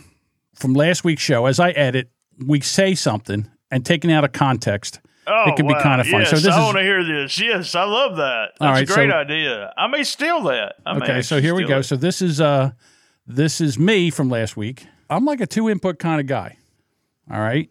from 0.56 0.74
last 0.74 1.04
week's 1.04 1.22
show. 1.24 1.46
As 1.48 1.60
I 1.60 1.72
edit, 1.72 2.10
we 2.46 2.60
say 2.62 2.94
something 2.96 3.50
and 3.72 3.86
taken 3.86 4.10
out 4.12 4.24
of 4.24 4.32
context. 4.34 5.00
Oh, 5.32 5.50
it 5.50 5.56
can 5.56 5.68
be 5.68 5.74
kind 5.76 6.02
of 6.02 6.08
fun. 6.08 6.22
Yes, 6.22 6.32
so 6.32 6.36
this 6.38 6.48
I 6.48 6.64
want 6.64 6.78
to 6.78 6.84
hear 6.84 7.04
this. 7.04 7.40
Yes, 7.40 7.76
I 7.76 7.84
love 7.84 8.18
that. 8.18 8.50
That's 8.60 8.62
All 8.62 8.72
right, 8.72 8.84
a 8.90 8.94
great 8.94 9.10
so- 9.12 9.16
idea. 9.16 9.74
I 9.78 9.88
may 9.88 10.04
steal 10.04 10.42
that. 10.44 10.76
I 10.86 10.98
okay. 10.98 11.22
So 11.22 11.40
here 11.40 11.54
we 11.56 11.66
go. 11.66 11.80
it. 11.80 11.84
So 11.84 11.96
this 11.96 12.22
is 12.22 12.42
uh, 12.42 12.72
this 13.28 13.62
is 13.62 13.78
me 13.78 14.10
from 14.10 14.30
last 14.30 14.58
week. 14.58 14.88
I'm 15.10 15.26
like 15.26 15.40
a 15.42 15.48
two 15.48 15.70
input 15.70 16.00
kind 16.00 16.20
of 16.20 16.28
guy. 16.28 16.58
All 17.32 17.40
right, 17.40 17.70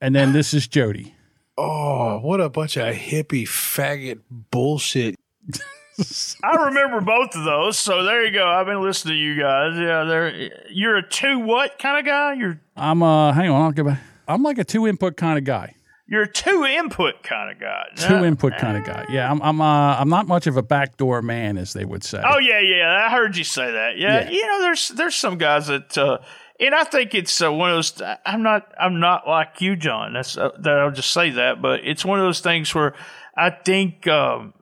and 0.00 0.14
then 0.14 0.32
this 0.32 0.52
is 0.54 0.68
Jodie. 0.68 1.12
Oh, 1.60 2.20
what 2.20 2.40
a 2.40 2.48
bunch 2.48 2.76
of 2.76 2.94
hippie 2.94 3.42
faggot 3.42 4.20
bullshit. 4.30 5.16
I 6.44 6.54
remember 6.66 7.00
both 7.00 7.34
of 7.34 7.42
those. 7.42 7.76
So 7.76 8.04
there 8.04 8.24
you 8.24 8.30
go. 8.30 8.46
I've 8.46 8.66
been 8.66 8.80
listening 8.80 9.14
to 9.14 9.18
you 9.18 9.40
guys. 9.40 9.76
Yeah, 9.76 10.04
there. 10.04 10.50
You're 10.70 10.98
a 10.98 11.02
two 11.02 11.40
what 11.40 11.76
kind 11.80 11.98
of 11.98 12.04
guy? 12.04 12.34
You're 12.34 12.60
I'm 12.76 13.02
uh, 13.02 13.32
hang 13.32 13.50
on, 13.50 13.60
I'll 13.62 13.72
give 13.72 13.88
a. 13.88 13.98
I'm 14.28 14.44
like 14.44 14.58
a 14.58 14.64
two 14.64 14.86
input 14.86 15.16
kind 15.16 15.36
of 15.36 15.42
guy. 15.42 15.74
You're 16.08 16.22
a 16.22 16.32
two 16.32 16.64
input 16.64 17.22
kind 17.22 17.50
of 17.50 17.60
guy. 17.60 17.84
Two 17.96 18.14
Now- 18.14 18.24
input 18.24 18.56
kind 18.56 18.76
of 18.78 18.84
guy. 18.84 19.04
Yeah, 19.10 19.30
I'm 19.30 19.40
I'm 19.42 19.60
uh, 19.60 19.96
I'm 19.96 20.08
not 20.08 20.26
much 20.26 20.46
of 20.46 20.56
a 20.56 20.62
backdoor 20.62 21.22
man, 21.22 21.58
as 21.58 21.72
they 21.74 21.84
would 21.84 22.02
say. 22.02 22.22
Oh 22.24 22.38
yeah, 22.38 22.60
yeah. 22.60 23.06
I 23.06 23.10
heard 23.10 23.36
you 23.36 23.44
say 23.44 23.70
that. 23.72 23.98
Yeah, 23.98 24.22
Yeah. 24.22 24.30
you 24.30 24.46
know, 24.46 24.60
there's 24.62 24.88
there's 24.88 25.14
some 25.14 25.36
guys 25.38 25.66
that, 25.66 25.96
uh, 25.98 26.18
and 26.58 26.74
I 26.74 26.84
think 26.84 27.14
it's 27.14 27.40
uh, 27.42 27.52
one 27.52 27.70
of 27.70 27.76
those. 27.76 28.00
I'm 28.24 28.42
not 28.42 28.72
I'm 28.80 29.00
not 29.00 29.28
like 29.28 29.60
you, 29.60 29.76
John. 29.76 30.14
That's 30.14 30.36
uh, 30.38 30.50
that 30.60 30.78
I'll 30.78 30.90
just 30.90 31.12
say 31.12 31.30
that, 31.30 31.60
but 31.62 31.80
it's 31.84 32.04
one 32.04 32.18
of 32.18 32.24
those 32.24 32.40
things 32.40 32.74
where 32.74 32.94
I 33.36 33.50
think, 33.50 34.06
um, 34.08 34.54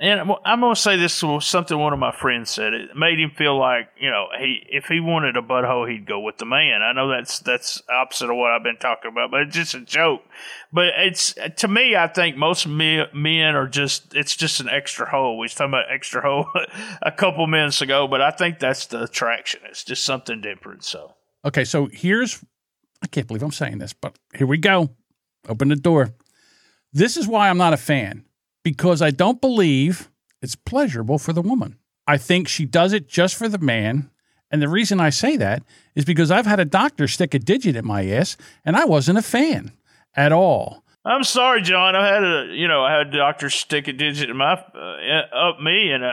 and 0.00 0.18
I'm- 0.18 0.32
I'm 0.46 0.60
gonna 0.60 0.74
say 0.74 0.96
this 0.96 1.22
was 1.22 1.46
something 1.46 1.78
one 1.78 1.92
of 1.92 1.98
my 1.98 2.10
friends 2.10 2.50
said. 2.50 2.72
It 2.72 2.96
made 2.96 3.20
him 3.20 3.30
feel 3.30 3.58
like 3.58 3.90
you 4.00 4.10
know 4.10 4.28
he 4.38 4.66
if 4.70 4.86
he 4.86 4.98
wanted 4.98 5.36
a 5.36 5.42
butthole, 5.42 5.88
he'd 5.90 6.06
go 6.06 6.20
with 6.20 6.38
the 6.38 6.46
man. 6.46 6.82
I 6.82 6.92
know 6.92 7.08
that's 7.08 7.38
that's 7.40 7.82
opposite 7.88 8.30
of 8.30 8.36
what 8.36 8.50
I've 8.50 8.62
been 8.62 8.78
talking 8.78 9.10
about, 9.12 9.30
but 9.30 9.42
it's 9.42 9.54
just 9.54 9.74
a 9.74 9.80
joke. 9.80 10.22
But 10.72 10.86
it's 10.96 11.34
to 11.58 11.68
me, 11.68 11.94
I 11.96 12.06
think 12.06 12.36
most 12.36 12.66
me, 12.66 13.04
men 13.12 13.54
are 13.54 13.68
just 13.68 14.14
it's 14.14 14.34
just 14.34 14.58
an 14.60 14.70
extra 14.70 15.08
hole. 15.10 15.38
We 15.38 15.44
was 15.44 15.54
talking 15.54 15.70
about 15.74 15.92
extra 15.92 16.22
hole 16.22 16.46
a 17.02 17.12
couple 17.12 17.46
minutes 17.46 17.82
ago, 17.82 18.08
but 18.08 18.22
I 18.22 18.30
think 18.30 18.58
that's 18.58 18.86
the 18.86 19.02
attraction. 19.02 19.60
It's 19.68 19.84
just 19.84 20.02
something 20.04 20.40
different. 20.40 20.82
So 20.82 21.14
Okay, 21.44 21.64
so 21.64 21.88
here's 21.92 22.42
I 23.02 23.06
can't 23.06 23.26
believe 23.26 23.42
I'm 23.42 23.52
saying 23.52 23.78
this, 23.78 23.92
but 23.92 24.18
here 24.34 24.46
we 24.46 24.56
go. 24.58 24.90
Open 25.48 25.68
the 25.68 25.76
door. 25.76 26.10
This 26.92 27.16
is 27.16 27.28
why 27.28 27.48
I'm 27.50 27.58
not 27.58 27.72
a 27.72 27.78
fan 27.78 28.24
because 28.62 29.02
I 29.02 29.10
don't 29.10 29.40
believe 29.40 30.10
it's 30.42 30.56
pleasurable 30.56 31.18
for 31.18 31.32
the 31.32 31.42
woman. 31.42 31.76
I 32.06 32.16
think 32.16 32.48
she 32.48 32.64
does 32.64 32.92
it 32.92 33.08
just 33.08 33.36
for 33.36 33.48
the 33.48 33.58
man. 33.58 34.10
And 34.50 34.60
the 34.60 34.68
reason 34.68 35.00
I 35.00 35.10
say 35.10 35.36
that 35.36 35.62
is 35.94 36.04
because 36.04 36.30
I've 36.30 36.46
had 36.46 36.60
a 36.60 36.64
doctor 36.64 37.06
stick 37.06 37.34
a 37.34 37.38
digit 37.38 37.76
in 37.76 37.86
my 37.86 38.06
ass 38.08 38.36
and 38.64 38.76
I 38.76 38.84
wasn't 38.84 39.18
a 39.18 39.22
fan 39.22 39.72
at 40.14 40.32
all. 40.32 40.82
I'm 41.04 41.24
sorry, 41.24 41.62
John. 41.62 41.96
I 41.96 42.06
had 42.06 42.22
a 42.22 42.52
you 42.52 42.68
know 42.68 42.84
I 42.84 42.98
had 42.98 43.06
a 43.06 43.16
doctor 43.16 43.48
stick 43.48 43.88
a 43.88 43.92
digit 43.92 44.28
in 44.28 44.36
my 44.36 44.52
uh, 44.52 45.34
up 45.34 45.60
me, 45.60 45.92
and 45.92 46.04
uh, 46.04 46.12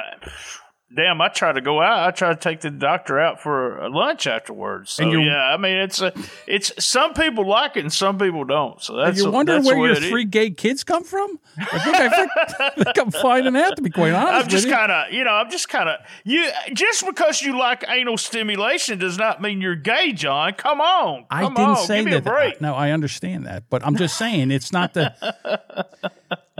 damn, 0.93 1.21
I 1.21 1.27
try 1.27 1.51
to 1.51 1.61
go 1.61 1.81
out. 1.81 2.07
I 2.07 2.11
try 2.11 2.29
to 2.29 2.39
take 2.39 2.61
the 2.61 2.69
doctor 2.69 3.19
out 3.19 3.41
for 3.41 3.89
lunch 3.89 4.27
afterwards. 4.27 4.91
So 4.91 5.09
yeah, 5.09 5.53
I 5.53 5.57
mean 5.57 5.77
it's 5.77 6.01
a, 6.01 6.13
it's 6.45 6.71
some 6.83 7.13
people 7.13 7.47
like 7.47 7.75
it 7.75 7.81
and 7.81 7.93
some 7.93 8.17
people 8.17 8.43
don't. 8.45 8.81
So 8.81 8.95
that's 8.95 9.17
you're 9.17 9.31
wondering 9.31 9.63
where 9.63 9.77
your 9.77 9.91
it 9.91 10.03
is. 10.03 10.09
three 10.09 10.25
gay 10.25 10.49
kids 10.51 10.83
come 10.83 11.03
from? 11.03 11.39
I 11.57 11.79
think, 11.79 11.95
I 11.95 12.69
think, 12.69 12.97
I'm 12.99 13.11
finding 13.11 13.55
out 13.55 13.75
to 13.75 13.81
be 13.81 13.89
quite 13.89 14.13
honest 14.13 14.45
I'm 14.45 14.47
just 14.47 14.69
kind 14.69 14.91
of, 14.91 15.11
you 15.11 15.23
know, 15.23 15.31
I'm 15.31 15.49
just 15.49 15.69
kind 15.69 15.89
of 15.89 15.99
you. 16.23 16.49
Just 16.73 17.05
because 17.05 17.41
you 17.41 17.57
like 17.57 17.83
anal 17.87 18.17
stimulation 18.17 18.99
does 18.99 19.17
not 19.17 19.41
mean 19.41 19.61
you're 19.61 19.75
gay, 19.75 20.13
John. 20.13 20.53
Come 20.53 20.81
on, 20.81 21.25
I 21.29 21.43
didn't 21.43 21.57
on, 21.57 21.77
say 21.77 22.03
that. 22.03 22.61
No, 22.61 22.75
I 22.75 22.91
understand 22.91 23.45
that, 23.45 23.63
but 23.69 23.85
I'm 23.85 23.95
just 23.95 24.17
saying 24.17 24.51
it's 24.51 24.71
not 24.71 24.93
the. 24.93 25.13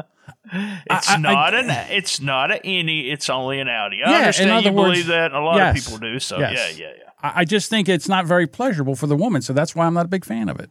It's 0.54 1.10
I- 1.10 1.16
I- 1.16 1.18
not 1.18 1.54
an. 1.54 1.70
It's 1.90 2.20
not 2.22 2.52
an 2.52 2.60
any. 2.64 3.10
It's 3.10 3.30
only 3.30 3.60
an 3.60 3.68
Audi. 3.70 4.04
I 4.04 4.10
Yeah, 4.12 4.18
understand 4.20 4.66
you 4.66 4.72
words, 4.72 4.92
believe 4.92 5.08
that, 5.08 5.28
and 5.28 5.36
a 5.36 5.42
lot 5.42 5.58
yes, 5.58 5.78
of 5.80 5.84
people 5.84 6.00
do. 6.00 6.20
So 6.20 6.40
yes. 6.40 6.78
yeah, 6.78 6.86
yeah, 6.88 6.94
yeah. 6.98 7.04
I 7.22 7.42
I 7.42 7.46
just 7.46 7.70
think 7.70 7.90
it's 7.90 8.08
not 8.08 8.26
very 8.26 8.48
pleasurable 8.48 8.96
for 8.96 9.08
the 9.08 9.16
woman, 9.16 9.42
so 9.42 9.54
that's 9.54 9.76
why 9.76 9.86
I'm 9.86 9.94
not 9.94 10.06
a 10.06 10.10
big 10.10 10.26
fan 10.26 10.50
of 10.50 10.60
it. 10.60 10.70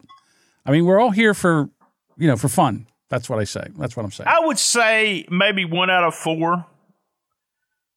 I 0.65 0.71
mean, 0.71 0.85
we're 0.85 0.99
all 0.99 1.11
here 1.11 1.33
for, 1.33 1.69
you 2.17 2.27
know, 2.27 2.35
for 2.37 2.49
fun. 2.49 2.87
That's 3.09 3.29
what 3.29 3.39
I 3.39 3.45
say. 3.45 3.67
That's 3.77 3.95
what 3.95 4.03
I'm 4.03 4.11
saying. 4.11 4.27
I 4.27 4.39
would 4.45 4.59
say 4.59 5.25
maybe 5.29 5.63
one 5.65 5.89
out 5.89 6.03
of 6.03 6.13
four. 6.15 6.65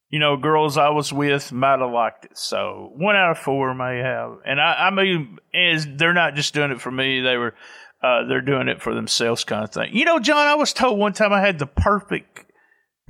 You 0.09 0.18
know, 0.18 0.37
girls 0.37 0.76
I 0.76 0.89
was 0.89 1.12
with 1.12 1.53
might 1.53 1.78
have 1.78 1.93
liked 1.93 2.24
it. 2.24 2.37
So 2.37 2.91
one 2.97 3.14
out 3.14 3.31
of 3.31 3.39
four 3.39 3.72
may 3.74 3.99
have, 3.99 4.39
and 4.45 4.61
I, 4.61 4.89
I 4.89 4.91
mean, 4.91 5.39
is 5.55 5.87
they're 5.97 6.12
not 6.12 6.35
just 6.35 6.53
doing 6.53 6.72
it 6.72 6.81
for 6.81 6.91
me. 6.91 7.20
They 7.20 7.37
were, 7.37 7.55
uh, 8.03 8.24
they're 8.24 8.40
doing 8.40 8.68
it 8.68 8.80
for 8.82 8.94
themselves, 8.94 9.44
kind 9.44 9.64
of 9.64 9.70
thing. 9.70 9.90
You 9.94 10.05
know, 10.05 10.18
John, 10.18 10.46
I 10.46 10.55
was 10.55 10.72
told 10.72 10.98
one 10.98 11.12
time 11.12 11.32
I 11.32 11.40
had 11.40 11.59
the 11.59 11.66
perfect 11.66 12.46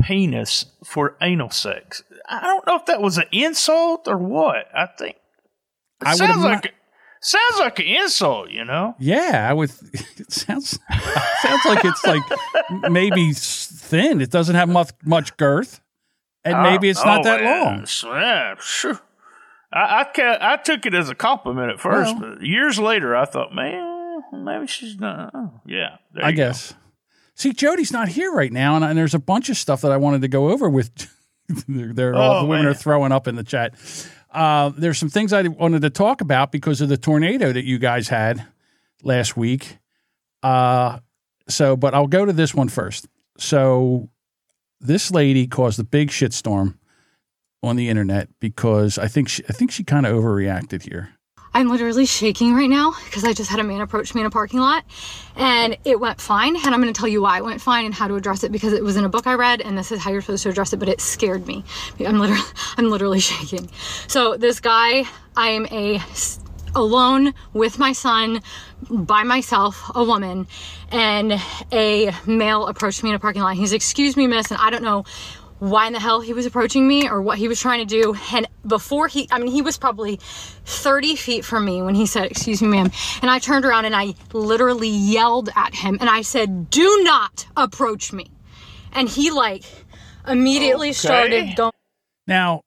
penis 0.03 0.67
for 0.85 1.17
anal 1.21 1.51
sex. 1.51 2.03
I 2.29 2.41
don't 2.43 2.67
know 2.67 2.77
if 2.77 2.87
that 2.87 3.01
was 3.03 3.19
an 3.19 3.25
insult 3.33 4.09
or 4.09 4.17
what. 4.17 4.67
I 4.75 4.87
think 4.87 5.17
it 6.01 6.07
I 6.09 6.15
sounds 6.15 6.43
like 6.43 6.75
sounds 7.21 7.59
like 7.59 7.79
an 7.81 7.87
insult. 7.87 8.51
You 8.51 8.65
know. 8.65 8.95
yeah, 8.99 9.47
I 9.49 9.53
would. 9.53 9.71
It 10.17 10.33
sounds 10.33 10.79
sounds 11.43 11.65
like 11.65 11.85
it's 11.85 12.05
like 12.07 12.23
maybe 12.91 13.33
thin. 13.33 14.21
It 14.21 14.31
doesn't 14.31 14.55
have 14.55 14.69
much 14.69 14.91
much 15.05 15.37
girth, 15.37 15.81
and 16.45 16.63
maybe 16.63 16.89
it's 16.89 17.05
not 17.05 17.21
Oh, 17.21 17.25
that 17.25 17.43
long. 17.43 17.87
Yeah, 18.05 18.55
sure. 18.61 19.01
I 19.73 20.07
I, 20.17 20.53
I 20.53 20.57
took 20.59 20.87
it 20.87 20.95
as 20.95 21.09
a 21.09 21.15
compliment 21.15 21.71
at 21.73 21.81
first, 21.81 22.15
Well. 22.19 22.35
but 22.37 22.43
years 22.47 22.79
later, 22.79 23.17
I 23.17 23.25
thought, 23.25 23.55
man, 23.55 24.00
maybe 24.33 24.67
she's 24.67 24.99
not. 24.99 25.31
Oh, 25.35 25.61
yeah, 25.67 25.97
there 26.13 26.25
I 26.25 26.31
you 26.31 26.37
go. 26.37 26.43
guess. 26.49 26.75
See, 27.35 27.53
Jodie's 27.53 27.93
not 27.93 28.09
here 28.09 28.33
right 28.33 28.53
now, 28.53 28.77
and, 28.77 28.85
and 28.85 28.99
there's 28.99 29.15
a 29.15 29.19
bunch 29.19 29.49
of 29.49 29.57
stuff 29.57 29.81
that 29.83 29.93
I 29.93 29.97
wanted 29.97 30.23
to 30.23 30.29
go 30.29 30.51
over 30.51 30.69
with. 30.69 30.91
they're, 31.69 31.93
they're 31.93 32.15
all 32.15 32.37
Oh, 32.37 32.41
the 32.41 32.47
women 32.47 32.65
man. 32.67 32.73
are 32.73 32.77
throwing 32.77 33.13
up 33.13 33.27
in 33.27 33.35
the 33.37 33.45
chat. 33.45 33.75
Uh, 34.33 34.71
there's 34.77 34.99
some 34.99 35.09
things 35.09 35.33
I 35.33 35.43
wanted 35.49 35.83
to 35.83 35.91
talk 35.91 36.21
about 36.21 36.53
because 36.53 36.81
of 36.81 36.89
the 36.89 36.97
tornado 36.97 37.53
that 37.53 37.65
you 37.65 37.79
guys 37.79 38.09
had 38.09 38.47
last 39.03 39.37
week. 39.37 39.79
Uh, 40.43 40.99
so, 41.49 41.77
but 41.77 41.95
I'll 41.95 42.07
go 42.07 42.25
to 42.25 42.33
this 42.33 42.55
one 42.55 42.69
first. 42.69 43.09
So, 43.39 44.09
this 44.81 45.11
lady 45.11 45.47
caused 45.47 45.79
a 45.81 45.85
big 45.85 46.09
shitstorm 46.11 46.77
on 47.63 47.77
the 47.77 47.89
internet 47.89 48.29
because 48.41 48.99
I 48.99 49.09
think 49.09 49.29
she, 49.29 49.43
I 49.49 49.53
think 49.53 49.71
she 49.71 49.83
kind 49.85 50.07
of 50.07 50.15
overreacted 50.15 50.83
here. 50.89 51.11
I'm 51.53 51.69
literally 51.69 52.07
shaking 52.07 52.55
right 52.55 52.71
now 52.71 52.95
because 53.05 53.25
I 53.25 53.33
just 53.33 53.51
had 53.51 53.59
a 53.59 53.65
man 53.65 53.81
approach 53.81 54.15
me 54.15 54.21
in 54.21 54.27
a 54.27 54.31
parking 54.31 54.61
lot 54.61 54.85
and 55.37 55.77
it 55.85 55.99
went 55.99 56.21
fine. 56.21 56.55
And 56.57 56.67
I'm 56.67 56.81
going 56.81 56.93
to 56.93 56.99
tell 56.99 57.09
you 57.09 57.23
why 57.23 57.39
it 57.39 57.45
went 57.45 57.61
fine 57.61 57.85
and 57.85 57.95
how 57.95 58.07
to 58.07 58.15
address 58.15 58.45
it 58.45 58.53
because 58.53 58.73
it 58.73 58.85
was 58.85 58.97
in 58.97 59.05
a 59.05 59.09
book 59.09 59.27
I 59.27 59.35
read 59.35 59.61
and 59.61 59.77
this 59.77 59.91
is 59.91 59.99
how 60.01 60.13
you're 60.13 60.21
supposed 60.21 60.45
to 60.45 60.49
address 60.49 60.73
it, 60.73 60.79
but 60.79 60.89
it 60.89 61.01
scared 61.01 61.47
me. 61.47 61.65
I'm 61.99 62.19
literally, 62.19 62.43
I'm 62.77 62.89
literally 62.89 63.21
shaking. 63.31 63.69
So 64.07 64.37
this 64.37 64.61
guy, 64.61 65.05
I 65.37 65.49
am 65.49 65.67
a 65.67 66.01
alone 66.75 67.35
with 67.53 67.81
my 67.81 67.93
son 67.93 68.41
by 68.89 69.25
myself, 69.25 69.91
a 69.95 70.05
woman, 70.05 70.47
and 70.93 71.41
a 71.73 72.13
male 72.27 72.67
approached 72.67 73.03
me 73.03 73.11
in 73.11 73.17
a 73.17 73.19
parking 73.19 73.43
lot. 73.43 73.57
He's, 73.57 73.73
excuse 73.73 74.17
me, 74.17 74.27
miss, 74.27 74.51
and 74.51 74.61
I 74.61 74.71
don't 74.71 74.83
know 74.83 75.05
why 75.61 75.87
in 75.87 75.93
the 75.93 76.01
hell 76.01 76.21
he 76.21 76.33
was 76.33 76.47
approaching 76.47 76.89
me 76.89 77.09
or 77.09 77.21
what 77.23 77.39
he 77.39 77.47
was 77.47 77.61
trying 77.61 77.79
to 77.79 77.85
do. 77.85 78.17
And 78.33 78.49
before 78.67 79.09
he, 79.09 79.29
I 79.31 79.39
mean, 79.39 79.53
he 79.53 79.63
was 79.63 79.79
probably 79.79 80.17
30 80.65 81.17
feet 81.17 81.45
from 81.45 81.65
me 81.65 81.83
when 81.83 81.95
he 81.95 82.07
said, 82.07 82.31
Excuse 82.31 82.61
me, 82.63 82.69
ma'am. 82.69 82.91
And 83.23 83.31
I 83.31 83.39
turned 83.39 83.65
around 83.65 83.85
and 83.85 83.95
I 83.95 84.15
literally 84.33 84.89
yelled 84.89 85.51
at 85.55 85.75
him 85.75 85.99
and 86.01 86.09
I 86.09 86.23
said, 86.23 86.71
Do 86.71 87.03
not 87.05 87.47
approach 87.57 88.13
me. 88.13 88.31
And 88.93 89.09
he, 89.09 89.31
like, 89.31 89.65
immediately 90.27 90.89
Okay. 90.89 90.95
started 90.95 91.57
going. 91.57 91.73
Now, 92.27 92.63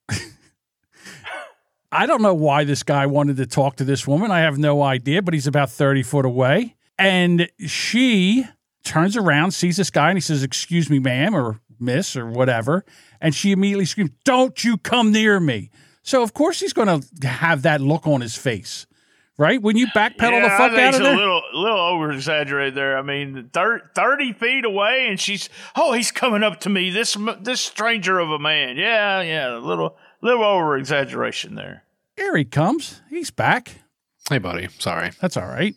I 1.91 2.05
don't 2.05 2.21
know 2.21 2.33
why 2.33 2.63
this 2.63 2.83
guy 2.83 3.05
wanted 3.07 3.37
to 3.37 3.45
talk 3.45 3.75
to 3.77 3.83
this 3.83 4.07
woman. 4.07 4.31
I 4.31 4.39
have 4.41 4.57
no 4.57 4.81
idea, 4.81 5.21
but 5.21 5.33
he's 5.33 5.47
about 5.47 5.69
30 5.69 6.03
foot 6.03 6.25
away. 6.25 6.75
And 6.97 7.49
she 7.65 8.45
turns 8.83 9.15
around, 9.17 9.51
sees 9.51 9.77
this 9.77 9.89
guy, 9.89 10.09
and 10.09 10.17
he 10.17 10.21
says, 10.21 10.43
Excuse 10.43 10.89
me, 10.89 10.99
ma'am, 10.99 11.35
or 11.35 11.59
miss, 11.83 12.15
or 12.15 12.27
whatever. 12.27 12.85
And 13.21 13.35
she 13.35 13.51
immediately 13.51 13.85
screams, 13.85 14.11
Don't 14.23 14.63
you 14.63 14.77
come 14.77 15.11
near 15.11 15.39
me. 15.39 15.69
So, 16.01 16.23
of 16.23 16.33
course, 16.33 16.59
he's 16.59 16.73
going 16.73 17.01
to 17.01 17.27
have 17.27 17.61
that 17.61 17.79
look 17.79 18.05
on 18.07 18.19
his 18.21 18.35
face, 18.35 18.85
right? 19.37 19.61
When 19.61 19.77
you 19.77 19.87
backpedal 19.87 20.31
yeah, 20.31 20.41
the 20.41 20.49
fuck 20.49 20.71
I 20.71 20.75
think 20.75 20.79
out 20.79 20.87
it's 20.89 20.97
of 20.97 21.03
there. 21.03 21.13
a 21.13 21.17
little, 21.17 21.41
little 21.53 21.79
over 21.79 22.11
exaggerated 22.11 22.75
there. 22.75 22.97
I 22.97 23.01
mean, 23.01 23.49
thir- 23.53 23.89
thirty 23.95 24.33
feet 24.33 24.65
away, 24.65 25.07
and 25.07 25.17
she's, 25.19 25.47
oh, 25.77 25.93
he's 25.93 26.11
coming 26.11 26.43
up 26.43 26.59
to 26.61 26.69
me. 26.69 26.89
This, 26.89 27.17
this 27.41 27.61
stranger 27.61 28.19
of 28.19 28.31
a 28.31 28.39
man. 28.39 28.75
Yeah, 28.75 29.21
yeah, 29.21 29.55
a 29.55 29.59
little, 29.59 29.95
little 30.21 30.43
over 30.43 30.77
exaggeration 30.77 31.55
there. 31.55 31.83
Here 32.17 32.35
he 32.35 32.43
comes. 32.45 33.01
He's 33.09 33.31
back. 33.31 33.77
Hey, 34.29 34.39
buddy. 34.39 34.67
Sorry. 34.79 35.11
That's 35.21 35.37
all 35.37 35.47
right. 35.47 35.75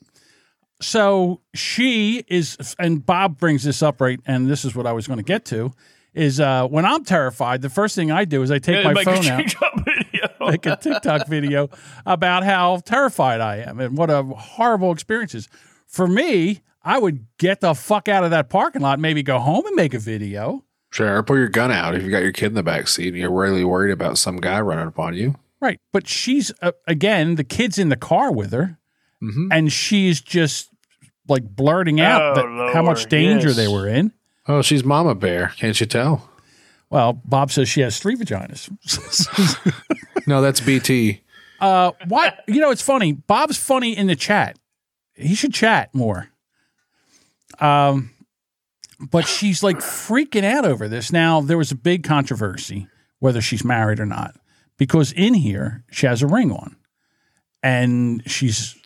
So 0.81 1.41
she 1.55 2.25
is, 2.29 2.75
and 2.79 3.05
Bob 3.05 3.39
brings 3.39 3.63
this 3.65 3.83
up 3.83 4.01
right, 4.01 4.21
and 4.27 4.47
this 4.51 4.65
is 4.65 4.75
what 4.75 4.87
I 4.87 4.93
was 4.93 5.07
going 5.07 5.19
to 5.19 5.25
get 5.25 5.45
to. 5.47 5.73
Is 6.17 6.41
uh, 6.41 6.67
when 6.67 6.87
I'm 6.87 7.05
terrified, 7.05 7.61
the 7.61 7.69
first 7.69 7.95
thing 7.95 8.11
I 8.11 8.25
do 8.25 8.43
is 8.43 8.51
I 8.51 8.59
take 8.59 8.83
Yeah, 8.85 8.91
my 8.93 9.05
phone 9.05 9.27
out, 9.27 9.39
TikTok 9.39 9.87
make 10.41 10.65
a 10.67 10.77
TikTok 10.77 11.27
video 11.29 11.69
about 12.07 12.43
how 12.43 12.79
terrified 12.85 13.41
I 13.43 13.57
am 13.59 13.79
and 13.81 13.99
what 13.99 14.09
a 14.09 14.23
horrible 14.23 14.93
experience 14.93 15.35
is. 15.35 15.49
For 15.87 16.07
me, 16.07 16.63
I 16.83 16.99
would 16.99 17.27
get 17.39 17.61
the 17.61 17.75
fuck 17.75 18.09
out 18.09 18.25
of 18.25 18.31
that 18.31 18.49
parking 18.49 18.81
lot, 18.81 18.99
maybe 18.99 19.23
go 19.23 19.39
home 19.39 19.67
and 19.67 19.77
make 19.77 19.93
a 19.93 19.99
video. 19.99 20.65
Sure. 20.91 21.23
Pull 21.23 21.37
your 21.37 21.49
gun 21.49 21.71
out 21.71 21.95
if 21.95 22.03
you 22.03 22.11
got 22.11 22.23
your 22.23 22.33
kid 22.33 22.47
in 22.47 22.55
the 22.55 22.63
back 22.63 22.89
seat 22.89 23.09
and 23.09 23.17
you're 23.19 23.31
really 23.31 23.65
worried 23.65 23.93
about 23.93 24.17
some 24.17 24.39
guy 24.39 24.59
running 24.61 24.87
upon 24.87 25.13
you. 25.15 25.35
Right. 25.61 25.79
But 25.93 26.09
she's, 26.09 26.51
uh, 26.63 26.73
again, 26.87 27.35
the 27.35 27.45
kid's 27.45 27.79
in 27.79 27.91
the 27.91 27.97
car 27.97 28.33
with 28.33 28.53
her, 28.53 28.79
Mm-hmm. 29.23 29.49
and 29.51 29.73
she's 29.73 30.21
just 30.21 30.69
like 31.29 31.43
blurting 31.45 32.01
out 32.01 32.37
Oh, 32.39 32.67
that, 32.67 32.75
how 32.75 32.83
much 32.83 33.07
danger 33.07 33.49
yes. 33.49 33.57
they 33.57 33.67
were 33.69 33.89
in. 33.89 34.13
Oh, 34.49 34.63
she's 34.63 34.85
Mama 34.85 35.15
Bear. 35.15 35.53
Can't 35.57 35.79
you 35.81 35.87
tell? 35.87 36.29
Well, 36.91 37.15
Bob 37.25 37.51
says 37.51 37.69
she 37.69 37.81
has 37.81 37.99
three 37.99 38.17
vaginas. 38.17 38.71
No, 40.29 40.41
that's 40.41 40.61
BT. 40.61 41.21
uh, 41.61 41.93
what? 42.09 42.43
You 42.49 42.61
know, 42.61 42.73
it's 42.73 42.83
funny. 42.83 43.13
Bob's 43.13 43.57
funny 43.57 43.97
in 43.97 44.09
the 44.09 44.17
chat. 44.17 44.59
He 45.15 45.37
should 45.37 45.55
chat 45.55 45.95
more. 45.95 46.29
Um, 47.61 48.11
but 48.99 49.29
she's 49.29 49.63
like 49.63 49.77
freaking 49.79 50.43
out 50.43 50.65
over 50.65 50.89
this. 50.89 51.13
Now, 51.13 51.41
there 51.41 51.57
was 51.57 51.71
a 51.71 51.77
big 51.77 52.03
controversy 52.03 52.89
whether 53.21 53.41
she's 53.41 53.63
married 53.65 54.01
or 54.01 54.07
not 54.07 54.35
because 54.79 55.13
in 55.13 55.35
here 55.35 55.85
she 55.93 56.07
has 56.07 56.23
a 56.23 56.27
ring 56.27 56.51
on, 56.51 56.75
and 57.63 58.21
she's 58.29 58.77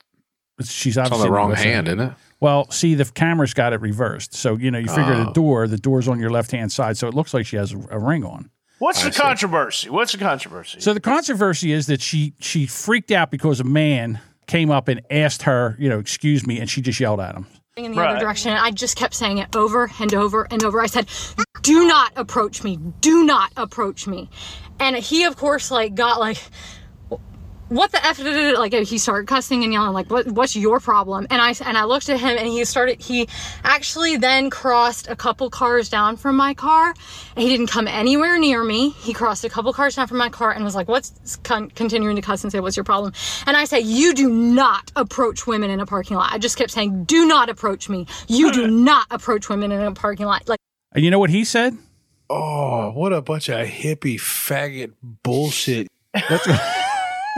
she's 0.62 0.98
It's 0.98 1.10
on 1.10 1.20
the 1.20 1.30
wrong 1.30 1.54
hand, 1.54 1.88
isn't 1.88 2.00
it? 2.00 2.12
Well, 2.40 2.70
see, 2.70 2.94
the 2.94 3.04
camera's 3.04 3.52
got 3.54 3.72
it 3.72 3.80
reversed, 3.80 4.34
so 4.34 4.56
you 4.56 4.70
know 4.70 4.78
you 4.78 4.88
figure 4.88 5.14
the 5.16 5.28
Oh. 5.28 5.32
door, 5.32 5.68
the 5.68 5.76
door's 5.78 6.08
on 6.08 6.18
your 6.18 6.30
left 6.30 6.50
hand 6.50 6.72
side, 6.72 6.96
so 6.96 7.06
it 7.06 7.14
looks 7.14 7.34
like 7.34 7.46
she 7.46 7.56
has 7.56 7.72
a, 7.72 7.78
a 7.90 7.98
ring 7.98 8.24
on. 8.24 8.50
What's 8.78 9.02
I 9.04 9.08
the 9.08 9.12
see. 9.12 9.20
controversy? 9.20 9.90
What's 9.90 10.12
the 10.12 10.18
controversy? 10.18 10.80
So 10.80 10.94
the 10.94 11.00
controversy 11.00 11.72
is 11.72 11.86
that 11.88 12.00
she 12.00 12.32
she 12.40 12.66
freaked 12.66 13.10
out 13.10 13.30
because 13.30 13.60
a 13.60 13.64
man 13.64 14.20
came 14.46 14.70
up 14.70 14.88
and 14.88 15.02
asked 15.10 15.42
her, 15.42 15.76
you 15.78 15.88
know, 15.88 15.98
excuse 15.98 16.46
me, 16.46 16.58
and 16.58 16.68
she 16.68 16.80
just 16.80 16.98
yelled 16.98 17.20
at 17.20 17.34
him. 17.36 17.46
in 17.76 17.92
the 17.92 17.98
Right. 17.98 18.10
other 18.10 18.20
direction. 18.20 18.50
And 18.50 18.58
I 18.58 18.72
just 18.72 18.96
kept 18.96 19.14
saying 19.14 19.38
it 19.38 19.54
over 19.54 19.90
and 20.00 20.12
over 20.12 20.46
and 20.50 20.62
over. 20.64 20.80
I 20.82 20.86
said, 20.86 21.06
"Do 21.62 21.86
not 21.86 22.12
approach 22.16 22.64
me. 22.64 22.76
Do 23.00 23.24
not 23.24 23.52
approach 23.56 24.06
me." 24.06 24.28
And 24.80 24.96
he, 24.96 25.24
of 25.24 25.36
course, 25.36 25.70
like 25.70 25.94
got 25.94 26.18
like, 26.18 26.38
"What 27.70 27.92
the 27.92 28.04
f?" 28.04 28.18
did 28.18 28.58
Like 28.58 28.74
he 28.74 28.98
started 28.98 29.28
cussing 29.28 29.62
and 29.62 29.72
yelling, 29.72 29.92
like, 29.92 30.10
"What? 30.10 30.26
What's 30.26 30.56
your 30.56 30.80
problem?" 30.80 31.26
And 31.30 31.40
I 31.40 31.54
and 31.64 31.78
I 31.78 31.84
looked 31.84 32.08
at 32.08 32.18
him, 32.18 32.36
and 32.36 32.48
he 32.48 32.64
started. 32.64 33.00
He 33.00 33.28
actually 33.62 34.16
then 34.16 34.50
crossed 34.50 35.08
a 35.08 35.14
couple 35.14 35.48
cars 35.50 35.88
down 35.88 36.16
from 36.16 36.36
my 36.36 36.52
car. 36.52 36.94
And 37.36 37.42
he 37.42 37.48
didn't 37.48 37.68
come 37.68 37.86
anywhere 37.86 38.38
near 38.38 38.64
me. 38.64 38.90
He 38.90 39.12
crossed 39.12 39.44
a 39.44 39.48
couple 39.48 39.72
cars 39.72 39.94
down 39.94 40.08
from 40.08 40.18
my 40.18 40.28
car 40.28 40.50
and 40.50 40.64
was 40.64 40.74
like, 40.74 40.88
"What's?" 40.88 41.36
Con- 41.44 41.70
continuing 41.70 42.16
to 42.16 42.22
cuss 42.22 42.42
and 42.42 42.50
say, 42.52 42.58
"What's 42.58 42.76
your 42.76 42.84
problem?" 42.84 43.12
And 43.46 43.56
I 43.56 43.64
said, 43.64 43.84
"You 43.84 44.14
do 44.14 44.28
not 44.28 44.90
approach 44.96 45.46
women 45.46 45.70
in 45.70 45.78
a 45.78 45.86
parking 45.86 46.16
lot." 46.16 46.32
I 46.32 46.38
just 46.38 46.58
kept 46.58 46.72
saying, 46.72 47.04
"Do 47.04 47.24
not 47.24 47.48
approach 47.48 47.88
me. 47.88 48.06
You 48.26 48.52
do 48.52 48.66
not 48.90 49.06
approach 49.10 49.48
women 49.48 49.70
in 49.70 49.80
a 49.80 49.92
parking 49.92 50.26
lot." 50.26 50.48
Like. 50.48 50.58
And 50.92 51.04
you 51.04 51.10
know 51.10 51.20
what 51.20 51.30
he 51.30 51.44
said? 51.44 51.78
Oh, 52.28 52.90
what 52.90 53.12
a 53.12 53.22
bunch 53.22 53.48
of 53.48 53.64
hippie 53.66 54.18
faggot 54.18 54.92
bullshit. 55.22 55.86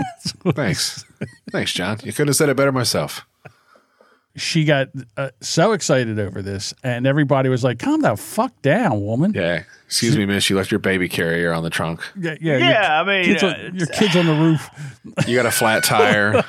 Thanks. 0.54 1.04
Thanks, 1.50 1.72
John. 1.72 1.98
You 2.02 2.12
couldn't 2.12 2.28
have 2.28 2.36
said 2.36 2.48
it 2.48 2.56
better 2.56 2.72
myself. 2.72 3.26
She 4.34 4.64
got 4.64 4.88
uh, 5.18 5.28
so 5.42 5.72
excited 5.72 6.18
over 6.18 6.40
this, 6.40 6.72
and 6.82 7.06
everybody 7.06 7.50
was 7.50 7.62
like, 7.62 7.78
"Calm 7.78 8.00
the 8.00 8.16
fuck 8.16 8.62
down, 8.62 9.04
woman." 9.04 9.32
Yeah. 9.34 9.64
Excuse 9.86 10.16
me, 10.16 10.24
miss. 10.24 10.48
You 10.48 10.56
left 10.56 10.70
your 10.70 10.78
baby 10.80 11.06
carrier 11.06 11.52
on 11.52 11.62
the 11.62 11.68
trunk. 11.68 12.00
Yeah, 12.18 12.36
yeah. 12.40 12.56
Yeah, 12.56 13.02
your 13.02 13.12
I 13.12 13.22
mean, 13.22 13.24
kids 13.26 13.42
uh, 13.42 13.46
on, 13.48 13.74
your 13.76 13.86
kids 13.88 14.16
on 14.16 14.24
the 14.24 14.32
roof. 14.34 14.70
You 15.28 15.36
got 15.36 15.44
a 15.44 15.50
flat 15.50 15.84
tire. 15.84 16.42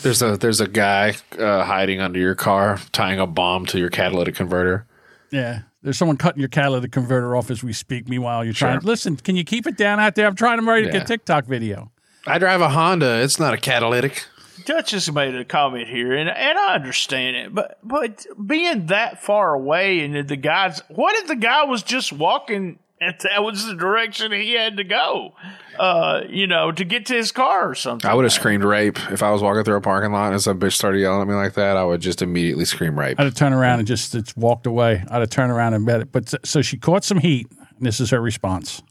there's 0.00 0.22
a 0.22 0.38
there's 0.38 0.62
a 0.62 0.68
guy 0.68 1.16
uh, 1.38 1.64
hiding 1.64 2.00
under 2.00 2.18
your 2.18 2.34
car, 2.34 2.78
tying 2.92 3.18
a 3.20 3.26
bomb 3.26 3.66
to 3.66 3.78
your 3.78 3.90
catalytic 3.90 4.34
converter. 4.34 4.86
Yeah, 5.30 5.60
there's 5.82 5.98
someone 5.98 6.16
cutting 6.16 6.40
your 6.40 6.48
catalytic 6.48 6.92
converter 6.92 7.36
off 7.36 7.50
as 7.50 7.62
we 7.62 7.74
speak. 7.74 8.08
Meanwhile, 8.08 8.46
you're 8.46 8.54
trying. 8.54 8.80
Sure. 8.80 8.86
Listen, 8.88 9.16
can 9.16 9.36
you 9.36 9.44
keep 9.44 9.66
it 9.66 9.76
down 9.76 10.00
out 10.00 10.14
there? 10.14 10.26
I'm 10.26 10.34
trying 10.34 10.56
to 10.56 10.62
make 10.62 10.86
Yeah. 10.94 11.02
a 11.02 11.04
TikTok 11.04 11.44
video. 11.44 11.92
I 12.28 12.38
drive 12.38 12.60
a 12.60 12.68
Honda. 12.68 13.22
It's 13.22 13.38
not 13.38 13.54
a 13.54 13.58
catalytic. 13.58 14.24
Dutch 14.64 14.90
just 14.90 15.12
made 15.12 15.34
a 15.34 15.44
comment 15.44 15.88
here, 15.88 16.14
and 16.14 16.28
and 16.28 16.58
I 16.58 16.74
understand 16.74 17.36
it, 17.36 17.54
but 17.54 17.78
but 17.82 18.26
being 18.44 18.86
that 18.86 19.22
far 19.22 19.54
away, 19.54 20.00
and 20.00 20.28
the 20.28 20.36
guys, 20.36 20.82
what 20.88 21.16
if 21.16 21.26
the 21.26 21.36
guy 21.36 21.64
was 21.64 21.82
just 21.82 22.12
walking, 22.12 22.78
and 23.00 23.14
that 23.22 23.42
was 23.42 23.64
the 23.64 23.74
direction 23.74 24.32
he 24.32 24.54
had 24.54 24.76
to 24.76 24.84
go, 24.84 25.34
uh, 25.78 26.22
you 26.28 26.46
know, 26.46 26.72
to 26.72 26.84
get 26.84 27.06
to 27.06 27.14
his 27.14 27.32
car 27.32 27.70
or 27.70 27.74
something? 27.74 28.10
I 28.10 28.14
would 28.14 28.24
have 28.24 28.32
screamed 28.32 28.64
rape 28.64 28.98
if 29.10 29.22
I 29.22 29.30
was 29.30 29.42
walking 29.42 29.64
through 29.64 29.76
a 29.76 29.80
parking 29.80 30.12
lot 30.12 30.32
and 30.32 30.42
some 30.42 30.58
bitch 30.58 30.74
started 30.74 30.98
yelling 30.98 31.22
at 31.22 31.28
me 31.28 31.34
like 31.34 31.54
that. 31.54 31.76
I 31.76 31.84
would 31.84 32.00
just 32.00 32.20
immediately 32.20 32.64
scream 32.64 32.98
rape. 32.98 33.18
I'd 33.18 33.24
have 33.24 33.34
turned 33.34 33.54
around 33.54 33.78
and 33.78 33.88
just 33.88 34.14
it's 34.14 34.36
walked 34.36 34.66
away. 34.66 35.04
I'd 35.08 35.20
have 35.20 35.30
turned 35.30 35.52
around 35.52 35.74
and 35.74 35.86
bet 35.86 36.00
it. 36.00 36.12
But 36.12 36.34
so 36.44 36.60
she 36.62 36.76
caught 36.76 37.04
some 37.04 37.18
heat. 37.18 37.46
And 37.50 37.86
this 37.86 38.00
is 38.00 38.10
her 38.10 38.20
response. 38.20 38.82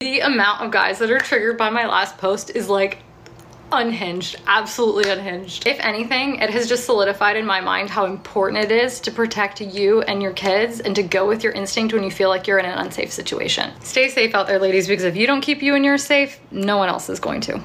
The 0.00 0.20
amount 0.20 0.60
of 0.60 0.70
guys 0.70 0.98
that 0.98 1.10
are 1.10 1.18
triggered 1.18 1.56
by 1.56 1.70
my 1.70 1.86
last 1.86 2.18
post 2.18 2.50
is 2.50 2.68
like 2.68 2.98
unhinged, 3.72 4.36
absolutely 4.46 5.10
unhinged. 5.10 5.66
If 5.66 5.80
anything, 5.80 6.36
it 6.36 6.50
has 6.50 6.68
just 6.68 6.84
solidified 6.84 7.38
in 7.38 7.46
my 7.46 7.62
mind 7.62 7.88
how 7.88 8.04
important 8.04 8.62
it 8.62 8.70
is 8.70 9.00
to 9.00 9.10
protect 9.10 9.62
you 9.62 10.02
and 10.02 10.22
your 10.22 10.34
kids 10.34 10.80
and 10.80 10.94
to 10.96 11.02
go 11.02 11.26
with 11.26 11.42
your 11.42 11.54
instinct 11.54 11.94
when 11.94 12.04
you 12.04 12.10
feel 12.10 12.28
like 12.28 12.46
you're 12.46 12.58
in 12.58 12.66
an 12.66 12.76
unsafe 12.78 13.10
situation. 13.10 13.72
Stay 13.80 14.10
safe 14.10 14.34
out 14.34 14.46
there, 14.46 14.58
ladies, 14.58 14.86
because 14.86 15.04
if 15.04 15.16
you 15.16 15.26
don't 15.26 15.40
keep 15.40 15.62
you 15.62 15.74
and 15.74 15.82
yours 15.82 16.04
safe, 16.04 16.38
no 16.50 16.76
one 16.76 16.90
else 16.90 17.08
is 17.08 17.18
going 17.18 17.40
to. 17.40 17.58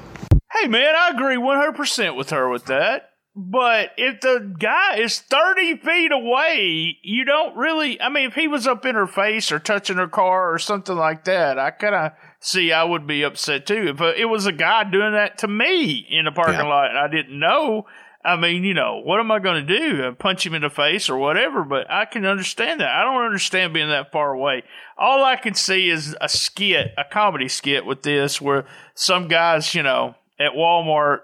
Hey 0.52 0.68
man, 0.68 0.94
I 0.96 1.10
agree 1.10 1.36
one 1.36 1.58
hundred 1.58 1.76
percent 1.76 2.16
with 2.16 2.30
her 2.30 2.48
with 2.48 2.64
that. 2.64 3.11
But 3.34 3.92
if 3.96 4.20
the 4.20 4.54
guy 4.58 4.98
is 4.98 5.18
thirty 5.20 5.76
feet 5.78 6.12
away, 6.12 6.98
you 7.02 7.24
don't 7.24 7.56
really. 7.56 7.98
I 8.00 8.10
mean, 8.10 8.28
if 8.28 8.34
he 8.34 8.46
was 8.46 8.66
up 8.66 8.84
in 8.84 8.94
her 8.94 9.06
face 9.06 9.50
or 9.50 9.58
touching 9.58 9.96
her 9.96 10.08
car 10.08 10.52
or 10.52 10.58
something 10.58 10.96
like 10.96 11.24
that, 11.24 11.58
I 11.58 11.70
kind 11.70 11.94
of 11.94 12.12
see 12.40 12.72
I 12.72 12.84
would 12.84 13.06
be 13.06 13.22
upset 13.22 13.64
too. 13.66 13.88
If 13.88 14.02
uh, 14.02 14.12
it 14.16 14.26
was 14.26 14.44
a 14.44 14.52
guy 14.52 14.84
doing 14.84 15.12
that 15.12 15.38
to 15.38 15.48
me 15.48 16.06
in 16.10 16.26
a 16.26 16.32
parking 16.32 16.56
Yeah. 16.56 16.64
lot 16.64 16.90
and 16.90 16.98
I 16.98 17.08
didn't 17.08 17.38
know, 17.38 17.86
I 18.22 18.36
mean, 18.36 18.64
you 18.64 18.74
know, 18.74 19.00
what 19.02 19.18
am 19.18 19.30
I 19.30 19.38
going 19.38 19.66
to 19.66 19.78
do? 19.78 20.02
Uh, 20.04 20.12
Punch 20.12 20.44
him 20.44 20.52
in 20.54 20.60
the 20.60 20.68
face 20.68 21.08
or 21.08 21.16
whatever? 21.16 21.64
But 21.64 21.90
I 21.90 22.04
can 22.04 22.26
understand 22.26 22.80
that. 22.82 22.90
I 22.90 23.02
don't 23.02 23.24
understand 23.24 23.72
being 23.72 23.88
that 23.88 24.12
far 24.12 24.34
away. 24.34 24.62
All 24.98 25.24
I 25.24 25.36
can 25.36 25.54
see 25.54 25.88
is 25.88 26.14
a 26.20 26.28
skit, 26.28 26.88
a 26.98 27.04
comedy 27.10 27.48
skit 27.48 27.86
with 27.86 28.02
this, 28.02 28.42
where 28.42 28.66
some 28.94 29.26
guys, 29.26 29.74
you 29.74 29.82
know, 29.82 30.16
at 30.38 30.52
Walmart 30.52 31.20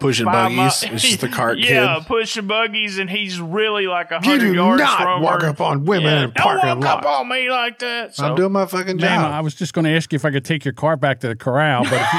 Pushing 0.00 0.26
by 0.26 0.48
my- 0.48 0.68
buggies. 0.68 0.82
it's 0.92 1.02
just 1.02 1.20
the 1.20 1.28
cart 1.40 1.58
yeah, 1.58 1.96
kid. 1.98 2.06
pushing 2.06 2.46
buggies, 2.46 2.98
and 2.98 3.08
he's 3.10 3.40
really 3.40 3.86
like 3.86 4.10
a 4.10 4.20
You 4.22 4.30
hundred 4.30 4.48
do 4.50 4.54
yards 4.54 4.80
not 4.82 5.00
from 5.02 5.22
walk 5.22 5.42
her. 5.42 5.48
up 5.48 5.60
on 5.60 5.84
women 5.84 6.04
Yeah, 6.12 6.16
in 6.18 6.22
a 6.24 6.26
don't 6.28 6.36
parking 6.36 6.68
walk 6.80 6.84
lot. 6.84 7.04
up 7.04 7.20
on 7.20 7.28
me 7.28 7.50
like 7.50 7.78
that. 7.80 8.14
So. 8.14 8.24
I'm 8.26 8.34
doing 8.36 8.52
my 8.52 8.66
fucking 8.66 8.96
Ma'am, 8.96 9.20
job. 9.22 9.32
I 9.32 9.40
was 9.40 9.54
just 9.54 9.74
going 9.74 9.84
to 9.84 9.90
ask 9.90 10.12
you 10.12 10.16
if 10.16 10.24
I 10.24 10.30
could 10.30 10.44
take 10.44 10.64
your 10.64 10.74
car 10.74 10.96
back 10.96 11.20
to 11.20 11.28
the 11.28 11.36
corral, 11.36 11.84
but 11.84 11.94
if 12.00 12.12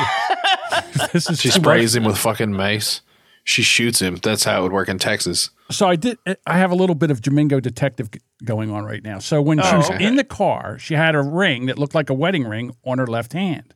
you, 1.02 1.08
this 1.14 1.30
is 1.30 1.40
She 1.40 1.50
too 1.50 1.60
much. 1.60 1.64
sprays 1.64 1.96
him 1.96 2.04
with 2.06 2.18
fucking 2.18 2.56
mace. 2.56 3.02
She 3.46 3.62
shoots 3.62 4.00
him. 4.00 4.16
That's 4.24 4.46
how 4.46 4.60
it 4.60 4.64
would 4.64 4.72
work 4.72 4.88
in 4.88 5.00
Texas. 5.00 5.50
So 5.70 5.86
I 5.90 5.98
did. 5.98 6.18
I 6.48 6.58
have 6.60 6.72
a 6.72 6.76
little 6.76 6.96
bit 6.96 7.12
of 7.12 7.22
Domingo 7.22 7.60
detective 7.60 8.10
going 8.46 8.72
on 8.72 8.86
right 8.86 9.04
now. 9.04 9.20
So 9.20 9.42
when 9.42 9.58
she 9.60 9.68
Oh, 9.68 9.78
was 9.80 9.90
okay. 9.90 10.06
in 10.06 10.16
the 10.16 10.24
car, 10.24 10.80
she 10.80 10.94
had 10.94 11.14
a 11.14 11.22
ring 11.22 11.66
that 11.66 11.78
looked 11.78 11.94
like 11.94 12.10
a 12.10 12.14
wedding 12.14 12.46
ring 12.46 12.74
on 12.86 13.00
her 13.00 13.08
left 13.08 13.34
hand. 13.34 13.74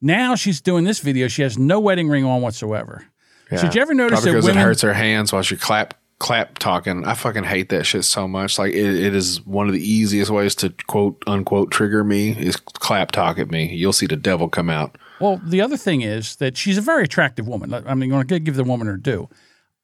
Now 0.00 0.34
she's 0.34 0.60
doing 0.60 0.84
this 0.84 1.00
video. 1.00 1.28
She 1.28 1.42
has 1.42 1.58
no 1.58 1.78
wedding 1.80 2.08
ring 2.08 2.24
on 2.24 2.40
whatsoever. 2.42 3.06
So 3.50 3.62
did 3.62 3.74
you 3.74 3.82
ever 3.82 3.94
notice 3.94 4.20
Probably 4.20 4.30
that 4.30 4.36
because 4.36 4.44
women? 4.46 4.62
it 4.62 4.64
hurts 4.64 4.82
her 4.82 4.94
hands 4.94 5.32
while 5.32 5.42
she 5.42 5.56
clap 5.56 5.94
clap 6.20 6.58
talking. 6.58 7.04
I 7.04 7.14
fucking 7.14 7.44
hate 7.44 7.68
that 7.70 7.84
shit 7.84 8.04
so 8.04 8.28
much. 8.28 8.58
Like 8.58 8.72
it, 8.72 8.94
it 8.94 9.14
is 9.14 9.44
one 9.44 9.66
of 9.66 9.72
the 9.74 9.80
easiest 9.82 10.30
ways 10.30 10.54
to 10.56 10.72
quote 10.86 11.22
unquote 11.26 11.70
trigger 11.72 12.04
me 12.04 12.30
is 12.30 12.56
clap 12.56 13.10
talk 13.10 13.38
at 13.38 13.50
me. 13.50 13.74
You'll 13.74 13.92
see 13.92 14.06
the 14.06 14.16
devil 14.16 14.48
come 14.48 14.70
out. 14.70 14.96
Well, 15.20 15.40
the 15.44 15.60
other 15.60 15.76
thing 15.76 16.02
is 16.02 16.36
that 16.36 16.56
she's 16.56 16.78
a 16.78 16.80
very 16.82 17.02
attractive 17.04 17.48
woman. 17.48 17.74
I 17.74 17.80
mean, 17.94 18.04
I'm 18.04 18.08
going 18.10 18.26
to 18.28 18.38
give 18.38 18.54
the 18.56 18.64
woman 18.64 18.86
her 18.86 18.96
due. 18.96 19.28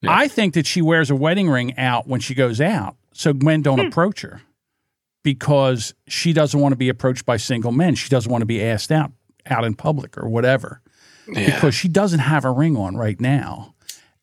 I 0.07 0.29
think 0.29 0.55
that 0.55 0.67
she 0.67 0.81
wears 0.81 1.11
a 1.11 1.17
wedding 1.17 1.51
ring 1.51 1.77
out 1.77 2.07
when 2.07 2.21
she 2.21 2.35
goes 2.35 2.61
out, 2.61 2.95
so 3.13 3.33
men 3.35 3.63
don't 3.63 3.81
Hmm. 3.81 3.87
approach 3.87 4.21
her 4.23 4.43
because 5.25 5.95
she 6.07 6.33
doesn't 6.33 6.61
want 6.61 6.73
to 6.73 6.77
be 6.77 6.89
approached 6.89 7.27
by 7.27 7.37
single 7.37 7.73
men. 7.73 7.95
She 7.97 8.09
doesn't 8.09 8.31
want 8.31 8.43
to 8.43 8.47
be 8.47 8.63
asked 8.63 8.93
out 8.93 9.11
out 9.51 9.65
in 9.65 9.75
public 9.75 10.17
or 10.19 10.29
whatever 10.29 10.83
because 11.27 11.75
she 11.75 11.89
doesn't 11.89 12.21
have 12.21 12.45
a 12.45 12.51
ring 12.51 12.77
on 12.77 12.97
right 12.97 13.21
now. 13.21 13.75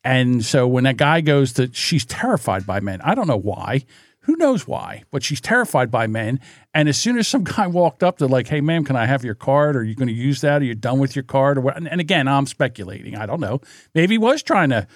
And 0.02 0.44
so 0.44 0.66
when 0.66 0.84
that 0.84 0.96
guy 0.96 1.20
goes 1.20 1.54
to, 1.54 1.70
she's 1.72 2.04
terrified 2.04 2.66
by 2.66 2.80
men. 2.80 3.00
I 3.02 3.14
don't 3.14 3.26
know 3.26 3.38
why. 3.38 3.84
Who 4.20 4.36
knows 4.36 4.66
why? 4.66 5.04
But 5.10 5.22
she's 5.22 5.40
terrified 5.40 5.90
by 5.90 6.06
men. 6.06 6.40
And 6.72 6.88
as 6.88 6.96
soon 6.98 7.18
as 7.18 7.28
some 7.28 7.44
guy 7.56 7.66
walked 7.66 8.02
up 8.02 8.18
to 8.18 8.26
like, 8.26 8.48
"Hey, 8.48 8.60
ma'am, 8.60 8.84
can 8.84 8.96
I 8.96 9.06
have 9.06 9.24
your 9.24 9.34
card? 9.34 9.76
Are 9.76 9.84
you 9.84 9.94
going 9.94 10.08
to 10.08 10.14
use 10.14 10.40
that? 10.40 10.62
Are 10.62 10.64
you 10.64 10.74
done 10.74 10.98
with 10.98 11.14
your 11.14 11.22
card?" 11.22 11.58
Or 11.58 11.62
what? 11.62 11.76
And, 11.76 11.88
and 11.88 12.00
again, 12.00 12.28
I'm 12.28 12.46
speculating. 12.46 13.16
I 13.16 13.26
don't 13.26 13.40
know. 13.40 13.60
Maybe 13.94 14.14
he 14.14 14.18
was 14.18 14.42
trying 14.42 14.70
to, 14.70 14.86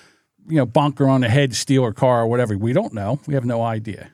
you 0.48 0.56
know, 0.56 0.66
bonk 0.66 0.98
her 0.98 1.08
on 1.08 1.22
the 1.22 1.28
head, 1.28 1.54
steal 1.54 1.84
her 1.84 1.92
car, 1.92 2.22
or 2.22 2.26
whatever. 2.26 2.56
We 2.56 2.72
don't 2.72 2.94
know. 2.94 3.20
We 3.26 3.34
have 3.34 3.44
no 3.44 3.62
idea. 3.62 4.10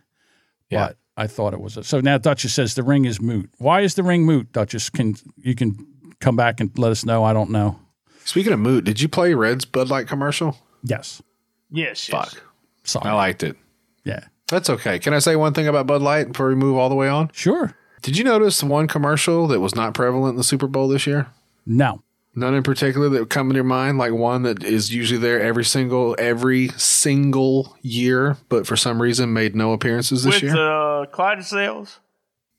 Yeah. 0.68 0.88
But 0.88 0.96
I 1.16 1.26
thought 1.28 1.54
it 1.54 1.60
was. 1.60 1.76
A, 1.76 1.84
so 1.84 2.00
now 2.00 2.18
Duchess 2.18 2.54
says 2.54 2.74
the 2.74 2.82
ring 2.82 3.04
is 3.04 3.20
moot. 3.20 3.50
Why 3.58 3.82
is 3.82 3.94
the 3.94 4.02
ring 4.02 4.24
moot? 4.24 4.52
Duchess, 4.52 4.90
can 4.90 5.14
you 5.36 5.54
can 5.54 5.93
come 6.24 6.36
back 6.36 6.60
and 6.60 6.76
let 6.78 6.90
us 6.90 7.04
know? 7.04 7.22
I 7.24 7.32
don't 7.32 7.50
know. 7.50 7.78
Speaking 8.24 8.52
of 8.52 8.58
moot, 8.60 8.84
did 8.84 9.00
you 9.00 9.08
play 9.08 9.34
Red's 9.34 9.64
Bud 9.64 9.90
Light 9.90 10.08
commercial? 10.08 10.56
Yes. 10.82 11.22
yes, 11.70 12.08
yes. 12.08 12.30
Fuck. 12.34 12.42
Sorry. 12.84 13.08
I 13.08 13.12
liked 13.14 13.42
it. 13.42 13.56
Yeah. 14.04 14.24
That's 14.48 14.68
okay. 14.70 14.98
Can 14.98 15.14
I 15.14 15.18
say 15.18 15.36
one 15.36 15.54
thing 15.54 15.66
about 15.68 15.86
Bud 15.86 16.02
Light 16.02 16.28
before 16.32 16.48
we 16.48 16.54
move 16.54 16.76
all 16.76 16.88
the 16.88 16.94
way 16.94 17.08
on? 17.08 17.30
Sure. 17.32 17.74
Did 18.02 18.18
you 18.18 18.24
notice 18.24 18.62
one 18.62 18.86
commercial 18.88 19.46
that 19.48 19.60
was 19.60 19.74
not 19.74 19.94
prevalent 19.94 20.32
in 20.32 20.36
the 20.36 20.44
Super 20.44 20.66
Bowl 20.66 20.88
this 20.88 21.06
year? 21.06 21.28
No. 21.64 22.02
None 22.34 22.54
in 22.54 22.62
particular 22.62 23.08
that 23.08 23.18
would 23.20 23.30
come 23.30 23.48
to 23.48 23.54
your 23.54 23.64
mind, 23.64 23.96
like 23.96 24.12
one 24.12 24.42
that 24.42 24.62
is 24.64 24.92
usually 24.92 25.20
there 25.20 25.40
every 25.40 25.64
single 25.64 26.16
every 26.18 26.68
single 26.76 27.76
year, 27.80 28.36
but 28.48 28.66
for 28.66 28.76
some 28.76 29.00
reason 29.00 29.32
made 29.32 29.54
no 29.54 29.72
appearances 29.72 30.24
this 30.24 30.34
With 30.34 30.42
year. 30.42 30.56
uh, 30.56 31.06
Clydesdales. 31.06 31.98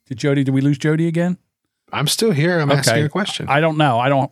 Did 0.07 0.17
Jodie? 0.17 0.45
Did 0.45 0.53
we 0.53 0.61
lose 0.61 0.77
Jodie 0.79 1.07
again? 1.07 1.37
I'm 1.91 2.07
still 2.07 2.31
here. 2.31 2.59
I'm 2.59 2.71
asking 2.71 3.05
a 3.05 3.09
question. 3.09 3.47
I 3.47 3.59
don't 3.59 3.77
know. 3.77 3.99
I 3.99 4.09
don't. 4.09 4.31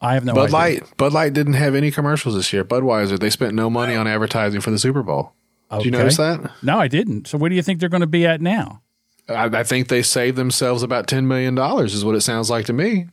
I 0.00 0.14
have 0.14 0.24
no 0.24 0.34
Bud 0.34 0.44
idea. 0.44 0.52
Light. 0.52 0.96
Bud 0.96 1.12
Light 1.12 1.32
didn't 1.32 1.54
have 1.54 1.74
any 1.74 1.90
commercials 1.90 2.34
this 2.34 2.52
year. 2.52 2.64
Budweiser, 2.64 3.18
they 3.18 3.30
spent 3.30 3.54
no 3.54 3.70
money 3.70 3.94
on 3.94 4.06
advertising 4.06 4.60
for 4.60 4.70
the 4.70 4.78
Super 4.78 5.02
Bowl. 5.02 5.32
Did 5.70 5.86
you 5.86 5.90
notice 5.90 6.18
that? 6.18 6.50
No, 6.62 6.78
I 6.78 6.88
didn't. 6.88 7.26
So 7.26 7.38
where 7.38 7.48
do 7.48 7.56
you 7.56 7.62
think 7.62 7.80
they're 7.80 7.88
going 7.88 8.00
to 8.02 8.06
be 8.06 8.26
at 8.26 8.40
now? 8.40 8.82
I, 9.28 9.46
I 9.46 9.64
think 9.64 9.88
they 9.88 10.02
saved 10.02 10.36
themselves 10.36 10.82
about 10.82 11.06
ten 11.06 11.26
million 11.26 11.54
dollars, 11.54 11.94
is 11.94 12.04
what 12.04 12.14
it 12.14 12.20
sounds 12.20 12.50
like 12.50 12.66
to 12.66 12.72
me. 12.72 13.08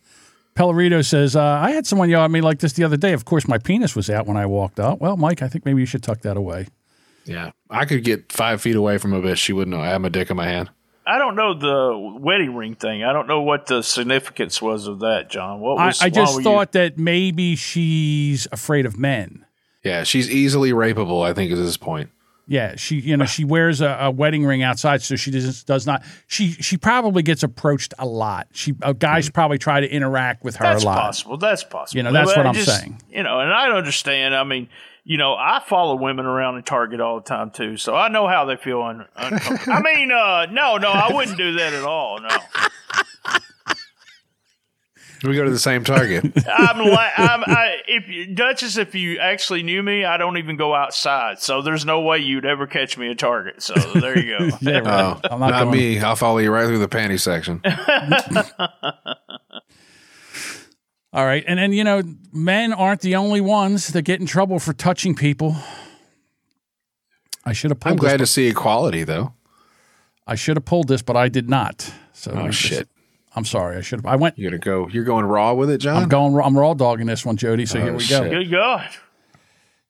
Pellerito 0.56 1.06
says, 1.06 1.36
uh, 1.36 1.42
I 1.42 1.72
had 1.72 1.88
someone 1.88 2.10
yell 2.10 2.26
at 2.26 2.32
me 2.32 2.42
like 2.42 2.60
this 2.60 2.74
the 2.74 2.84
other 2.84 2.98
day. 2.98 3.14
Of 3.14 3.24
course, 3.24 3.48
my 3.48 3.58
penis 3.58 3.96
was 3.96 4.10
out 4.10 4.28
when 4.28 4.36
I 4.36 4.46
walked 4.46 4.82
up. 4.82 5.00
Well, 5.00 5.16
Mike, 5.16 5.42
I 5.42 5.48
think 5.48 5.66
maybe 5.66 5.80
you 5.80 5.86
should 5.86 6.04
tuck 6.04 6.22
that 6.22 6.36
away. 6.36 6.68
Yeah, 7.24 7.52
I 7.70 7.86
could 7.86 8.04
get 8.04 8.32
five 8.32 8.62
feet 8.62 8.76
away 8.76 8.98
from 8.98 9.14
a 9.14 9.22
bitch. 9.22 9.38
She 9.38 9.54
wouldn't 9.54 9.76
know 9.76 9.82
I 9.82 9.88
have 9.88 10.02
my 10.02 10.10
dick 10.10 10.30
in 10.30 10.36
my 10.36 10.48
hand. 10.48 10.70
I 11.06 11.18
don't 11.18 11.36
know 11.36 11.54
the 11.54 12.18
wedding 12.20 12.56
ring 12.56 12.76
thing. 12.76 13.04
I 13.04 13.12
don't 13.14 13.28
know 13.28 13.42
what 13.42 13.66
the 13.66 13.82
significance 13.82 14.62
was 14.62 14.88
of 14.88 15.00
that, 15.00 15.30
John. 15.30 15.60
What 15.60 15.80
I, 15.80 15.88
was? 15.88 16.02
I 16.02 16.06
why 16.06 16.10
just 16.10 16.34
were 16.36 16.42
you- 16.42 16.44
thought 16.44 16.72
that 16.74 16.98
maybe 16.98 17.56
she's 17.56 18.48
afraid 18.52 18.86
of 18.86 18.98
men. 18.98 19.46
Yeah, 19.84 20.04
she's 20.04 20.30
easily 20.30 20.72
rapeable. 20.74 21.26
I 21.26 21.34
think 21.34 21.52
is 21.52 21.58
his 21.60 21.78
point. 21.78 22.10
Yeah, 22.48 22.76
she 22.76 23.00
you 23.00 23.16
know 23.18 23.26
she 23.26 23.46
wears 23.46 23.82
a, 23.82 23.98
a 24.02 24.12
wedding 24.12 24.46
ring 24.46 24.62
outside, 24.62 25.02
so 25.02 25.16
she 25.16 25.32
does 25.32 25.64
does 25.64 25.88
not. 25.88 26.04
She 26.28 26.52
she 26.52 26.76
probably 26.78 27.24
gets 27.24 27.44
approached 27.44 27.94
a 27.98 28.06
lot. 28.06 28.48
She 28.52 28.74
uh, 28.82 28.92
guys 28.94 29.30
probably 29.30 29.58
try 29.58 29.80
to 29.80 29.90
interact 29.90 30.44
with 30.44 30.58
her 30.58 30.66
That's 30.66 30.84
a 30.84 30.86
lot. 30.88 30.98
possible. 30.98 31.38
That's 31.38 31.64
possible. 31.64 31.98
You 31.98 32.04
know, 32.04 32.12
that's 32.12 32.32
But 32.32 32.38
what 32.38 32.46
I 32.46 32.50
I'm 32.50 32.56
just- 32.56 32.80
saying. 32.80 33.02
You 33.10 33.24
know, 33.24 33.40
and 33.40 33.52
I 33.54 33.70
understand. 33.72 34.36
I 34.36 34.44
mean, 34.44 34.68
you 35.04 35.18
know, 35.18 35.34
I 35.34 35.62
follow 35.66 35.96
women 35.96 36.26
around 36.26 36.58
in 36.58 36.64
Target 36.64 37.00
all 37.02 37.18
the 37.20 37.26
time 37.28 37.52
too, 37.52 37.78
so 37.78 37.96
I 37.96 38.08
know 38.10 38.28
how 38.28 38.46
they 38.46 38.56
feel. 38.56 38.82
Un- 38.82 39.06
uncomfortable. 39.16 39.74
I 39.74 39.82
mean, 39.82 40.12
uh, 40.12 40.46
no, 40.48 40.78
no, 40.78 40.90
I 40.90 41.12
wouldn't 41.14 41.38
do 41.38 41.54
that 41.54 41.74
at 41.74 41.84
all. 41.84 42.20
No, 42.22 42.30
We 45.24 45.36
go 45.36 45.44
to 45.44 45.52
the 45.52 45.60
same 45.60 45.84
Target. 45.84 46.26
I'm 46.48 46.80
like, 46.80 47.12
I'm, 47.16 47.44
I, 47.46 47.76
if 47.88 48.36
Duchess, 48.36 48.78
if 48.78 48.96
you 48.96 49.20
actually 49.20 49.62
knew 49.62 49.84
me, 49.84 50.04
I 50.04 50.18
don't 50.18 50.38
even 50.38 50.58
go 50.58 50.74
outside, 50.74 51.40
so 51.40 51.62
there's 51.62 51.86
no 51.86 52.02
way 52.02 52.18
you'd 52.20 52.46
ever 52.46 52.66
catch 52.66 52.98
me 52.98 53.12
at 53.12 53.20
Target. 53.20 53.62
So 53.62 53.76
there 53.76 54.18
you 54.18 54.38
go. 54.38 54.50
Yeah, 54.62 54.80
right. 54.80 55.18
Oh, 55.24 55.30
I'm 55.30 55.40
not, 55.40 55.52
not 55.52 55.72
me. 55.72 56.00
I'll 56.00 56.16
follow 56.16 56.40
you 56.40 56.52
right 56.52 56.66
through 56.66 56.80
the 56.80 56.88
panty 56.88 57.20
section. 57.20 57.62
All 61.14 61.26
right, 61.26 61.44
and 61.46 61.60
then 61.60 61.74
you 61.74 61.84
know, 61.84 62.02
men 62.32 62.72
aren't 62.72 63.02
the 63.02 63.16
only 63.16 63.42
ones 63.42 63.90
that 63.90 64.04
get 64.04 64.20
in 64.22 64.26
trouble 64.26 64.60
for 64.60 64.72
touching 64.74 65.14
people. 65.14 65.56
I 67.46 67.54
should 67.54 67.72
have 67.72 67.80
pulled. 67.80 67.94
I'm 67.94 67.98
glad 67.98 68.14
to 68.14 68.18
this, 68.20 68.32
see 68.32 68.48
equality, 68.48 69.04
though. 69.04 69.34
I 70.28 70.36
should 70.36 70.56
have 70.58 70.66
pulled 70.66 70.88
this, 70.88 71.02
but 71.02 71.18
I 71.18 71.28
did 71.28 71.50
not. 71.50 71.92
So 72.14 72.32
Oh 72.32 72.36
let 72.36 72.46
just- 72.52 72.60
shit! 72.60 72.88
I'm 73.36 73.44
sorry. 73.46 73.78
I 73.78 73.82
should 73.82 74.00
have. 74.00 74.06
I 74.06 74.16
went. 74.16 74.38
You 74.38 74.50
gotta 74.50 74.58
go. 74.60 74.88
You're 74.90 75.04
going 75.04 75.26
raw 75.26 75.54
with 75.54 75.70
it, 75.70 75.80
John. 75.80 76.04
I'm 76.04 76.10
going. 76.10 76.34
raw- 76.34 76.46
I'm 76.46 76.58
raw 76.58 76.74
dogging 76.74 77.08
this 77.08 77.26
one, 77.26 77.36
Jodie. 77.38 77.68
So 77.68 77.80
Oh, 77.80 77.84
here 77.84 77.94
we 77.94 78.00
shit. 78.00 78.22
go. 78.24 78.30
Good 78.30 78.52
God, 78.52 78.90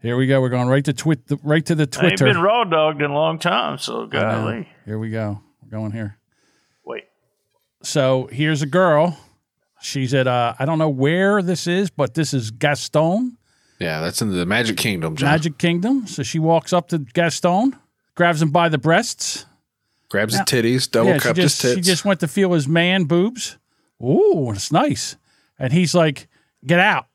Here 0.02 0.18
we 0.18 0.26
go. 0.26 0.42
We're 0.42 0.50
going 0.50 0.68
right 0.70 0.86
to 0.86 0.94
twit. 0.94 1.20
Right 1.44 1.64
to 1.68 1.76
the 1.76 1.84
I 1.84 2.06
ain't 2.08 2.18
Twitter. 2.18 2.26
been 2.26 2.40
raw 2.42 2.64
dogged 2.64 3.02
in 3.02 3.12
a 3.12 3.14
long 3.14 3.38
time. 3.38 3.78
So 3.78 4.02
I 4.02 4.06
know. 4.06 4.08
golly, 4.10 4.70
Here 4.86 4.98
we 4.98 5.10
go. 5.12 5.42
We're 5.62 5.70
going 5.78 5.92
here. 5.92 6.18
wait. 6.86 7.04
So 7.84 8.28
here's 8.32 8.62
a 8.64 8.68
girl. 8.68 9.18
She's 9.82 10.14
at 10.14 10.28
uh, 10.28 10.54
I 10.60 10.66
don't 10.66 10.78
know 10.78 10.90
where 10.90 11.42
this 11.42 11.68
is, 11.68 11.90
but 11.90 12.14
this 12.14 12.34
is 12.34 12.52
Gaston, 12.52 13.38
Yeah, 13.80 14.00
that's 14.02 14.22
in 14.22 14.32
the 14.32 14.46
Magic 14.46 14.78
Kingdom, 14.78 15.16
John. 15.16 15.30
Magic 15.32 15.58
Kingdom. 15.58 16.06
So 16.08 16.24
she 16.24 16.40
walks 16.40 16.72
up 16.74 16.88
to 16.90 17.00
Gaston, 17.00 17.76
grabs 18.16 18.42
him 18.42 18.52
by 18.52 18.70
the 18.70 18.78
breasts. 18.78 19.46
Grabs 20.10 20.34
Now- 20.34 20.40
his 20.40 20.46
titties, 20.48 20.92
double 20.92 21.12
yeah, 21.12 21.18
cupped 21.20 21.38
just, 21.38 21.62
his 21.62 21.72
She 21.72 21.76
tits. 21.78 21.88
just 21.88 22.06
went 22.06 22.20
to 22.20 22.28
feel 22.28 22.52
his 22.54 22.68
man 22.68 23.06
boobs. 23.06 23.58
Ooh, 24.04 24.52
it's 24.52 24.72
nice. 24.72 25.16
And 25.58 25.72
he's 25.72 25.94
like, 25.96 26.28
"Get 26.66 26.80
out." 26.80 27.06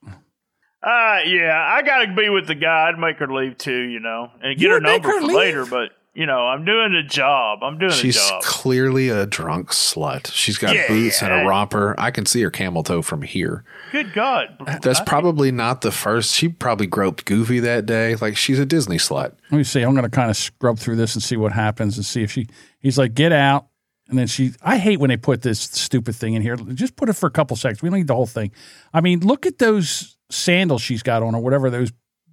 Uh, 0.83 1.19
yeah, 1.27 1.53
I 1.69 1.83
gotta 1.85 2.15
be 2.15 2.29
with 2.29 2.47
the 2.47 2.55
guy. 2.55 2.89
I'd 2.89 2.99
make 2.99 3.17
her 3.19 3.27
leave 3.27 3.59
too, 3.59 3.83
you 3.89 3.99
know, 4.01 4.31
and 4.41 4.57
get 4.57 4.65
You 4.67 4.71
her 4.75 4.81
number 4.81 5.09
her 5.09 5.21
for 5.21 5.27
leave? 5.27 5.37
later. 5.37 5.67
But 5.67 5.91
you 6.17 6.25
know, 6.27 6.47
I'm 6.49 6.65
doing 6.65 6.95
a 6.95 7.03
job. 7.07 7.59
I'm 7.63 7.79
doing 7.79 7.93
She's 7.93 8.15
the 8.15 8.21
job. 8.29 8.43
She's 8.43 8.51
clearly 8.51 9.09
a 9.11 9.27
drunk 9.27 9.69
slut. 9.71 10.33
She's 10.33 10.57
got 10.57 10.75
Yeah, 10.75 10.89
boots 10.89 11.23
and 11.23 11.31
a 11.33 11.45
romper. 11.47 11.95
I 11.99 12.11
can 12.11 12.25
see 12.25 12.41
her 12.43 12.51
camel 12.51 12.83
toe 12.83 13.03
from 13.03 13.21
here. 13.23 13.65
Good 13.93 14.13
God, 14.15 14.57
That's 14.83 15.01
I- 15.01 15.05
probably 15.05 15.53
not 15.53 15.83
the 15.83 15.93
first. 15.93 16.35
She 16.35 16.49
probably 16.49 16.87
groped 16.87 17.25
Goofy 17.27 17.61
that 17.61 17.85
day. 17.87 18.17
Like 18.17 18.37
she's 18.37 18.59
a 18.59 18.65
Disney 18.67 18.97
slut. 18.97 19.35
Let 19.51 19.59
me 19.59 19.65
see. 19.65 19.83
I'm 19.83 19.93
going 19.93 20.05
to 20.05 20.11
kind 20.11 20.31
of 20.31 20.37
scrub 20.37 20.79
through 20.79 20.97
this 20.97 21.15
and 21.15 21.23
see 21.23 21.37
what 21.37 21.53
happens 21.53 21.97
and 21.97 22.07
see 22.07 22.23
if 22.23 22.33
she. 22.33 22.47
He's 22.81 22.97
like, 22.99 23.15
"Get 23.15 23.33
out." 23.33 23.67
And 24.09 24.17
then 24.19 24.27
she, 24.29 24.53
I 24.63 24.79
hate 24.79 25.01
when 25.01 25.11
they 25.11 25.17
put 25.17 25.43
this 25.43 25.61
stupid 25.61 26.15
thing 26.15 26.35
in 26.35 26.41
here. 26.41 26.55
Just 26.57 26.95
put 26.97 27.09
it 27.09 27.15
for 27.15 27.27
a 27.27 27.31
couple 27.31 27.57
seconds. 27.57 27.83
We 27.83 27.89
don't 27.91 27.99
need 27.99 28.07
the 28.07 28.15
whole 28.15 28.25
thing. 28.27 28.53
I 28.95 29.01
mean, 29.01 29.19
look 29.21 29.47
at 29.47 29.59
those 29.59 30.17
sandals 30.31 30.81
she's 30.81 31.03
got 31.03 31.23
on 31.25 31.35
or 31.35 31.43
whatever 31.43 31.71
those 31.71 31.91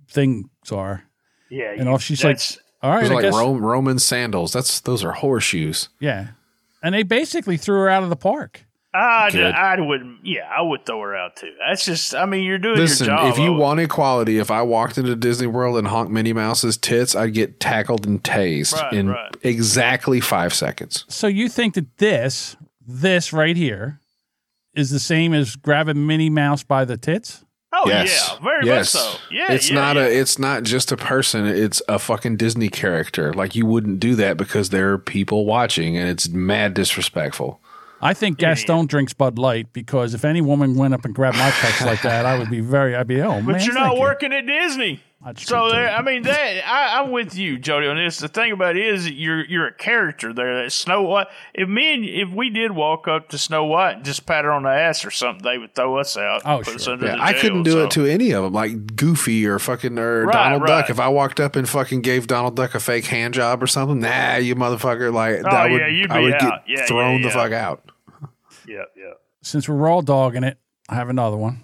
things 0.09 0.45
are. 0.71 1.03
Yeah, 1.49 1.71
And 1.71 1.86
you- 1.86 1.89
all 1.89 1.97
she's 1.97 2.23
like, 2.23 2.38
that's- 2.38 2.59
all 2.84 2.91
right, 2.91 3.01
Those 3.01 3.11
are 3.11 3.15
like 3.15 3.23
guess, 3.23 3.34
Ro- 3.34 3.55
Roman 3.55 3.97
sandals. 3.97 4.53
That's 4.53 4.79
those 4.81 5.03
are 5.03 5.13
horseshoes. 5.13 5.89
yeah. 5.99 6.27
And 6.84 6.93
they 6.93 7.03
basically 7.03 7.55
threw 7.55 7.77
her 7.77 7.89
out 7.89 8.03
of 8.03 8.09
the 8.09 8.15
park. 8.17 8.65
I, 8.93 9.29
I 9.55 9.79
would, 9.81 10.17
yeah, 10.21 10.47
I 10.55 10.61
would 10.61 10.86
throw 10.86 10.99
her 11.01 11.15
out 11.15 11.36
too. 11.38 11.51
That's 11.67 11.84
just, 11.86 12.13
I 12.13 12.25
mean, 12.27 12.43
you're 12.43 12.59
doing 12.59 12.75
Listen, 12.77 13.07
your 13.07 13.15
job. 13.17 13.31
if 13.34 13.39
you 13.39 13.51
Owen. 13.51 13.57
want 13.57 13.79
equality, 13.79 14.38
if 14.38 14.51
I 14.51 14.61
walked 14.61 14.97
into 14.99 15.15
Disney 15.15 15.47
World 15.47 15.77
and 15.77 15.88
honked 15.88 16.11
Minnie 16.11 16.34
Mouse's 16.34 16.77
tits, 16.77 17.15
I'd 17.15 17.34
get 17.34 17.59
tackled 17.59 18.05
and 18.05 18.21
tased 18.23 18.73
Right, 18.73 18.93
in 18.93 19.09
right. 19.09 19.36
exactly 19.41 20.19
five 20.19 20.53
seconds. 20.53 21.05
So 21.07 21.25
you 21.27 21.47
think 21.49 21.73
that 21.75 21.97
this, 21.97 22.55
this 22.86 23.31
right 23.34 23.55
here, 23.57 23.99
is 24.75 24.89
the 24.91 24.99
same 24.99 25.34
as 25.34 25.55
grabbing 25.55 26.05
Minnie 26.05 26.29
Mouse 26.29 26.61
by 26.63 26.84
the 26.86 26.97
tits? 26.97 27.42
Oh 27.76 27.88
yes. 27.88 28.30
yeah, 28.32 28.39
very 28.43 28.65
yes. 28.65 28.93
much 28.93 29.03
so. 29.03 29.19
Yeah, 29.32 29.51
it's 29.51 29.69
yeah, 29.69 29.76
not 29.76 29.95
yeah. 29.95 30.03
a. 30.03 30.05
It's 30.05 30.38
not 30.38 30.63
just 30.63 30.91
a 30.91 30.97
person. 30.97 31.47
It's 31.47 31.82
a 31.89 31.97
fucking 31.97 32.38
Disney 32.38 32.69
character. 32.69 33.34
Like 33.34 33.55
you 33.55 33.65
wouldn't 33.65 33.99
do 33.99 34.15
that 34.15 34.38
because 34.38 34.69
there 34.69 34.91
are 34.91 34.99
people 34.99 35.45
watching, 35.45 35.97
and 35.97 36.07
it's 36.07 36.30
mad 36.30 36.76
disrespectful. 36.76 37.59
I 37.99 38.13
think 38.13 38.38
Gaston 38.38 38.86
drinks 38.86 39.13
Bud 39.13 39.39
Light 39.39 39.71
because 39.71 40.13
if 40.13 40.26
any 40.26 40.41
woman 40.41 40.76
went 40.76 40.93
up 40.93 41.05
and 41.05 41.15
grabbed 41.15 41.38
my 41.38 41.49
pecs 41.49 41.86
like 41.86 42.01
that, 42.01 42.26
I 42.26 42.38
would 42.38 42.49
be 42.49 42.59
very. 42.59 42.95
I'd 42.95 43.07
be 43.07 43.21
oh 43.21 43.36
man. 43.36 43.45
But 43.45 43.65
you're 43.65 43.74
thank 43.74 43.88
not 43.88 43.95
you." 43.95 44.01
working 44.01 44.34
at 44.34 44.45
Disney. 44.45 45.01
So 45.38 45.69
there, 45.71 45.89
I 45.89 46.01
mean, 46.01 46.24
that 46.24 46.67
I, 46.67 46.99
I'm 46.99 47.11
with 47.11 47.36
you, 47.38 47.57
Jodie, 47.57 47.89
on 47.89 47.95
this. 47.95 48.19
The 48.19 48.28
thing 48.28 48.51
about 48.51 48.76
it 48.76 48.86
is, 48.86 49.09
you're 49.09 49.45
you're 49.45 49.67
a 49.67 49.74
character 49.74 50.34
there. 50.34 50.63
That 50.63 50.71
Snow 50.71 51.03
White. 51.03 51.28
If 51.53 51.69
me 51.69 51.93
and 51.93 52.03
if 52.03 52.30
we 52.36 52.49
did 52.49 52.71
walk 52.74 53.07
up 53.07 53.30
to 53.30 53.38
Snow 53.38 53.63
White 53.63 53.97
and 53.97 54.05
just 54.05 54.26
pat 54.26 54.43
her 54.43 54.51
on 54.51 54.63
the 54.63 54.69
ass 54.69 55.05
or 55.05 55.11
something, 55.11 55.41
they 55.43 55.57
would 55.57 55.74
throw 55.76 55.97
us 55.97 56.17
out. 56.17 56.41
Oh, 56.43 56.57
and 56.57 56.67
us 56.67 56.84
sure. 56.84 56.93
under 56.93 57.05
Yeah, 57.05 57.15
the 57.15 57.21
I 57.24 57.34
couldn't 57.34 57.63
do 57.63 57.71
so. 57.71 57.84
it 57.86 57.91
to 57.91 58.05
any 58.05 58.32
of 58.32 58.43
them, 58.43 58.51
like 58.53 58.95
Goofy 58.97 59.45
or 59.47 59.59
fucking 59.59 59.97
or 59.97 60.26
Right, 60.26 60.34
Donald 60.34 60.61
right. 60.63 60.82
Duck. 60.82 60.89
If 60.89 60.99
I 60.99 61.07
walked 61.07 61.39
up 61.39 61.55
and 61.55 61.69
fucking 61.69 62.01
gave 62.01 62.28
Donald 62.28 62.55
Duck 62.57 62.76
a 62.76 62.80
fake 62.82 63.05
hand 63.05 63.34
job 63.34 63.63
or 63.63 63.67
something, 63.67 63.99
nah, 64.01 64.36
you 64.36 64.55
motherfucker, 64.55 65.13
like 65.13 65.39
Oh, 65.39 65.43
that 65.49 65.69
would 65.71 65.80
yeah, 65.80 65.88
you'd 65.88 66.11
I 66.11 66.19
would 66.19 66.34
out. 66.34 66.65
get 66.67 66.80
Yeah, 66.80 66.86
thrown 66.86 67.21
yeah, 67.21 67.28
the 67.28 67.34
fuck 67.34 67.51
out. 67.53 67.89
Yeah, 68.67 68.84
yeah. 68.97 69.13
Since 69.41 69.69
we're 69.69 69.88
all 69.89 70.01
dogging 70.01 70.43
it, 70.43 70.57
I 70.89 70.95
have 70.95 71.09
another 71.09 71.38
one. 71.38 71.61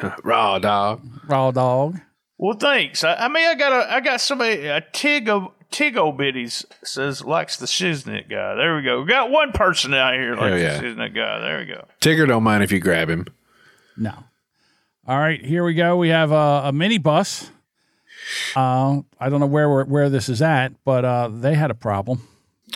Raw 0.22 0.58
dog. 0.60 1.00
Raw 1.26 1.50
dog. 1.50 2.00
Well, 2.38 2.56
thanks. 2.56 3.02
I, 3.04 3.14
I 3.14 3.28
mean, 3.28 3.46
I 3.46 3.54
got 3.56 3.72
a, 3.72 3.92
I 3.92 4.00
got 4.00 4.20
somebody 4.20 4.66
a 4.66 4.80
Tig 4.92 5.28
of 5.28 5.48
Tig 5.70 5.96
old 5.96 6.16
biddies 6.16 6.64
says 6.84 7.24
likes 7.24 7.56
the 7.56 7.66
Shiznit 7.66 8.30
guy. 8.30 8.54
There 8.54 8.76
we 8.76 8.82
go. 8.82 9.02
We 9.02 9.08
got 9.08 9.30
one 9.30 9.52
person 9.52 9.92
out 9.92 10.14
here 10.14 10.34
like 10.34 10.52
Hell 10.52 10.58
yeah. 10.58 10.80
the 10.80 10.86
Shiznit 10.86 11.14
guy. 11.14 11.40
There 11.40 11.58
we 11.58 11.64
go. 11.66 11.84
Tigger 12.00 12.26
don't 12.26 12.44
mind 12.44 12.62
if 12.62 12.70
you 12.72 12.78
grab 12.80 13.10
him. 13.10 13.26
No. 13.96 14.12
All 15.06 15.18
right, 15.18 15.42
here 15.44 15.64
we 15.64 15.74
go. 15.74 15.96
We 15.96 16.10
have 16.10 16.32
a, 16.32 16.62
a 16.66 16.72
mini 16.72 16.98
bus. 16.98 17.50
Uh, 18.54 19.00
I 19.18 19.28
don't 19.30 19.40
know 19.40 19.46
where 19.46 19.68
we're, 19.68 19.84
where 19.84 20.10
this 20.10 20.28
is 20.28 20.42
at, 20.42 20.72
but 20.84 21.04
uh, 21.04 21.28
they 21.28 21.54
had 21.54 21.70
a 21.70 21.74
problem. 21.74 22.22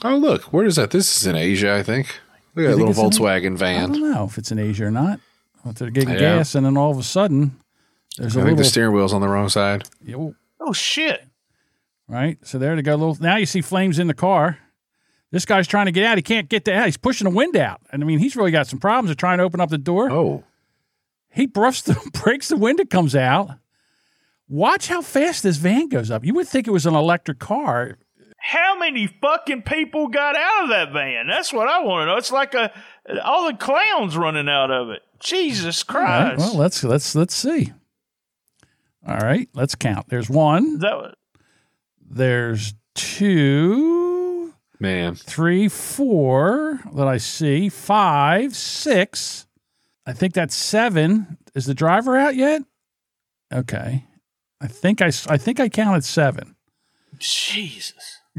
Oh 0.03 0.17
look, 0.17 0.45
where 0.53 0.65
is 0.65 0.77
that? 0.77 0.91
This 0.91 1.15
is 1.17 1.27
in 1.27 1.37
Asia, 1.37 1.75
I 1.75 1.83
think. 1.83 2.07
Look 2.55 2.67
at 2.67 2.71
You 2.71 2.77
that 2.77 2.85
little 2.85 3.11
Volkswagen 3.11 3.45
in- 3.45 3.57
Volkswagen 3.59 3.77
I 3.77 3.87
don't 3.87 4.13
know 4.13 4.25
if 4.25 4.39
it's 4.39 4.51
in 4.51 4.59
Asia 4.59 4.87
or 4.87 4.91
not. 4.91 5.21
But 5.65 5.77
they're 5.77 5.91
getting 5.91 6.11
Yeah. 6.15 6.19
gas, 6.39 6.55
and 6.55 6.67
then 6.67 6.77
all 6.77 6.91
of 6.91 6.99
a 6.99 7.03
sudden, 7.05 7.57
there's 8.19 8.37
a 8.37 8.41
I 8.41 8.43
think 8.43 8.51
little 8.51 8.57
the 8.57 8.65
steering 8.65 8.95
wheel's 8.95 9.13
on 9.13 9.21
the 9.21 9.29
wrong 9.29 9.49
side. 9.49 9.89
Yo, 10.05 10.21
oh. 10.21 10.35
oh 10.61 10.73
shit! 10.73 11.25
right. 12.09 12.39
So 12.47 12.59
there 12.59 12.77
they 12.77 12.83
go. 12.83 12.95
Little 12.95 13.17
now 13.21 13.37
you 13.37 13.47
see 13.47 13.61
flames 13.61 13.99
in 13.99 14.07
the 14.07 14.15
car. 14.15 14.59
This 15.31 15.47
guy's 15.47 15.67
trying 15.67 15.87
to 15.87 15.93
get 15.93 16.05
out. 16.05 16.19
He 16.19 16.23
can't 16.23 16.49
get 16.49 16.67
the 16.67 16.75
out. 16.75 16.85
He's 16.85 16.99
pushing 16.99 17.25
the 17.25 17.35
wind 17.35 17.57
out, 17.57 17.81
and 17.91 18.03
I 18.03 18.07
mean 18.07 18.19
he's 18.19 18.37
really 18.37 18.51
got 18.51 18.67
some 18.67 18.79
problems 18.79 19.11
of 19.11 19.17
trying 19.17 19.39
to 19.39 19.45
open 19.45 19.61
up 19.61 19.71
the 19.71 19.79
door. 19.79 20.11
Oh, 20.11 20.45
he 21.31 21.47
breaks 21.47 21.83
the 21.83 21.95
breaks 22.23 22.49
the 22.49 22.57
window, 22.57 22.85
comes 22.85 23.17
out. 23.17 23.51
Watch 24.49 24.89
how 24.89 25.01
fast 25.01 25.43
this 25.43 25.57
van 25.57 25.89
goes 25.89 26.11
up. 26.11 26.25
You 26.25 26.35
would 26.35 26.47
think 26.47 26.67
it 26.67 26.73
was 26.73 26.85
an 26.85 26.95
electric 26.95 27.39
car. 27.39 27.97
How 28.37 28.79
many 28.79 29.07
fucking 29.07 29.63
people 29.63 30.09
got 30.09 30.37
out 30.37 30.65
of 30.65 30.69
that 30.71 30.93
van? 30.93 31.29
That's 31.29 31.53
what 31.53 31.69
I 31.69 31.81
want 31.81 32.03
to 32.03 32.07
know. 32.07 32.17
It's 32.19 32.33
like 32.33 32.53
a 32.53 32.71
all 33.25 33.47
the 33.47 33.57
clowns 33.57 34.17
running 34.17 34.49
out 34.49 34.71
of 34.71 34.91
it. 34.91 35.01
Jesus 35.21 35.83
All 35.89 36.01
right, 36.01 36.35
Christ! 36.35 36.39
well, 36.39 36.57
let's 36.57 36.85
let's 36.85 37.15
let's 37.15 37.35
see. 37.35 37.73
All 39.07 39.17
right, 39.19 39.49
let's 39.55 39.75
count. 39.75 40.09
There's 40.09 40.31
one. 40.31 40.79
that 40.79 40.97
was, 40.97 41.15
There's 42.09 42.75
two, 42.95 44.55
man. 44.79 45.15
three, 45.17 45.69
four 45.69 46.81
that 46.95 47.09
I 47.09 47.17
see. 47.19 47.69
Five, 47.69 48.55
six. 48.55 49.47
I 50.07 50.13
think 50.13 50.35
that's 50.35 50.55
seven. 50.55 51.39
Is 51.55 51.67
the 51.67 51.75
driver 51.75 52.17
out 52.17 52.35
yet? 52.37 52.63
Okay. 53.53 54.05
I 54.61 54.67
think 54.69 55.03
I, 55.03 55.07
s- 55.09 55.27
I 55.27 55.37
think 55.37 55.59
I 55.61 55.69
counted 55.69 56.05
seven. 56.05 56.55
Jesus. 57.19 58.19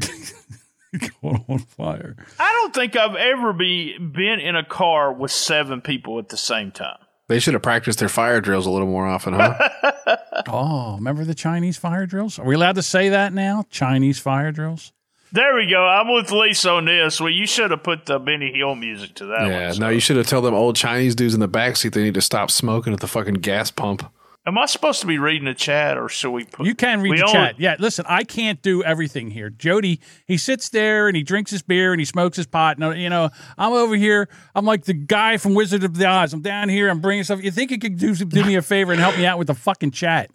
Going 1.22 1.44
on 1.48 1.58
fire. 1.58 2.16
I 2.38 2.52
don't 2.52 2.74
think 2.74 2.96
I've 2.96 3.16
ever 3.16 3.52
be 3.52 3.98
been 3.98 4.40
in 4.40 4.56
a 4.56 4.64
car 4.64 5.12
with 5.12 5.30
seven 5.32 5.80
people 5.80 6.18
at 6.18 6.28
the 6.28 6.36
same 6.36 6.70
time. 6.70 6.98
They 7.28 7.38
should 7.38 7.54
have 7.54 7.62
practiced 7.62 7.98
their 8.00 8.08
fire 8.08 8.40
drills 8.40 8.66
a 8.66 8.70
little 8.70 8.88
more 8.88 9.06
often, 9.06 9.34
huh? 9.34 9.70
Oh, 10.46 10.96
remember 10.96 11.24
the 11.24 11.34
Chinese 11.34 11.78
fire 11.78 12.04
drills? 12.06 12.38
Are 12.38 12.44
we 12.44 12.54
allowed 12.54 12.74
to 12.74 12.82
say 12.82 13.08
that 13.08 13.32
now? 13.32 13.64
Chinese 13.70 14.18
fire 14.18 14.52
drills? 14.52 14.92
There 15.32 15.54
we 15.54 15.66
go. 15.68 15.84
I'm 15.84 16.12
with 16.12 16.30
Lisa 16.30 16.72
on 16.72 16.84
this. 16.84 17.20
Well, 17.20 17.30
you 17.30 17.46
should 17.46 17.70
have 17.70 17.82
put 17.82 18.06
the 18.06 18.18
Benny 18.18 18.52
Hill 18.52 18.74
music 18.74 19.14
to 19.16 19.26
that 19.26 19.48
yeah. 19.48 19.70
one. 19.70 19.78
No, 19.78 19.88
you 19.88 20.00
should 20.00 20.16
have 20.16 20.26
told 20.26 20.44
them 20.44 20.54
old 20.54 20.76
Chinese 20.76 21.14
dudes 21.14 21.34
in 21.34 21.40
the 21.40 21.48
backseat 21.48 21.92
they 21.92 22.02
need 22.02 22.14
to 22.14 22.20
stop 22.20 22.50
smoking 22.50 22.92
at 22.92 23.00
the 23.00 23.08
fucking 23.08 23.34
gas 23.34 23.70
pump. 23.70 24.08
Am 24.46 24.58
I 24.58 24.66
supposed 24.66 25.00
to 25.00 25.06
be 25.06 25.16
reading 25.16 25.46
the 25.46 25.54
chat, 25.54 25.96
or 25.96 26.06
should 26.10 26.30
we 26.30 26.44
put? 26.44 26.66
You 26.66 26.74
can 26.74 27.00
read 27.00 27.16
the 27.18 27.22
only- 27.22 27.32
chat. 27.32 27.58
Yeah, 27.58 27.76
listen, 27.78 28.04
I 28.06 28.24
can't 28.24 28.60
do 28.60 28.82
everything 28.84 29.30
here. 29.30 29.48
Jodie, 29.48 30.00
he 30.26 30.36
sits 30.36 30.68
there 30.68 31.08
and 31.08 31.16
he 31.16 31.22
drinks 31.22 31.50
his 31.50 31.62
beer 31.62 31.92
and 31.94 32.00
he 32.00 32.04
smokes 32.04 32.36
his 32.36 32.46
pot. 32.46 32.76
And, 32.78 33.00
you 33.00 33.08
know, 33.08 33.30
I'm 33.56 33.72
over 33.72 33.96
here. 33.96 34.28
I'm 34.54 34.66
like 34.66 34.84
the 34.84 34.92
guy 34.92 35.38
from 35.38 35.54
Wizard 35.54 35.82
of 35.82 35.96
the 35.96 36.06
Oz. 36.06 36.34
I'm 36.34 36.42
down 36.42 36.68
here. 36.68 36.90
I'm 36.90 37.00
bringing 37.00 37.24
stuff. 37.24 37.42
You 37.42 37.50
think 37.50 37.70
you 37.70 37.78
could 37.78 37.96
do, 37.96 38.14
do 38.14 38.44
me 38.44 38.56
a 38.56 38.62
favor 38.62 38.92
and 38.92 39.00
help 39.00 39.16
me 39.16 39.24
out 39.24 39.38
with 39.38 39.46
the 39.46 39.54
fucking 39.54 39.92
chat? 39.92 40.30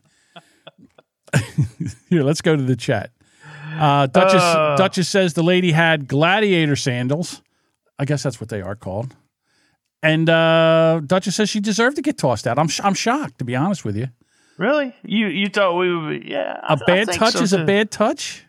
here, 2.09 2.23
let's 2.23 2.41
go 2.41 2.55
to 2.55 2.63
the 2.63 2.75
chat. 2.75 3.11
Uh, 3.77 4.07
Duchess, 4.07 4.41
Uh. 4.41 4.75
Duchess 4.75 5.07
says 5.07 5.35
the 5.35 5.43
lady 5.43 5.71
had 5.71 6.07
gladiator 6.07 6.75
sandals. 6.75 7.43
I 7.99 8.05
guess 8.05 8.23
that's 8.23 8.41
what 8.41 8.49
they 8.49 8.61
are 8.61 8.75
called. 8.75 9.15
And 10.01 10.29
uh, 10.29 11.01
Duchess 11.05 11.35
says 11.35 11.49
she 11.49 11.59
deserved 11.59 11.97
to 11.97 12.01
get 12.01 12.17
tossed 12.17 12.47
out. 12.47 12.57
I'm, 12.57 12.67
sh- 12.69 12.79
I'm 12.83 12.93
shocked, 12.93 13.39
to 13.39 13.43
be 13.45 13.55
honest 13.55 13.83
with 13.83 13.97
you. 13.97 14.07
Really? 14.57 14.93
You 15.03 15.27
you 15.27 15.47
thought 15.49 15.77
we 15.77 15.95
would? 15.95 16.21
Be, 16.23 16.29
yeah. 16.31 16.59
I- 16.63 16.73
A 16.73 16.77
I 16.77 16.85
bad 16.85 17.07
think 17.07 17.17
touch 17.19 17.33
so, 17.33 17.41
is 17.41 17.53
a 17.53 17.63
bad 17.63 17.91
touch. 17.91 18.45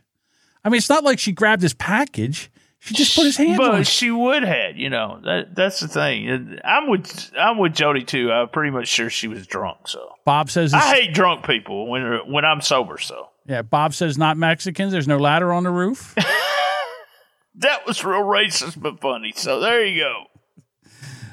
I 0.64 0.68
mean, 0.68 0.78
it's 0.78 0.88
not 0.88 1.05
like 1.05 1.18
she 1.18 1.32
grabbed 1.32 1.62
his 1.62 1.72
package. 1.74 2.51
She 2.82 2.94
just 2.94 3.14
put 3.14 3.24
his 3.26 3.36
hands 3.36 3.59
but 3.59 3.74
on. 3.74 3.84
she 3.84 4.11
would 4.11 4.42
have. 4.42 4.76
You 4.76 4.88
know 4.90 5.20
that 5.24 5.55
that's 5.55 5.80
the 5.80 5.88
thing. 5.88 6.59
I'm 6.64 6.88
with 6.88 7.30
I'm 7.38 7.59
with 7.59 7.74
Jodie 7.74 8.07
too. 8.07 8.32
I'm 8.32 8.48
pretty 8.48 8.70
much 8.70 8.88
sure 8.88 9.11
she 9.11 9.28
was 9.28 9.46
drunk. 9.46 9.86
So 9.86 10.14
Bob 10.24 10.51
says, 10.51 10.72
I 10.72 10.80
hate 10.94 11.12
drunk 11.14 11.44
people 11.46 11.88
when 11.88 12.03
when 12.32 12.44
I'm 12.44 12.61
sober. 12.62 12.96
So 12.98 13.28
yeah. 13.46 13.62
Bob 13.62 13.92
says 13.94 14.16
not 14.16 14.36
Mexicans. 14.38 14.92
There's 14.92 15.07
no 15.09 15.18
ladder 15.18 15.53
on 15.53 15.62
the 15.64 15.70
roof. 15.70 16.14
that 17.57 17.86
was 17.86 18.05
real 18.05 18.22
racist 18.22 18.80
but 18.80 19.01
funny. 19.01 19.32
So 19.36 19.61
there 19.61 19.84
you 19.84 20.01
go. 20.03 20.24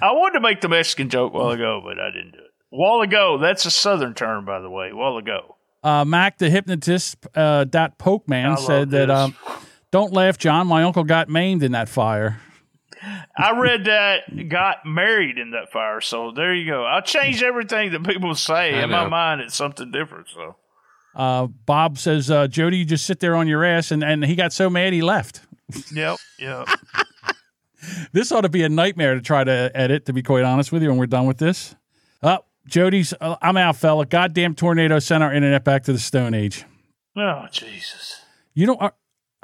I 0.02 0.12
wanted 0.12 0.34
to 0.34 0.42
make 0.42 0.62
the 0.62 0.70
Mexican 0.70 1.10
joke 1.10 1.34
a 1.34 1.38
while 1.38 1.52
ago, 1.52 1.82
but 1.84 2.00
I 2.00 2.12
didn't 2.12 2.32
do 2.32 2.40
it. 2.40 2.52
While 2.70 3.02
ago, 3.02 3.38
that's 3.38 3.66
a 3.66 3.72
southern 3.72 4.14
term, 4.14 4.46
by 4.46 4.60
the 4.60 4.70
way. 4.70 4.94
While 4.94 5.18
ago. 5.18 5.56
Uh, 5.84 6.04
Mac 6.06 6.38
the 6.38 6.50
hypnotist, 6.50 7.18
uh, 7.36 7.66
that 7.66 7.98
poke 7.98 8.28
man 8.28 8.52
love 8.52 8.60
said 8.60 8.90
that. 8.92 9.10
Um, 9.10 9.36
Don't 9.92 10.12
laugh, 10.12 10.38
John. 10.38 10.68
My 10.68 10.84
uncle 10.84 11.04
got 11.06 11.30
maimed 11.30 11.64
in 11.64 11.72
that 11.72 11.88
fire. 11.88 12.42
I 13.38 13.58
read 13.58 13.86
that 13.86 14.50
got 14.50 14.86
married 14.86 15.38
in 15.38 15.52
that 15.52 15.72
fire, 15.72 16.02
so 16.02 16.32
there 16.36 16.54
you 16.54 16.70
go. 16.70 16.84
I'll 16.84 17.02
change 17.02 17.42
everything 17.44 17.92
that 17.92 18.04
people 18.04 18.36
say. 18.36 18.74
I 18.74 18.84
In 18.84 18.90
my 18.90 19.08
mind, 19.08 19.42
it's 19.42 19.56
something 19.56 19.92
different. 19.92 20.28
So 20.34 20.56
Uh, 21.16 21.48
Bob 21.48 21.98
says, 22.00 22.30
uh, 22.30 22.48
Jodie, 22.48 22.80
you 22.80 22.86
just 22.86 23.06
sit 23.06 23.20
there 23.20 23.36
on 23.36 23.48
your 23.48 23.64
ass, 23.64 23.92
and, 23.92 24.04
and 24.04 24.26
he 24.26 24.36
got 24.36 24.52
so 24.52 24.70
mad 24.70 24.94
he 24.94 25.02
left. 25.02 25.42
Yep, 25.94 26.18
yep. 26.40 26.68
This 28.12 28.32
ought 28.32 28.42
to 28.42 28.50
be 28.50 28.64
a 28.64 28.70
nightmare 28.70 29.16
to 29.16 29.22
try 29.22 29.44
to 29.44 29.72
edit, 29.74 30.06
to 30.06 30.14
be 30.14 30.24
quite 30.24 30.44
honest 30.44 30.72
with 30.72 30.82
you, 30.82 30.90
when 30.90 30.98
we're 30.98 31.06
done 31.08 31.26
with 31.26 31.38
this. 31.38 31.76
Uh, 32.22 32.40
Jodie's, 32.68 33.14
uh, 33.20 33.36
I'm 33.42 33.58
out, 33.58 33.76
fella. 33.76 34.06
Goddamn 34.06 34.56
tornado 34.56 35.00
sent 35.00 35.24
our 35.24 35.34
internet 35.34 35.64
back 35.64 35.84
to 35.84 35.94
the 35.94 36.00
Stone 36.00 36.34
Age. 36.34 36.66
oh 37.16 37.46
Jesus. 37.52 38.22
You 38.54 38.66
don't, 38.66 38.82
uh, 38.82 38.92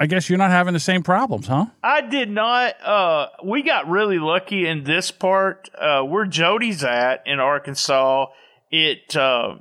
I 0.00 0.06
guess 0.06 0.28
you're 0.28 0.38
not 0.38 0.50
having 0.50 0.74
the 0.74 0.80
same 0.80 1.02
problems, 1.02 1.46
huh? 1.46 1.66
I 1.82 2.00
did 2.00 2.28
not. 2.28 2.74
Uh, 2.84 3.28
we 3.44 3.62
got 3.62 3.88
really 3.88 4.18
lucky 4.18 4.66
in 4.66 4.84
this 4.84 5.10
part. 5.10 5.70
Uh, 5.78 6.02
where 6.02 6.26
Jodie's 6.26 6.82
at 6.82 7.22
in 7.26 7.38
Arkansas, 7.38 8.26
it 8.70 9.16
uh, 9.16 9.56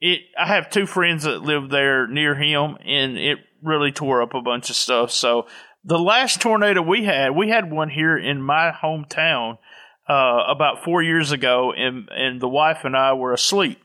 it. 0.00 0.20
I 0.38 0.46
have 0.46 0.70
two 0.70 0.86
friends 0.86 1.24
that 1.24 1.42
live 1.42 1.70
there 1.70 2.06
near 2.06 2.34
him, 2.36 2.78
and 2.84 3.18
it 3.18 3.38
really 3.62 3.90
tore 3.90 4.22
up 4.22 4.34
a 4.34 4.40
bunch 4.40 4.70
of 4.70 4.76
stuff. 4.76 5.10
So 5.10 5.46
the 5.84 5.98
last 5.98 6.40
tornado 6.40 6.82
we 6.82 7.04
had, 7.04 7.30
we 7.36 7.50
had 7.50 7.70
one 7.70 7.90
here 7.90 8.16
in 8.16 8.40
my 8.42 8.72
hometown 8.72 9.58
uh, 10.08 10.44
about 10.48 10.84
four 10.84 11.02
years 11.02 11.32
ago, 11.32 11.72
and 11.76 12.08
and 12.10 12.40
the 12.40 12.48
wife 12.48 12.84
and 12.84 12.96
I 12.96 13.12
were 13.14 13.32
asleep. 13.32 13.78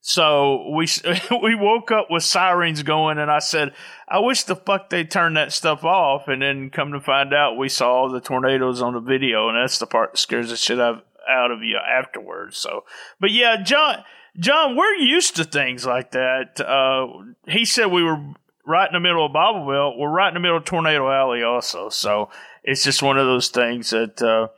So 0.00 0.70
we 0.76 0.86
we 1.42 1.54
woke 1.54 1.90
up 1.90 2.08
with 2.10 2.22
sirens 2.22 2.82
going, 2.82 3.18
and 3.18 3.30
I 3.30 3.38
said, 3.38 3.72
"I 4.08 4.18
wish 4.20 4.44
the 4.44 4.56
fuck 4.56 4.90
they 4.90 5.04
turned 5.04 5.36
that 5.36 5.52
stuff 5.52 5.84
off." 5.84 6.28
And 6.28 6.42
then 6.42 6.70
come 6.70 6.92
to 6.92 7.00
find 7.00 7.32
out, 7.32 7.56
we 7.56 7.68
saw 7.68 8.08
the 8.08 8.20
tornadoes 8.20 8.82
on 8.82 8.94
the 8.94 9.00
video, 9.00 9.48
and 9.48 9.56
that's 9.56 9.78
the 9.78 9.86
part 9.86 10.12
that 10.12 10.18
scares 10.18 10.50
the 10.50 10.56
shit 10.56 10.80
out 10.80 11.02
of 11.50 11.62
you 11.62 11.78
afterwards. 11.78 12.56
So, 12.56 12.84
but 13.20 13.30
yeah, 13.30 13.62
John, 13.62 14.04
John, 14.36 14.76
we're 14.76 14.94
used 14.94 15.36
to 15.36 15.44
things 15.44 15.86
like 15.86 16.10
that. 16.12 16.60
Uh, 16.60 17.06
he 17.46 17.64
said 17.64 17.86
we 17.86 18.02
were 18.02 18.34
right 18.66 18.86
in 18.88 18.92
the 18.92 19.00
middle 19.00 19.26
of 19.26 19.32
Bible 19.32 19.66
Belt. 19.66 19.94
We're 19.98 20.10
right 20.10 20.28
in 20.28 20.34
the 20.34 20.40
middle 20.40 20.56
of 20.58 20.64
Tornado 20.64 21.10
Alley, 21.10 21.42
also. 21.42 21.88
So 21.88 22.30
it's 22.62 22.84
just 22.84 23.02
one 23.02 23.18
of 23.18 23.26
those 23.26 23.48
things 23.48 23.90
that 23.90 24.22
uh, 24.22 24.48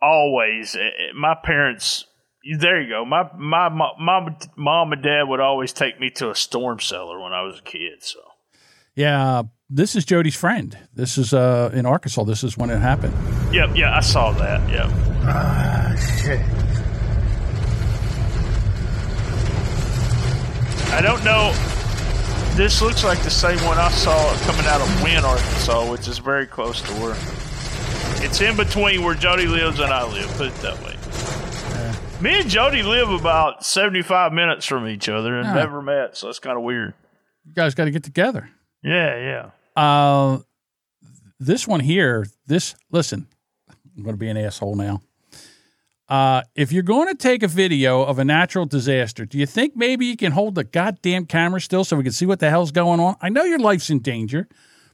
always 0.00 0.74
eh, 0.74 0.80
eh, 0.80 1.12
my 1.14 1.34
parents 1.42 2.04
There 2.58 2.80
you 2.80 2.88
go. 2.88 3.04
My 3.04 3.24
my 3.36 3.68
my 3.68 3.90
mom, 3.98 4.36
mom 4.56 4.92
and 4.92 5.02
dad 5.02 5.24
would 5.24 5.40
always 5.40 5.72
take 5.72 5.98
me 6.00 6.10
to 6.16 6.30
a 6.30 6.34
storm 6.34 6.78
cellar 6.80 7.20
when 7.20 7.32
I 7.32 7.42
was 7.42 7.58
a 7.58 7.62
kid. 7.62 8.02
So 8.02 8.20
Yeah, 8.94 9.42
this 9.68 9.96
is 9.96 10.04
Jodie's 10.06 10.36
friend. 10.36 10.78
This 10.94 11.18
is 11.18 11.34
uh, 11.34 11.70
in 11.74 11.86
Arkansas. 11.86 12.24
This 12.24 12.44
is 12.44 12.56
when 12.56 12.70
it 12.70 12.78
happened. 12.78 13.14
yep, 13.52 13.70
yeah, 13.74 13.96
I 13.96 14.00
saw 14.00 14.30
that. 14.32 14.60
Yep. 14.70 14.90
Ah, 15.28 15.94
shit. 16.22 16.40
I 20.92 21.00
don't 21.02 21.24
know. 21.24 21.52
This 22.56 22.80
looks 22.80 23.04
like 23.04 23.22
the 23.22 23.30
same 23.30 23.58
one 23.66 23.76
I 23.78 23.90
saw 23.90 24.34
coming 24.46 24.64
out 24.66 24.80
of 24.80 25.02
Wynne, 25.02 25.24
Arkansas, 25.24 25.90
which 25.90 26.08
is 26.08 26.16
very 26.18 26.46
close 26.46 26.80
to 26.80 26.92
where 26.94 27.14
it's 28.24 28.40
in 28.40 28.56
between 28.56 29.04
where 29.04 29.14
Jodie 29.14 29.46
lives 29.48 29.78
and 29.78 29.92
I 29.92 30.04
live. 30.10 30.26
Put 30.38 30.46
it 30.48 30.54
that 30.56 30.78
way. 30.82 30.92
Me 32.22 32.40
and 32.40 32.48
Jodie 32.50 32.82
live 32.82 33.10
about 33.10 33.62
seventy-five 33.66 34.32
minutes 34.32 34.64
from 34.64 34.88
each 34.88 35.06
other 35.10 35.36
and 35.36 35.46
Huh. 35.46 35.54
never 35.54 35.82
met, 35.82 36.16
so 36.16 36.30
it's 36.30 36.38
kind 36.38 36.56
of 36.56 36.64
weird. 36.64 36.94
You 37.44 37.52
guys 37.52 37.74
got 37.74 37.84
to 37.84 37.90
get 37.90 38.02
together. 38.04 38.48
Yeah, 38.82 39.50
yeah. 39.76 39.80
Uh, 39.82 40.38
this 41.38 41.68
one 41.68 41.80
here, 41.80 42.26
this, 42.46 42.74
listen, 42.90 43.26
I'm 43.96 44.02
going 44.02 44.14
to 44.16 44.18
be 44.18 44.28
an 44.30 44.38
asshole 44.38 44.76
now. 44.76 45.02
Uh, 46.08 46.42
if 46.54 46.70
you're 46.70 46.84
going 46.84 47.08
to 47.08 47.14
take 47.14 47.42
a 47.42 47.48
video 47.48 48.02
of 48.02 48.18
a 48.18 48.24
natural 48.24 48.64
disaster, 48.64 49.26
do 49.26 49.38
you 49.38 49.46
think 49.46 49.74
maybe 49.74 50.06
you 50.06 50.16
can 50.16 50.32
hold 50.32 50.54
the 50.54 50.62
goddamn 50.62 51.26
camera 51.26 51.60
still 51.60 51.84
so 51.84 51.96
we 51.96 52.04
can 52.04 52.12
see 52.12 52.26
what 52.26 52.38
the 52.38 52.48
hell's 52.48 52.70
going 52.70 53.00
on? 53.00 53.16
I 53.20 53.28
know 53.28 53.42
your 53.42 53.58
life's 53.58 53.90
in 53.90 53.98
danger, 53.98 54.48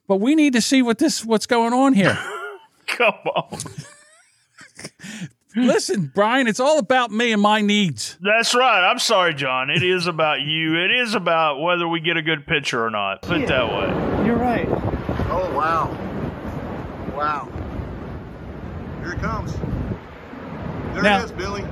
but 0.06 0.16
we 0.16 0.34
need 0.34 0.55
to 0.55 0.62
see 0.62 0.80
what 0.80 0.98
this 0.98 1.24
what's 1.24 1.47
going 1.47 1.74
on 1.74 1.93
here. 1.93 2.18
Come 2.86 3.14
on. 3.26 3.59
Listen, 5.55 6.10
Brian, 6.14 6.47
it's 6.47 6.60
all 6.60 6.78
about 6.78 7.10
me 7.10 7.30
and 7.30 7.43
my 7.43 7.60
needs. 7.60 8.16
That's 8.22 8.55
right. 8.55 8.89
I'm 8.90 8.98
sorry, 8.98 9.34
John. 9.34 9.68
It 9.68 9.82
is 9.82 10.06
about 10.06 10.40
you. 10.40 10.82
It 10.82 10.90
is 10.90 11.14
about 11.14 11.60
whether 11.60 11.86
we 11.86 12.01
get 12.01 12.16
a 12.16 12.22
good 12.22 12.47
picture 12.47 12.82
or 12.82 12.89
not. 12.89 13.20
Put 13.20 13.43
it 13.43 13.48
that 13.48 13.68
way. 13.68 14.26
You're 14.26 14.39
right. 14.39 14.66
Oh, 15.28 15.52
wow. 15.55 15.90
Wow. 17.14 17.48
Here 19.02 19.12
it 19.12 19.20
comes. 19.20 19.52
There 20.94 21.02
Now- 21.02 21.20
it 21.20 21.24
is, 21.24 21.32
Billy. 21.32 21.64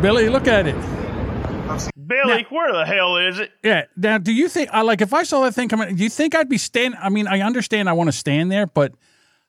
Billy, 0.00 0.28
look 0.28 0.46
at 0.48 0.66
it. 0.66 0.76
Billy, 2.06 2.44
where 2.50 2.72
the 2.72 2.84
hell 2.84 3.16
is 3.18 3.38
it? 3.38 3.52
Yeah. 3.62 3.84
Now, 3.96 4.18
do 4.18 4.32
you 4.32 4.48
think 4.48 4.70
I 4.72 4.82
like 4.82 5.00
if 5.00 5.14
I 5.14 5.22
saw 5.22 5.42
that 5.44 5.54
thing 5.54 5.68
coming? 5.68 5.94
Do 5.94 6.02
you 6.02 6.10
think 6.10 6.34
I'd 6.34 6.48
be 6.48 6.58
stand? 6.58 6.96
I 7.00 7.08
mean, 7.08 7.28
I 7.28 7.40
understand 7.40 7.88
I 7.88 7.92
want 7.92 8.08
to 8.08 8.12
stand 8.12 8.50
there, 8.50 8.66
but 8.66 8.92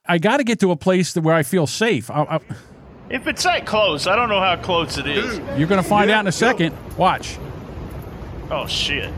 I 0.06 0.18
got 0.18 0.36
to 0.36 0.44
get 0.44 0.60
to 0.60 0.70
a 0.70 0.76
place 0.76 1.16
where 1.16 1.34
I 1.34 1.42
feel 1.42 1.66
safe. 1.66 2.08
I, 2.10 2.22
I, 2.22 2.40
If 3.10 3.26
it's 3.26 3.42
that 3.42 3.66
close, 3.66 4.06
I 4.06 4.14
don't 4.14 4.28
know 4.28 4.40
how 4.40 4.54
close 4.56 4.96
it 4.98 5.06
is. 5.08 5.38
you're 5.58 5.66
going 5.68 5.82
to 5.82 5.88
find 5.88 6.10
out 6.10 6.20
in 6.20 6.26
a 6.28 6.32
second. 6.32 6.76
Watch. 6.96 7.38
Oh 8.50 8.66
shit. 8.68 9.12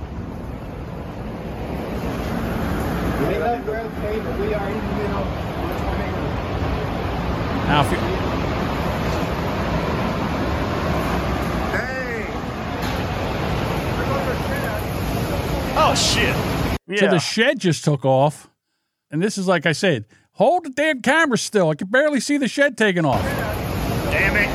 Now, 7.67 7.81
if 7.81 7.91
you, 7.93 8.34
Oh 15.77 15.95
shit. 15.95 16.35
So 16.99 17.05
Yeah. 17.05 17.11
the 17.11 17.19
shed 17.19 17.59
just 17.59 17.85
took 17.85 18.05
off, 18.05 18.49
and 19.11 19.23
this 19.23 19.39
is 19.39 19.49
like 19.49 19.67
I 19.67 19.73
said. 19.73 20.05
Hold 20.33 20.65
the 20.65 20.71
damn 20.71 21.01
camera 21.01 21.39
still. 21.39 21.71
I 21.71 21.77
can 21.77 21.87
barely 21.89 22.19
see 22.19 22.39
the 22.39 22.49
shed 22.49 22.77
taking 22.77 23.05
off. 23.05 23.23
Damn 24.11 24.37
it. 24.37 24.49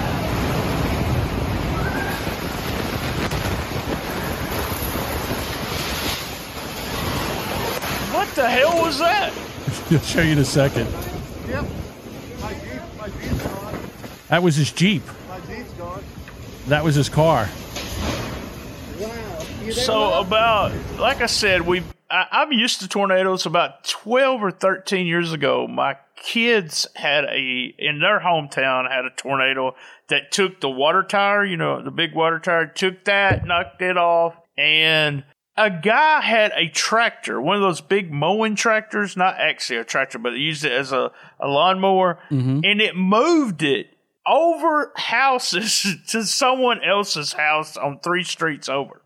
What 8.12 8.28
the 8.36 8.50
hell 8.50 8.82
was 8.82 9.00
that? 9.00 9.32
I'll 9.91 10.00
show 10.00 10.22
you 10.22 10.32
in 10.34 10.40
a 10.40 10.46
second. 10.46 10.88
Yep. 11.48 11.66
My 12.41 12.54
Jeep, 12.54 12.82
my 12.98 13.08
Jeep's 13.10 13.44
gone. 13.44 13.80
That 14.30 14.44
was 14.44 14.56
his 14.56 14.72
Jeep. 14.72 15.04
My 15.28 15.40
Jeep's 15.41 15.72
gone. 15.74 16.04
That 16.68 16.84
was 16.84 16.96
his 16.96 17.08
car. 17.10 17.48
So 19.72 20.20
about 20.20 20.72
like 20.98 21.22
I 21.22 21.26
said, 21.26 21.62
we 21.62 21.84
I, 22.10 22.26
I'm 22.32 22.52
used 22.52 22.82
to 22.82 22.88
tornadoes. 22.88 23.46
About 23.46 23.84
twelve 23.84 24.44
or 24.44 24.52
thirteen 24.52 25.08
years 25.08 25.32
ago, 25.32 25.68
my 25.68 25.98
kids 26.16 26.88
had 26.96 27.26
a 27.26 27.74
in 27.78 28.00
their 28.00 28.20
hometown 28.20 28.90
had 28.90 29.06
a 29.06 29.12
tornado 29.16 29.76
that 30.08 30.32
took 30.32 30.60
the 30.60 30.70
water 30.70 31.04
tower. 31.04 31.46
You 31.46 31.58
know, 31.58 31.84
the 31.84 31.91
big 31.91 32.14
water 32.14 32.40
tower 32.40 32.66
took 32.66 33.06
that, 33.06 33.46
knocked 33.46 33.82
it 33.82 33.98
off, 33.98 34.36
and 34.58 35.24
a 35.56 35.70
guy 35.70 36.22
had 36.22 36.52
a 36.56 36.70
tractor, 36.70 37.41
one 37.41 37.58
of 37.58 37.62
those 37.62 37.82
big 37.82 38.12
mowing 38.12 38.56
tractors, 38.56 39.18
not 39.18 39.36
actually 39.38 39.78
a 39.78 39.84
tractor, 39.84 40.18
but 40.18 40.32
they 40.32 40.38
used 40.38 40.64
it 40.64 40.72
as 40.72 40.94
a, 40.94 41.12
a 41.40 41.48
lawnmower, 41.48 42.18
mm-hmm. 42.32 42.62
and 42.64 42.82
it 42.82 42.96
moved 42.96 43.62
it 43.62 43.88
over 44.26 44.94
houses 44.96 45.86
to 46.08 46.24
someone 46.24 46.82
else's 46.84 47.34
house 47.34 47.76
on 47.76 48.00
three 48.00 48.24
streets 48.24 48.70
over. 48.70 48.98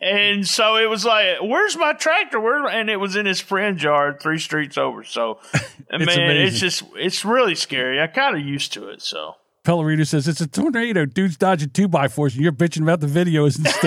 And 0.00 0.46
so 0.48 0.76
it 0.76 0.88
was 0.88 1.04
like, 1.04 1.42
"Where's 1.42 1.76
my 1.76 1.92
tractor?" 1.92 2.40
Where? 2.40 2.66
And 2.66 2.88
it 2.88 2.96
was 2.96 3.16
in 3.16 3.26
his 3.26 3.40
friend's 3.40 3.82
yard, 3.82 4.20
three 4.20 4.38
streets 4.38 4.78
over. 4.78 5.04
So, 5.04 5.40
man, 5.92 6.08
it's 6.08 6.58
just 6.58 6.82
it's 6.96 7.24
really 7.24 7.54
scary. 7.54 8.00
I 8.00 8.06
kind 8.06 8.34
of 8.34 8.42
used 8.42 8.72
to 8.74 8.88
it. 8.88 9.02
So, 9.02 9.36
Pellerino 9.62 10.06
says 10.06 10.26
it's 10.26 10.40
a 10.40 10.46
tornado. 10.46 11.04
Dude's 11.04 11.36
dodging 11.36 11.70
two 11.70 11.86
by 11.86 12.08
fours, 12.08 12.34
and 12.34 12.42
you're 12.42 12.52
bitching 12.52 12.82
about 12.82 13.00
the 13.00 13.06
video 13.06 13.44
isn't. 13.44 13.64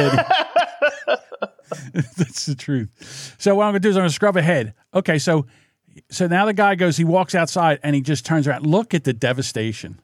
That's 1.93 2.45
the 2.45 2.55
truth. 2.55 3.35
So 3.39 3.55
what 3.55 3.65
I'm 3.65 3.69
gonna 3.69 3.79
do 3.79 3.89
is 3.89 3.97
I'm 3.97 4.01
gonna 4.01 4.09
scrub 4.11 4.37
ahead. 4.37 4.73
Okay, 4.93 5.17
so 5.17 5.47
so 6.09 6.27
now 6.27 6.45
the 6.45 6.53
guy 6.53 6.75
goes, 6.75 6.97
he 6.97 7.03
walks 7.03 7.35
outside 7.35 7.79
and 7.83 7.95
he 7.95 8.01
just 8.01 8.25
turns 8.25 8.47
around. 8.47 8.65
Look 8.65 8.93
at 8.93 9.03
the 9.03 9.13
devastation. 9.13 9.99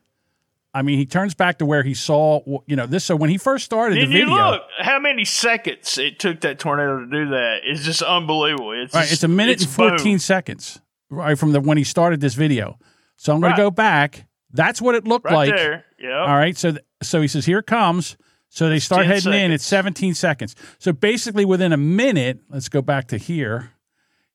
I 0.73 0.83
mean, 0.83 0.99
he 0.99 1.05
turns 1.07 1.33
back 1.33 1.57
to 1.59 1.65
where 1.65 1.81
he 1.83 1.93
saw, 1.95 2.41
you 2.67 2.75
know, 2.75 2.85
this. 2.85 3.03
So 3.03 3.15
when 3.15 3.29
he 3.31 3.37
first 3.37 3.65
started 3.65 3.95
did 3.95 4.09
the 4.09 4.13
you 4.13 4.25
video, 4.25 4.51
look 4.51 4.61
how 4.79 4.99
many 4.99 5.25
seconds 5.25 5.97
it 5.97 6.19
took 6.19 6.41
that 6.41 6.59
tornado 6.59 6.99
to 6.99 7.05
do 7.07 7.29
that? 7.29 7.61
It's 7.65 7.83
just 7.83 8.01
unbelievable. 8.03 8.71
It's 8.73 8.93
right, 8.93 9.01
just- 9.01 9.13
it's 9.13 9.23
a 9.23 9.27
minute 9.27 9.53
it's 9.53 9.63
and 9.63 9.73
14 9.73 9.97
boom. 10.13 10.19
seconds, 10.19 10.79
right 11.09 11.37
from 11.37 11.53
the 11.53 11.59
when 11.61 11.77
he 11.77 11.83
started 11.83 12.21
this 12.21 12.35
video. 12.35 12.77
So 13.15 13.33
I'm 13.33 13.41
going 13.41 13.51
Right. 13.51 13.57
to 13.57 13.63
go 13.63 13.71
back. 13.71 14.27
That's 14.53 14.81
what 14.81 14.93
it 14.95 15.05
looked 15.07 15.25
Right 15.25 15.33
like. 15.33 15.55
there. 15.55 15.85
Yep. 15.99 16.11
All 16.11 16.35
right. 16.35 16.55
So 16.57 16.71
th- 16.71 16.83
so 17.01 17.19
he 17.21 17.27
says, 17.27 17.45
"Here 17.45 17.59
it 17.59 17.65
comes." 17.67 18.15
So 18.49 18.67
they 18.69 18.79
start 18.79 19.05
10 19.05 19.09
heading 19.11 19.33
in. 19.33 19.51
It's 19.51 19.65
17 19.65 20.13
seconds. 20.15 20.55
So 20.79 20.91
basically, 20.91 21.45
within 21.45 21.71
a 21.73 21.77
minute, 21.77 22.39
let's 22.49 22.67
go 22.69 22.81
back 22.81 23.07
to 23.09 23.17
here. 23.17 23.71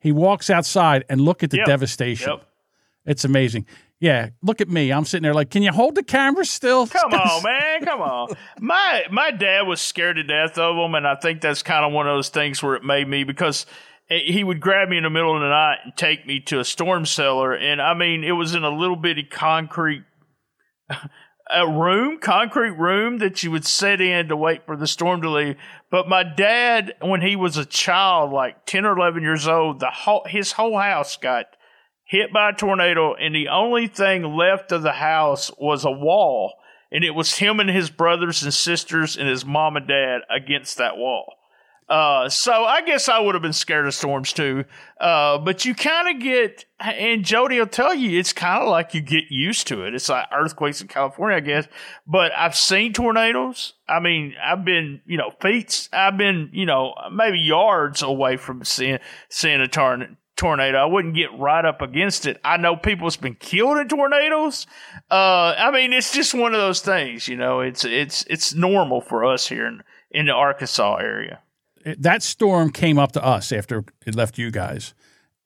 He 0.00 0.12
walks 0.12 0.50
outside 0.50 1.04
and 1.08 1.20
look 1.20 1.42
at 1.42 1.50
the 1.50 1.56
Yep. 1.58 1.66
devastation. 1.66 2.30
Yep. 2.30 2.42
It's 3.06 3.24
amazing. 3.24 3.66
Yeah, 4.04 4.28
look 4.42 4.60
at 4.60 4.68
me. 4.68 4.92
I'm 4.92 5.06
sitting 5.06 5.22
there 5.22 5.32
like, 5.32 5.48
can 5.48 5.62
you 5.62 5.72
hold 5.72 5.94
the 5.94 6.02
camera 6.02 6.44
still? 6.44 6.86
Come 6.86 7.14
on, 7.14 7.42
man. 7.42 7.84
Come 7.86 8.02
on. 8.02 8.28
My 8.60 9.04
my 9.10 9.30
dad 9.30 9.62
was 9.62 9.80
scared 9.80 10.16
to 10.16 10.22
death 10.22 10.58
of 10.58 10.76
them, 10.76 10.94
and 10.94 11.06
I 11.06 11.14
think 11.14 11.40
that's 11.40 11.62
kind 11.62 11.86
of 11.86 11.92
one 11.94 12.06
of 12.06 12.14
those 12.14 12.28
things 12.28 12.62
where 12.62 12.74
it 12.74 12.84
made 12.84 13.08
me 13.08 13.24
because 13.24 13.64
eh, 14.10 14.18
he 14.26 14.44
would 14.44 14.60
grab 14.60 14.90
me 14.90 14.98
in 14.98 15.04
the 15.04 15.10
middle 15.10 15.34
of 15.34 15.40
the 15.40 15.48
night 15.48 15.78
and 15.84 15.96
take 15.96 16.26
me 16.26 16.38
to 16.40 16.60
a 16.60 16.66
storm 16.66 17.06
cellar, 17.06 17.54
and 17.54 17.80
I 17.80 17.94
mean 17.94 18.24
it 18.24 18.32
was 18.32 18.54
in 18.54 18.62
a 18.62 18.68
little 18.68 18.96
bitty 18.96 19.22
concrete 19.22 20.04
a 21.50 21.66
room, 21.66 22.18
concrete 22.18 22.72
room 22.72 23.16
that 23.18 23.42
you 23.42 23.50
would 23.52 23.64
sit 23.64 24.02
in 24.02 24.28
to 24.28 24.36
wait 24.36 24.66
for 24.66 24.76
the 24.76 24.86
storm 24.86 25.22
to 25.22 25.30
leave. 25.30 25.56
But 25.90 26.10
my 26.10 26.24
dad, 26.24 26.92
when 27.00 27.22
he 27.22 27.36
was 27.36 27.56
a 27.56 27.64
child, 27.64 28.32
like 28.32 28.66
ten 28.66 28.84
or 28.84 28.98
eleven 28.98 29.22
years 29.22 29.48
old, 29.48 29.80
the 29.80 29.90
whole 29.90 30.26
his 30.26 30.52
whole 30.52 30.78
house 30.78 31.16
got 31.16 31.46
hit 32.14 32.32
by 32.32 32.50
a 32.50 32.52
tornado, 32.52 33.14
and 33.14 33.34
the 33.34 33.48
only 33.48 33.88
thing 33.88 34.22
left 34.22 34.70
of 34.70 34.82
the 34.82 34.92
house 34.92 35.50
was 35.58 35.84
a 35.84 35.90
wall, 35.90 36.54
and 36.92 37.02
it 37.02 37.10
was 37.10 37.38
him 37.38 37.58
and 37.58 37.68
his 37.68 37.90
brothers 37.90 38.44
and 38.44 38.54
sisters 38.54 39.16
and 39.16 39.28
his 39.28 39.44
mom 39.44 39.76
and 39.76 39.88
dad 39.88 40.20
against 40.30 40.78
that 40.78 40.96
wall. 40.96 41.34
Uh, 41.88 42.28
so 42.30 42.64
I 42.64 42.80
guess 42.82 43.08
I 43.10 43.18
would 43.18 43.34
have 43.34 43.42
been 43.42 43.52
scared 43.52 43.86
of 43.86 43.92
storms 43.92 44.32
too. 44.32 44.64
Uh, 44.98 45.38
but 45.38 45.64
you 45.64 45.74
kind 45.74 46.16
of 46.16 46.22
get, 46.22 46.64
and 46.80 47.24
Jodie 47.24 47.58
will 47.58 47.66
tell 47.66 47.92
you, 47.92 48.18
it's 48.18 48.32
kind 48.32 48.62
of 48.62 48.70
like 48.70 48.94
you 48.94 49.02
get 49.02 49.24
used 49.28 49.66
to 49.66 49.84
it. 49.84 49.94
It's 49.94 50.08
like 50.08 50.26
earthquakes 50.32 50.80
in 50.80 50.88
California, 50.88 51.36
I 51.36 51.40
guess. 51.40 51.68
But 52.06 52.32
I've 52.34 52.56
seen 52.56 52.94
tornadoes. 52.94 53.74
I 53.86 54.00
mean, 54.00 54.34
I've 54.42 54.64
been, 54.64 55.02
you 55.04 55.18
know, 55.18 55.30
feet. 55.42 55.90
I've 55.92 56.16
been, 56.16 56.48
you 56.52 56.64
know, 56.64 56.94
maybe 57.12 57.38
yards 57.38 58.00
away 58.02 58.38
from 58.38 58.64
seeing 58.64 58.98
seeing 59.28 59.60
a 59.60 59.68
tornado 59.68 60.16
tornado. 60.36 60.78
I 60.78 60.84
wouldn't 60.86 61.14
get 61.14 61.28
right 61.38 61.64
up 61.64 61.80
against 61.82 62.26
it. 62.26 62.40
I 62.44 62.56
know 62.56 62.76
people's 62.76 63.16
been 63.16 63.34
killed 63.36 63.78
in 63.78 63.88
tornadoes. 63.88 64.66
Uh, 65.10 65.54
I 65.56 65.70
mean, 65.70 65.92
it's 65.92 66.12
just 66.12 66.34
one 66.34 66.54
of 66.54 66.60
those 66.60 66.80
things, 66.80 67.28
you 67.28 67.36
know. 67.36 67.60
It's 67.60 67.84
it's 67.84 68.24
it's 68.28 68.54
normal 68.54 69.00
for 69.00 69.24
us 69.24 69.48
here 69.48 69.66
in 69.66 69.82
in 70.10 70.26
the 70.26 70.32
Arkansas 70.32 70.96
area. 70.96 71.40
That 71.98 72.22
storm 72.22 72.70
came 72.70 72.98
up 72.98 73.12
to 73.12 73.24
us 73.24 73.52
after 73.52 73.84
it 74.06 74.14
left 74.14 74.38
you 74.38 74.50
guys, 74.50 74.94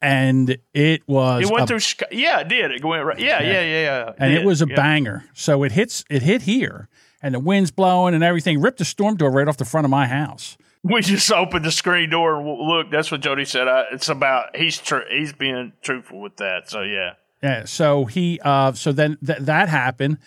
and 0.01 0.57
it 0.73 1.03
was 1.09 1.43
It 1.43 1.51
went 1.53 1.65
a- 1.65 1.67
through. 1.67 1.81
Chica- 1.81 2.07
Yeah, 2.13 2.41
it 2.41 2.49
did. 2.49 2.71
It 2.71 2.85
went 2.85 3.05
right. 3.05 3.19
Yeah, 3.19 3.43
yeah, 3.43 3.63
yeah, 3.63 3.83
yeah. 3.83 4.13
and 4.19 4.33
it 4.33 4.45
was 4.45 4.63
a 4.63 4.67
yeah. 4.69 4.77
banger. 4.77 5.25
So 5.35 5.65
it 5.65 5.73
hits 5.73 6.05
it 6.09 6.23
hit 6.23 6.43
here, 6.43 6.89
and 7.23 7.35
the 7.35 7.41
wind's 7.41 7.71
blowing 7.73 8.15
and 8.15 8.23
everything. 8.23 8.61
Ripped 8.61 8.79
the 8.79 8.85
storm 8.85 9.17
door 9.17 9.31
right 9.33 9.49
off 9.49 9.57
the 9.57 9.65
front 9.65 9.85
of 9.85 9.91
my 9.91 10.07
house. 10.07 10.57
We 10.91 11.03
just 11.03 11.31
opened 11.31 11.65
the 11.65 11.73
screen 11.73 12.11
door 12.11 12.37
and 12.37 12.47
look. 12.47 12.91
That's 12.91 13.11
what 13.11 13.21
Jodie 13.21 13.47
said. 13.47 13.69
I, 13.69 13.85
it's 13.93 14.09
about 14.09 14.57
he's 14.57 14.79
tr- 14.79 15.09
he's 15.11 15.33
being 15.33 15.73
truthful 15.83 16.21
with 16.21 16.37
that. 16.37 16.71
So 16.71 16.83
yeah. 16.83 17.15
Yeah. 17.43 17.65
So 17.67 18.07
he, 18.07 18.41
uh, 18.45 18.73
so 18.73 18.93
then 18.93 19.19
th- 19.25 19.41
that 19.41 19.69
happened, 19.69 20.19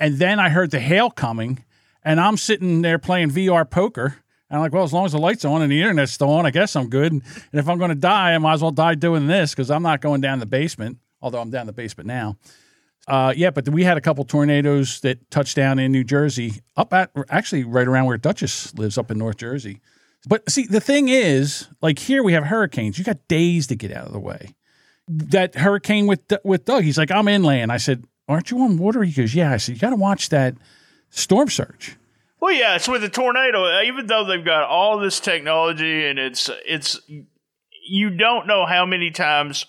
and 0.00 0.18
then 0.18 0.40
I 0.40 0.48
heard 0.48 0.70
the 0.70 0.80
hail 0.80 1.10
coming, 1.10 1.64
and 2.02 2.20
I'm 2.20 2.36
sitting 2.36 2.82
there 2.82 2.98
playing 2.98 3.30
VR 3.30 3.68
poker. 3.68 4.16
And 4.48 4.58
I'm 4.58 4.62
like, 4.62 4.72
well, 4.72 4.84
as 4.84 4.92
long 4.92 5.04
as 5.04 5.12
the 5.12 5.18
lights 5.18 5.44
on 5.44 5.60
and 5.60 5.72
the 5.72 5.82
internet's 5.82 6.12
still 6.12 6.30
on, 6.30 6.46
I 6.46 6.50
guess 6.50 6.76
I'm 6.76 6.88
good. 6.88 7.12
And, 7.12 7.22
and 7.50 7.58
if 7.58 7.68
I'm 7.68 7.78
going 7.78 7.88
to 7.88 7.96
die, 7.96 8.32
I 8.32 8.38
might 8.38 8.54
as 8.54 8.62
well 8.62 8.70
die 8.70 8.94
doing 8.94 9.26
this 9.26 9.50
because 9.50 9.72
I'm 9.72 9.82
not 9.82 10.00
going 10.00 10.20
down 10.20 10.38
the 10.38 10.46
basement. 10.46 10.98
Although 11.20 11.40
I'm 11.40 11.50
down 11.50 11.66
the 11.66 11.72
basement 11.72 12.06
now. 12.06 12.36
Uh, 13.08 13.32
yeah, 13.36 13.50
but 13.50 13.68
we 13.68 13.84
had 13.84 13.96
a 13.96 14.00
couple 14.00 14.24
tornadoes 14.24 15.00
that 15.00 15.30
touched 15.30 15.56
down 15.56 15.78
in 15.78 15.92
New 15.92 16.04
Jersey, 16.04 16.60
up 16.76 16.92
at 16.92 17.10
actually 17.28 17.64
right 17.64 17.86
around 17.86 18.06
where 18.06 18.18
Duchess 18.18 18.74
lives, 18.74 18.98
up 18.98 19.10
in 19.10 19.18
North 19.18 19.36
Jersey. 19.36 19.80
But 20.26 20.50
see, 20.50 20.66
the 20.66 20.80
thing 20.80 21.08
is, 21.08 21.68
like 21.80 21.98
here 21.98 22.22
we 22.22 22.32
have 22.32 22.44
hurricanes. 22.44 22.98
You 22.98 23.04
got 23.04 23.28
days 23.28 23.68
to 23.68 23.76
get 23.76 23.92
out 23.92 24.06
of 24.06 24.12
the 24.12 24.18
way. 24.18 24.54
That 25.08 25.54
hurricane 25.54 26.06
with 26.06 26.20
with 26.44 26.64
Doug, 26.64 26.82
he's 26.82 26.98
like, 26.98 27.12
I'm 27.12 27.28
inland. 27.28 27.70
I 27.70 27.76
said, 27.76 28.04
Aren't 28.28 28.50
you 28.50 28.60
on 28.60 28.76
water? 28.76 29.04
He 29.04 29.12
goes, 29.12 29.34
Yeah. 29.34 29.52
I 29.52 29.58
said, 29.58 29.76
You 29.76 29.80
got 29.80 29.90
to 29.90 29.96
watch 29.96 30.30
that 30.30 30.56
storm 31.10 31.48
surge. 31.48 31.96
Well, 32.40 32.52
yeah, 32.52 32.74
it's 32.74 32.88
with 32.88 33.02
the 33.02 33.08
tornado. 33.08 33.64
Uh, 33.64 33.82
even 33.82 34.06
though 34.06 34.24
they've 34.24 34.44
got 34.44 34.64
all 34.64 34.98
this 34.98 35.20
technology 35.20 36.06
and 36.06 36.18
it's 36.18 36.50
it's 36.66 37.00
you 37.88 38.10
don't 38.10 38.48
know 38.48 38.66
how 38.66 38.84
many 38.84 39.10
times 39.12 39.64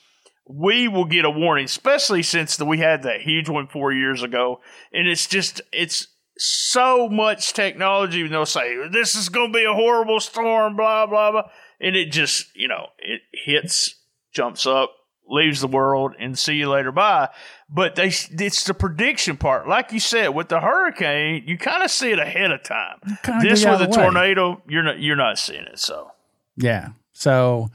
we 0.50 0.88
will 0.88 1.06
get 1.06 1.26
a 1.26 1.30
warning, 1.30 1.66
especially 1.66 2.24
since 2.24 2.58
the, 2.58 2.66
we 2.66 2.80
had 2.80 3.04
that 3.04 3.22
huge 3.22 3.50
one 3.50 3.68
four 3.68 3.92
years 3.92 4.24
ago, 4.24 4.62
and 4.92 5.08
it's 5.08 5.28
just 5.28 5.62
it's 5.72 6.08
so 6.38 7.10
much 7.10 7.54
technology. 7.54 8.22
And 8.22 8.32
they'll 8.32 8.46
say 8.46 8.76
this 8.92 9.16
is 9.16 9.30
going 9.30 9.52
to 9.52 9.58
be 9.58 9.66
a 9.66 9.74
horrible 9.74 10.20
storm, 10.20 10.76
blah 10.76 11.06
blah 11.06 11.32
blah, 11.32 11.50
and 11.80 11.96
it 11.96 12.12
just 12.12 12.56
you 12.56 12.68
know 12.68 12.88
it 13.00 13.22
hits, 13.34 13.96
jumps 14.32 14.66
up, 14.66 14.92
leaves 15.28 15.62
the 15.62 15.68
world, 15.68 16.14
and 16.20 16.38
see 16.38 16.56
you 16.56 16.70
later. 16.70 16.92
Bye. 16.92 17.30
But 17.70 17.96
they 17.96 18.08
it's 18.08 18.64
the 18.64 18.74
prediction 18.74 19.38
part, 19.38 19.68
like 19.68 19.92
you 19.92 20.00
said 20.00 20.30
with 20.30 20.50
the 20.50 20.60
hurricane, 20.60 21.44
you 21.46 21.58
kind 21.58 21.84
of 21.84 21.92
see 21.92 22.12
it 22.12 22.20
ahead 22.20 22.52
of 22.52 22.64
time. 22.64 23.00
This 23.42 23.66
with 23.66 23.82
a 23.82 23.88
way. 23.88 23.92
tornado, 23.92 24.62
you're 24.68 24.84
not 24.84 25.00
you're 25.00 25.16
not 25.16 25.38
seeing 25.38 25.64
it. 25.64 25.80
So 25.80 26.12
Yeah. 26.56 26.90
So, 27.18 27.72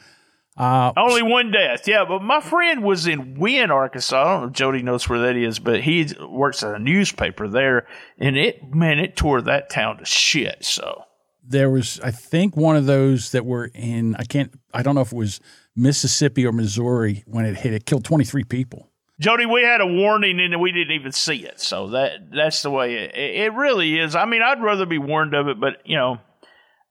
uh, 0.56 0.92
only 0.96 1.22
one 1.22 1.50
death. 1.50 1.88
Yeah, 1.88 2.04
but 2.06 2.22
my 2.22 2.40
friend 2.40 2.82
was 2.82 3.06
in 3.06 3.38
Wynne, 3.38 3.70
Arkansas. 3.70 4.20
I 4.20 4.24
don't 4.24 4.42
know 4.42 4.48
if 4.48 4.52
Jodie 4.52 4.82
knows 4.82 5.08
where 5.08 5.20
that 5.20 5.36
is, 5.36 5.58
but 5.58 5.82
he 5.82 6.06
works 6.20 6.62
at 6.62 6.74
a 6.74 6.78
newspaper 6.78 7.48
there, 7.48 7.86
and 8.18 8.36
it 8.36 8.74
man, 8.74 8.98
it 8.98 9.16
tore 9.16 9.40
that 9.42 9.70
town 9.70 9.98
to 9.98 10.04
shit. 10.04 10.64
So 10.64 11.04
there 11.42 11.70
was, 11.70 12.00
I 12.00 12.10
think, 12.10 12.56
one 12.56 12.76
of 12.76 12.86
those 12.86 13.32
that 13.32 13.44
were 13.44 13.70
in, 13.74 14.14
I 14.16 14.24
can't, 14.24 14.52
I 14.72 14.82
don't 14.82 14.94
know 14.94 15.00
if 15.00 15.12
it 15.12 15.16
was 15.16 15.40
Mississippi 15.74 16.46
or 16.46 16.52
Missouri 16.52 17.24
when 17.26 17.44
it 17.44 17.56
hit. 17.56 17.72
It 17.72 17.86
killed 17.86 18.04
23 18.04 18.44
people. 18.44 18.88
Jodie, 19.20 19.52
we 19.52 19.62
had 19.62 19.80
a 19.80 19.86
warning 19.86 20.40
and 20.40 20.60
we 20.60 20.72
didn't 20.72 20.94
even 20.94 21.12
see 21.12 21.44
it. 21.44 21.60
So 21.60 21.88
that 21.90 22.32
that's 22.34 22.62
the 22.62 22.70
way 22.70 22.94
it, 22.94 23.14
it 23.14 23.54
really 23.54 23.98
is. 23.98 24.16
I 24.16 24.24
mean, 24.24 24.42
I'd 24.42 24.62
rather 24.62 24.86
be 24.86 24.98
warned 24.98 25.34
of 25.34 25.48
it, 25.48 25.60
but 25.60 25.80
you 25.84 25.96
know, 25.96 26.18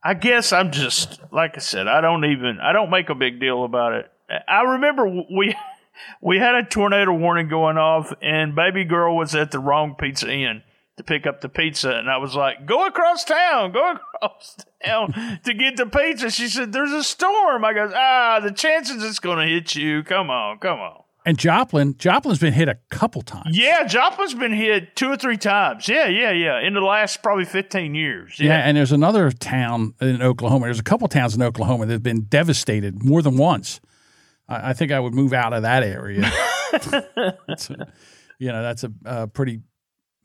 I 0.04 0.14
guess 0.16 0.52
I'm 0.52 0.72
just 0.72 1.20
like 1.32 1.56
I 1.56 1.60
said. 1.60 1.88
I 1.88 2.02
don't 2.02 2.26
even 2.26 2.60
I 2.60 2.74
don't 2.74 2.90
make 2.90 3.10
a 3.10 3.16
big 3.16 3.40
deal 3.40 3.64
about 3.64 3.94
it. 3.94 4.12
I 4.48 4.62
remember 4.62 5.08
we 5.08 5.56
we 6.22 6.38
had 6.38 6.56
a 6.56 6.64
tornado 6.64 7.14
warning 7.14 7.50
going 7.50 7.78
off, 7.78 8.14
and 8.22 8.56
baby 8.56 8.84
girl 8.84 9.16
was 9.16 9.36
at 9.36 9.52
the 9.52 9.60
wrong 9.60 9.96
pizza 9.98 10.32
inn 10.32 10.64
to 10.98 11.04
pick 11.04 11.26
up 11.26 11.42
the 11.42 11.50
pizza, 11.50 11.92
and 11.92 12.10
I 12.10 12.18
was 12.18 12.36
like, 12.36 12.66
"Go 12.66 12.86
across 12.86 13.24
town, 13.24 13.72
go 13.72 13.92
across 13.92 14.58
town 14.86 15.40
to 15.44 15.54
get 15.54 15.78
the 15.78 15.86
pizza." 15.86 16.32
She 16.32 16.48
said, 16.48 16.74
"There's 16.74 16.92
a 16.92 17.04
storm." 17.04 17.64
I 17.64 17.74
goes, 17.74 17.92
"Ah, 17.96 18.40
the 18.42 18.52
chances 18.52 19.04
it's 19.04 19.20
going 19.20 19.40
to 19.40 19.54
hit 19.54 19.76
you. 19.76 20.04
Come 20.04 20.30
on, 20.30 20.58
come 20.60 20.80
on." 20.80 21.01
And 21.26 21.38
Joplin, 21.38 21.96
Joplin's 21.98 22.40
been 22.40 22.54
hit 22.54 22.68
a 22.68 22.80
couple 22.90 23.22
times. 23.22 23.56
Yeah, 23.58 23.86
Joplin's 23.86 24.34
been 24.34 24.54
hit 24.54 24.96
two 24.96 25.08
or 25.08 25.18
three 25.18 25.38
times. 25.38 25.88
Yeah, 25.88 26.08
yeah, 26.08 26.32
yeah. 26.32 26.60
In 26.66 26.74
the 26.74 26.82
last 26.82 27.22
probably 27.22 27.46
15 27.46 27.94
years. 27.94 28.40
Yeah. 28.40 28.48
Yeah. 28.48 28.58
and 28.68 28.76
there's 28.76 28.92
another 28.92 29.30
town 29.32 29.94
in 30.02 30.22
Oklahoma. 30.22 30.66
There's 30.66 30.80
a 30.80 30.84
couple 30.84 31.08
towns 31.08 31.36
in 31.36 31.42
Oklahoma 31.44 31.86
that 31.86 31.94
have 31.94 32.04
been 32.04 32.22
devastated 32.24 33.04
more 33.06 33.22
than 33.22 33.38
once. 33.38 33.80
I, 34.50 34.72
I 34.72 34.74
think 34.74 34.92
I 34.92 35.00
would 35.00 35.14
move 35.14 35.32
out 35.34 35.54
of 35.54 35.62
that 35.62 35.84
area. 35.84 36.24
A- 36.74 37.88
you 38.40 38.52
know, 38.52 38.64
that's 38.64 38.84
a 38.84 38.92
uh, 39.06 39.28
pretty. 39.28 39.60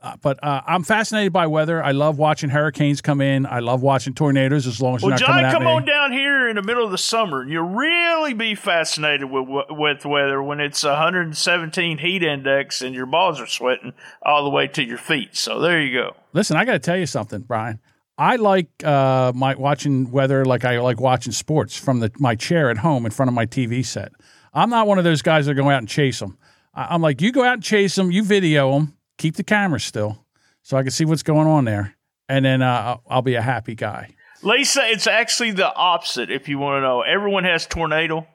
Uh, 0.03 0.15
but 0.21 0.43
uh, 0.45 0.61
I'm 0.67 0.83
fascinated 0.83 1.33
by 1.33 1.47
weather. 1.47 1.83
I 1.83 1.93
love 1.93 2.19
watching 2.19 2.51
hurricanes 2.51 3.01
come 3.01 3.21
in. 3.21 3.47
I 3.47 3.61
love 3.61 3.83
watching 3.83 4.13
tornadoes 4.13 4.67
as 4.67 4.81
long 4.81 4.97
as 4.97 5.03
well, 5.03 5.17
John, 5.17 5.51
come 5.51 5.65
me. 5.65 5.71
on 5.71 5.85
down 5.87 6.13
here 6.13 6.49
in 6.49 6.57
the 6.57 6.63
middle 6.63 6.85
of 6.85 6.91
the 6.91 6.99
summer, 6.99 7.41
and 7.41 7.51
you'll 7.51 7.65
really 7.65 8.35
be 8.35 8.55
fascinated 8.55 9.31
with 9.31 9.49
with 9.71 10.05
weather 10.05 10.43
when 10.43 10.61
it's 10.61 10.85
117 10.85 11.99
heat 11.99 12.23
index 12.23 12.83
and 12.83 12.95
your 12.95 13.07
balls 13.07 13.41
are 13.41 13.47
sweating 13.47 13.95
all 14.23 14.45
the 14.45 14.51
way 14.51 14.69
to 14.69 14.85
your 14.85 14.99
feet. 14.99 15.35
So 15.35 15.61
there 15.61 15.81
you 15.81 15.93
go. 15.95 16.15
Listen, 16.35 16.57
I 16.57 16.65
got 16.65 16.73
to 16.73 16.79
tell 16.79 16.99
you 16.99 17.07
something, 17.07 17.41
Brian. 17.41 17.81
I 18.19 18.37
like 18.37 18.69
uh, 18.85 19.33
my 19.35 19.55
watching 19.55 20.11
weather 20.11 20.45
like 20.45 20.65
I 20.65 20.79
like 20.79 21.01
watching 21.01 21.33
sports 21.33 21.77
from 21.77 22.01
the 22.01 22.11
my 22.19 22.35
chair 22.35 22.71
at 22.71 22.79
home 22.79 23.07
in 23.07 23.13
front 23.13 23.29
of 23.29 23.35
my 23.35 23.47
TV 23.47 23.85
set. 23.85 24.13
I'm 24.55 24.71
not 24.71 24.87
one 24.87 24.99
of 24.99 25.05
those 25.05 25.23
guys 25.23 25.47
that 25.47 25.55
go 25.55 25.69
out 25.69 25.79
and 25.79 25.89
chase 25.89 26.19
them. 26.21 26.39
I, 26.75 26.95
I'm 26.95 27.03
like, 27.03 27.21
you 27.21 27.33
go 27.33 27.45
out 27.45 27.55
and 27.55 27.63
chase 27.63 27.95
them, 27.95 28.11
you 28.11 28.23
video 28.23 28.73
them, 28.73 28.96
keep 29.19 29.37
the 29.37 29.45
camera 29.45 29.81
still, 29.81 30.25
so 30.63 30.77
I 30.77 30.83
can 30.83 30.91
see 30.91 31.05
what's 31.05 31.23
going 31.23 31.47
on 31.47 31.65
there, 31.65 31.97
and 32.29 32.45
then 32.45 32.63
uh, 32.63 32.99
I'll, 33.09 33.23
be 33.23 33.35
a 33.35 33.43
happy 33.43 33.75
guy. 33.75 34.11
Lisa, 34.43 34.83
it's 34.85 35.07
actually 35.07 35.53
the 35.53 35.73
opposite. 35.75 36.31
If 36.31 36.49
you 36.49 36.59
want 36.59 36.79
to 36.79 36.81
know, 36.83 37.03
everyone 37.03 37.45
has 37.45 37.67
tornado. 37.67 38.27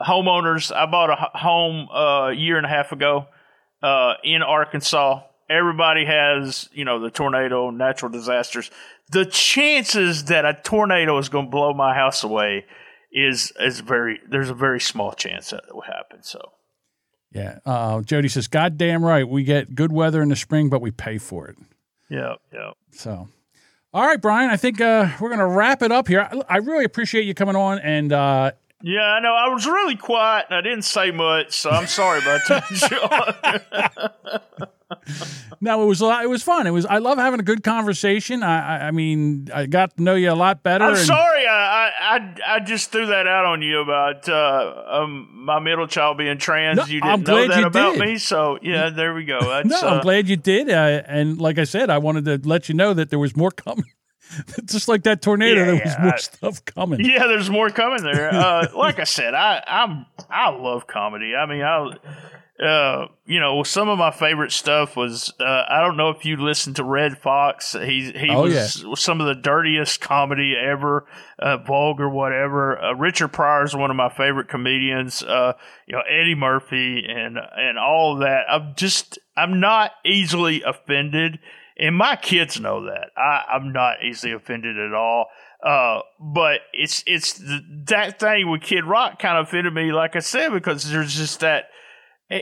Homeowners, 0.00 0.74
I 0.74 0.86
bought 0.86 1.10
a 1.10 1.38
home 1.38 1.88
uh, 1.90 2.28
a 2.28 2.32
year 2.32 2.56
and 2.56 2.64
a 2.64 2.68
half 2.68 2.92
ago 2.92 3.26
uh, 3.82 4.14
in 4.22 4.42
Arkansas. 4.42 5.22
Everybody 5.50 6.04
has, 6.04 6.68
you 6.72 6.84
know, 6.84 7.00
the 7.00 7.10
tornado, 7.10 7.70
natural 7.70 8.12
disasters. 8.12 8.70
The 9.10 9.24
chances 9.24 10.24
that 10.24 10.44
a 10.44 10.54
tornado 10.62 11.18
is 11.18 11.28
going 11.28 11.46
to 11.46 11.50
blow 11.50 11.72
my 11.72 11.94
house 11.94 12.22
away 12.22 12.66
is 13.12 13.52
is 13.58 13.80
very. 13.80 14.20
There's 14.28 14.50
a 14.50 14.54
very 14.54 14.80
small 14.80 15.12
chance 15.12 15.50
that 15.50 15.64
it 15.68 15.74
will 15.74 15.82
happen. 15.82 16.22
So 16.22 16.52
Yeah. 17.32 17.58
Uh, 17.66 17.98
Jodie 18.00 18.30
says, 18.30 18.48
"God 18.48 18.78
damn 18.78 19.04
right, 19.04 19.28
we 19.28 19.44
get 19.44 19.74
good 19.74 19.92
weather 19.92 20.22
in 20.22 20.28
the 20.30 20.36
spring, 20.36 20.68
but 20.68 20.80
we 20.80 20.90
pay 20.90 21.18
for 21.18 21.48
it." 21.48 21.56
yeah, 22.08 22.34
yeah. 22.52 22.70
So, 22.90 23.28
all 23.92 24.06
right, 24.06 24.20
Brian, 24.20 24.50
I 24.50 24.56
think 24.56 24.80
uh, 24.80 25.08
we're 25.20 25.28
going 25.28 25.38
to 25.40 25.46
wrap 25.46 25.82
it 25.82 25.92
up 25.92 26.08
here. 26.08 26.22
I, 26.22 26.40
I 26.48 26.56
really 26.58 26.84
appreciate 26.84 27.24
you 27.24 27.34
coming 27.34 27.56
on 27.56 27.78
and. 27.80 28.12
Uh, 28.12 28.52
Yeah, 28.82 29.00
I 29.02 29.20
know. 29.20 29.34
I 29.34 29.48
was 29.52 29.66
really 29.66 29.96
quiet 29.96 30.46
and 30.48 30.56
I 30.56 30.60
didn't 30.62 30.84
say 30.84 31.10
much, 31.10 31.52
so 31.52 31.70
I'm 31.70 31.86
sorry 31.86 32.20
about 32.20 32.40
that, 32.48 33.60
John. 34.58 34.68
No, 35.60 35.82
it 35.82 35.86
was 35.86 36.00
a 36.00 36.06
lot, 36.06 36.24
it 36.24 36.28
was 36.28 36.42
fun. 36.42 36.66
It 36.66 36.70
was. 36.70 36.86
I 36.86 36.98
love 36.98 37.18
having 37.18 37.40
a 37.40 37.42
good 37.42 37.62
conversation. 37.62 38.42
I, 38.42 38.78
I, 38.78 38.86
I 38.88 38.90
mean, 38.90 39.48
I 39.52 39.66
got 39.66 39.96
to 39.96 40.02
know 40.02 40.14
you 40.14 40.30
a 40.30 40.34
lot 40.34 40.62
better. 40.62 40.84
I'm 40.84 40.94
and- 40.94 40.98
sorry. 41.06 41.46
I, 41.46 41.90
I 42.00 42.34
I 42.46 42.60
just 42.60 42.90
threw 42.92 43.06
that 43.06 43.26
out 43.26 43.44
on 43.44 43.60
you 43.62 43.80
about 43.80 44.28
uh, 44.28 44.84
um, 44.88 45.28
my 45.44 45.58
middle 45.58 45.86
child 45.86 46.18
being 46.18 46.38
trans. 46.38 46.76
No, 46.78 46.84
you 46.86 47.00
I'm 47.02 47.22
didn't 47.22 47.28
know 47.28 47.48
that 47.48 47.60
you 47.60 47.66
about 47.66 47.94
did. 47.94 48.00
me, 48.00 48.18
so 48.18 48.58
yeah, 48.62 48.90
there 48.90 49.14
we 49.14 49.24
go. 49.24 49.38
That's, 49.42 49.68
No, 49.68 49.88
I'm 49.88 49.98
uh, 49.98 50.02
glad 50.02 50.28
you 50.28 50.36
did. 50.36 50.70
Uh, 50.70 51.02
and 51.06 51.38
like 51.40 51.58
I 51.58 51.64
said, 51.64 51.90
I 51.90 51.98
wanted 51.98 52.24
to 52.26 52.48
let 52.48 52.68
you 52.68 52.74
know 52.74 52.94
that 52.94 53.10
there 53.10 53.18
was 53.18 53.36
more 53.36 53.50
coming. 53.50 53.84
Just 54.66 54.88
like 54.88 55.04
that 55.04 55.22
tornado, 55.22 55.60
Yeah, 55.60 55.64
there 55.66 55.74
was 55.74 55.82
yeah, 55.84 56.02
more 56.02 56.14
I- 56.14 56.18
stuff 56.18 56.64
coming. 56.64 57.00
Yeah, 57.04 57.26
there's 57.26 57.48
more 57.50 57.70
coming 57.70 58.02
there. 58.02 58.32
Uh, 58.32 58.66
like 58.76 58.98
I 59.00 59.04
said, 59.04 59.34
I 59.34 59.62
I'm 59.66 60.06
I 60.30 60.50
love 60.50 60.86
comedy. 60.86 61.34
I 61.34 61.46
mean, 61.46 61.62
I 61.62 61.92
uh, 62.62 63.06
you 63.24 63.38
know, 63.38 63.62
some 63.62 63.88
of 63.88 63.98
my 63.98 64.10
favorite 64.10 64.50
stuff 64.50 64.96
was 64.96 65.32
uh, 65.38 65.62
I 65.68 65.80
don't 65.80 65.96
know 65.96 66.10
if 66.10 66.24
you 66.24 66.36
listened 66.36 66.76
to 66.76 66.84
Redd 66.84 67.18
Foxx. 67.18 67.72
He 67.72 68.10
he 68.10 68.28
Oh, 68.30 68.42
was 68.42 68.84
some 68.96 69.20
of 69.20 69.26
the 69.28 69.40
dirtiest 69.40 70.00
comedy 70.00 70.54
ever, 70.56 71.06
uh, 71.38 71.58
vulgar 71.58 72.08
whatever. 72.08 72.78
Uh, 72.82 72.94
Richard 72.94 73.28
Pryor 73.28 73.64
is 73.64 73.76
one 73.76 73.90
of 73.90 73.96
my 73.96 74.08
favorite 74.08 74.48
comedians. 74.48 75.22
Uh, 75.22 75.52
you 75.86 75.94
know, 75.94 76.02
Eddie 76.08 76.34
Murphy 76.34 77.04
and 77.08 77.38
and 77.56 77.78
all 77.78 78.16
that. 78.18 78.42
I'm 78.50 78.74
just 78.76 79.18
I'm 79.36 79.60
not 79.60 79.92
easily 80.04 80.62
offended. 80.62 81.38
And 81.80 81.96
my 81.96 82.16
kids 82.16 82.58
know 82.58 82.86
that. 82.86 83.10
I, 83.16 83.54
I'm 83.54 83.72
not 83.72 84.02
easily 84.02 84.32
offended 84.32 84.76
at 84.76 84.92
all. 84.94 85.26
Uh, 85.64 86.00
but 86.18 86.60
it's 86.72 87.04
it's 87.06 87.34
the, 87.34 87.60
that 87.86 88.18
thing 88.18 88.50
with 88.50 88.62
Kid 88.62 88.84
Rock 88.84 89.20
kind 89.20 89.38
of 89.38 89.46
offended 89.46 89.72
me, 89.74 89.92
like 89.92 90.16
I 90.16 90.20
said, 90.20 90.52
because 90.52 90.90
there's 90.90 91.14
just 91.16 91.38
that 91.38 91.66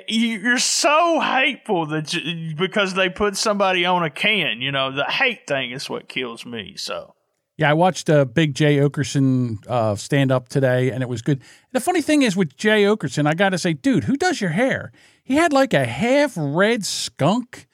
you're 0.09 0.59
so 0.59 1.21
hateful 1.21 1.87
that 1.87 2.13
you, 2.13 2.55
because 2.57 2.95
they 2.95 3.09
put 3.09 3.37
somebody 3.37 3.85
on 3.85 4.03
a 4.03 4.11
can. 4.11 4.61
You 4.61 4.73
know, 4.73 4.93
the 4.93 5.05
hate 5.05 5.47
thing 5.47 5.71
is 5.71 5.89
what 5.89 6.09
kills 6.09 6.45
me. 6.45 6.75
So 6.77 7.15
Yeah, 7.57 7.71
I 7.71 7.75
watched 7.75 8.11
uh, 8.11 8.25
Big 8.25 8.55
Jay 8.55 8.77
Oakerson 8.79 9.67
uh, 9.69 9.95
stand 9.97 10.33
up 10.33 10.49
today, 10.49 10.91
and 10.91 11.03
it 11.03 11.09
was 11.09 11.23
good. 11.23 11.41
The 11.73 11.81
funny 11.81 12.03
thing 12.03 12.23
is 12.23 12.37
with 12.37 12.57
Jay 12.57 12.83
Okerson, 12.83 13.27
I 13.27 13.35
got 13.35 13.51
to 13.51 13.59
say, 13.59 13.75
dude, 13.75 14.05
who 14.05 14.17
does 14.17 14.41
your 14.41 14.51
hair? 14.51 14.93
He 15.23 15.37
had 15.37 15.53
like 15.53 15.73
a 15.73 15.85
half 15.85 16.35
red 16.37 16.85
skunk 16.85 17.67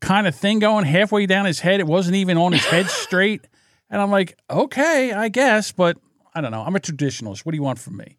kind 0.00 0.26
of 0.26 0.34
thing 0.34 0.58
going 0.58 0.84
halfway 0.84 1.26
down 1.26 1.46
his 1.46 1.60
head. 1.60 1.80
It 1.80 1.86
wasn't 1.86 2.16
even 2.16 2.36
on 2.36 2.52
his 2.52 2.64
head 2.64 2.86
straight. 2.90 3.46
And 3.88 4.02
I'm 4.02 4.10
like, 4.10 4.36
okay, 4.50 5.12
I 5.12 5.28
guess, 5.28 5.72
but 5.72 5.96
I 6.34 6.40
don't 6.40 6.50
know. 6.50 6.62
I'm 6.62 6.76
a 6.76 6.80
traditionalist. 6.80 7.46
What 7.46 7.52
do 7.52 7.56
you 7.56 7.62
want 7.62 7.78
from 7.78 7.96
me? 7.96 8.18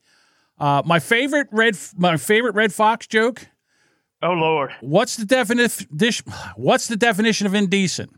Uh, 0.60 0.82
my 0.86 1.00
favorite 1.00 1.48
red, 1.52 1.78
my 1.98 2.18
favorite 2.18 2.56
Redd 2.56 2.74
Foxx 2.74 3.08
joke. 3.08 3.48
Oh 4.22 4.32
Lord, 4.32 4.74
What's 4.82 5.16
the 5.16 5.26
definition? 5.26 5.88
What's 6.56 6.88
the 6.88 6.96
definition 6.96 7.46
of 7.48 7.54
indecent? 7.54 8.12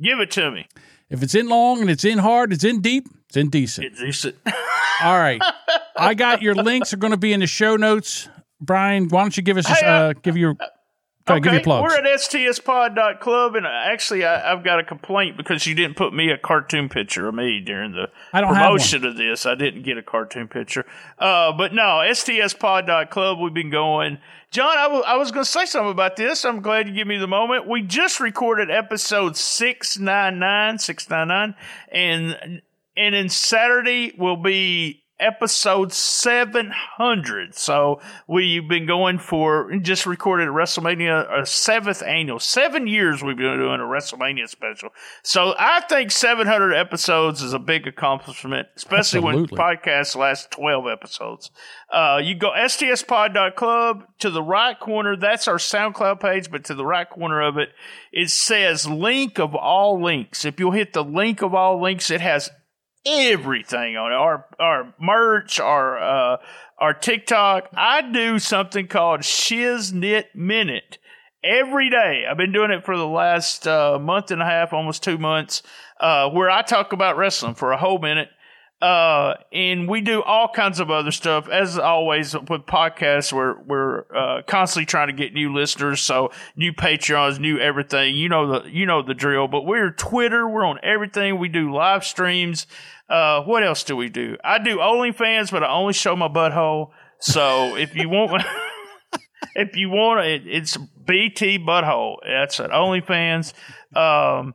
give 0.00 0.18
it 0.18 0.30
to 0.32 0.50
me. 0.50 0.66
If 1.08 1.22
it's 1.22 1.34
in 1.36 1.48
long 1.48 1.80
and 1.80 1.88
it's 1.88 2.04
in 2.04 2.18
hard, 2.18 2.52
it's 2.52 2.64
in 2.64 2.80
deep, 2.80 3.06
it's 3.28 3.36
indecent. 3.36 3.86
It's 3.86 4.00
decent. 4.00 4.36
All 5.02 5.16
right, 5.18 5.40
I 5.96 6.14
got 6.14 6.42
your 6.42 6.54
links 6.56 6.92
are 6.92 6.96
going 6.96 7.12
to 7.12 7.16
be 7.16 7.32
in 7.32 7.40
the 7.40 7.46
show 7.46 7.76
notes. 7.76 8.28
Brian, 8.60 9.08
why 9.08 9.22
don't 9.22 9.36
you 9.36 9.42
give 9.42 9.56
us 9.56 9.66
Hey, 9.66 9.86
uh, 9.86 9.92
uh, 9.92 10.12
give 10.14 10.36
your 10.36 10.56
go 11.26 11.34
ahead, 11.34 11.42
give 11.42 11.52
your 11.52 11.62
plugs? 11.62 11.82
We're 11.82 11.98
at 11.98 12.20
stspod.club, 12.20 13.54
and 13.54 13.66
actually, 13.66 14.24
I, 14.24 14.52
I've 14.52 14.64
got 14.64 14.78
a 14.78 14.84
complaint 14.84 15.36
because 15.36 15.66
you 15.66 15.74
didn't 15.74 15.96
put 15.96 16.12
me 16.12 16.30
a 16.30 16.38
cartoon 16.38 16.88
picture 16.88 17.28
of 17.28 17.34
me 17.34 17.60
during 17.60 17.92
the 17.92 18.10
I 18.32 18.40
don't 18.40 18.54
have 18.54 18.66
promotion 18.66 19.04
of 19.04 19.16
this. 19.16 19.46
I 19.46 19.54
didn't 19.54 19.82
get 19.82 19.96
a 19.98 20.02
cartoon 20.02 20.48
picture. 20.48 20.84
Uh, 21.18 21.52
but 21.52 21.72
no, 21.72 22.02
stspod.club, 22.04 23.38
we've 23.40 23.54
been 23.54 23.70
going. 23.70 24.18
John, 24.50 24.76
I 24.78 25.16
was 25.16 25.32
going 25.32 25.44
to 25.44 25.50
say 25.50 25.66
something 25.66 25.90
about 25.90 26.16
this. 26.16 26.44
I'm 26.44 26.60
glad 26.60 26.86
you 26.86 26.94
give 26.94 27.08
me 27.08 27.18
the 27.18 27.26
moment. 27.26 27.66
We 27.66 27.82
just 27.82 28.20
recorded 28.20 28.70
episode 28.70 29.36
699, 29.36 30.78
699, 30.78 31.54
and, 31.90 32.62
and 32.96 33.14
then 33.14 33.28
Saturday 33.28 34.14
will 34.16 34.36
be 34.36 35.03
episode 35.24 35.92
700. 35.92 37.54
So 37.54 38.00
we've 38.28 38.68
been 38.68 38.86
going 38.86 39.18
for 39.18 39.74
just 39.78 40.06
recorded 40.06 40.48
a 40.48 40.50
WrestleMania, 40.50 41.42
a 41.42 41.46
seventh 41.46 42.02
annual. 42.02 42.38
Seven 42.38 42.86
years 42.86 43.22
we've 43.22 43.36
been 43.36 43.58
doing 43.58 43.80
a 43.80 43.84
WrestleMania 43.84 44.48
special. 44.48 44.90
So 45.22 45.54
I 45.58 45.80
think 45.88 46.10
700 46.10 46.74
episodes 46.74 47.42
is 47.42 47.52
a 47.52 47.58
big 47.58 47.86
accomplishment, 47.86 48.68
especially 48.76 49.18
Absolutely. 49.18 49.56
when 49.56 49.76
podcasts 49.76 50.14
last 50.14 50.50
12 50.50 50.86
episodes. 50.88 51.50
Uh, 51.90 52.20
you 52.22 52.34
go 52.34 52.50
stspod.club 52.50 54.04
to 54.18 54.30
the 54.30 54.42
right 54.42 54.78
corner. 54.78 55.16
That's 55.16 55.48
our 55.48 55.56
SoundCloud 55.56 56.20
page, 56.20 56.50
but 56.50 56.64
to 56.64 56.74
the 56.74 56.84
right 56.84 57.08
corner 57.08 57.40
of 57.40 57.56
it, 57.56 57.70
it 58.12 58.30
says 58.30 58.86
link 58.86 59.38
of 59.38 59.54
all 59.54 60.02
links. 60.02 60.44
If 60.44 60.60
you'll 60.60 60.72
hit 60.72 60.92
the 60.92 61.04
link 61.04 61.40
of 61.42 61.54
all 61.54 61.80
links, 61.80 62.10
it 62.10 62.20
has 62.20 62.50
everything 63.06 63.96
on 63.96 64.12
it. 64.12 64.16
Our 64.16 64.46
our 64.58 64.94
merch, 65.00 65.60
our 65.60 65.98
uh, 65.98 66.36
our 66.78 66.94
TikTok. 66.94 67.68
I 67.74 68.02
do 68.02 68.38
something 68.38 68.88
called 68.88 69.20
Shiznit 69.20 70.34
Minute 70.34 70.98
every 71.42 71.90
day. 71.90 72.24
I've 72.28 72.36
been 72.36 72.52
doing 72.52 72.70
it 72.70 72.84
for 72.84 72.96
the 72.96 73.06
last 73.06 73.66
uh, 73.68 73.98
month 73.98 74.30
and 74.30 74.42
a 74.42 74.46
half, 74.46 74.72
almost 74.72 75.02
two 75.02 75.18
months, 75.18 75.62
uh, 76.00 76.30
where 76.30 76.50
I 76.50 76.62
talk 76.62 76.92
about 76.92 77.16
wrestling 77.16 77.54
for 77.54 77.72
a 77.72 77.78
whole 77.78 77.98
minute. 77.98 78.28
Uh, 78.82 79.34
and 79.52 79.88
we 79.88 80.00
do 80.02 80.22
all 80.22 80.48
kinds 80.48 80.78
of 80.78 80.90
other 80.90 81.10
stuff. 81.10 81.48
As 81.48 81.78
always 81.78 82.34
with 82.34 82.66
podcasts, 82.66 83.32
we're 83.32 83.58
we're 83.62 84.04
uh, 84.14 84.42
constantly 84.46 84.84
trying 84.84 85.06
to 85.06 85.14
get 85.14 85.32
new 85.32 85.54
listeners, 85.54 86.00
so 86.00 86.30
new 86.54 86.72
Patreons, 86.72 87.38
new 87.38 87.58
everything. 87.58 88.16
You 88.16 88.28
know 88.28 88.60
the 88.60 88.70
you 88.70 88.84
know 88.84 89.02
the 89.02 89.14
drill. 89.14 89.48
But 89.48 89.62
we're 89.62 89.90
Twitter, 89.90 90.46
we're 90.48 90.66
on 90.66 90.78
everything. 90.82 91.38
We 91.38 91.48
do 91.48 91.72
live 91.72 92.04
streams. 92.04 92.66
Uh, 93.08 93.42
what 93.42 93.62
else 93.62 93.84
do 93.84 93.96
we 93.96 94.08
do? 94.08 94.36
I 94.42 94.58
do 94.58 94.78
OnlyFans, 94.78 95.50
but 95.50 95.62
I 95.62 95.70
only 95.70 95.92
show 95.92 96.16
my 96.16 96.28
butthole. 96.28 96.90
So 97.20 97.76
if 97.76 97.94
you 97.94 98.08
want, 98.08 98.42
if 99.54 99.76
you 99.76 99.88
want 99.88 100.26
it, 100.26 100.42
it's 100.46 100.76
BT 100.76 101.58
butthole. 101.58 102.16
That's 102.26 102.60
at 102.60 102.70
OnlyFans. 102.70 103.52
Um, 103.96 104.54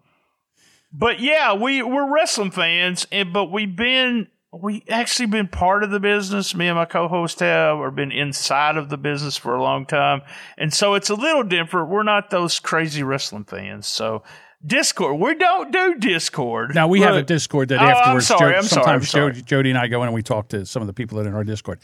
but 0.92 1.20
yeah, 1.20 1.54
we 1.54 1.82
we're 1.84 2.12
wrestling 2.14 2.52
fans, 2.52 3.06
and 3.12 3.32
but 3.34 3.52
we've 3.52 3.76
been 3.76 4.28
we 4.52 4.84
actually 4.90 5.28
been 5.28 5.48
part 5.48 5.84
of 5.84 5.92
the 5.92 6.00
business. 6.00 6.56
Me 6.56 6.68
and 6.68 6.76
my 6.76 6.86
co-host 6.86 7.40
have, 7.42 7.78
or 7.78 7.92
been 7.92 8.12
inside 8.12 8.78
of 8.78 8.90
the 8.90 8.98
business 8.98 9.38
for 9.38 9.54
a 9.56 9.62
long 9.62 9.86
time, 9.86 10.22
and 10.58 10.74
so 10.74 10.96
it's 10.96 11.10
a 11.10 11.16
little 11.16 11.44
different. 11.44 11.90
We're 11.90 12.04
not 12.04 12.30
those 12.30 12.60
crazy 12.60 13.04
wrestling 13.04 13.46
fans, 13.46 13.88
so. 13.88 14.24
Discord. 14.66 15.22
We 15.22 15.36
don't 15.36 15.72
do 15.72 15.96
Discord. 15.96 16.76
Now 16.76 16.90
we 16.90 17.00
have 17.00 17.16
a 17.16 17.24
Discord 17.24 17.70
that 17.70 17.80
Oh, 17.80 17.86
I'm 17.86 17.96
afterwards. 17.96 18.28
sorry, 18.28 18.52
Jo- 18.52 18.58
I'm 18.58 18.64
sorry, 18.64 18.84
sometimes 18.84 19.04
I'm 19.04 19.08
sorry. 19.08 19.32
Jodie, 19.32 19.44
Jodie 19.46 19.70
and 19.70 19.78
I 19.78 19.88
go 19.88 20.02
in 20.02 20.10
and 20.10 20.14
we 20.14 20.22
talk 20.22 20.50
to 20.50 20.66
some 20.66 20.82
of 20.82 20.88
the 20.88 20.94
people 20.94 21.18
that 21.18 21.26
are 21.26 21.30
in 21.30 21.34
our 21.34 21.46
Discord. 21.46 21.80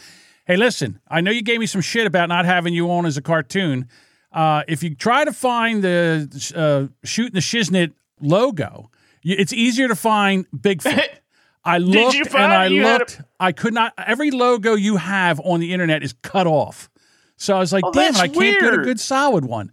Hey, 0.45 0.57
listen, 0.57 0.99
I 1.07 1.21
know 1.21 1.31
you 1.31 1.41
gave 1.41 1.61
me 1.61 1.67
some 1.67 1.79
shit 1.79 2.05
about 2.05 2.27
not 2.27 2.43
having 2.43 2.73
you 2.73 2.91
on 2.91 3.05
as 3.05 3.15
a 3.15 3.21
cartoon. 3.21 3.87
Uh, 4.33 4.63
if 4.67 4.83
you 4.83 4.93
try 4.93 5.23
to 5.23 5.31
find 5.31 5.85
the 5.85 6.27
uh, 6.53 6.93
shooting 7.07 7.33
the 7.33 7.39
shiznit 7.39 7.93
logo, 8.19 8.91
it's 9.33 9.53
easier 9.53 9.87
to 9.87 9.95
find 9.95 10.49
Bigfoot. 10.51 11.07
I 11.65 11.79
looked 11.79 12.15
and 12.15 12.53
I 12.53 12.67
looked. 12.67 13.21
I 13.39 13.51
could 13.51 13.73
not. 13.73 13.93
Every 13.97 14.29
logo 14.29 14.75
you 14.75 14.97
have 14.97 15.39
on 15.39 15.59
the 15.59 15.73
internet 15.73 16.03
is 16.03 16.13
cut 16.21 16.45
off. 16.45 16.91
So 17.37 17.55
I 17.55 17.59
was 17.59 17.73
like, 17.73 17.83
Oh, 17.83 17.91
damn, 17.91 18.15
I 18.15 18.27
can't 18.27 18.59
get 18.61 18.73
a 18.73 18.77
good 18.77 18.99
solid 18.99 19.45
one. 19.45 19.71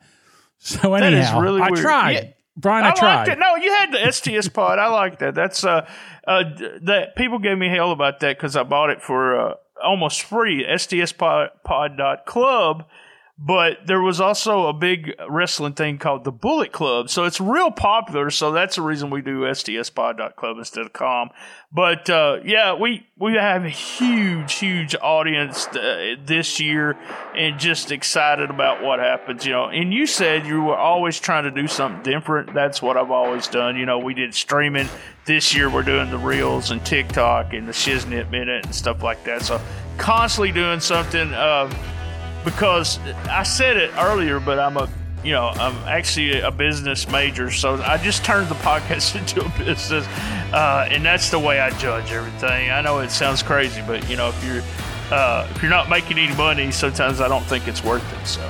So 0.59 0.95
anyhow, 0.95 1.41
really 1.41 1.61
I 1.61 1.71
tried. 1.71 2.13
Yeah. 2.13 2.31
Brian, 2.57 2.85
I, 2.85 2.89
liked 2.89 2.99
tried. 2.99 3.29
it. 3.29 3.39
No, 3.39 3.57
you 3.57 3.73
had 3.73 3.93
the 3.93 4.13
STS 4.13 4.49
pod. 4.55 4.79
I 4.79 4.87
like 4.89 5.19
that. 5.19 5.35
That's 5.35 5.65
uh, 5.65 5.87
uh, 6.27 6.45
that 6.83 7.17
people 7.17 7.39
gave 7.39 7.59
me 7.59 7.69
hell 7.69 7.93
about 7.93 8.21
that 8.21 8.37
because 8.37 8.57
I 8.57 8.63
bought 8.63 8.91
it 8.91 9.03
for 9.03 9.39
uh, 9.41 9.55
almost 9.83 10.23
free. 10.23 10.65
STS 10.77 11.13
pod, 11.13 11.51
pod 11.65 11.97
dot 11.97 12.27
club. 12.27 12.85
But 13.39 13.87
there 13.87 14.01
was 14.01 14.21
also 14.21 14.67
a 14.69 14.73
big 14.73 15.15
wrestling 15.29 15.73
thing 15.73 15.99
called 15.99 16.23
the 16.23 16.31
Bullet 16.31 16.71
Club. 16.71 17.09
So 17.09 17.25
it's 17.25 17.41
real 17.41 17.71
popular. 17.71 18.31
So 18.31 18.53
that's 18.53 18.77
the 18.77 18.83
reason 18.83 19.11
we 19.11 19.23
do 19.23 19.41
stspod.club 19.41 20.59
instead 20.59 20.85
of 20.87 20.93
com. 20.93 21.31
But 21.73 22.09
uh, 22.11 22.41
yeah, 22.45 22.75
we, 22.75 23.07
we 23.19 23.35
have 23.35 23.65
a 23.65 23.71
huge, 23.71 24.55
huge 24.55 24.95
audience 24.95 25.67
uh, 25.69 26.17
this 26.25 26.61
year 26.61 26.97
and 27.35 27.59
just 27.59 27.91
excited 27.91 28.51
about 28.51 28.83
what 28.83 29.01
happens, 29.01 29.47
you 29.47 29.53
know. 29.53 29.65
And 29.65 29.93
you 29.93 30.07
said 30.07 30.47
you 30.47 30.63
were 30.63 30.77
always 30.77 31.19
trying 31.19 31.45
to 31.45 31.51
do 31.51 31.67
something 31.67 32.03
different. 32.03 32.53
That's 32.53 32.83
what 32.83 32.97
I've 32.99 33.11
always 33.11 33.49
done. 33.49 33.77
You 33.77 33.87
know, 33.87 33.99
we 33.99 34.13
did 34.13 34.35
streaming. 34.35 34.89
This 35.25 35.55
year 35.55 35.71
we're 35.71 35.85
doing 35.85 36.11
the 36.11 36.19
Reels 36.19 36.71
and 36.71 36.85
TikTok 36.85 37.55
and 37.55 37.67
the 37.67 37.73
Shiznit 37.73 38.31
Minute 38.31 38.67
and 38.67 38.75
stuff 38.75 39.03
like 39.03 39.25
that. 39.25 39.43
So 39.43 39.61
constantly 39.97 40.53
doing 40.53 40.81
something. 40.81 41.33
Uh, 41.33 41.73
because 42.45 42.99
I 43.29 43.43
said 43.43 43.77
it 43.77 43.91
earlier, 43.99 44.41
but 44.41 44.59
I'm 44.59 44.77
a 44.77 44.89
you 45.25 45.33
know 45.33 45.49
I'm 45.49 45.75
actually 45.89 46.41
a 46.41 46.51
business 46.51 47.09
major, 47.09 47.51
so 47.51 47.75
I 47.83 47.99
just 47.99 48.25
turned 48.25 48.49
the 48.49 48.55
podcast 48.67 49.17
into 49.19 49.45
a 49.45 49.65
business, 49.65 50.07
uh, 50.53 50.89
and 50.91 51.05
that's 51.05 51.31
the 51.31 51.39
way 51.39 51.61
I 51.61 51.71
judge 51.79 52.13
everything. 52.13 52.71
I 52.71 52.81
know 52.83 52.99
it 52.99 53.11
sounds 53.11 53.43
crazy, 53.43 53.83
but 53.87 54.09
you 54.11 54.17
know 54.17 54.29
if 54.31 54.45
you're 54.45 54.63
uh, 55.17 55.47
if 55.51 55.63
you're 55.63 55.71
not 55.71 55.89
making 55.89 56.19
any 56.19 56.35
money, 56.37 56.71
sometimes 56.71 57.21
I 57.21 57.29
don't 57.29 57.45
think 57.45 57.69
it's 57.69 57.85
worth 57.85 58.03
it. 58.21 58.27
So. 58.27 58.43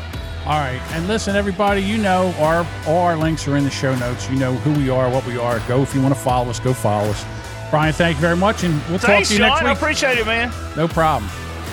All 0.44 0.58
right, 0.58 0.80
and 0.92 1.06
listen, 1.06 1.36
everybody. 1.36 1.82
You 1.82 1.98
know, 1.98 2.34
our 2.38 2.66
all 2.86 3.02
our 3.02 3.16
links 3.16 3.46
are 3.46 3.56
in 3.56 3.62
the 3.64 3.70
show 3.70 3.94
notes. 3.94 4.28
You 4.28 4.36
know 4.38 4.54
who 4.54 4.72
we 4.72 4.90
are, 4.90 5.08
what 5.08 5.24
we 5.26 5.38
are. 5.38 5.60
Go 5.68 5.82
if 5.82 5.94
you 5.94 6.02
want 6.02 6.14
to 6.14 6.20
follow 6.20 6.50
us. 6.50 6.58
Go 6.58 6.72
follow 6.74 7.10
us. 7.10 7.24
Brian, 7.70 7.92
thank 7.92 8.16
you 8.16 8.20
very 8.20 8.36
much, 8.36 8.64
and 8.64 8.74
we'll 8.90 8.98
Thanks, 8.98 9.04
talk 9.06 9.24
to 9.28 9.32
you 9.34 9.38
John. 9.38 9.48
next 9.50 9.62
I 9.62 9.68
week. 9.70 9.76
appreciate 9.78 10.18
it, 10.18 10.26
man. 10.26 10.52
No 10.76 10.88
problem. 10.88 11.30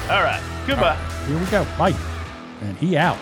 All 0.10 0.24
right. 0.24 0.42
Goodbye. 0.70 0.96
Here 1.26 1.38
we 1.40 1.46
go. 1.48 1.66
Bye. 1.80 1.96
And 2.62 2.78
he 2.78 2.96
out. 2.96 3.18